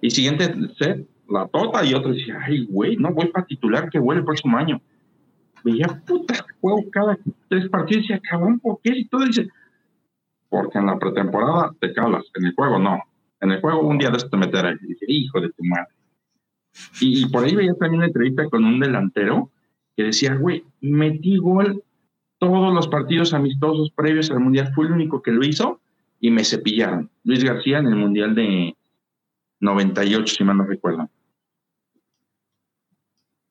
Y 0.00 0.10
siguiente 0.10 0.54
set, 0.78 1.06
la 1.28 1.46
tota 1.48 1.84
y 1.84 1.94
otro 1.94 2.12
decía, 2.12 2.38
ay, 2.40 2.66
güey, 2.66 2.96
no 2.96 3.12
voy 3.12 3.28
para 3.28 3.46
titular 3.46 3.90
que 3.90 3.98
vuelve 3.98 4.20
el 4.20 4.24
próximo 4.24 4.56
año. 4.56 4.80
Veía, 5.64 6.02
puta, 6.06 6.34
juego 6.60 6.84
cada 6.90 7.18
tres 7.48 7.68
partidos 7.68 8.04
y 8.04 8.08
se 8.08 8.14
acaban, 8.14 8.60
¿por 8.60 8.80
qué? 8.82 8.96
Y 8.96 9.08
todo 9.08 9.24
dice, 9.24 9.48
porque 10.48 10.78
en 10.78 10.86
la 10.86 10.98
pretemporada 10.98 11.74
te 11.80 11.92
calas, 11.92 12.24
en 12.34 12.46
el 12.46 12.54
juego 12.54 12.78
no. 12.78 13.02
En 13.40 13.50
el 13.50 13.60
juego 13.60 13.86
un 13.86 13.98
día 13.98 14.10
de 14.10 14.16
esto 14.16 14.30
te 14.30 14.36
meterás. 14.36 14.80
Y 14.82 14.86
dije, 14.86 15.06
hijo 15.08 15.40
de 15.40 15.48
tu 15.50 15.64
madre. 15.64 15.92
Y, 17.00 17.24
y 17.24 17.28
por 17.28 17.44
ahí 17.44 17.54
veía 17.54 17.74
también 17.74 17.98
una 17.98 18.06
entrevista 18.06 18.48
con 18.48 18.64
un 18.64 18.78
delantero 18.78 19.50
que 19.96 20.04
decía, 20.04 20.34
güey, 20.36 20.64
metí 20.80 21.38
gol 21.38 21.82
todos 22.38 22.72
los 22.72 22.88
partidos 22.88 23.34
amistosos 23.34 23.90
previos 23.90 24.30
al 24.30 24.40
Mundial 24.40 24.72
fue 24.74 24.86
el 24.86 24.92
único 24.92 25.22
que 25.22 25.32
lo 25.32 25.44
hizo 25.44 25.80
y 26.20 26.30
me 26.30 26.44
cepillaron. 26.44 27.10
Luis 27.24 27.44
García 27.44 27.78
en 27.78 27.86
el 27.86 27.96
Mundial 27.96 28.34
de 28.34 28.76
98, 29.60 30.34
si 30.34 30.44
mal 30.44 30.56
no 30.56 30.64
recuerdo. 30.64 31.08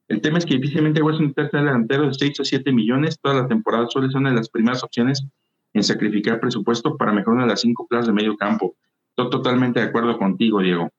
El 0.08 0.22
tema 0.22 0.38
es 0.38 0.46
que 0.46 0.56
difícilmente 0.56 1.02
un 1.02 1.34
tercer 1.34 1.64
delantero 1.64 2.08
de 2.08 2.14
6 2.14 2.40
a 2.40 2.46
7 2.46 2.72
millones. 2.72 3.20
Toda 3.22 3.42
la 3.42 3.48
temporada 3.48 3.88
suele 3.90 4.08
ser 4.08 4.22
una 4.22 4.30
de 4.30 4.38
las 4.38 4.50
primeras 4.50 4.84
opciones 4.84 5.26
en 5.74 5.84
sacrificar 5.84 6.40
presupuesto 6.40 6.96
para 6.96 7.12
mejorar 7.12 7.46
las 7.48 7.62
cinco 7.62 7.86
plazas 7.88 8.08
de 8.08 8.14
medio 8.14 8.38
campo. 8.38 8.76
Estoy 9.10 9.30
totalmente 9.30 9.82
de 9.82 9.88
acuerdo 9.88 10.18
contigo, 10.18 10.62
Diego. 10.62 10.90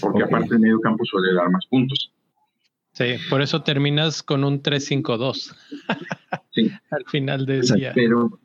Porque 0.00 0.22
aparte 0.22 0.54
el 0.54 0.60
medio 0.60 0.80
campo 0.80 1.04
suele 1.04 1.34
dar 1.34 1.50
más 1.50 1.66
puntos. 1.66 2.13
Sí, 2.94 3.16
por 3.28 3.42
eso 3.42 3.62
terminas 3.62 4.22
con 4.22 4.44
un 4.44 4.62
3-5-2 4.62 5.52
sí. 6.54 6.70
al 6.90 7.04
final 7.06 7.44
del 7.44 7.62
día. 7.62 7.92
Pero 7.92 8.38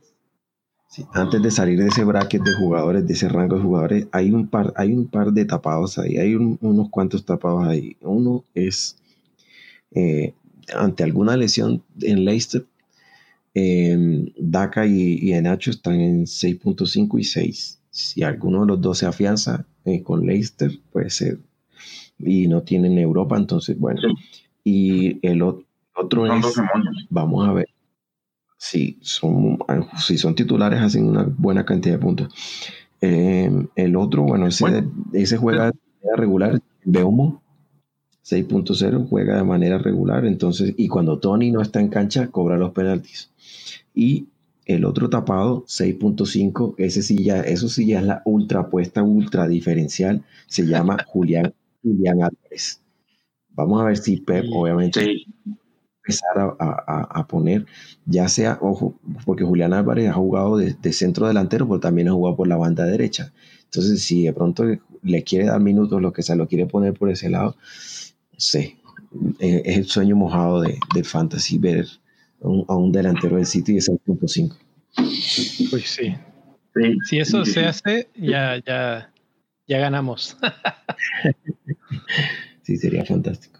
antes 1.13 1.41
de 1.43 1.51
salir 1.51 1.79
de 1.79 1.87
ese 1.87 2.03
bracket 2.03 2.41
de 2.41 2.53
jugadores, 2.53 3.05
de 3.05 3.13
ese 3.13 3.29
rango 3.29 3.57
de 3.57 3.61
jugadores, 3.61 4.07
hay 4.11 4.31
un 4.31 4.47
par, 4.47 4.73
hay 4.75 4.91
un 4.91 5.07
par 5.07 5.31
de 5.33 5.45
tapados 5.45 5.99
ahí, 5.99 6.17
hay 6.17 6.33
unos 6.33 6.89
cuantos 6.89 7.25
tapados 7.25 7.67
ahí. 7.67 7.95
Uno 8.01 8.43
es 8.55 8.97
eh, 9.91 10.33
ante 10.75 11.03
alguna 11.03 11.37
lesión 11.37 11.83
en 12.01 12.25
Leicester, 12.25 12.65
eh, 13.53 14.31
Daka 14.35 14.87
y, 14.87 15.19
y, 15.21 15.33
Enacho 15.33 15.69
están 15.69 16.01
en 16.01 16.25
6.5 16.25 17.19
y 17.19 17.23
6. 17.23 17.79
Si 17.91 18.23
alguno 18.23 18.61
de 18.61 18.67
los 18.67 18.81
dos 18.81 18.97
se 18.97 19.05
afianza 19.05 19.65
eh, 19.85 20.01
con 20.01 20.25
Leicester, 20.25 20.71
puede 20.91 21.11
ser 21.11 21.39
y 22.19 22.47
no 22.47 22.61
tienen 22.61 22.97
Europa, 22.97 23.37
entonces, 23.37 23.79
bueno. 23.79 24.01
Y 24.63 25.25
el 25.25 25.41
otro 25.41 26.25
es, 26.25 26.55
vamos 27.09 27.47
a 27.47 27.53
ver, 27.53 27.67
si 28.57 28.97
son, 29.01 29.57
si 29.97 30.17
son 30.17 30.35
titulares, 30.35 30.81
hacen 30.81 31.07
una 31.07 31.23
buena 31.23 31.65
cantidad 31.65 31.95
de 31.95 31.99
puntos. 31.99 32.33
Em, 33.01 33.67
el 33.75 33.95
otro, 33.95 34.23
bueno, 34.23 34.47
ese, 34.47 34.83
ese 35.13 35.37
juega 35.37 35.67
de 35.67 35.77
manera 36.01 36.17
regular, 36.17 36.61
Beumo, 36.83 37.41
6.0, 38.25 39.07
juega 39.07 39.37
de 39.37 39.43
manera 39.43 39.77
regular, 39.77 40.25
entonces, 40.25 40.73
y 40.77 40.87
cuando 40.89 41.19
Tony 41.19 41.51
no 41.51 41.61
está 41.61 41.79
en 41.79 41.87
cancha, 41.87 42.27
cobra 42.27 42.57
los 42.57 42.71
penaltis. 42.71 43.31
Y 43.95 44.27
el 44.65 44.85
otro 44.85 45.09
tapado, 45.09 45.63
6.5, 45.65 46.75
ese 46.77 47.01
sí 47.01 47.23
ya, 47.23 47.39
eso 47.41 47.69
sí 47.69 47.87
ya 47.87 47.99
es 47.99 48.05
la 48.05 48.21
ultra 48.25 48.61
apuesta, 48.61 49.01
ultra 49.01 49.47
diferencial, 49.47 50.23
se 50.47 50.67
llama 50.67 50.97
Julián 51.07 51.53
Julián 51.83 52.23
Álvarez. 52.23 52.81
Vamos 53.49 53.81
a 53.81 53.85
ver 53.85 53.97
si 53.97 54.17
Pep, 54.17 54.45
obviamente, 54.53 55.25
empezar 56.03 56.55
a, 56.59 57.27
poner, 57.27 57.65
ya 58.05 58.27
sea, 58.29 58.57
ojo, 58.61 58.99
porque 59.25 59.43
Julián 59.43 59.73
Álvarez 59.73 60.09
ha 60.09 60.13
jugado 60.13 60.57
de, 60.57 60.93
centro 60.93 61.27
delantero, 61.27 61.67
pero 61.67 61.79
también 61.79 62.07
ha 62.07 62.13
jugado 62.13 62.37
por 62.37 62.47
la 62.47 62.57
banda 62.57 62.85
derecha. 62.85 63.33
Entonces, 63.65 64.01
si 64.01 64.23
de 64.23 64.33
pronto 64.33 64.65
le 65.03 65.23
quiere 65.23 65.45
dar 65.45 65.59
minutos, 65.59 66.01
lo 66.01 66.13
que 66.13 66.23
sea, 66.23 66.35
lo 66.35 66.47
quiere 66.47 66.65
poner 66.65 66.93
por 66.93 67.09
ese 67.09 67.29
lado, 67.29 67.55
no 68.33 68.39
sé. 68.39 68.77
Es 69.39 69.77
el 69.77 69.85
sueño 69.85 70.15
mojado 70.15 70.61
de, 70.61 70.79
del 70.93 71.05
fantasy 71.05 71.57
ver 71.57 71.87
a 72.41 72.75
un 72.75 72.91
delantero 72.91 73.35
del 73.35 73.45
City 73.45 73.73
de 73.73 73.79
6.5. 73.79 74.55
Pues 75.69 75.89
sí. 75.89 76.15
Si 77.05 77.19
eso 77.19 77.45
se 77.45 77.65
hace, 77.65 78.07
ya, 78.15 78.61
ya, 78.65 79.11
ya 79.69 79.77
ganamos. 79.77 80.35
sí, 82.63 82.75
sería 82.75 83.05
fantástico. 83.05 83.59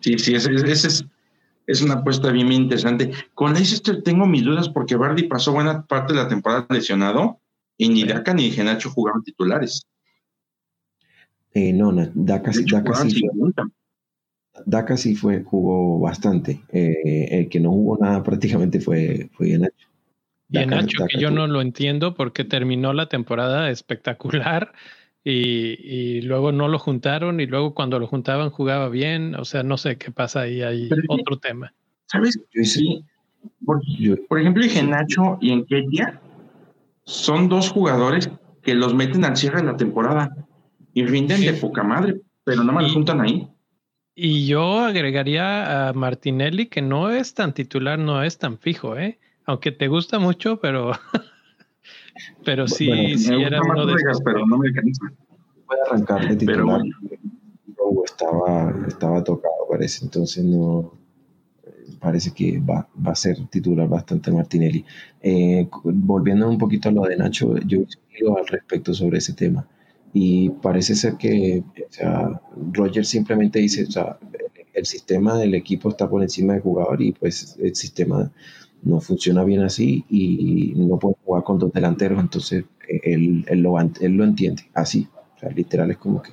Sí, 0.00 0.18
sí, 0.18 0.34
ese, 0.34 0.50
es 0.54 1.04
es 1.66 1.82
una 1.82 1.94
apuesta 1.94 2.30
bien, 2.30 2.48
bien 2.48 2.62
interesante. 2.62 3.10
Con 3.34 3.52
Leicester 3.52 4.02
tengo 4.02 4.26
mis 4.26 4.44
dudas 4.44 4.68
porque 4.68 4.96
Bardi 4.96 5.24
pasó 5.24 5.52
buena 5.52 5.84
parte 5.84 6.14
de 6.14 6.20
la 6.20 6.28
temporada 6.28 6.66
lesionado 6.70 7.40
y 7.76 7.88
ni 7.88 8.04
Daka 8.04 8.32
ni 8.34 8.50
Genacho 8.50 8.90
jugaban 8.90 9.22
titulares. 9.22 9.86
Eh, 11.52 11.72
no, 11.72 11.90
no, 11.90 12.08
Daka, 12.14 12.52
sí, 12.52 12.64
Daka 14.64 14.96
sí 14.96 15.16
fue, 15.16 15.42
jugó 15.42 15.98
bastante. 15.98 16.62
Eh, 16.70 17.28
el 17.30 17.48
que 17.48 17.60
no 17.60 17.72
jugó 17.72 17.98
nada 17.98 18.22
prácticamente 18.22 18.80
fue, 18.80 19.30
fue 19.32 19.48
Genacho. 19.48 19.85
Y 20.48 20.58
Genacho, 20.58 21.06
que 21.06 21.18
yo 21.18 21.30
no 21.30 21.46
lo 21.46 21.60
entiendo 21.60 22.14
porque 22.14 22.44
terminó 22.44 22.92
la 22.92 23.08
temporada 23.08 23.70
espectacular 23.70 24.72
y, 25.24 26.20
luego 26.22 26.52
no 26.52 26.68
lo 26.68 26.78
juntaron 26.78 27.40
y 27.40 27.46
luego 27.46 27.74
cuando 27.74 27.98
lo 27.98 28.06
juntaban 28.06 28.50
jugaba 28.50 28.88
bien. 28.88 29.34
O 29.34 29.44
sea, 29.44 29.62
no 29.62 29.76
sé 29.76 29.96
qué 29.98 30.10
pasa 30.10 30.42
ahí, 30.42 30.62
hay 30.62 30.88
otro 31.08 31.38
tema. 31.38 31.72
¿Sabes? 32.06 32.38
Sí. 32.62 33.04
Por, 33.64 33.80
por 34.28 34.40
ejemplo, 34.40 34.64
Genacho 34.68 35.38
y 35.40 35.50
Enquetia 35.50 36.20
son 37.04 37.48
dos 37.48 37.70
jugadores 37.70 38.30
que 38.62 38.74
los 38.74 38.94
meten 38.94 39.24
al 39.24 39.36
cierre 39.36 39.58
de 39.58 39.66
la 39.66 39.76
temporada 39.76 40.34
y 40.92 41.04
rinden 41.04 41.40
de 41.40 41.52
poca 41.54 41.82
madre, 41.82 42.20
pero 42.42 42.64
no 42.64 42.72
me 42.72 42.82
lo 42.82 42.88
juntan 42.88 43.20
ahí. 43.20 43.48
Y 44.14 44.46
yo 44.46 44.80
agregaría 44.80 45.88
a 45.88 45.92
Martinelli, 45.92 46.66
que 46.66 46.82
no 46.82 47.10
es 47.10 47.34
tan 47.34 47.52
titular, 47.52 47.98
no 47.98 48.22
es 48.22 48.38
tan 48.38 48.58
fijo, 48.58 48.96
¿eh? 48.96 49.18
Aunque 49.46 49.72
te 49.72 49.88
gusta 49.88 50.18
mucho, 50.18 50.58
pero, 50.60 50.92
pero 52.44 52.66
sí, 52.66 53.16
sí 53.16 53.34
era 53.34 53.60
uno 53.62 53.86
de 53.86 53.94
esos. 53.94 54.20
Pero 54.22 54.44
no 54.46 54.58
me 54.58 54.72
cansa. 54.72 55.12
Puede 55.66 55.80
arrancar 55.88 56.28
de 56.28 56.36
titular. 56.36 56.82
Pero... 57.08 58.04
estaba, 58.04 58.74
estaba 58.86 59.24
tocado, 59.24 59.54
parece, 59.70 60.04
entonces 60.04 60.44
no 60.44 60.92
parece 62.00 62.32
que 62.32 62.60
va, 62.60 62.88
va, 63.04 63.12
a 63.12 63.16
ser 63.16 63.36
titular 63.48 63.88
bastante 63.88 64.30
Martinelli. 64.30 64.84
Eh, 65.22 65.68
volviendo 65.84 66.48
un 66.48 66.58
poquito 66.58 66.88
a 66.88 66.92
lo 66.92 67.02
de 67.02 67.16
Nacho, 67.16 67.56
yo 67.60 67.80
he 68.10 68.38
al 68.38 68.46
respecto 68.46 68.94
sobre 68.94 69.18
ese 69.18 69.32
tema 69.32 69.66
y 70.12 70.48
parece 70.48 70.94
ser 70.94 71.16
que 71.16 71.62
o 71.76 71.92
sea, 71.92 72.40
Roger 72.72 73.04
simplemente 73.04 73.58
dice, 73.58 73.84
o 73.84 73.90
sea, 73.90 74.18
el 74.72 74.86
sistema 74.86 75.36
del 75.36 75.54
equipo 75.54 75.90
está 75.90 76.08
por 76.08 76.22
encima 76.22 76.54
del 76.54 76.62
jugador 76.62 77.02
y 77.02 77.12
pues 77.12 77.56
el 77.60 77.74
sistema 77.74 78.30
no 78.86 79.00
funciona 79.00 79.42
bien 79.42 79.62
así 79.62 80.04
y 80.08 80.72
no 80.76 80.98
puede 80.98 81.16
jugar 81.24 81.42
con 81.42 81.58
dos 81.58 81.72
delanteros, 81.72 82.20
entonces 82.20 82.64
él, 83.02 83.44
él, 83.48 83.60
lo, 83.60 83.78
él 83.80 84.12
lo 84.12 84.24
entiende 84.24 84.70
así, 84.74 85.08
o 85.36 85.38
sea, 85.40 85.50
literal 85.50 85.90
es 85.90 85.96
como 85.96 86.22
que 86.22 86.30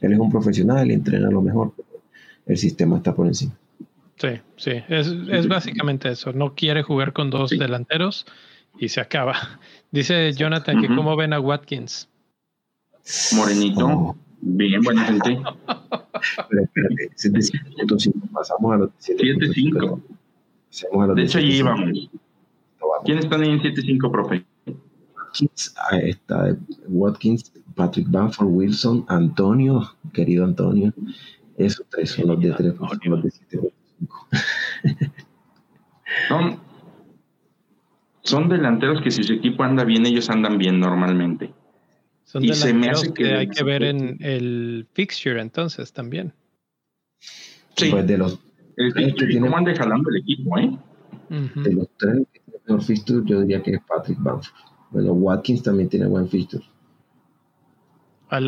él 0.00 0.12
es 0.12 0.18
un 0.18 0.30
profesional, 0.30 0.90
entrena 0.90 1.30
lo 1.30 1.42
mejor, 1.42 1.72
pero 1.76 1.88
el 2.46 2.56
sistema 2.56 2.96
está 2.96 3.14
por 3.14 3.26
encima. 3.26 3.52
Sí, 4.16 4.28
sí, 4.56 4.72
es, 4.88 5.08
es 5.30 5.48
básicamente 5.48 6.08
eso. 6.08 6.32
No 6.32 6.54
quiere 6.54 6.82
jugar 6.82 7.12
con 7.12 7.30
dos 7.30 7.50
delanteros 7.50 8.26
y 8.78 8.88
se 8.88 9.00
acaba. 9.00 9.34
Dice 9.90 10.32
Jonathan 10.32 10.80
que 10.80 10.88
cómo 10.88 11.16
ven 11.16 11.32
a 11.32 11.40
Watkins. 11.40 12.08
Morenito, 13.36 13.86
oh. 13.86 14.16
bien, 14.40 14.80
buena 14.82 15.04
gente. 15.06 15.38
Pero 16.48 16.62
espérate, 16.62 17.10
7.5, 17.16 18.30
pasamos 18.32 18.72
a 18.72 18.76
los 18.76 18.90
7.5. 19.00 20.00
De 21.14 21.22
hecho, 21.22 21.38
allí 21.38 21.58
íbamos. 21.58 22.10
¿Quién 23.04 23.18
está 23.18 23.36
ahí 23.36 23.50
en 23.50 23.60
7.5, 23.60 24.10
profe? 24.10 24.44
Watkins, 25.34 25.74
está 26.02 26.56
Watkins, 26.88 27.52
Patrick 27.74 28.08
Bamford, 28.10 28.48
Wilson, 28.48 29.04
Antonio, 29.08 29.96
querido 30.12 30.44
Antonio. 30.44 30.92
Esos 31.56 31.86
tres 31.90 32.10
son 32.10 32.28
los 32.28 32.40
de 32.40 32.52
3, 32.52 32.74
los 33.04 33.22
de 33.22 33.30
7. 33.30 33.74
Son, 36.28 36.60
son 38.22 38.48
delanteros 38.48 39.02
que 39.02 39.10
si 39.10 39.24
su 39.24 39.32
equipo 39.32 39.64
anda 39.64 39.84
bien, 39.84 40.06
ellos 40.06 40.30
andan 40.30 40.58
bien 40.58 40.78
normalmente. 40.78 41.52
Son 42.24 42.44
y 42.44 42.54
se 42.54 42.72
me 42.72 42.88
hace 42.88 43.12
que, 43.12 43.34
hay 43.34 43.48
que 43.48 43.64
ver 43.64 43.82
en 43.82 44.18
el 44.20 44.86
fixture 44.92 45.40
entonces 45.40 45.92
también. 45.92 46.32
Sí. 47.76 47.90
Pues 47.90 48.06
de 48.06 48.18
los 48.18 48.38
el 48.76 48.92
fixture, 48.92 49.30
tiene... 49.30 49.46
¿Cómo 49.46 49.56
anda 49.56 49.74
jalando 49.74 50.10
el 50.10 50.16
equipo, 50.16 50.58
eh? 50.58 50.76
De 51.28 51.72
los 51.72 51.88
tres 51.98 52.26
que 52.32 52.40
tiene 52.40 52.60
mejor 52.66 52.82
fixture, 52.82 53.22
yo 53.24 53.40
diría 53.40 53.62
que 53.62 53.72
es 53.72 53.80
Patrick 53.86 54.18
Bamford. 54.20 54.54
Bueno, 54.90 55.12
Watkins 55.12 55.62
también 55.62 55.88
tiene 55.88 56.06
buen 56.06 56.28
fixture. 56.28 56.64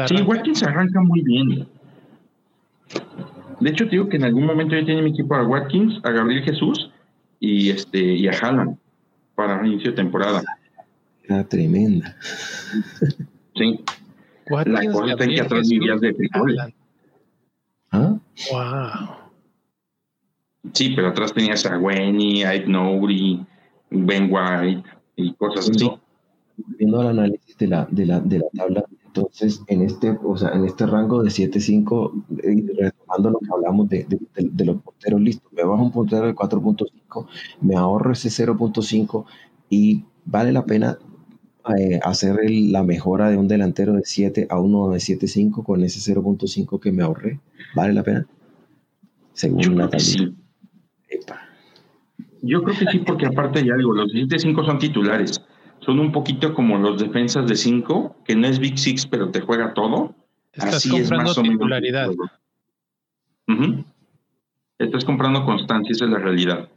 Sí, 0.08 0.22
Watkins 0.22 0.62
arranca 0.62 1.00
muy 1.00 1.22
bien. 1.22 1.68
De 3.60 3.70
hecho, 3.70 3.84
te 3.84 3.92
digo 3.92 4.08
que 4.08 4.16
en 4.16 4.24
algún 4.24 4.44
momento 4.44 4.74
yo 4.74 4.84
tenía 4.84 5.02
mi 5.02 5.10
equipo 5.10 5.34
a 5.34 5.46
Watkins, 5.46 6.00
a 6.04 6.10
Gabriel 6.10 6.42
Jesús 6.44 6.90
y 7.40 7.70
este 7.70 7.98
y 7.98 8.28
a 8.28 8.32
Haaland 8.32 8.78
para 9.34 9.66
inicio 9.66 9.90
de 9.90 9.96
temporada. 9.96 10.42
Era 11.24 11.44
tremenda. 11.44 12.16
Sí. 13.54 13.80
La 14.48 14.92
cosa 14.92 15.12
está 15.12 15.26
que 15.26 15.40
atrás 15.40 15.68
vivías 15.68 16.00
de 16.00 16.14
frijol. 16.14 16.56
¿Ah? 17.90 18.18
Wow. 18.50 19.25
Sí, 20.72 20.92
pero 20.94 21.08
atrás 21.08 21.32
tenías 21.32 21.64
a 21.66 21.78
Wenny, 21.78 22.42
a 22.44 22.58
Nouri, 22.66 23.44
Ben 23.90 24.28
White 24.30 24.88
y 25.16 25.32
cosas 25.34 25.70
así. 25.70 25.90
Viendo 26.78 27.02
el 27.02 27.08
análisis 27.08 27.56
de 27.58 27.66
la, 27.66 27.86
de 27.90 28.06
la, 28.06 28.20
de 28.20 28.38
la 28.38 28.46
tabla 28.54 28.84
entonces, 29.16 29.62
en 29.68 29.80
este, 29.80 30.10
o 30.10 30.36
sea, 30.36 30.50
en 30.50 30.66
este 30.66 30.84
rango 30.84 31.22
de 31.22 31.30
7.5, 31.30 32.24
retomando 32.76 33.30
lo 33.30 33.38
que 33.38 33.48
hablamos 33.50 33.88
de, 33.88 34.06
de, 34.06 34.64
los 34.64 34.82
punteros, 34.82 35.20
listo, 35.22 35.48
me 35.52 35.64
bajo 35.64 35.82
un 35.82 35.90
puntero 35.90 36.26
de 36.26 36.34
4.5, 36.34 37.26
me 37.62 37.76
ahorro 37.76 38.12
ese 38.12 38.28
0.5 38.28 39.24
y 39.70 40.04
vale 40.26 40.52
la 40.52 40.66
pena 40.66 40.98
eh, 41.78 41.98
hacer 42.02 42.38
la 42.50 42.82
mejora 42.82 43.30
de 43.30 43.38
un 43.38 43.48
delantero 43.48 43.94
de 43.94 44.02
7 44.04 44.48
a 44.50 44.60
uno 44.60 44.90
de 44.90 44.98
7.5 44.98 45.64
con 45.64 45.82
ese 45.82 46.14
0.5 46.14 46.78
que 46.78 46.92
me 46.92 47.02
ahorré. 47.02 47.40
¿Vale 47.74 47.94
la 47.94 48.02
pena? 48.02 48.26
Según 49.32 49.60
Yo 49.60 49.70
la 49.70 49.88
sí. 49.98 50.34
Yo 52.42 52.62
creo 52.62 52.78
que 52.78 52.86
sí, 52.86 52.98
porque 53.00 53.26
aparte 53.26 53.60
hay 53.60 53.70
algo, 53.70 53.92
los 53.94 54.12
7.5 54.12 54.64
son 54.64 54.78
titulares 54.78 55.40
son 55.86 56.00
un 56.00 56.12
poquito 56.12 56.52
como 56.52 56.78
los 56.78 57.00
defensas 57.00 57.46
de 57.46 57.54
5, 57.54 58.16
que 58.24 58.34
no 58.34 58.48
es 58.48 58.58
Big 58.58 58.76
Six, 58.76 59.06
pero 59.06 59.30
te 59.30 59.40
juega 59.40 59.72
todo. 59.72 60.14
Estás 60.52 60.74
Así 60.74 60.90
comprando 60.90 61.30
es 61.30 61.36
más 61.38 61.48
titularidad. 61.48 62.10
Estás 64.78 65.04
comprando 65.04 65.44
constancia, 65.44 65.92
esa 65.92 66.06
es 66.06 66.10
la 66.10 66.18
realidad. 66.18 66.68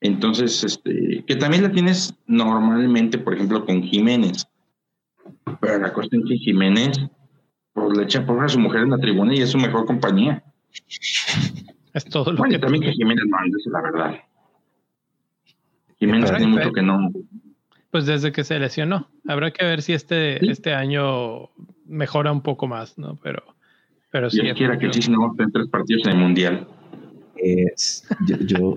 Entonces, 0.00 0.62
este, 0.64 1.24
que 1.26 1.36
también 1.36 1.64
la 1.64 1.72
tienes 1.72 2.14
normalmente, 2.26 3.18
por 3.18 3.34
ejemplo, 3.34 3.66
con 3.66 3.82
Jiménez. 3.82 4.46
Pero 5.60 5.78
la 5.78 5.92
cuestión 5.92 6.22
es 6.22 6.28
que 6.28 6.36
Jiménez 6.38 7.00
pues, 7.72 7.96
le 7.96 8.04
echa 8.04 8.24
porra 8.24 8.46
a 8.46 8.48
su 8.48 8.60
mujer 8.60 8.82
en 8.82 8.90
la 8.90 8.98
tribuna 8.98 9.34
y 9.34 9.40
es 9.40 9.50
su 9.50 9.58
mejor 9.58 9.86
compañía. 9.86 10.42
Es 11.94 12.04
todo 12.04 12.32
lo 12.32 12.38
bueno, 12.38 12.52
que 12.52 12.58
también 12.58 12.84
que 12.84 12.92
Jiménez 12.92 13.24
no 13.26 13.36
es 13.44 13.66
la 13.66 13.82
verdad. 13.82 14.14
Jiménez 15.98 16.30
tiene 16.30 16.46
mucho 16.46 16.72
que 16.72 16.82
no, 16.82 17.10
pues 17.90 18.06
desde 18.06 18.32
que 18.32 18.44
se 18.44 18.58
lesionó. 18.58 19.08
Habrá 19.26 19.50
que 19.50 19.64
ver 19.64 19.82
si 19.82 19.92
este, 19.92 20.50
este 20.50 20.74
año 20.74 21.50
mejora 21.86 22.32
un 22.32 22.42
poco 22.42 22.66
más, 22.66 22.96
¿no? 22.98 23.18
Pero, 23.22 23.42
pero 24.10 24.30
sí. 24.30 24.40
quiera 24.56 24.78
que 24.78 24.92
sí, 24.92 25.10
no 25.10 25.34
en 25.38 25.52
tres 25.52 25.68
partidos 25.68 26.06
en 26.06 26.12
el 26.12 26.18
Mundial. 26.18 26.68
yo, 28.46 28.74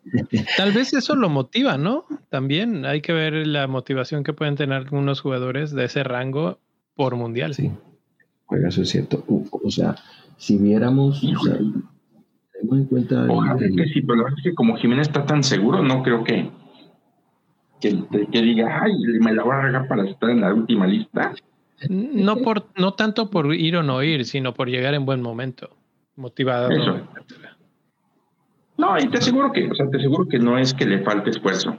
Tal 0.56 0.72
vez 0.72 0.92
eso 0.92 1.14
lo 1.14 1.28
motiva, 1.28 1.78
¿no? 1.78 2.06
También 2.28 2.84
hay 2.84 3.02
que 3.02 3.12
ver 3.12 3.46
la 3.46 3.68
motivación 3.68 4.24
que 4.24 4.32
pueden 4.32 4.56
tener 4.56 4.76
algunos 4.76 5.20
jugadores 5.20 5.70
de 5.70 5.84
ese 5.84 6.02
rango 6.02 6.58
por 6.96 7.14
Mundial. 7.14 7.54
Sí, 7.54 7.70
juega, 8.46 8.68
eso 8.68 8.82
es 8.82 8.88
cierto. 8.88 9.24
O 9.28 9.70
sea, 9.70 9.94
si 10.38 10.58
viéramos... 10.58 11.22
O 11.22 11.44
sea, 11.44 11.58
en 12.62 12.84
cuenta... 12.84 13.26
Ojalá 13.28 13.58
que 13.58 13.86
sí, 13.86 14.02
pero 14.02 14.16
la 14.16 14.22
verdad 14.24 14.38
es 14.38 14.44
que 14.44 14.54
como 14.54 14.76
Jiménez 14.76 15.08
está 15.08 15.24
tan 15.24 15.42
seguro, 15.42 15.82
no 15.82 16.02
creo 16.02 16.24
que 16.24 16.50
que, 17.80 18.42
diga, 18.42 18.82
ay, 18.82 18.92
me 19.20 19.32
la 19.32 19.42
voy 19.42 19.54
a 19.54 19.62
regar 19.62 19.88
para 19.88 20.04
estar 20.04 20.30
en 20.30 20.42
la 20.42 20.52
última 20.52 20.86
lista. 20.86 21.32
No, 21.88 22.36
por, 22.36 22.66
no 22.76 22.92
tanto 22.92 23.30
por 23.30 23.54
ir 23.54 23.76
o 23.76 23.82
no 23.82 24.02
ir, 24.02 24.24
sino 24.26 24.52
por 24.52 24.68
llegar 24.68 24.94
en 24.94 25.06
buen 25.06 25.22
momento, 25.22 25.70
motivado. 26.16 26.68
No, 28.76 28.98
y 28.98 29.08
te 29.08 29.18
aseguro 29.18 29.50
que, 29.52 29.70
o 29.70 29.74
sea, 29.74 29.88
te 29.90 29.96
aseguro 29.96 30.26
que 30.28 30.38
no 30.38 30.58
es 30.58 30.74
que 30.74 30.84
le 30.84 31.02
falte 31.02 31.30
esfuerzo. 31.30 31.76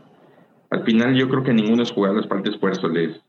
Al 0.72 0.84
final 0.84 1.16
yo 1.16 1.30
creo 1.30 1.44
que 1.44 1.52
a 1.52 1.54
ninguno 1.54 1.78
de 1.78 1.82
los 1.82 1.92
jugadores 1.92 2.28
falta 2.28 2.50
esfuerzo. 2.50 2.88
Les... 2.88 3.20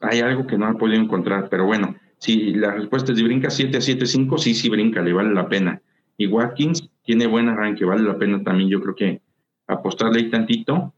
Hay 0.00 0.20
algo 0.20 0.46
que 0.46 0.58
no 0.58 0.66
han 0.66 0.76
podido 0.76 1.00
encontrar, 1.00 1.48
pero 1.48 1.66
bueno, 1.66 1.94
si 2.18 2.54
la 2.54 2.72
respuesta 2.72 3.12
es 3.12 3.18
de 3.18 3.24
brinca 3.24 3.50
7 3.50 3.76
a 3.76 3.80
7, 3.80 4.06
5, 4.06 4.38
sí, 4.38 4.54
sí 4.54 4.68
brinca, 4.68 5.02
le 5.02 5.12
vale 5.12 5.32
la 5.32 5.48
pena. 5.48 5.80
Y 6.16 6.26
Watkins 6.26 6.88
tiene 7.04 7.26
buen 7.26 7.48
arranque, 7.48 7.84
vale 7.84 8.02
la 8.02 8.18
pena 8.18 8.42
también, 8.42 8.70
yo 8.70 8.80
creo 8.80 8.94
que 8.94 9.20
apostarle 9.66 10.20
ahí 10.20 10.30
tantito 10.30 10.94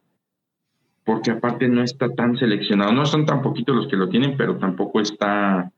porque 1.09 1.31
aparte 1.31 1.66
no 1.69 1.82
está 1.82 2.15
tan 2.15 2.36
seleccionado. 2.36 2.93
No 2.93 3.07
son 3.07 3.24
tan 3.24 3.40
poquitos 3.40 3.74
los 3.74 3.86
que 3.89 3.97
lo 3.97 4.11
tienen, 4.11 4.36
pero 4.36 4.59
tampoco 4.59 5.01
está 5.01 5.73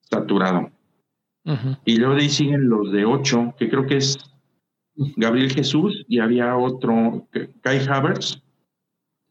saturado. 0.00 0.68
Y 1.84 1.96
luego 1.96 2.16
de 2.16 2.22
ahí 2.22 2.28
siguen 2.28 2.68
los 2.68 2.90
de 2.90 3.04
8, 3.04 3.54
que 3.56 3.70
creo 3.70 3.86
que 3.86 3.98
es 3.98 4.18
Gabriel 5.14 5.52
Jesús 5.52 6.04
y 6.08 6.18
había 6.18 6.56
otro, 6.56 7.28
Kai 7.60 7.86
Havertz. 7.86 8.42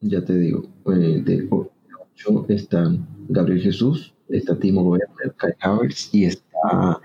Ya 0.00 0.24
te 0.24 0.34
digo, 0.34 0.62
eh, 0.86 1.20
de 1.22 1.46
8 1.50 2.46
están 2.48 3.06
Gabriel 3.28 3.60
Jesús, 3.60 4.13
está 4.28 4.58
Timo 4.58 4.82
Werner, 4.82 5.34
Kai 5.36 5.52
Havertz 5.60 6.10
y 6.12 6.26
está 6.26 7.00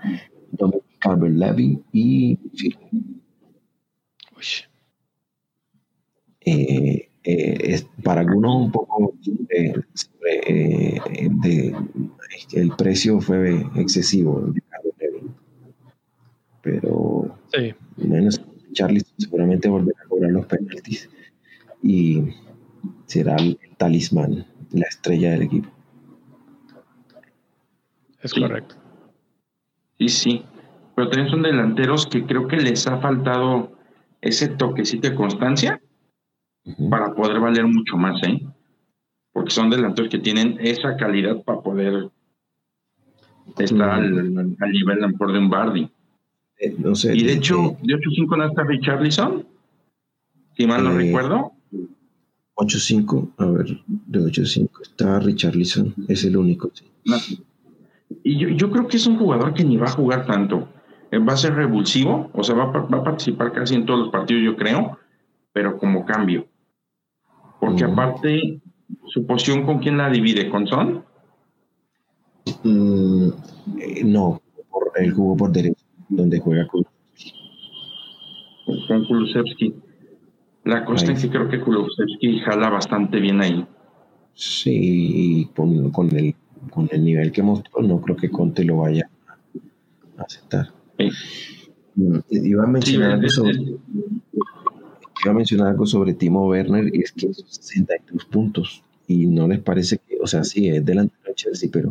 Dominic 0.52 0.84
Calvert-Levin 1.00 1.82
y 1.92 2.38
eh, 6.42 7.08
eh, 7.24 7.82
para 8.02 8.22
algunos 8.22 8.56
un 8.56 8.72
poco 8.72 9.14
eh, 9.50 9.72
de, 11.42 11.74
el 12.52 12.70
precio 12.76 13.20
fue 13.20 13.64
excesivo 13.76 14.40
de 14.52 14.62
pero 16.62 17.38
menos 17.96 18.40
Charlie 18.72 19.02
seguramente 19.18 19.68
volverá 19.68 19.98
a 20.04 20.08
cobrar 20.08 20.30
los 20.30 20.46
penaltis 20.46 21.08
y 21.82 22.22
será 23.06 23.36
el 23.36 23.58
talismán, 23.76 24.46
la 24.72 24.86
estrella 24.86 25.32
del 25.32 25.42
equipo. 25.42 25.70
Es 28.22 28.34
correcto. 28.34 28.76
Sí, 29.98 30.08
sí. 30.08 30.44
Pero 30.94 31.08
también 31.08 31.30
son 31.30 31.42
delanteros 31.42 32.06
que 32.06 32.24
creo 32.24 32.48
que 32.48 32.56
les 32.56 32.86
ha 32.86 32.98
faltado 32.98 33.72
ese 34.20 34.48
toquecito 34.48 35.08
de 35.08 35.14
constancia 35.14 35.80
para 36.90 37.14
poder 37.14 37.40
valer 37.40 37.66
mucho 37.66 37.96
más, 37.96 38.22
¿eh? 38.22 38.40
Porque 39.32 39.50
son 39.50 39.70
delanteros 39.70 40.10
que 40.10 40.18
tienen 40.18 40.58
esa 40.60 40.96
calidad 40.96 41.42
para 41.42 41.60
poder 41.60 42.10
estar 43.58 43.90
al, 43.90 44.34
nivel 44.72 44.98
mejor 45.08 45.32
de 45.32 45.38
un 45.38 45.48
Bardi. 45.48 45.90
Eh, 46.58 46.74
no 46.78 46.94
sé, 46.94 47.16
y 47.16 47.24
de 47.24 47.32
hecho, 47.32 47.76
de 47.82 47.94
8-5 47.94 48.36
no 48.36 48.44
está 48.44 48.64
Richarlison, 48.64 49.46
si 50.56 50.66
mal 50.66 50.84
no 50.84 50.92
eh, 50.92 51.04
recuerdo. 51.04 51.52
8-5, 52.56 53.30
a 53.38 53.46
ver, 53.46 53.80
de 53.86 54.20
8-5 54.20 54.68
está 54.82 55.18
Richarlison, 55.20 55.94
es 56.08 56.24
el 56.24 56.36
único. 56.36 56.70
Y 58.22 58.38
yo, 58.38 58.48
yo, 58.48 58.70
creo 58.70 58.88
que 58.88 58.96
es 58.96 59.06
un 59.06 59.18
jugador 59.18 59.54
que 59.54 59.64
ni 59.64 59.76
va 59.76 59.86
a 59.86 59.92
jugar 59.92 60.26
tanto. 60.26 60.68
Eh, 61.10 61.18
va 61.18 61.32
a 61.32 61.36
ser 61.36 61.54
revulsivo, 61.54 62.30
o 62.32 62.42
sea, 62.42 62.54
va, 62.54 62.66
va, 62.66 62.98
a 62.98 63.04
participar 63.04 63.52
casi 63.52 63.74
en 63.74 63.86
todos 63.86 64.00
los 64.00 64.08
partidos, 64.10 64.42
yo 64.42 64.56
creo, 64.56 64.98
pero 65.52 65.78
como 65.78 66.04
cambio. 66.04 66.46
Porque 67.60 67.84
aparte, 67.84 68.60
su 69.06 69.26
posición, 69.26 69.64
¿con 69.64 69.78
quién 69.78 69.96
la 69.96 70.10
divide? 70.10 70.48
¿Con 70.48 70.66
Son? 70.66 71.04
Mm, 72.64 73.28
no, 74.04 74.40
por, 74.70 74.92
él 74.96 75.12
jugó 75.12 75.36
por 75.36 75.52
derecha 75.52 75.84
donde 76.08 76.40
juega 76.40 76.66
con 76.66 76.84
con 78.86 79.04
Kulusevski. 79.04 79.74
La 80.64 80.84
cosa 80.84 81.12
es 81.12 81.22
que 81.22 81.30
creo 81.30 81.48
que 81.48 81.60
Kulusevski 81.60 82.40
jala 82.40 82.70
bastante 82.70 83.18
bien 83.18 83.40
ahí. 83.40 83.66
Sí, 84.34 85.48
con, 85.56 85.90
con, 85.90 86.14
el, 86.16 86.34
con 86.70 86.88
el 86.90 87.04
nivel 87.04 87.32
que 87.32 87.42
mostró, 87.42 87.82
no 87.82 88.00
creo 88.00 88.16
que 88.16 88.30
Conte 88.30 88.64
lo 88.64 88.78
vaya 88.78 89.08
a 90.16 90.22
aceptar. 90.22 90.72
Mm, 91.94 92.18
iba 92.30 92.64
a 92.64 92.66
mencionar 92.66 93.12
algo 93.12 93.28
sobre. 93.28 93.58
Iba 95.22 95.32
a 95.32 95.34
mencionar 95.34 95.68
algo 95.68 95.86
sobre 95.86 96.14
Timo 96.14 96.46
Werner 96.46 96.94
y 96.94 97.02
es 97.02 97.12
que 97.12 97.32
son 97.34 97.46
62 97.46 98.24
puntos 98.24 98.82
y 99.06 99.26
no 99.26 99.48
les 99.48 99.58
parece 99.58 99.98
que, 99.98 100.18
o 100.22 100.26
sea, 100.26 100.44
sí, 100.44 100.68
es 100.68 100.84
delante 100.84 101.14
de 101.26 101.34
Chelsea, 101.34 101.68
pero, 101.70 101.90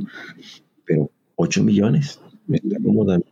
pero 0.86 1.12
8 1.36 1.64
millones 1.64 2.20
me 2.48 2.58
está 2.58 2.78
acomodando 2.78 3.26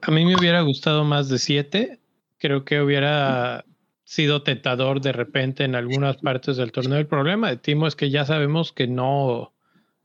a, 0.00 0.10
mí 0.10 0.24
me 0.24 0.36
hubiera 0.36 0.60
gustado 0.62 1.04
más 1.04 1.28
de 1.28 1.38
siete. 1.38 2.00
Creo 2.38 2.64
que 2.64 2.80
hubiera 2.80 3.64
sido 4.08 4.42
tentador 4.42 5.02
de 5.02 5.12
repente 5.12 5.64
en 5.64 5.74
algunas 5.74 6.16
partes 6.16 6.56
del 6.56 6.72
torneo. 6.72 6.98
El 6.98 7.06
problema 7.06 7.50
de 7.50 7.58
Timo 7.58 7.86
es 7.86 7.94
que 7.94 8.08
ya 8.08 8.24
sabemos 8.24 8.72
que 8.72 8.86
no, 8.86 9.52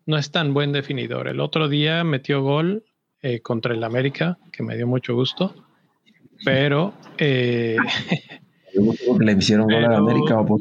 no 0.05 0.17
es 0.17 0.29
tan 0.29 0.53
buen 0.53 0.73
definidor. 0.73 1.29
El 1.29 1.39
otro 1.39 1.69
día 1.69 2.03
metió 2.03 2.41
gol 2.41 2.83
eh, 3.21 3.39
contra 3.39 3.73
el 3.73 3.81
América, 3.81 4.37
que 4.51 4.61
me 4.61 4.75
dio 4.75 4.87
mucho 4.87 5.15
gusto, 5.15 5.55
pero... 6.43 6.93
Eh, 7.17 7.77
¿Le 9.19 9.31
hicieron 9.31 9.67
gol 9.67 9.85
al 9.85 9.95
América 9.95 10.37
o 10.37 10.59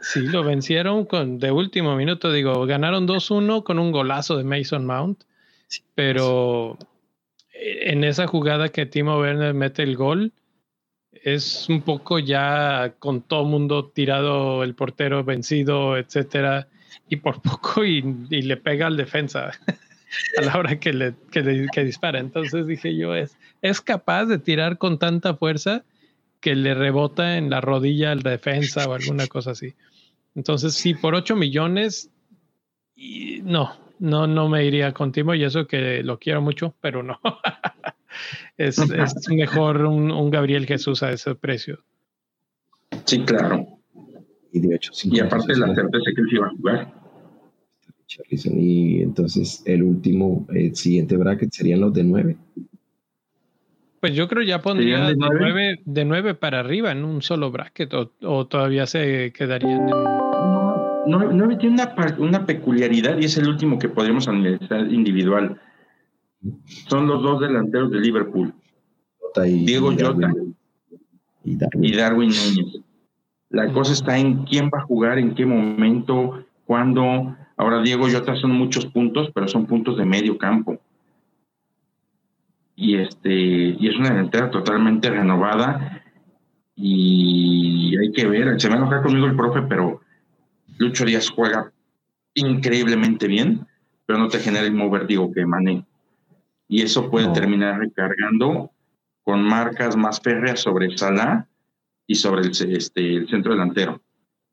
Sí, 0.00 0.20
lo 0.20 0.42
vencieron 0.42 1.04
con, 1.04 1.38
de 1.38 1.50
último 1.50 1.94
minuto, 1.94 2.32
digo, 2.32 2.64
ganaron 2.64 3.06
2-1 3.06 3.64
con 3.64 3.78
un 3.78 3.92
golazo 3.92 4.38
de 4.38 4.44
Mason 4.44 4.86
Mount, 4.86 5.24
pero 5.94 6.78
en 7.52 8.02
esa 8.02 8.26
jugada 8.26 8.70
que 8.70 8.86
Timo 8.86 9.18
Werner 9.18 9.52
mete 9.52 9.82
el 9.82 9.96
gol, 9.96 10.32
es 11.22 11.68
un 11.68 11.82
poco 11.82 12.18
ya 12.18 12.94
con 12.98 13.22
todo 13.22 13.44
mundo 13.44 13.86
tirado, 13.86 14.62
el 14.62 14.74
portero 14.74 15.24
vencido, 15.24 15.96
etcétera, 15.96 16.68
y 17.08 17.16
por 17.16 17.40
poco 17.42 17.84
y, 17.84 18.02
le 18.02 18.56
pega 18.56 18.86
al 18.86 18.96
defensa 18.96 19.50
a 20.38 20.42
la 20.42 20.56
hora 20.56 20.78
que 20.78 20.92
le, 20.92 21.14
que 21.30 21.84
dispara. 21.84 22.18
Entonces 22.18 22.66
dije 22.66 22.96
yo, 22.96 23.14
es, 23.14 23.36
es 23.62 23.80
capaz 23.80 24.26
de 24.26 24.38
tirar 24.38 24.78
con 24.78 24.98
tanta 24.98 25.34
fuerza 25.34 25.84
que 26.40 26.54
le 26.56 26.74
rebota 26.74 27.36
en 27.36 27.50
la 27.50 27.60
rodilla 27.60 28.12
al 28.12 28.22
defensa 28.22 28.88
o 28.88 28.94
alguna 28.94 29.26
cosa 29.26 29.50
así. 29.52 29.74
Entonces, 30.34 30.74
sí, 30.74 30.94
por 30.94 31.14
8 31.14 31.36
millones, 31.36 32.10
y 32.94 33.40
no, 33.42 33.76
no, 33.98 34.26
no 34.26 34.48
me 34.48 34.64
iría 34.64 34.92
con 34.92 35.12
Timo 35.12 35.34
y 35.34 35.44
eso 35.44 35.66
que 35.66 36.02
lo 36.02 36.18
quiero 36.18 36.40
mucho, 36.40 36.74
pero 36.80 37.02
no. 37.02 37.20
es, 38.56 38.78
mejor 39.30 39.84
un, 39.84 40.30
Gabriel 40.30 40.66
Jesús 40.66 41.02
a 41.02 41.10
ese 41.10 41.34
precio. 41.34 41.78
Sí, 43.04 43.20
claro. 43.24 43.66
Y 44.52 44.60
de 44.60 44.74
hecho, 44.74 44.92
y 45.04 45.20
aparte 45.20 45.56
la 45.56 45.74
certeza 45.74 46.10
que 46.14 46.20
él 46.20 46.28
iba 46.32 46.46
a 46.46 46.50
jugar. 46.50 47.00
Y 48.44 49.02
entonces 49.02 49.62
el 49.66 49.84
último, 49.84 50.46
el 50.50 50.74
siguiente 50.74 51.16
bracket 51.16 51.52
serían 51.52 51.80
los 51.80 51.92
de 51.92 52.02
nueve. 52.02 52.36
Pues 54.00 54.14
yo 54.14 54.26
creo 54.26 54.42
ya 54.42 54.60
pondría 54.62 55.06
de 55.06 55.16
nueve? 55.16 55.80
de 55.84 56.04
nueve 56.04 56.34
para 56.34 56.60
arriba 56.60 56.90
en 56.90 57.04
un 57.04 57.22
solo 57.22 57.52
bracket 57.52 57.94
o, 57.94 58.12
o 58.22 58.46
todavía 58.46 58.86
se 58.86 59.32
quedarían 59.32 59.88
en 61.06 61.36
9 61.36 61.56
tiene 61.56 61.74
una, 61.74 62.16
una, 62.18 62.46
peculiaridad 62.46 63.18
y 63.18 63.24
es 63.24 63.36
el 63.36 63.48
último 63.48 63.78
que 63.78 63.88
podríamos 63.88 64.28
analizar 64.28 64.92
individual. 64.92 65.60
Son 66.88 67.06
los 67.06 67.22
dos 67.22 67.40
delanteros 67.40 67.90
de 67.90 68.00
Liverpool. 68.00 68.54
Diego 69.44 69.92
Jota 69.98 70.32
y 71.44 71.92
Darwin. 71.94 72.30
Núñez. 72.30 72.80
La 73.50 73.72
cosa 73.72 73.92
está 73.92 74.18
en 74.18 74.44
quién 74.44 74.70
va 74.72 74.78
a 74.78 74.84
jugar, 74.84 75.18
en 75.18 75.34
qué 75.34 75.44
momento, 75.44 76.44
cuándo. 76.64 77.36
Ahora 77.56 77.82
Diego 77.82 78.08
Jota 78.10 78.36
son 78.36 78.52
muchos 78.52 78.86
puntos, 78.86 79.30
pero 79.34 79.48
son 79.48 79.66
puntos 79.66 79.96
de 79.96 80.04
medio 80.04 80.38
campo. 80.38 80.78
Y 82.76 82.96
este 82.96 83.32
y 83.32 83.88
es 83.88 83.96
una 83.96 84.10
delantera 84.10 84.50
totalmente 84.50 85.10
renovada 85.10 86.02
y 86.74 87.94
hay 87.98 88.12
que 88.12 88.26
ver, 88.26 88.58
se 88.58 88.68
va 88.68 88.76
a 88.76 88.78
enojar 88.78 89.02
conmigo 89.02 89.26
el 89.26 89.36
profe, 89.36 89.62
pero 89.62 90.00
Lucho 90.78 91.04
Díaz 91.04 91.28
juega 91.28 91.70
increíblemente 92.34 93.26
bien, 93.26 93.66
pero 94.06 94.18
no 94.18 94.28
te 94.28 94.38
genera 94.38 94.64
el 94.64 94.72
mismo 94.72 94.88
vértigo 94.88 95.30
que 95.30 95.44
Mané. 95.44 95.84
Y 96.70 96.82
eso 96.82 97.10
puede 97.10 97.28
terminar 97.32 97.80
recargando 97.80 98.70
con 99.24 99.42
marcas 99.42 99.96
más 99.96 100.20
férreas 100.20 100.60
sobre 100.60 100.96
Salah 100.96 101.48
y 102.06 102.14
sobre 102.14 102.42
el, 102.42 102.50
este, 102.50 103.16
el 103.16 103.28
centro 103.28 103.52
delantero. 103.52 104.00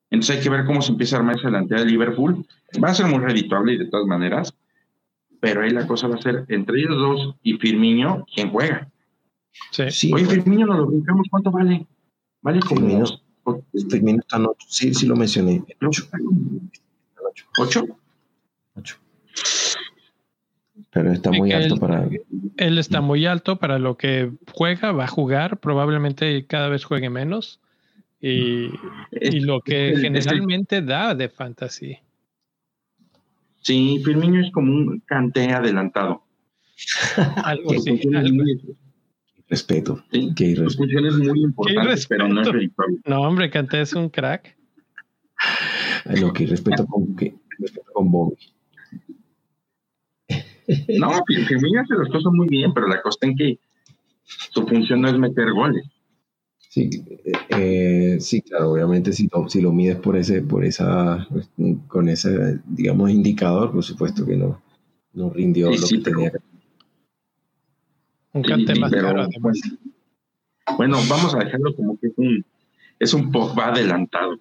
Entonces 0.09 0.37
hay 0.37 0.43
que 0.43 0.49
ver 0.49 0.65
cómo 0.65 0.81
se 0.81 0.91
empieza 0.91 1.15
a 1.15 1.19
armar 1.19 1.35
esa 1.35 1.49
delantera 1.49 1.81
de 1.81 1.91
Liverpool. 1.91 2.43
Va 2.83 2.89
a 2.89 2.95
ser 2.95 3.05
muy 3.05 3.19
redituable 3.19 3.77
de 3.77 3.85
todas 3.85 4.07
maneras, 4.07 4.51
pero 5.39 5.61
ahí 5.61 5.69
la 5.69 5.85
cosa 5.85 6.07
va 6.07 6.15
a 6.15 6.21
ser 6.21 6.43
entre 6.47 6.79
ellos 6.79 6.97
dos 6.97 7.35
y 7.43 7.53
Firmino 7.59 8.25
quien 8.33 8.49
juega. 8.49 8.89
Sí. 9.69 10.11
Oye, 10.11 10.25
Firmino 10.25 10.65
nos 10.65 10.77
lo 10.77 10.87
brincamos, 10.87 11.27
¿cuánto 11.29 11.51
vale? 11.51 11.85
Vale 12.41 12.61
como 12.61 12.81
este 13.73 14.01
minuto 14.01 14.25
está 14.25 14.39
Sí, 14.67 14.91
sí 14.93 15.05
lo 15.05 15.15
mencioné. 15.15 15.63
¿Ocho? 15.85 16.07
¿Ocho? 17.59 17.85
Ocho. 18.75 18.97
Pero 20.97 21.11
está 21.11 21.31
muy 21.31 21.51
alto 21.51 21.77
para. 21.77 22.09
Él 22.57 22.79
está 22.79 23.01
muy 23.01 23.27
alto 23.27 23.57
para 23.57 23.77
lo 23.77 23.97
que 23.97 24.31
juega, 24.51 24.91
va 24.91 25.03
a 25.03 25.07
jugar, 25.07 25.59
probablemente 25.59 26.47
cada 26.47 26.69
vez 26.69 26.85
juegue 26.85 27.11
menos. 27.11 27.59
Y, 28.19 28.71
y 29.11 29.41
lo 29.41 29.61
que 29.61 29.93
generalmente 30.01 30.81
da 30.81 31.13
de 31.13 31.29
fantasy. 31.29 31.99
Sí, 33.61 34.01
Firmino 34.03 34.43
es 34.43 34.51
como 34.51 34.73
un 34.73 34.99
cante 35.01 35.51
adelantado. 35.51 36.23
algo 37.43 37.73
así 37.73 38.01
respeto. 39.47 40.03
Sí, 40.11 40.33
que 40.35 40.53
es 40.53 40.79
muy 40.79 41.43
importante, 41.43 42.03
pero 42.09 42.27
no 42.27 42.41
es 42.41 42.47
redituable. 42.47 42.97
No, 43.05 43.21
hombre, 43.21 43.51
Canté 43.51 43.81
es 43.81 43.93
un 43.93 44.09
crack. 44.09 44.57
Lo 46.05 46.33
que 46.33 46.47
respeto 46.47 46.87
con, 46.87 47.15
que, 47.15 47.35
respeto 47.59 47.91
con 47.93 48.11
Bobby. 48.11 48.37
No, 50.67 51.11
Firmino 51.25 51.81
hace 51.81 51.95
las 51.95 52.09
cosas 52.09 52.33
muy 52.33 52.47
bien, 52.47 52.73
pero 52.73 52.87
la 52.87 53.01
cosa 53.01 53.19
en 53.21 53.35
que 53.35 53.59
su 54.23 54.65
función 54.67 55.01
no 55.01 55.07
es 55.07 55.17
meter 55.17 55.51
goles. 55.53 55.85
Sí, 56.69 56.89
eh, 57.49 58.17
sí, 58.19 58.41
claro, 58.41 58.71
obviamente 58.71 59.13
si 59.13 59.29
lo, 59.31 59.47
si 59.47 59.61
lo 59.61 59.71
mides 59.71 59.97
por 59.97 60.17
ese, 60.17 60.41
por 60.41 60.65
esa, 60.65 61.25
con 61.87 62.09
ese, 62.09 62.59
digamos, 62.65 63.09
indicador, 63.09 63.71
por 63.71 63.83
supuesto 63.83 64.25
que 64.25 64.35
no, 64.35 64.61
no 65.13 65.29
rindió 65.29 65.71
lo 65.71 65.87
que 65.87 65.97
tenía. 65.99 66.33
Un 68.33 68.43
cante 68.43 68.75
más 68.79 68.91
caro, 68.91 69.21
además. 69.21 69.59
Bueno, 70.75 70.97
vamos 71.09 71.33
a 71.33 71.39
dejarlo 71.39 71.75
como 71.75 71.97
que 71.97 72.07
es 72.07 72.13
un, 72.17 72.45
es 72.99 73.13
un 73.13 73.31
Pogba 73.31 73.69
adelantado, 73.69 74.37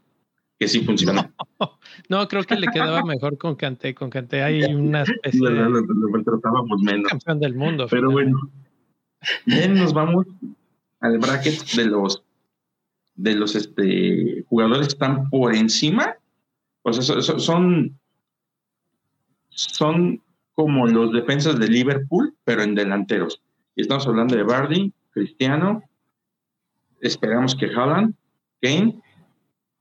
que 0.59 0.69
sí 0.69 0.81
funciona. 0.81 1.33
No, 2.09 2.29
creo 2.29 2.45
que 2.45 2.57
le 2.57 2.67
quedaba 2.69 3.03
mejor 3.05 3.39
con 3.39 3.57
Canté. 3.57 3.95
Con 3.95 4.11
Canté 4.11 4.43
hay 4.43 4.63
una 4.65 5.03
especie 5.03 5.41
de... 5.41 5.51
Menos. 6.83 7.09
Campeón 7.09 7.41
del 7.41 7.55
mundo. 7.55 7.87
Pero 7.91 8.11
bueno, 8.11 8.39
bien, 9.47 9.75
nos 9.75 9.95
vamos 9.95 10.27
al 11.01 11.19
bracket 11.19 11.65
de 11.75 11.87
los 11.87 12.23
de 13.17 13.35
los 13.35 13.57
este, 13.57 14.45
jugadores 14.49 14.89
que 14.89 14.93
están 14.93 15.31
por 15.31 15.55
encima. 15.55 16.17
O 16.83 16.93
sea, 16.93 17.21
son, 17.23 17.99
son 19.49 20.23
como 20.55 20.87
los 20.87 21.13
defensas 21.13 21.59
de 21.59 21.69
Liverpool, 21.69 22.35
pero 22.45 22.63
en 22.63 22.75
delanteros. 22.75 23.43
Y 23.75 23.83
estamos 23.83 24.07
hablando 24.07 24.37
de 24.37 24.43
Bardi, 24.43 24.93
Cristiano, 25.11 25.83
esperamos 27.01 27.55
que 27.57 27.67
Haaland, 27.67 28.15
Kane 28.61 29.01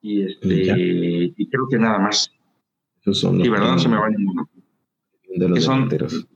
y 0.05 0.21
este 0.21 1.33
y 1.35 1.47
creo 1.47 1.67
que 1.67 1.79
nada 1.79 1.97
más. 1.97 2.31
Esos 3.01 3.19
son 3.19 3.39
verdad 3.39 3.71
no 3.71 3.79
se 3.79 3.89
me 3.89 3.97
va 3.97 4.09
ninguno. 4.09 4.47
De 5.35 5.49
los 5.49 5.63
son, 5.63 5.89
delanteros. 5.89 6.27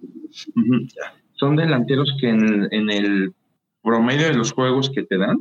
Son 1.34 1.56
delanteros 1.56 2.16
que 2.20 2.30
en, 2.30 2.90
el 2.90 3.34
promedio 3.84 4.28
de 4.28 4.34
los 4.34 4.52
juegos 4.52 4.90
que 4.90 5.04
te 5.04 5.18
dan, 5.18 5.38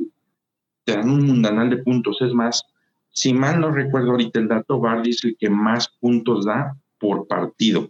te 0.85 0.93
dan 0.93 1.09
un 1.09 1.25
mundanal 1.25 1.71
de 1.71 1.77
puntos. 1.77 2.21
Es 2.21 2.33
más, 2.33 2.63
si 3.09 3.33
mal 3.33 3.59
no 3.59 3.71
recuerdo 3.71 4.11
ahorita 4.11 4.39
el 4.39 4.47
dato, 4.47 4.79
Bardi 4.79 5.09
es 5.09 5.23
el 5.23 5.35
que 5.35 5.49
más 5.49 5.89
puntos 5.99 6.45
da 6.45 6.77
por 6.99 7.27
partido. 7.27 7.89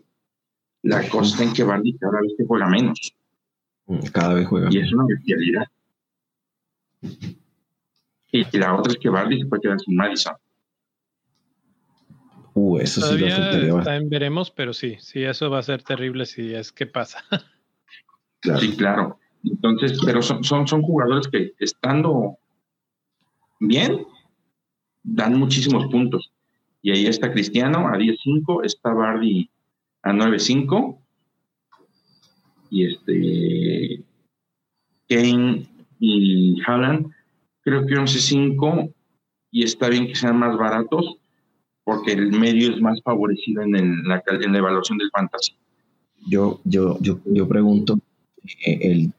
La 0.83 1.07
cosa 1.09 1.43
en 1.43 1.53
que 1.53 1.63
Bardi 1.63 1.97
cada 1.97 2.21
vez 2.21 2.35
te 2.37 2.45
juega 2.45 2.67
menos. 2.67 3.13
Cada 4.13 4.35
vez 4.35 4.47
juega. 4.47 4.69
Y 4.71 4.79
es 4.79 4.93
una 4.93 5.05
bestialidad. 5.05 5.67
Y 8.31 8.57
la 8.57 8.75
otra 8.75 8.93
es 8.93 8.99
que 8.99 9.09
Bardi 9.09 9.39
se 9.39 9.47
puede 9.47 9.61
quedar 9.61 9.79
sin 9.79 9.95
Madison. 9.95 10.35
Uh, 12.53 12.79
eso 12.79 13.01
sí 13.01 13.17
lo 13.17 13.27
afectaría 13.27 13.99
veremos, 14.09 14.51
pero 14.51 14.73
sí, 14.73 14.97
sí, 14.99 15.23
eso 15.23 15.49
va 15.49 15.59
a 15.59 15.63
ser 15.63 15.83
terrible 15.83 16.25
si 16.25 16.53
es 16.53 16.71
que 16.71 16.85
pasa. 16.85 17.23
Sí, 18.41 18.73
claro. 18.77 19.19
Entonces, 19.43 19.99
pero 20.05 20.21
son, 20.21 20.45
son, 20.45 20.65
son 20.65 20.81
jugadores 20.81 21.27
que 21.27 21.51
estando 21.59 22.37
bien, 23.59 24.05
dan 25.03 25.37
muchísimos 25.37 25.87
puntos. 25.87 26.31
Y 26.81 26.91
ahí 26.91 27.05
está 27.05 27.33
Cristiano 27.33 27.89
a 27.89 27.97
10.5, 27.97 28.65
está 28.65 28.93
Bardi 28.93 29.49
a 30.03 30.13
9.5 30.13 30.97
y 32.69 32.85
este 32.85 34.05
Kane 35.09 35.67
y 35.99 36.61
Haaland 36.65 37.11
creo 37.69 37.85
que 37.85 37.95
11.5 37.95 38.93
y 39.51 39.63
está 39.63 39.89
bien 39.89 40.07
que 40.07 40.15
sean 40.15 40.37
más 40.37 40.57
baratos 40.57 41.17
porque 41.83 42.13
el 42.13 42.31
medio 42.31 42.71
es 42.71 42.81
más 42.81 43.01
favorecido 43.03 43.61
en, 43.61 43.71
la, 44.07 44.23
en 44.27 44.51
la, 44.51 44.57
evaluación 44.57 44.97
del 44.97 45.09
fantasy. 45.11 45.53
Yo, 46.27 46.59
yo, 46.63 46.97
yo, 46.99 47.19
yo 47.25 47.47
pregunto, 47.47 47.99
eh, 48.65 48.79
el, 48.81 49.13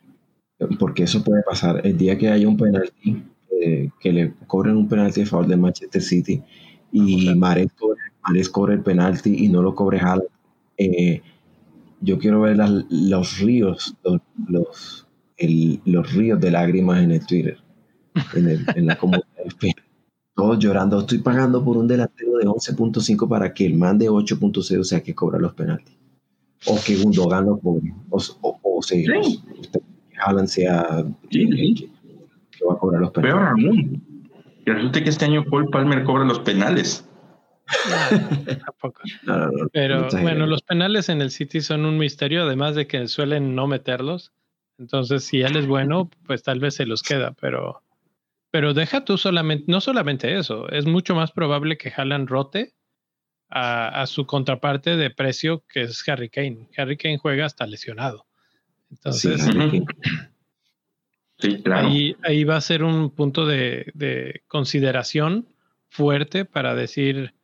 porque 0.78 1.04
eso 1.04 1.24
puede 1.24 1.42
pasar, 1.42 1.80
el 1.84 1.96
día 1.96 2.18
que 2.18 2.28
haya 2.28 2.46
un 2.46 2.56
penalti, 2.56 3.22
eh, 3.60 3.90
que 3.98 4.12
le 4.12 4.34
cobren 4.46 4.76
un 4.76 4.88
penalti 4.88 5.22
a 5.22 5.26
favor 5.26 5.46
de 5.46 5.56
Manchester 5.56 6.02
City 6.02 6.42
y 6.92 7.34
Mares 7.34 7.72
cobre, 8.50 8.74
el 8.74 8.82
penalti 8.82 9.44
y 9.44 9.48
no 9.48 9.62
lo 9.62 9.74
cobre 9.74 9.98
Haaland, 9.98 10.28
eh, 10.76 11.22
yo 12.00 12.18
quiero 12.18 12.40
ver 12.40 12.56
los 12.56 13.38
ríos, 13.38 13.96
los, 14.04 14.20
los, 14.48 15.06
los 15.84 16.12
ríos 16.12 16.40
de 16.40 16.50
lágrimas 16.50 17.02
en 17.02 17.12
el 17.12 17.26
Twitter 17.26 17.58
en, 18.34 18.86
la 18.86 18.96
comunidad. 18.96 19.26
Todos 20.34 20.58
llorando, 20.58 21.00
estoy 21.00 21.18
pagando 21.18 21.62
por 21.64 21.76
un 21.76 21.86
delantero 21.86 22.36
de 22.38 22.46
11.5 22.46 23.28
para 23.28 23.52
que 23.52 23.66
el 23.66 23.74
man 23.74 23.98
de 23.98 24.08
8.0 24.08 24.84
sea 24.84 25.02
que 25.02 25.14
cobra 25.14 25.38
los 25.38 25.52
penaltis. 25.54 25.96
O 26.66 26.78
que 26.84 26.96
Gundogan 26.96 27.46
lo 27.46 27.58
cobre. 27.58 27.92
O, 28.10 28.18
o, 28.40 28.60
o 28.62 28.82
sea, 28.82 28.98
sí. 29.22 29.42
Alan 30.24 30.48
sea 30.48 31.04
que, 31.30 31.46
va 32.66 32.74
a 32.74 32.78
cobrar 32.78 33.00
los 33.00 33.10
penaltis. 33.10 33.34
Peor 33.34 33.48
aún, 33.48 34.24
que 34.64 34.72
resulta 34.72 35.02
que 35.02 35.10
este 35.10 35.24
año 35.24 35.44
Paul 35.44 35.68
Palmer 35.70 36.04
cobra 36.04 36.24
los 36.24 36.40
penales. 36.40 37.06
Pero 39.72 40.08
bueno, 40.22 40.46
los 40.46 40.62
penales 40.62 41.08
en 41.08 41.20
el 41.20 41.30
City 41.30 41.60
son 41.60 41.84
un 41.84 41.98
misterio, 41.98 42.42
además 42.42 42.74
de 42.74 42.86
que 42.86 43.06
suelen 43.08 43.54
no 43.54 43.66
meterlos. 43.66 44.32
Entonces, 44.78 45.24
si 45.24 45.42
él 45.42 45.56
es 45.56 45.66
bueno, 45.66 46.10
pues 46.26 46.42
tal 46.42 46.58
vez 46.58 46.74
se 46.74 46.86
los 46.86 47.02
queda, 47.02 47.34
pero 47.40 47.82
pero 48.50 48.74
deja 48.74 49.04
tú 49.04 49.16
solamente, 49.16 49.64
no 49.68 49.80
solamente 49.80 50.36
eso, 50.36 50.68
es 50.70 50.86
mucho 50.86 51.14
más 51.14 51.30
probable 51.30 51.78
que 51.78 51.92
Haaland 51.94 52.28
rote 52.28 52.74
a, 53.48 54.06
su 54.06 54.26
contraparte 54.26 54.96
de 54.96 55.10
precio 55.10 55.64
que 55.68 55.82
es 55.82 56.08
Harry 56.08 56.30
Kane. 56.30 56.68
Harry 56.76 56.96
Kane 56.96 57.18
juega 57.18 57.46
hasta 57.46 57.66
lesionado. 57.66 58.26
Entonces, 58.90 59.40
ahí, 62.22 62.44
va 62.44 62.56
a 62.56 62.60
ser 62.60 62.84
un 62.84 63.10
punto 63.10 63.46
de, 63.46 64.42
consideración 64.46 65.48
fuerte 65.88 66.44
para 66.44 66.74
decir, 66.74 67.34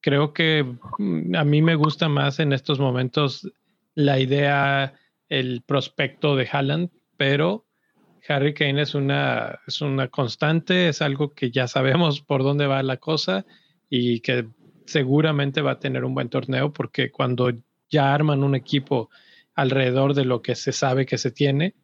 creo 0.00 0.32
que 0.32 0.64
mm, 0.98 1.34
a 1.36 1.44
mí 1.44 1.60
me 1.62 1.74
gusta 1.74 2.08
más 2.08 2.38
en 2.38 2.52
estos 2.52 2.78
momentos 2.78 3.50
la 3.94 4.18
idea, 4.18 4.94
el 5.28 5.62
prospecto 5.66 6.36
de 6.36 6.48
Haaland, 6.50 6.90
pero 7.16 7.66
Harry 8.28 8.54
Kane 8.54 8.82
es 8.82 8.94
una, 8.94 9.60
es 9.66 9.80
una 9.80 10.08
constante, 10.08 10.88
es 10.88 11.02
algo 11.02 11.32
que 11.32 11.50
ya 11.50 11.66
sabemos 11.68 12.20
por 12.20 12.42
dónde 12.42 12.66
va 12.66 12.82
la 12.82 12.98
cosa 12.98 13.44
y 13.88 14.20
que 14.20 14.46
seguramente 14.86 15.62
va 15.62 15.72
a 15.72 15.78
tener 15.78 16.04
un 16.04 16.14
buen 16.14 16.28
torneo 16.28 16.72
porque 16.72 17.10
cuando 17.10 17.50
ya 17.88 18.14
arman 18.14 18.42
un 18.42 18.54
equipo 18.54 19.10
alrededor 19.54 20.14
de 20.14 20.24
lo 20.24 20.42
que 20.42 20.54
se 20.54 20.72
sabe 20.72 21.06
que 21.06 21.18
se 21.18 21.30
tiene, 21.30 21.74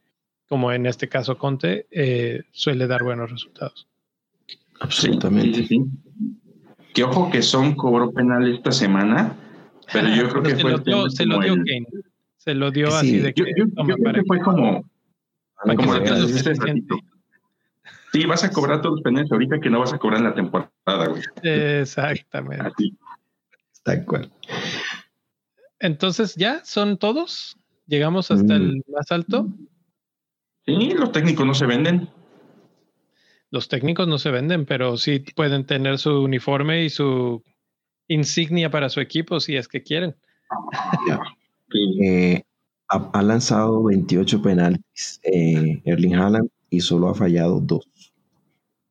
como 0.49 0.73
en 0.73 0.87
este 0.87 1.09
caso 1.09 1.37
Conte, 1.37 1.87
eh, 1.91 2.43
suele 2.53 2.87
dar 2.87 3.03
buenos 3.03 3.31
resultados. 3.31 3.89
Absolutamente. 4.81 5.67
Que 6.95 7.05
ojo 7.05 7.31
que 7.31 7.43
son 7.43 7.75
cobró 7.75 8.13
penal 8.13 8.53
esta 8.55 8.73
semana, 8.73 9.37
pero 9.93 10.09
yo 10.09 10.29
creo 10.29 10.43
que 10.43 10.51
se 10.51 10.63
fue. 10.63 10.71
Lo 10.73 10.79
dio, 10.79 11.11
se 11.11 11.27
lo 11.27 11.41
dio 11.41 11.55
Kane. 11.55 11.87
Se 12.37 12.55
lo 12.55 12.71
dio 12.71 12.89
así 12.89 13.19
de 13.19 13.35
que. 13.35 13.43
Yo, 13.57 13.67
creo 13.69 14.13
que 14.15 14.25
fue 14.25 14.41
como 14.41 14.85
como 15.77 15.95
Sí, 18.13 18.25
vas 18.25 18.45
a 18.45 18.51
cobrar 18.51 18.81
todos 18.81 18.97
los 18.97 19.03
penales 19.03 19.31
ahorita 19.31 19.61
que 19.61 19.69
no 19.69 19.81
vas 19.81 19.93
a 19.93 19.99
cobrar 19.99 20.21
en 20.21 20.25
la 20.25 20.35
temporada, 20.35 21.09
güey. 21.09 21.23
Exactamente. 21.43 22.95
Tal 23.83 24.05
cual. 24.05 24.31
Entonces, 25.81 26.35
¿ya 26.37 26.65
son 26.65 26.99
todos? 26.99 27.57
¿Llegamos 27.87 28.31
hasta 28.31 28.57
el 28.57 28.79
mm. 28.79 28.93
más 28.93 29.13
alto? 29.13 29.49
Sí, 30.65 30.91
los 30.95 31.13
técnicos 31.13 31.47
no 31.47 31.55
se 31.55 31.67
venden. 31.67 32.09
Los 33.51 33.69
técnicos 33.69 34.09
no 34.09 34.19
se 34.19 34.31
venden, 34.31 34.67
pero 34.67 34.97
sí 34.97 35.21
pueden 35.21 35.67
tener 35.67 35.99
su 35.99 36.23
uniforme 36.23 36.85
y 36.85 36.91
su 36.91 37.45
insignia 38.09 38.71
para 38.71 38.89
su 38.89 39.01
equipo 39.01 39.41
si 39.41 39.57
es 39.57 39.69
que 39.69 39.83
quieren. 39.83 40.17
Eh, 42.01 42.45
ha, 42.89 43.23
lanzado 43.23 43.83
28 43.85 44.43
penaltis 44.43 45.21
eh, 45.23 45.83
Erling 45.85 46.15
Haaland 46.15 46.49
y 46.71 46.81
solo 46.81 47.09
ha 47.09 47.15
fallado 47.15 47.61
dos. 47.61 47.87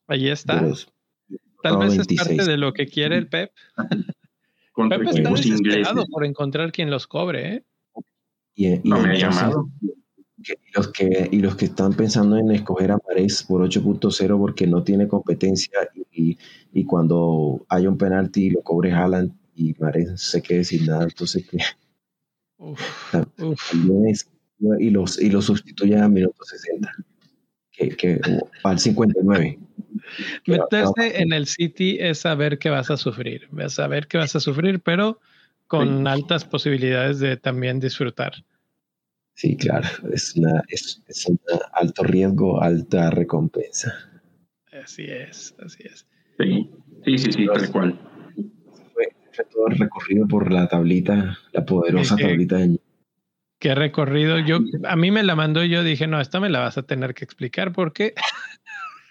Ahí 0.08 0.30
está. 0.30 0.64
Tal 1.64 1.78
vez 1.78 1.98
es 1.98 2.08
parte 2.18 2.46
de 2.46 2.58
lo 2.58 2.74
que 2.74 2.88
quiere 2.88 3.18
el 3.18 3.28
Pep. 3.28 3.52
Pep 4.76 5.02
está 5.04 5.30
desesperado 5.32 6.06
por 6.12 6.26
encontrar 6.26 6.72
quien 6.72 6.90
los 6.90 7.08
cobre. 7.08 7.56
¿eh? 7.56 7.64
Y, 8.56 8.88
no 8.88 9.00
me 9.00 9.12
ha 9.12 9.16
llamado. 9.16 9.70
Y 10.38 10.54
los, 10.76 10.90
que, 10.90 11.28
y 11.32 11.40
los 11.40 11.56
que 11.56 11.66
están 11.66 11.94
pensando 11.94 12.38
en 12.38 12.52
escoger 12.52 12.92
a 12.92 13.00
Mares 13.08 13.42
por 13.44 13.68
8.0 13.68 14.38
porque 14.38 14.68
no 14.68 14.84
tiene 14.84 15.08
competencia 15.08 15.90
y, 16.12 16.38
y, 16.72 16.86
cuando 16.86 17.66
hay 17.68 17.88
un 17.88 17.98
penalti 17.98 18.52
lo 18.52 18.62
cobre 18.62 18.92
Haaland 18.92 19.34
y 19.56 19.74
Mares 19.80 20.22
se 20.22 20.44
quede 20.44 20.64
sin 20.64 20.86
nada, 20.86 21.06
entonces 21.06 21.48
que 21.50 21.58
y 24.80 24.90
los 24.90 25.20
y 25.20 25.30
lo 25.30 25.42
sustituye 25.42 25.98
a 25.98 26.08
minuto 26.08 26.44
60 26.44 26.92
que, 27.72 27.90
que 27.90 28.22
al 28.64 28.80
59 28.80 29.60
meterse 30.48 31.22
en 31.22 31.34
el 31.34 31.48
City 31.48 31.98
es 32.00 32.20
saber 32.20 32.58
que 32.58 32.70
vas 32.70 32.90
a 32.90 32.98
sufrir 32.98 33.50
es 33.58 33.74
saber 33.74 34.08
que 34.08 34.18
vas 34.18 34.36
a 34.36 34.40
sufrir 34.40 34.80
pero 34.80 35.20
con 35.68 36.08
altas 36.08 36.46
posibilidades 36.46 37.20
de 37.20 37.38
también 37.38 37.80
disfrutar 37.80 38.34
Sí, 39.36 39.58
claro, 39.58 39.88
es, 40.14 40.34
una, 40.38 40.64
es, 40.70 41.26
un 41.28 41.38
alto 41.74 42.04
riesgo, 42.04 42.62
alta 42.62 43.12
recompensa. 43.12 43.94
Así 44.72 45.04
es, 45.04 45.54
así 45.60 45.84
es. 45.84 46.08
Sí, 46.40 46.70
sí, 47.04 47.18
sí, 47.18 47.32
sí 47.34 47.46
tal 47.46 47.72
cual. 47.72 48.00
Todo 49.44 49.68
el 49.68 49.78
recorrido 49.78 50.28
por 50.28 50.52
la 50.52 50.68
tablita, 50.68 51.38
la 51.52 51.66
poderosa 51.66 52.16
tablita 52.16 52.58
de 52.58 52.80
qué 53.66 53.74
recorrido. 53.74 54.38
Yo, 54.40 54.60
a 54.88 54.96
mí 54.96 55.10
me 55.10 55.24
la 55.24 55.36
mandó 55.36 55.64
y 55.64 55.70
yo 55.70 55.84
dije, 55.84 56.06
no, 56.06 56.22
esta 56.22 56.40
me 56.40 56.50
la 56.50 56.60
vas 56.60 56.78
a 56.78 56.84
tener 56.84 57.16
que 57.16 57.26
explicar 57.26 57.72
porque. 57.74 58.14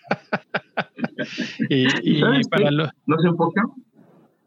y, 1.71 2.21
para 2.49 2.71
lo... 2.71 2.89
nos, 3.07 3.25
enfocamos, 3.25 3.77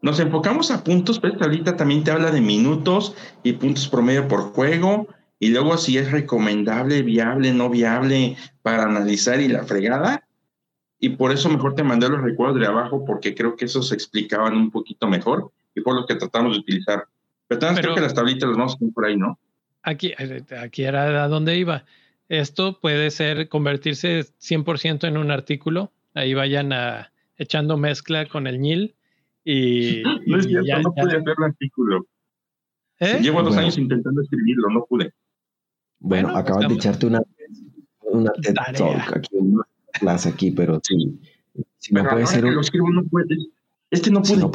nos 0.00 0.20
enfocamos 0.20 0.70
a 0.70 0.82
puntos, 0.82 1.18
pero 1.20 1.34
esta 1.34 1.44
tablita 1.44 1.76
también 1.76 2.04
te 2.04 2.10
habla 2.10 2.30
de 2.30 2.40
minutos 2.40 3.14
y 3.42 3.52
puntos 3.52 3.88
promedio 3.88 4.28
por 4.28 4.52
juego. 4.52 5.08
Y 5.40 5.50
luego 5.50 5.76
si 5.76 5.98
es 5.98 6.10
recomendable, 6.10 7.02
viable, 7.02 7.52
no 7.52 7.68
viable 7.68 8.36
para 8.62 8.84
analizar 8.84 9.40
y 9.40 9.48
la 9.48 9.64
fregada. 9.64 10.26
Y 10.98 11.10
por 11.10 11.32
eso 11.32 11.48
mejor 11.48 11.74
te 11.74 11.84
mandé 11.84 12.08
los 12.08 12.22
recuerdos 12.22 12.58
de 12.58 12.66
abajo 12.66 13.04
porque 13.04 13.34
creo 13.34 13.54
que 13.54 13.66
esos 13.66 13.88
se 13.88 13.94
explicaban 13.94 14.56
un 14.56 14.70
poquito 14.70 15.06
mejor 15.06 15.52
y 15.78 15.82
por 15.82 15.94
lo 15.94 16.06
que 16.06 16.16
tratamos 16.16 16.52
de 16.52 16.58
utilizar. 16.60 17.04
Pero 17.46 17.58
también 17.60 17.82
creo 17.82 17.94
que 17.94 18.00
las 18.02 18.14
tablitas 18.14 18.48
las 18.48 18.58
vamos 18.58 18.74
a 18.74 18.94
por 18.94 19.06
ahí, 19.06 19.16
¿no? 19.16 19.38
aquí, 19.82 20.12
aquí 20.60 20.84
era 20.84 21.24
a 21.24 21.28
donde 21.28 21.56
iba. 21.56 21.84
Esto 22.28 22.78
puede 22.80 23.10
ser 23.10 23.48
convertirse 23.48 24.20
100% 24.20 25.08
en 25.08 25.16
un 25.16 25.30
artículo. 25.30 25.92
Ahí 26.14 26.34
vayan 26.34 26.72
a, 26.72 27.10
echando 27.36 27.76
mezcla 27.76 28.26
con 28.26 28.46
el 28.46 28.60
NIL. 28.60 28.94
Y, 29.44 30.02
no 30.26 30.38
es 30.38 30.46
cierto, 30.46 30.82
no 30.82 30.94
pude 30.94 31.16
hacer 31.16 31.34
el 31.38 31.44
artículo. 31.44 32.06
¿Eh? 33.00 33.18
Llevo 33.22 33.42
dos 33.42 33.56
años 33.56 33.78
intentando 33.78 34.20
escribirlo, 34.20 34.68
no 34.70 34.84
pude. 34.84 35.14
Bueno, 36.00 36.28
pues 36.28 36.40
acabas 36.40 36.68
de 36.68 36.74
echarte 36.74 37.06
una, 37.06 37.22
una 38.02 38.30
TED 38.32 38.54
Talk 38.76 39.16
aquí, 39.16 39.36
una 39.36 39.64
clase 39.92 40.28
aquí, 40.28 40.50
pero 40.50 40.80
sí. 40.82 41.18
Si 41.78 41.94
no 41.94 42.04
puede 42.04 42.26
ser 42.26 42.44
un... 42.44 42.58
escribo 42.58 42.90
no 42.90 43.04
puedes. 43.04 43.48
Este 43.90 44.10
no 44.10 44.20
puede. 44.20 44.50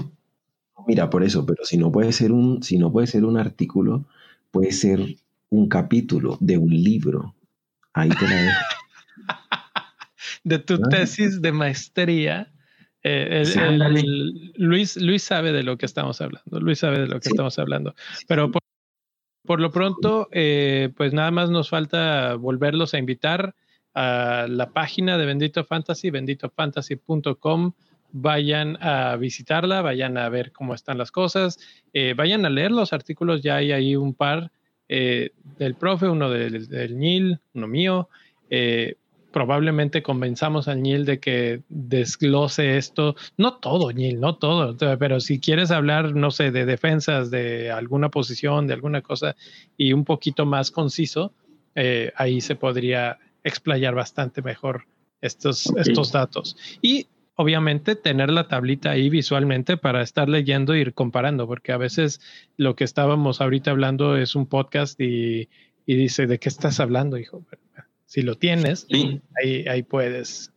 Mira, 0.87 1.09
por 1.09 1.23
eso, 1.23 1.45
pero 1.45 1.63
si 1.65 1.77
no 1.77 1.91
puede 1.91 2.11
ser 2.11 2.31
un, 2.31 2.63
si 2.63 2.77
no 2.77 2.91
puede 2.91 3.07
ser 3.07 3.25
un 3.25 3.37
artículo, 3.37 4.05
puede 4.51 4.71
ser 4.71 5.15
un 5.49 5.69
capítulo 5.69 6.37
de 6.39 6.57
un 6.57 6.69
libro. 6.69 7.35
Ahí 7.93 8.09
te 8.09 8.27
la 8.27 8.35
dejo. 8.35 8.59
de 10.43 10.59
tu 10.59 10.75
ah. 10.75 10.89
tesis 10.89 11.41
de 11.41 11.51
maestría. 11.51 12.51
Eh, 13.03 13.43
Luis, 14.55 14.95
Luis 14.97 15.23
sabe 15.23 15.51
de 15.51 15.63
lo 15.63 15.77
que 15.77 15.85
estamos 15.85 16.21
hablando. 16.21 16.59
Luis 16.59 16.79
sabe 16.79 16.99
de 16.99 17.07
lo 17.07 17.19
que 17.19 17.29
estamos 17.29 17.59
hablando. 17.59 17.95
Pero 18.27 18.49
por, 19.45 19.59
lo 19.59 19.71
pronto, 19.71 20.29
eh, 20.31 20.91
pues 20.95 21.13
nada 21.13 21.31
más 21.31 21.49
nos 21.49 21.69
falta 21.69 22.35
volverlos 22.35 22.93
a 22.93 22.99
invitar 22.99 23.55
a 23.93 24.47
la 24.49 24.71
página 24.71 25.17
de 25.17 25.25
Bendito 25.25 25.63
Fantasy, 25.65 26.09
benditofantasy.com. 26.09 27.73
Vayan 28.13 28.77
a 28.81 29.17
visitarla, 29.17 29.81
vayan 29.81 30.17
a 30.17 30.29
ver 30.29 30.51
cómo 30.51 30.73
están 30.73 30.97
las 30.97 31.11
cosas, 31.11 31.59
eh, 31.93 32.13
vayan 32.15 32.45
a 32.45 32.49
leer 32.49 32.71
los 32.71 32.93
artículos, 32.93 33.41
ya 33.41 33.57
hay 33.57 33.71
ahí 33.71 33.95
un 33.95 34.13
par 34.13 34.51
eh, 34.87 35.31
del 35.57 35.75
profe, 35.75 36.07
uno 36.07 36.29
del, 36.29 36.67
del 36.67 36.97
NIL, 36.97 37.39
uno 37.53 37.67
mío. 37.67 38.09
Eh, 38.49 38.95
probablemente 39.33 40.03
convenzamos 40.03 40.67
al 40.67 40.81
NIL 40.81 41.05
de 41.05 41.19
que 41.19 41.63
desglose 41.67 42.77
esto, 42.77 43.15
no 43.35 43.55
todo, 43.55 43.91
NIL, 43.91 44.19
no 44.19 44.35
todo, 44.35 44.77
pero 44.99 45.19
si 45.19 45.39
quieres 45.39 45.71
hablar, 45.71 46.15
no 46.15 46.29
sé, 46.29 46.51
de 46.51 46.65
defensas, 46.65 47.31
de 47.31 47.71
alguna 47.71 48.09
posición, 48.09 48.67
de 48.67 48.75
alguna 48.75 49.01
cosa 49.01 49.35
y 49.75 49.91
un 49.91 50.05
poquito 50.05 50.45
más 50.45 50.69
conciso, 50.69 51.33
eh, 51.73 52.13
ahí 52.15 52.39
se 52.39 52.55
podría 52.55 53.17
explayar 53.43 53.95
bastante 53.95 54.43
mejor 54.43 54.85
estos, 55.19 55.73
estos 55.77 56.11
datos. 56.11 56.55
Y 56.81 57.07
obviamente 57.35 57.95
tener 57.95 58.29
la 58.29 58.47
tablita 58.47 58.91
ahí 58.91 59.09
visualmente 59.09 59.77
para 59.77 60.01
estar 60.01 60.29
leyendo 60.29 60.75
y 60.75 60.81
ir 60.81 60.93
comparando, 60.93 61.47
porque 61.47 61.71
a 61.71 61.77
veces 61.77 62.21
lo 62.57 62.75
que 62.75 62.83
estábamos 62.83 63.41
ahorita 63.41 63.71
hablando 63.71 64.17
es 64.17 64.35
un 64.35 64.45
podcast 64.45 64.99
y, 64.99 65.49
dice, 65.85 66.27
¿de 66.27 66.39
qué 66.39 66.49
estás 66.49 66.79
hablando, 66.79 67.17
hijo? 67.17 67.43
Si 68.05 68.21
lo 68.21 68.35
tienes, 68.35 68.87
ahí, 69.41 69.65
ahí 69.67 69.83
puedes. 69.83 70.53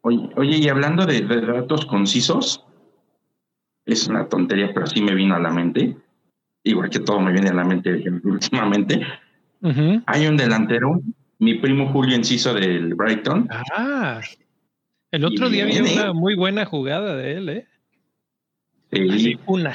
Oye, 0.00 0.30
oye, 0.36 0.58
y 0.58 0.68
hablando 0.68 1.06
de, 1.06 1.22
datos 1.22 1.86
concisos, 1.86 2.64
es 3.86 4.08
una 4.08 4.28
tontería, 4.28 4.70
pero 4.72 4.86
sí 4.86 5.02
me 5.02 5.14
vino 5.14 5.34
a 5.34 5.40
la 5.40 5.50
mente, 5.50 5.96
igual 6.62 6.88
que 6.88 7.00
todo 7.00 7.20
me 7.20 7.32
viene 7.32 7.50
a 7.50 7.54
la 7.54 7.64
mente 7.64 8.04
últimamente. 8.24 9.06
Hay 10.06 10.26
un 10.26 10.36
delantero 10.36 11.00
mi 11.38 11.54
primo 11.54 11.88
Julio 11.92 12.16
Enciso 12.16 12.54
del 12.54 12.94
Brighton. 12.94 13.48
Ah, 13.50 14.20
el 15.10 15.24
otro 15.24 15.48
día 15.48 15.64
vi 15.64 15.78
una 15.78 16.12
muy 16.12 16.34
buena 16.34 16.64
jugada 16.64 17.16
de 17.16 17.36
él, 17.36 17.48
¿eh? 17.48 17.66
Sí, 18.92 19.38
una. 19.46 19.74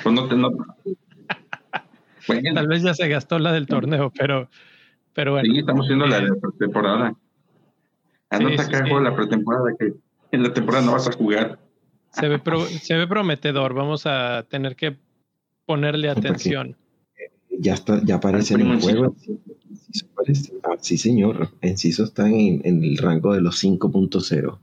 Pues 2.27 2.43
Tal 2.53 2.67
vez 2.67 2.83
ya 2.83 2.93
se 2.93 3.07
gastó 3.07 3.39
la 3.39 3.51
del 3.51 3.67
torneo, 3.67 4.11
pero, 4.17 4.49
pero 5.13 5.33
bueno. 5.33 5.51
Sí, 5.51 5.59
estamos 5.59 5.85
haciendo 5.85 6.07
la 6.07 6.19
de 6.19 6.29
la 6.29 6.35
pretemporada. 6.35 7.13
Anota 8.29 8.63
sí, 8.63 8.71
sí, 8.71 8.93
la 9.01 9.15
pretemporada 9.15 9.75
que 9.77 9.93
en 10.31 10.43
la 10.43 10.53
temporada 10.53 10.85
no 10.85 10.91
vas 10.91 11.07
a 11.07 11.11
jugar. 11.13 11.59
Se 12.11 12.27
ve, 12.27 12.41
se 12.81 12.95
ve 12.95 13.07
prometedor, 13.07 13.73
vamos 13.73 14.05
a 14.05 14.45
tener 14.49 14.75
que 14.75 14.97
ponerle 15.65 16.09
atención. 16.09 16.75
Ya 17.61 17.73
está, 17.73 18.01
ya 18.05 18.15
aparece 18.15 18.53
en 18.53 18.61
el 18.61 18.79
juego. 18.79 19.15
Ah, 20.63 20.75
sí, 20.79 20.97
señor. 20.97 21.49
Enciso 21.61 22.05
está 22.05 22.27
en, 22.27 22.61
en 22.63 22.83
el 22.83 22.97
rango 22.97 23.33
de 23.33 23.41
los 23.41 23.61
5.0. 23.61 24.59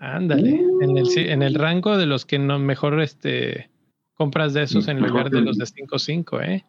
Ándale, 0.00 0.60
en, 0.80 0.98
el, 0.98 1.08
en 1.16 1.42
el 1.42 1.54
rango 1.54 1.96
de 1.96 2.06
los 2.06 2.24
que 2.24 2.38
no 2.38 2.58
mejor 2.58 3.00
este, 3.00 3.70
compras 4.14 4.54
de 4.54 4.62
esos 4.62 4.88
en 4.88 5.00
lugar 5.00 5.30
de 5.30 5.40
los 5.40 5.56
de 5.56 5.64
5.5, 5.64 6.44
¿eh? 6.44 6.64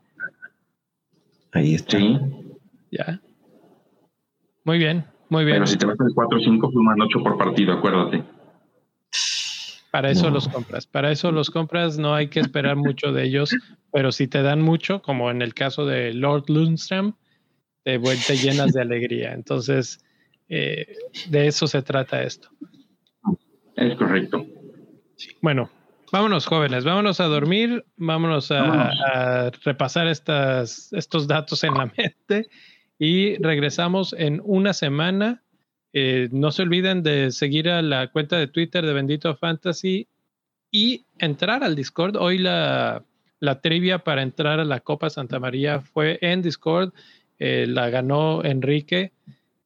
Ahí 1.52 1.73
está. 1.73 1.98
Ya. 2.91 3.22
Muy 4.64 4.77
bien, 4.77 5.06
muy 5.30 5.45
bien. 5.45 5.57
Pero 5.57 5.68
si 5.68 5.77
te 5.77 5.86
vas 5.86 5.99
al 5.99 6.07
4.5, 6.07 6.72
suman 6.72 7.02
8 7.02 7.23
por 7.23 7.38
partido, 7.38 7.73
acuérdate. 7.73 8.23
Para 9.91 10.11
eso 10.11 10.29
los 10.29 10.47
compras, 10.47 10.85
para 10.85 11.11
eso 11.11 11.31
los 11.31 11.49
compras, 11.49 11.97
no 11.97 12.13
hay 12.13 12.27
que 12.29 12.39
esperar 12.39 12.75
mucho 12.75 13.11
de 13.11 13.23
ellos, 13.23 13.49
pero 13.91 14.11
si 14.11 14.27
te 14.27 14.43
dan 14.43 14.61
mucho, 14.61 15.01
como 15.01 15.31
en 15.31 15.41
el 15.41 15.53
caso 15.55 15.85
de 15.85 16.13
Lord 16.13 16.45
Lundstrom, 16.47 17.13
de 17.85 17.97
vuelta 17.97 18.33
llenas 18.33 18.73
de 18.73 18.81
alegría. 18.81 19.33
Entonces, 19.33 19.99
eh, 20.47 20.95
de 21.27 21.47
eso 21.47 21.67
se 21.67 21.81
trata 21.81 22.21
esto. 22.21 22.49
Es 23.75 23.95
correcto. 23.95 24.45
Bueno, 25.41 25.69
vámonos 26.11 26.45
jóvenes, 26.45 26.83
vámonos 26.83 27.19
a 27.19 27.25
dormir, 27.25 27.85
vámonos 27.97 28.51
a, 28.51 29.51
repasar 29.63 30.07
estas, 30.07 30.91
estos 30.93 31.27
datos 31.27 31.63
en 31.63 31.73
la 31.73 31.85
mente 31.97 32.49
y 32.97 33.37
regresamos 33.41 34.13
en 34.13 34.41
una 34.43 34.73
semana. 34.73 35.43
Eh, 35.93 36.29
no 36.31 36.51
se 36.51 36.61
olviden 36.61 37.03
de 37.03 37.31
seguir 37.31 37.69
a 37.69 37.81
la 37.81 38.11
cuenta 38.11 38.37
de 38.37 38.47
Twitter 38.47 38.85
de 38.85 38.93
Bendito 38.93 39.35
Fantasy 39.35 40.07
y 40.71 41.05
entrar 41.17 41.63
al 41.63 41.75
Discord. 41.75 42.15
Hoy 42.17 42.37
la, 42.37 43.03
la 43.39 43.61
trivia 43.61 43.99
para 43.99 44.21
entrar 44.21 44.59
a 44.59 44.65
la 44.65 44.81
Copa 44.81 45.09
Santa 45.09 45.39
María 45.39 45.81
fue 45.81 46.19
en 46.21 46.41
Discord. 46.41 46.93
Eh, 47.39 47.65
la 47.67 47.89
ganó 47.89 48.43
Enrique, 48.43 49.13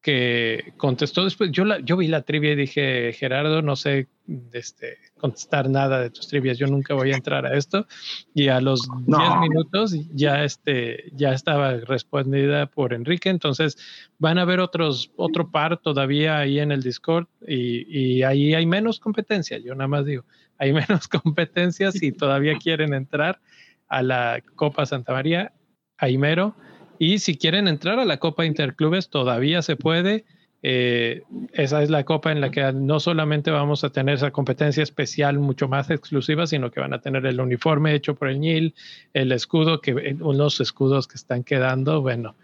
que 0.04 0.74
contestó 0.76 1.24
después. 1.24 1.50
Yo, 1.52 1.64
la, 1.64 1.80
yo 1.80 1.96
vi 1.96 2.08
la 2.08 2.24
trivia 2.24 2.52
y 2.52 2.56
dije, 2.56 3.14
Gerardo, 3.14 3.62
no 3.62 3.78
sé 3.78 4.10
este, 4.52 4.98
contestar 5.18 5.70
nada 5.70 6.02
de 6.02 6.10
tus 6.10 6.28
trivias, 6.28 6.58
yo 6.58 6.68
nunca 6.68 6.94
voy 6.94 7.14
a 7.14 7.16
entrar 7.16 7.46
a 7.46 7.58
esto. 7.58 7.88
Y 8.34 8.50
a 8.50 8.60
los 8.60 8.86
10 9.08 9.20
minutos 9.40 9.96
ya, 10.14 10.44
este, 10.44 11.10
ya 11.14 11.32
estaba 11.32 11.78
respondida 11.78 12.66
por 12.66 12.94
Enrique, 12.94 13.30
entonces 13.30 13.78
van 14.20 14.38
a 14.38 14.42
haber 14.42 14.60
otros, 14.60 15.10
otro 15.16 15.50
par 15.50 15.78
todavía 15.78 16.38
ahí 16.38 16.60
en 16.60 16.74
el 16.74 16.84
Discord 16.84 17.28
y, 17.48 18.18
y 18.18 18.24
ahí 18.24 18.54
hay 18.54 18.66
menos 18.66 19.00
competencia, 19.00 19.58
yo 19.58 19.74
nada 19.74 19.88
más 19.88 20.06
digo, 20.06 20.26
hay 20.58 20.74
menos 20.74 21.08
competencias 21.08 22.04
y 22.04 22.12
todavía 22.12 22.58
quieren 22.58 22.94
entrar 22.94 23.40
a 23.88 24.04
la 24.04 24.44
Copa 24.56 24.86
Santa 24.86 25.14
María, 25.14 25.54
ahí 25.98 26.18
mero 26.18 26.58
y 27.00 27.20
si 27.20 27.38
quieren 27.38 27.68
entrar 27.68 28.00
a 28.00 28.06
la 28.06 28.18
Copa 28.18 28.46
Interclubes, 28.46 29.10
todavía 29.10 29.62
se 29.62 29.76
puede. 29.76 30.26
Eh, 30.66 31.24
esa 31.52 31.84
es 31.84 31.90
la 31.90 32.06
copa 32.06 32.32
en 32.32 32.40
la 32.40 32.50
que 32.50 32.72
no 32.72 33.02
solamente 33.02 33.52
vamos 33.52 33.84
a 33.84 33.90
tener 33.90 34.16
esa 34.16 34.32
competencia 34.32 34.82
especial 34.82 35.38
mucho 35.38 35.68
más 35.68 35.90
exclusiva, 35.90 36.48
sino 36.48 36.72
que 36.72 36.80
van 36.80 36.94
a 36.94 37.02
tener 37.02 37.26
el 37.26 37.42
uniforme 37.42 37.94
hecho 37.94 38.16
por 38.16 38.30
el 38.30 38.40
NIL, 38.40 38.74
el 39.14 39.34
escudo, 39.34 39.82
que 39.82 39.92
eh, 39.92 40.16
unos 40.22 40.62
escudos 40.62 41.10
que 41.10 41.16
están 41.16 41.44
quedando. 41.44 42.02
Bueno, 42.02 42.36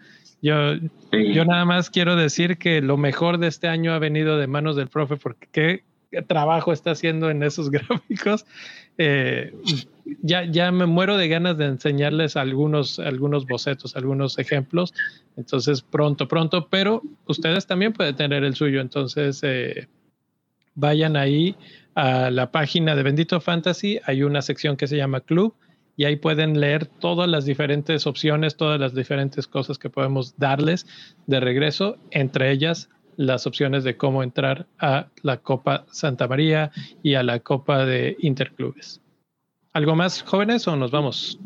yo, 0.42 0.74
yo 1.12 1.44
nada 1.46 1.64
más 1.64 1.88
quiero 1.88 2.14
decir 2.14 2.58
que 2.58 2.82
lo 2.82 2.98
mejor 2.98 3.38
de 3.38 3.46
este 3.46 3.68
año 3.68 3.94
ha 3.94 3.98
venido 3.98 4.36
de 4.36 4.46
manos 4.46 4.76
del 4.76 4.88
profe, 4.88 5.16
porque 5.16 5.82
qué 6.10 6.22
trabajo 6.22 6.72
está 6.72 6.90
haciendo 6.90 7.30
en 7.30 7.42
esos 7.42 7.70
gráficos. 7.70 8.44
Eh, 8.98 9.54
ya, 10.22 10.44
ya 10.44 10.70
me 10.72 10.86
muero 10.86 11.16
de 11.16 11.28
ganas 11.28 11.56
de 11.58 11.66
enseñarles 11.66 12.36
algunos, 12.36 12.98
algunos 12.98 13.46
bocetos, 13.46 13.96
algunos 13.96 14.38
ejemplos. 14.38 14.92
Entonces, 15.36 15.82
pronto, 15.82 16.28
pronto, 16.28 16.68
pero 16.68 17.02
ustedes 17.26 17.66
también 17.66 17.92
pueden 17.92 18.16
tener 18.16 18.44
el 18.44 18.54
suyo. 18.54 18.80
Entonces, 18.80 19.40
eh, 19.42 19.88
vayan 20.74 21.16
ahí 21.16 21.56
a 21.94 22.30
la 22.30 22.50
página 22.50 22.96
de 22.96 23.02
Bendito 23.02 23.40
Fantasy. 23.40 24.00
Hay 24.04 24.22
una 24.22 24.42
sección 24.42 24.76
que 24.76 24.86
se 24.86 24.96
llama 24.96 25.20
Club 25.20 25.54
y 25.96 26.04
ahí 26.04 26.16
pueden 26.16 26.60
leer 26.60 26.86
todas 26.86 27.28
las 27.28 27.44
diferentes 27.44 28.06
opciones, 28.06 28.56
todas 28.56 28.80
las 28.80 28.94
diferentes 28.94 29.46
cosas 29.46 29.78
que 29.78 29.90
podemos 29.90 30.36
darles 30.38 30.86
de 31.26 31.40
regreso, 31.40 31.96
entre 32.10 32.50
ellas 32.52 32.88
las 33.16 33.46
opciones 33.46 33.84
de 33.84 33.98
cómo 33.98 34.22
entrar 34.22 34.66
a 34.78 35.08
la 35.22 35.38
Copa 35.38 35.84
Santa 35.90 36.26
María 36.26 36.70
y 37.02 37.14
a 37.14 37.22
la 37.22 37.40
Copa 37.40 37.84
de 37.84 38.16
Interclubes. 38.20 39.02
¿Algo 39.72 39.94
más, 39.94 40.22
jóvenes, 40.22 40.66
o 40.66 40.74
nos 40.74 40.90
vamos? 40.90 41.38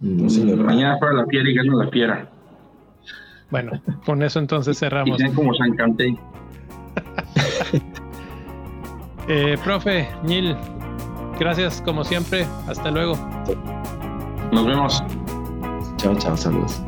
No, 0.00 0.28
señor. 0.28 0.58
Mañana 0.58 0.98
para 0.98 1.14
la 1.14 1.26
piedra 1.26 1.50
y 1.50 1.54
gana 1.54 1.84
la 1.84 1.90
piedra. 1.90 2.30
Bueno, 3.50 3.72
con 4.04 4.22
eso 4.22 4.38
entonces 4.38 4.78
cerramos. 4.80 5.20
Y 5.20 5.30
como 5.32 5.54
San 5.54 5.74
Cante. 5.74 6.16
eh, 9.28 9.56
profe, 9.64 10.08
Nil, 10.22 10.56
gracias 11.38 11.82
como 11.82 12.04
siempre. 12.04 12.46
Hasta 12.68 12.90
luego. 12.90 13.16
Nos 14.52 14.66
vemos. 14.66 15.02
Chao, 15.96 16.14
chao, 16.16 16.36
saludos. 16.36 16.80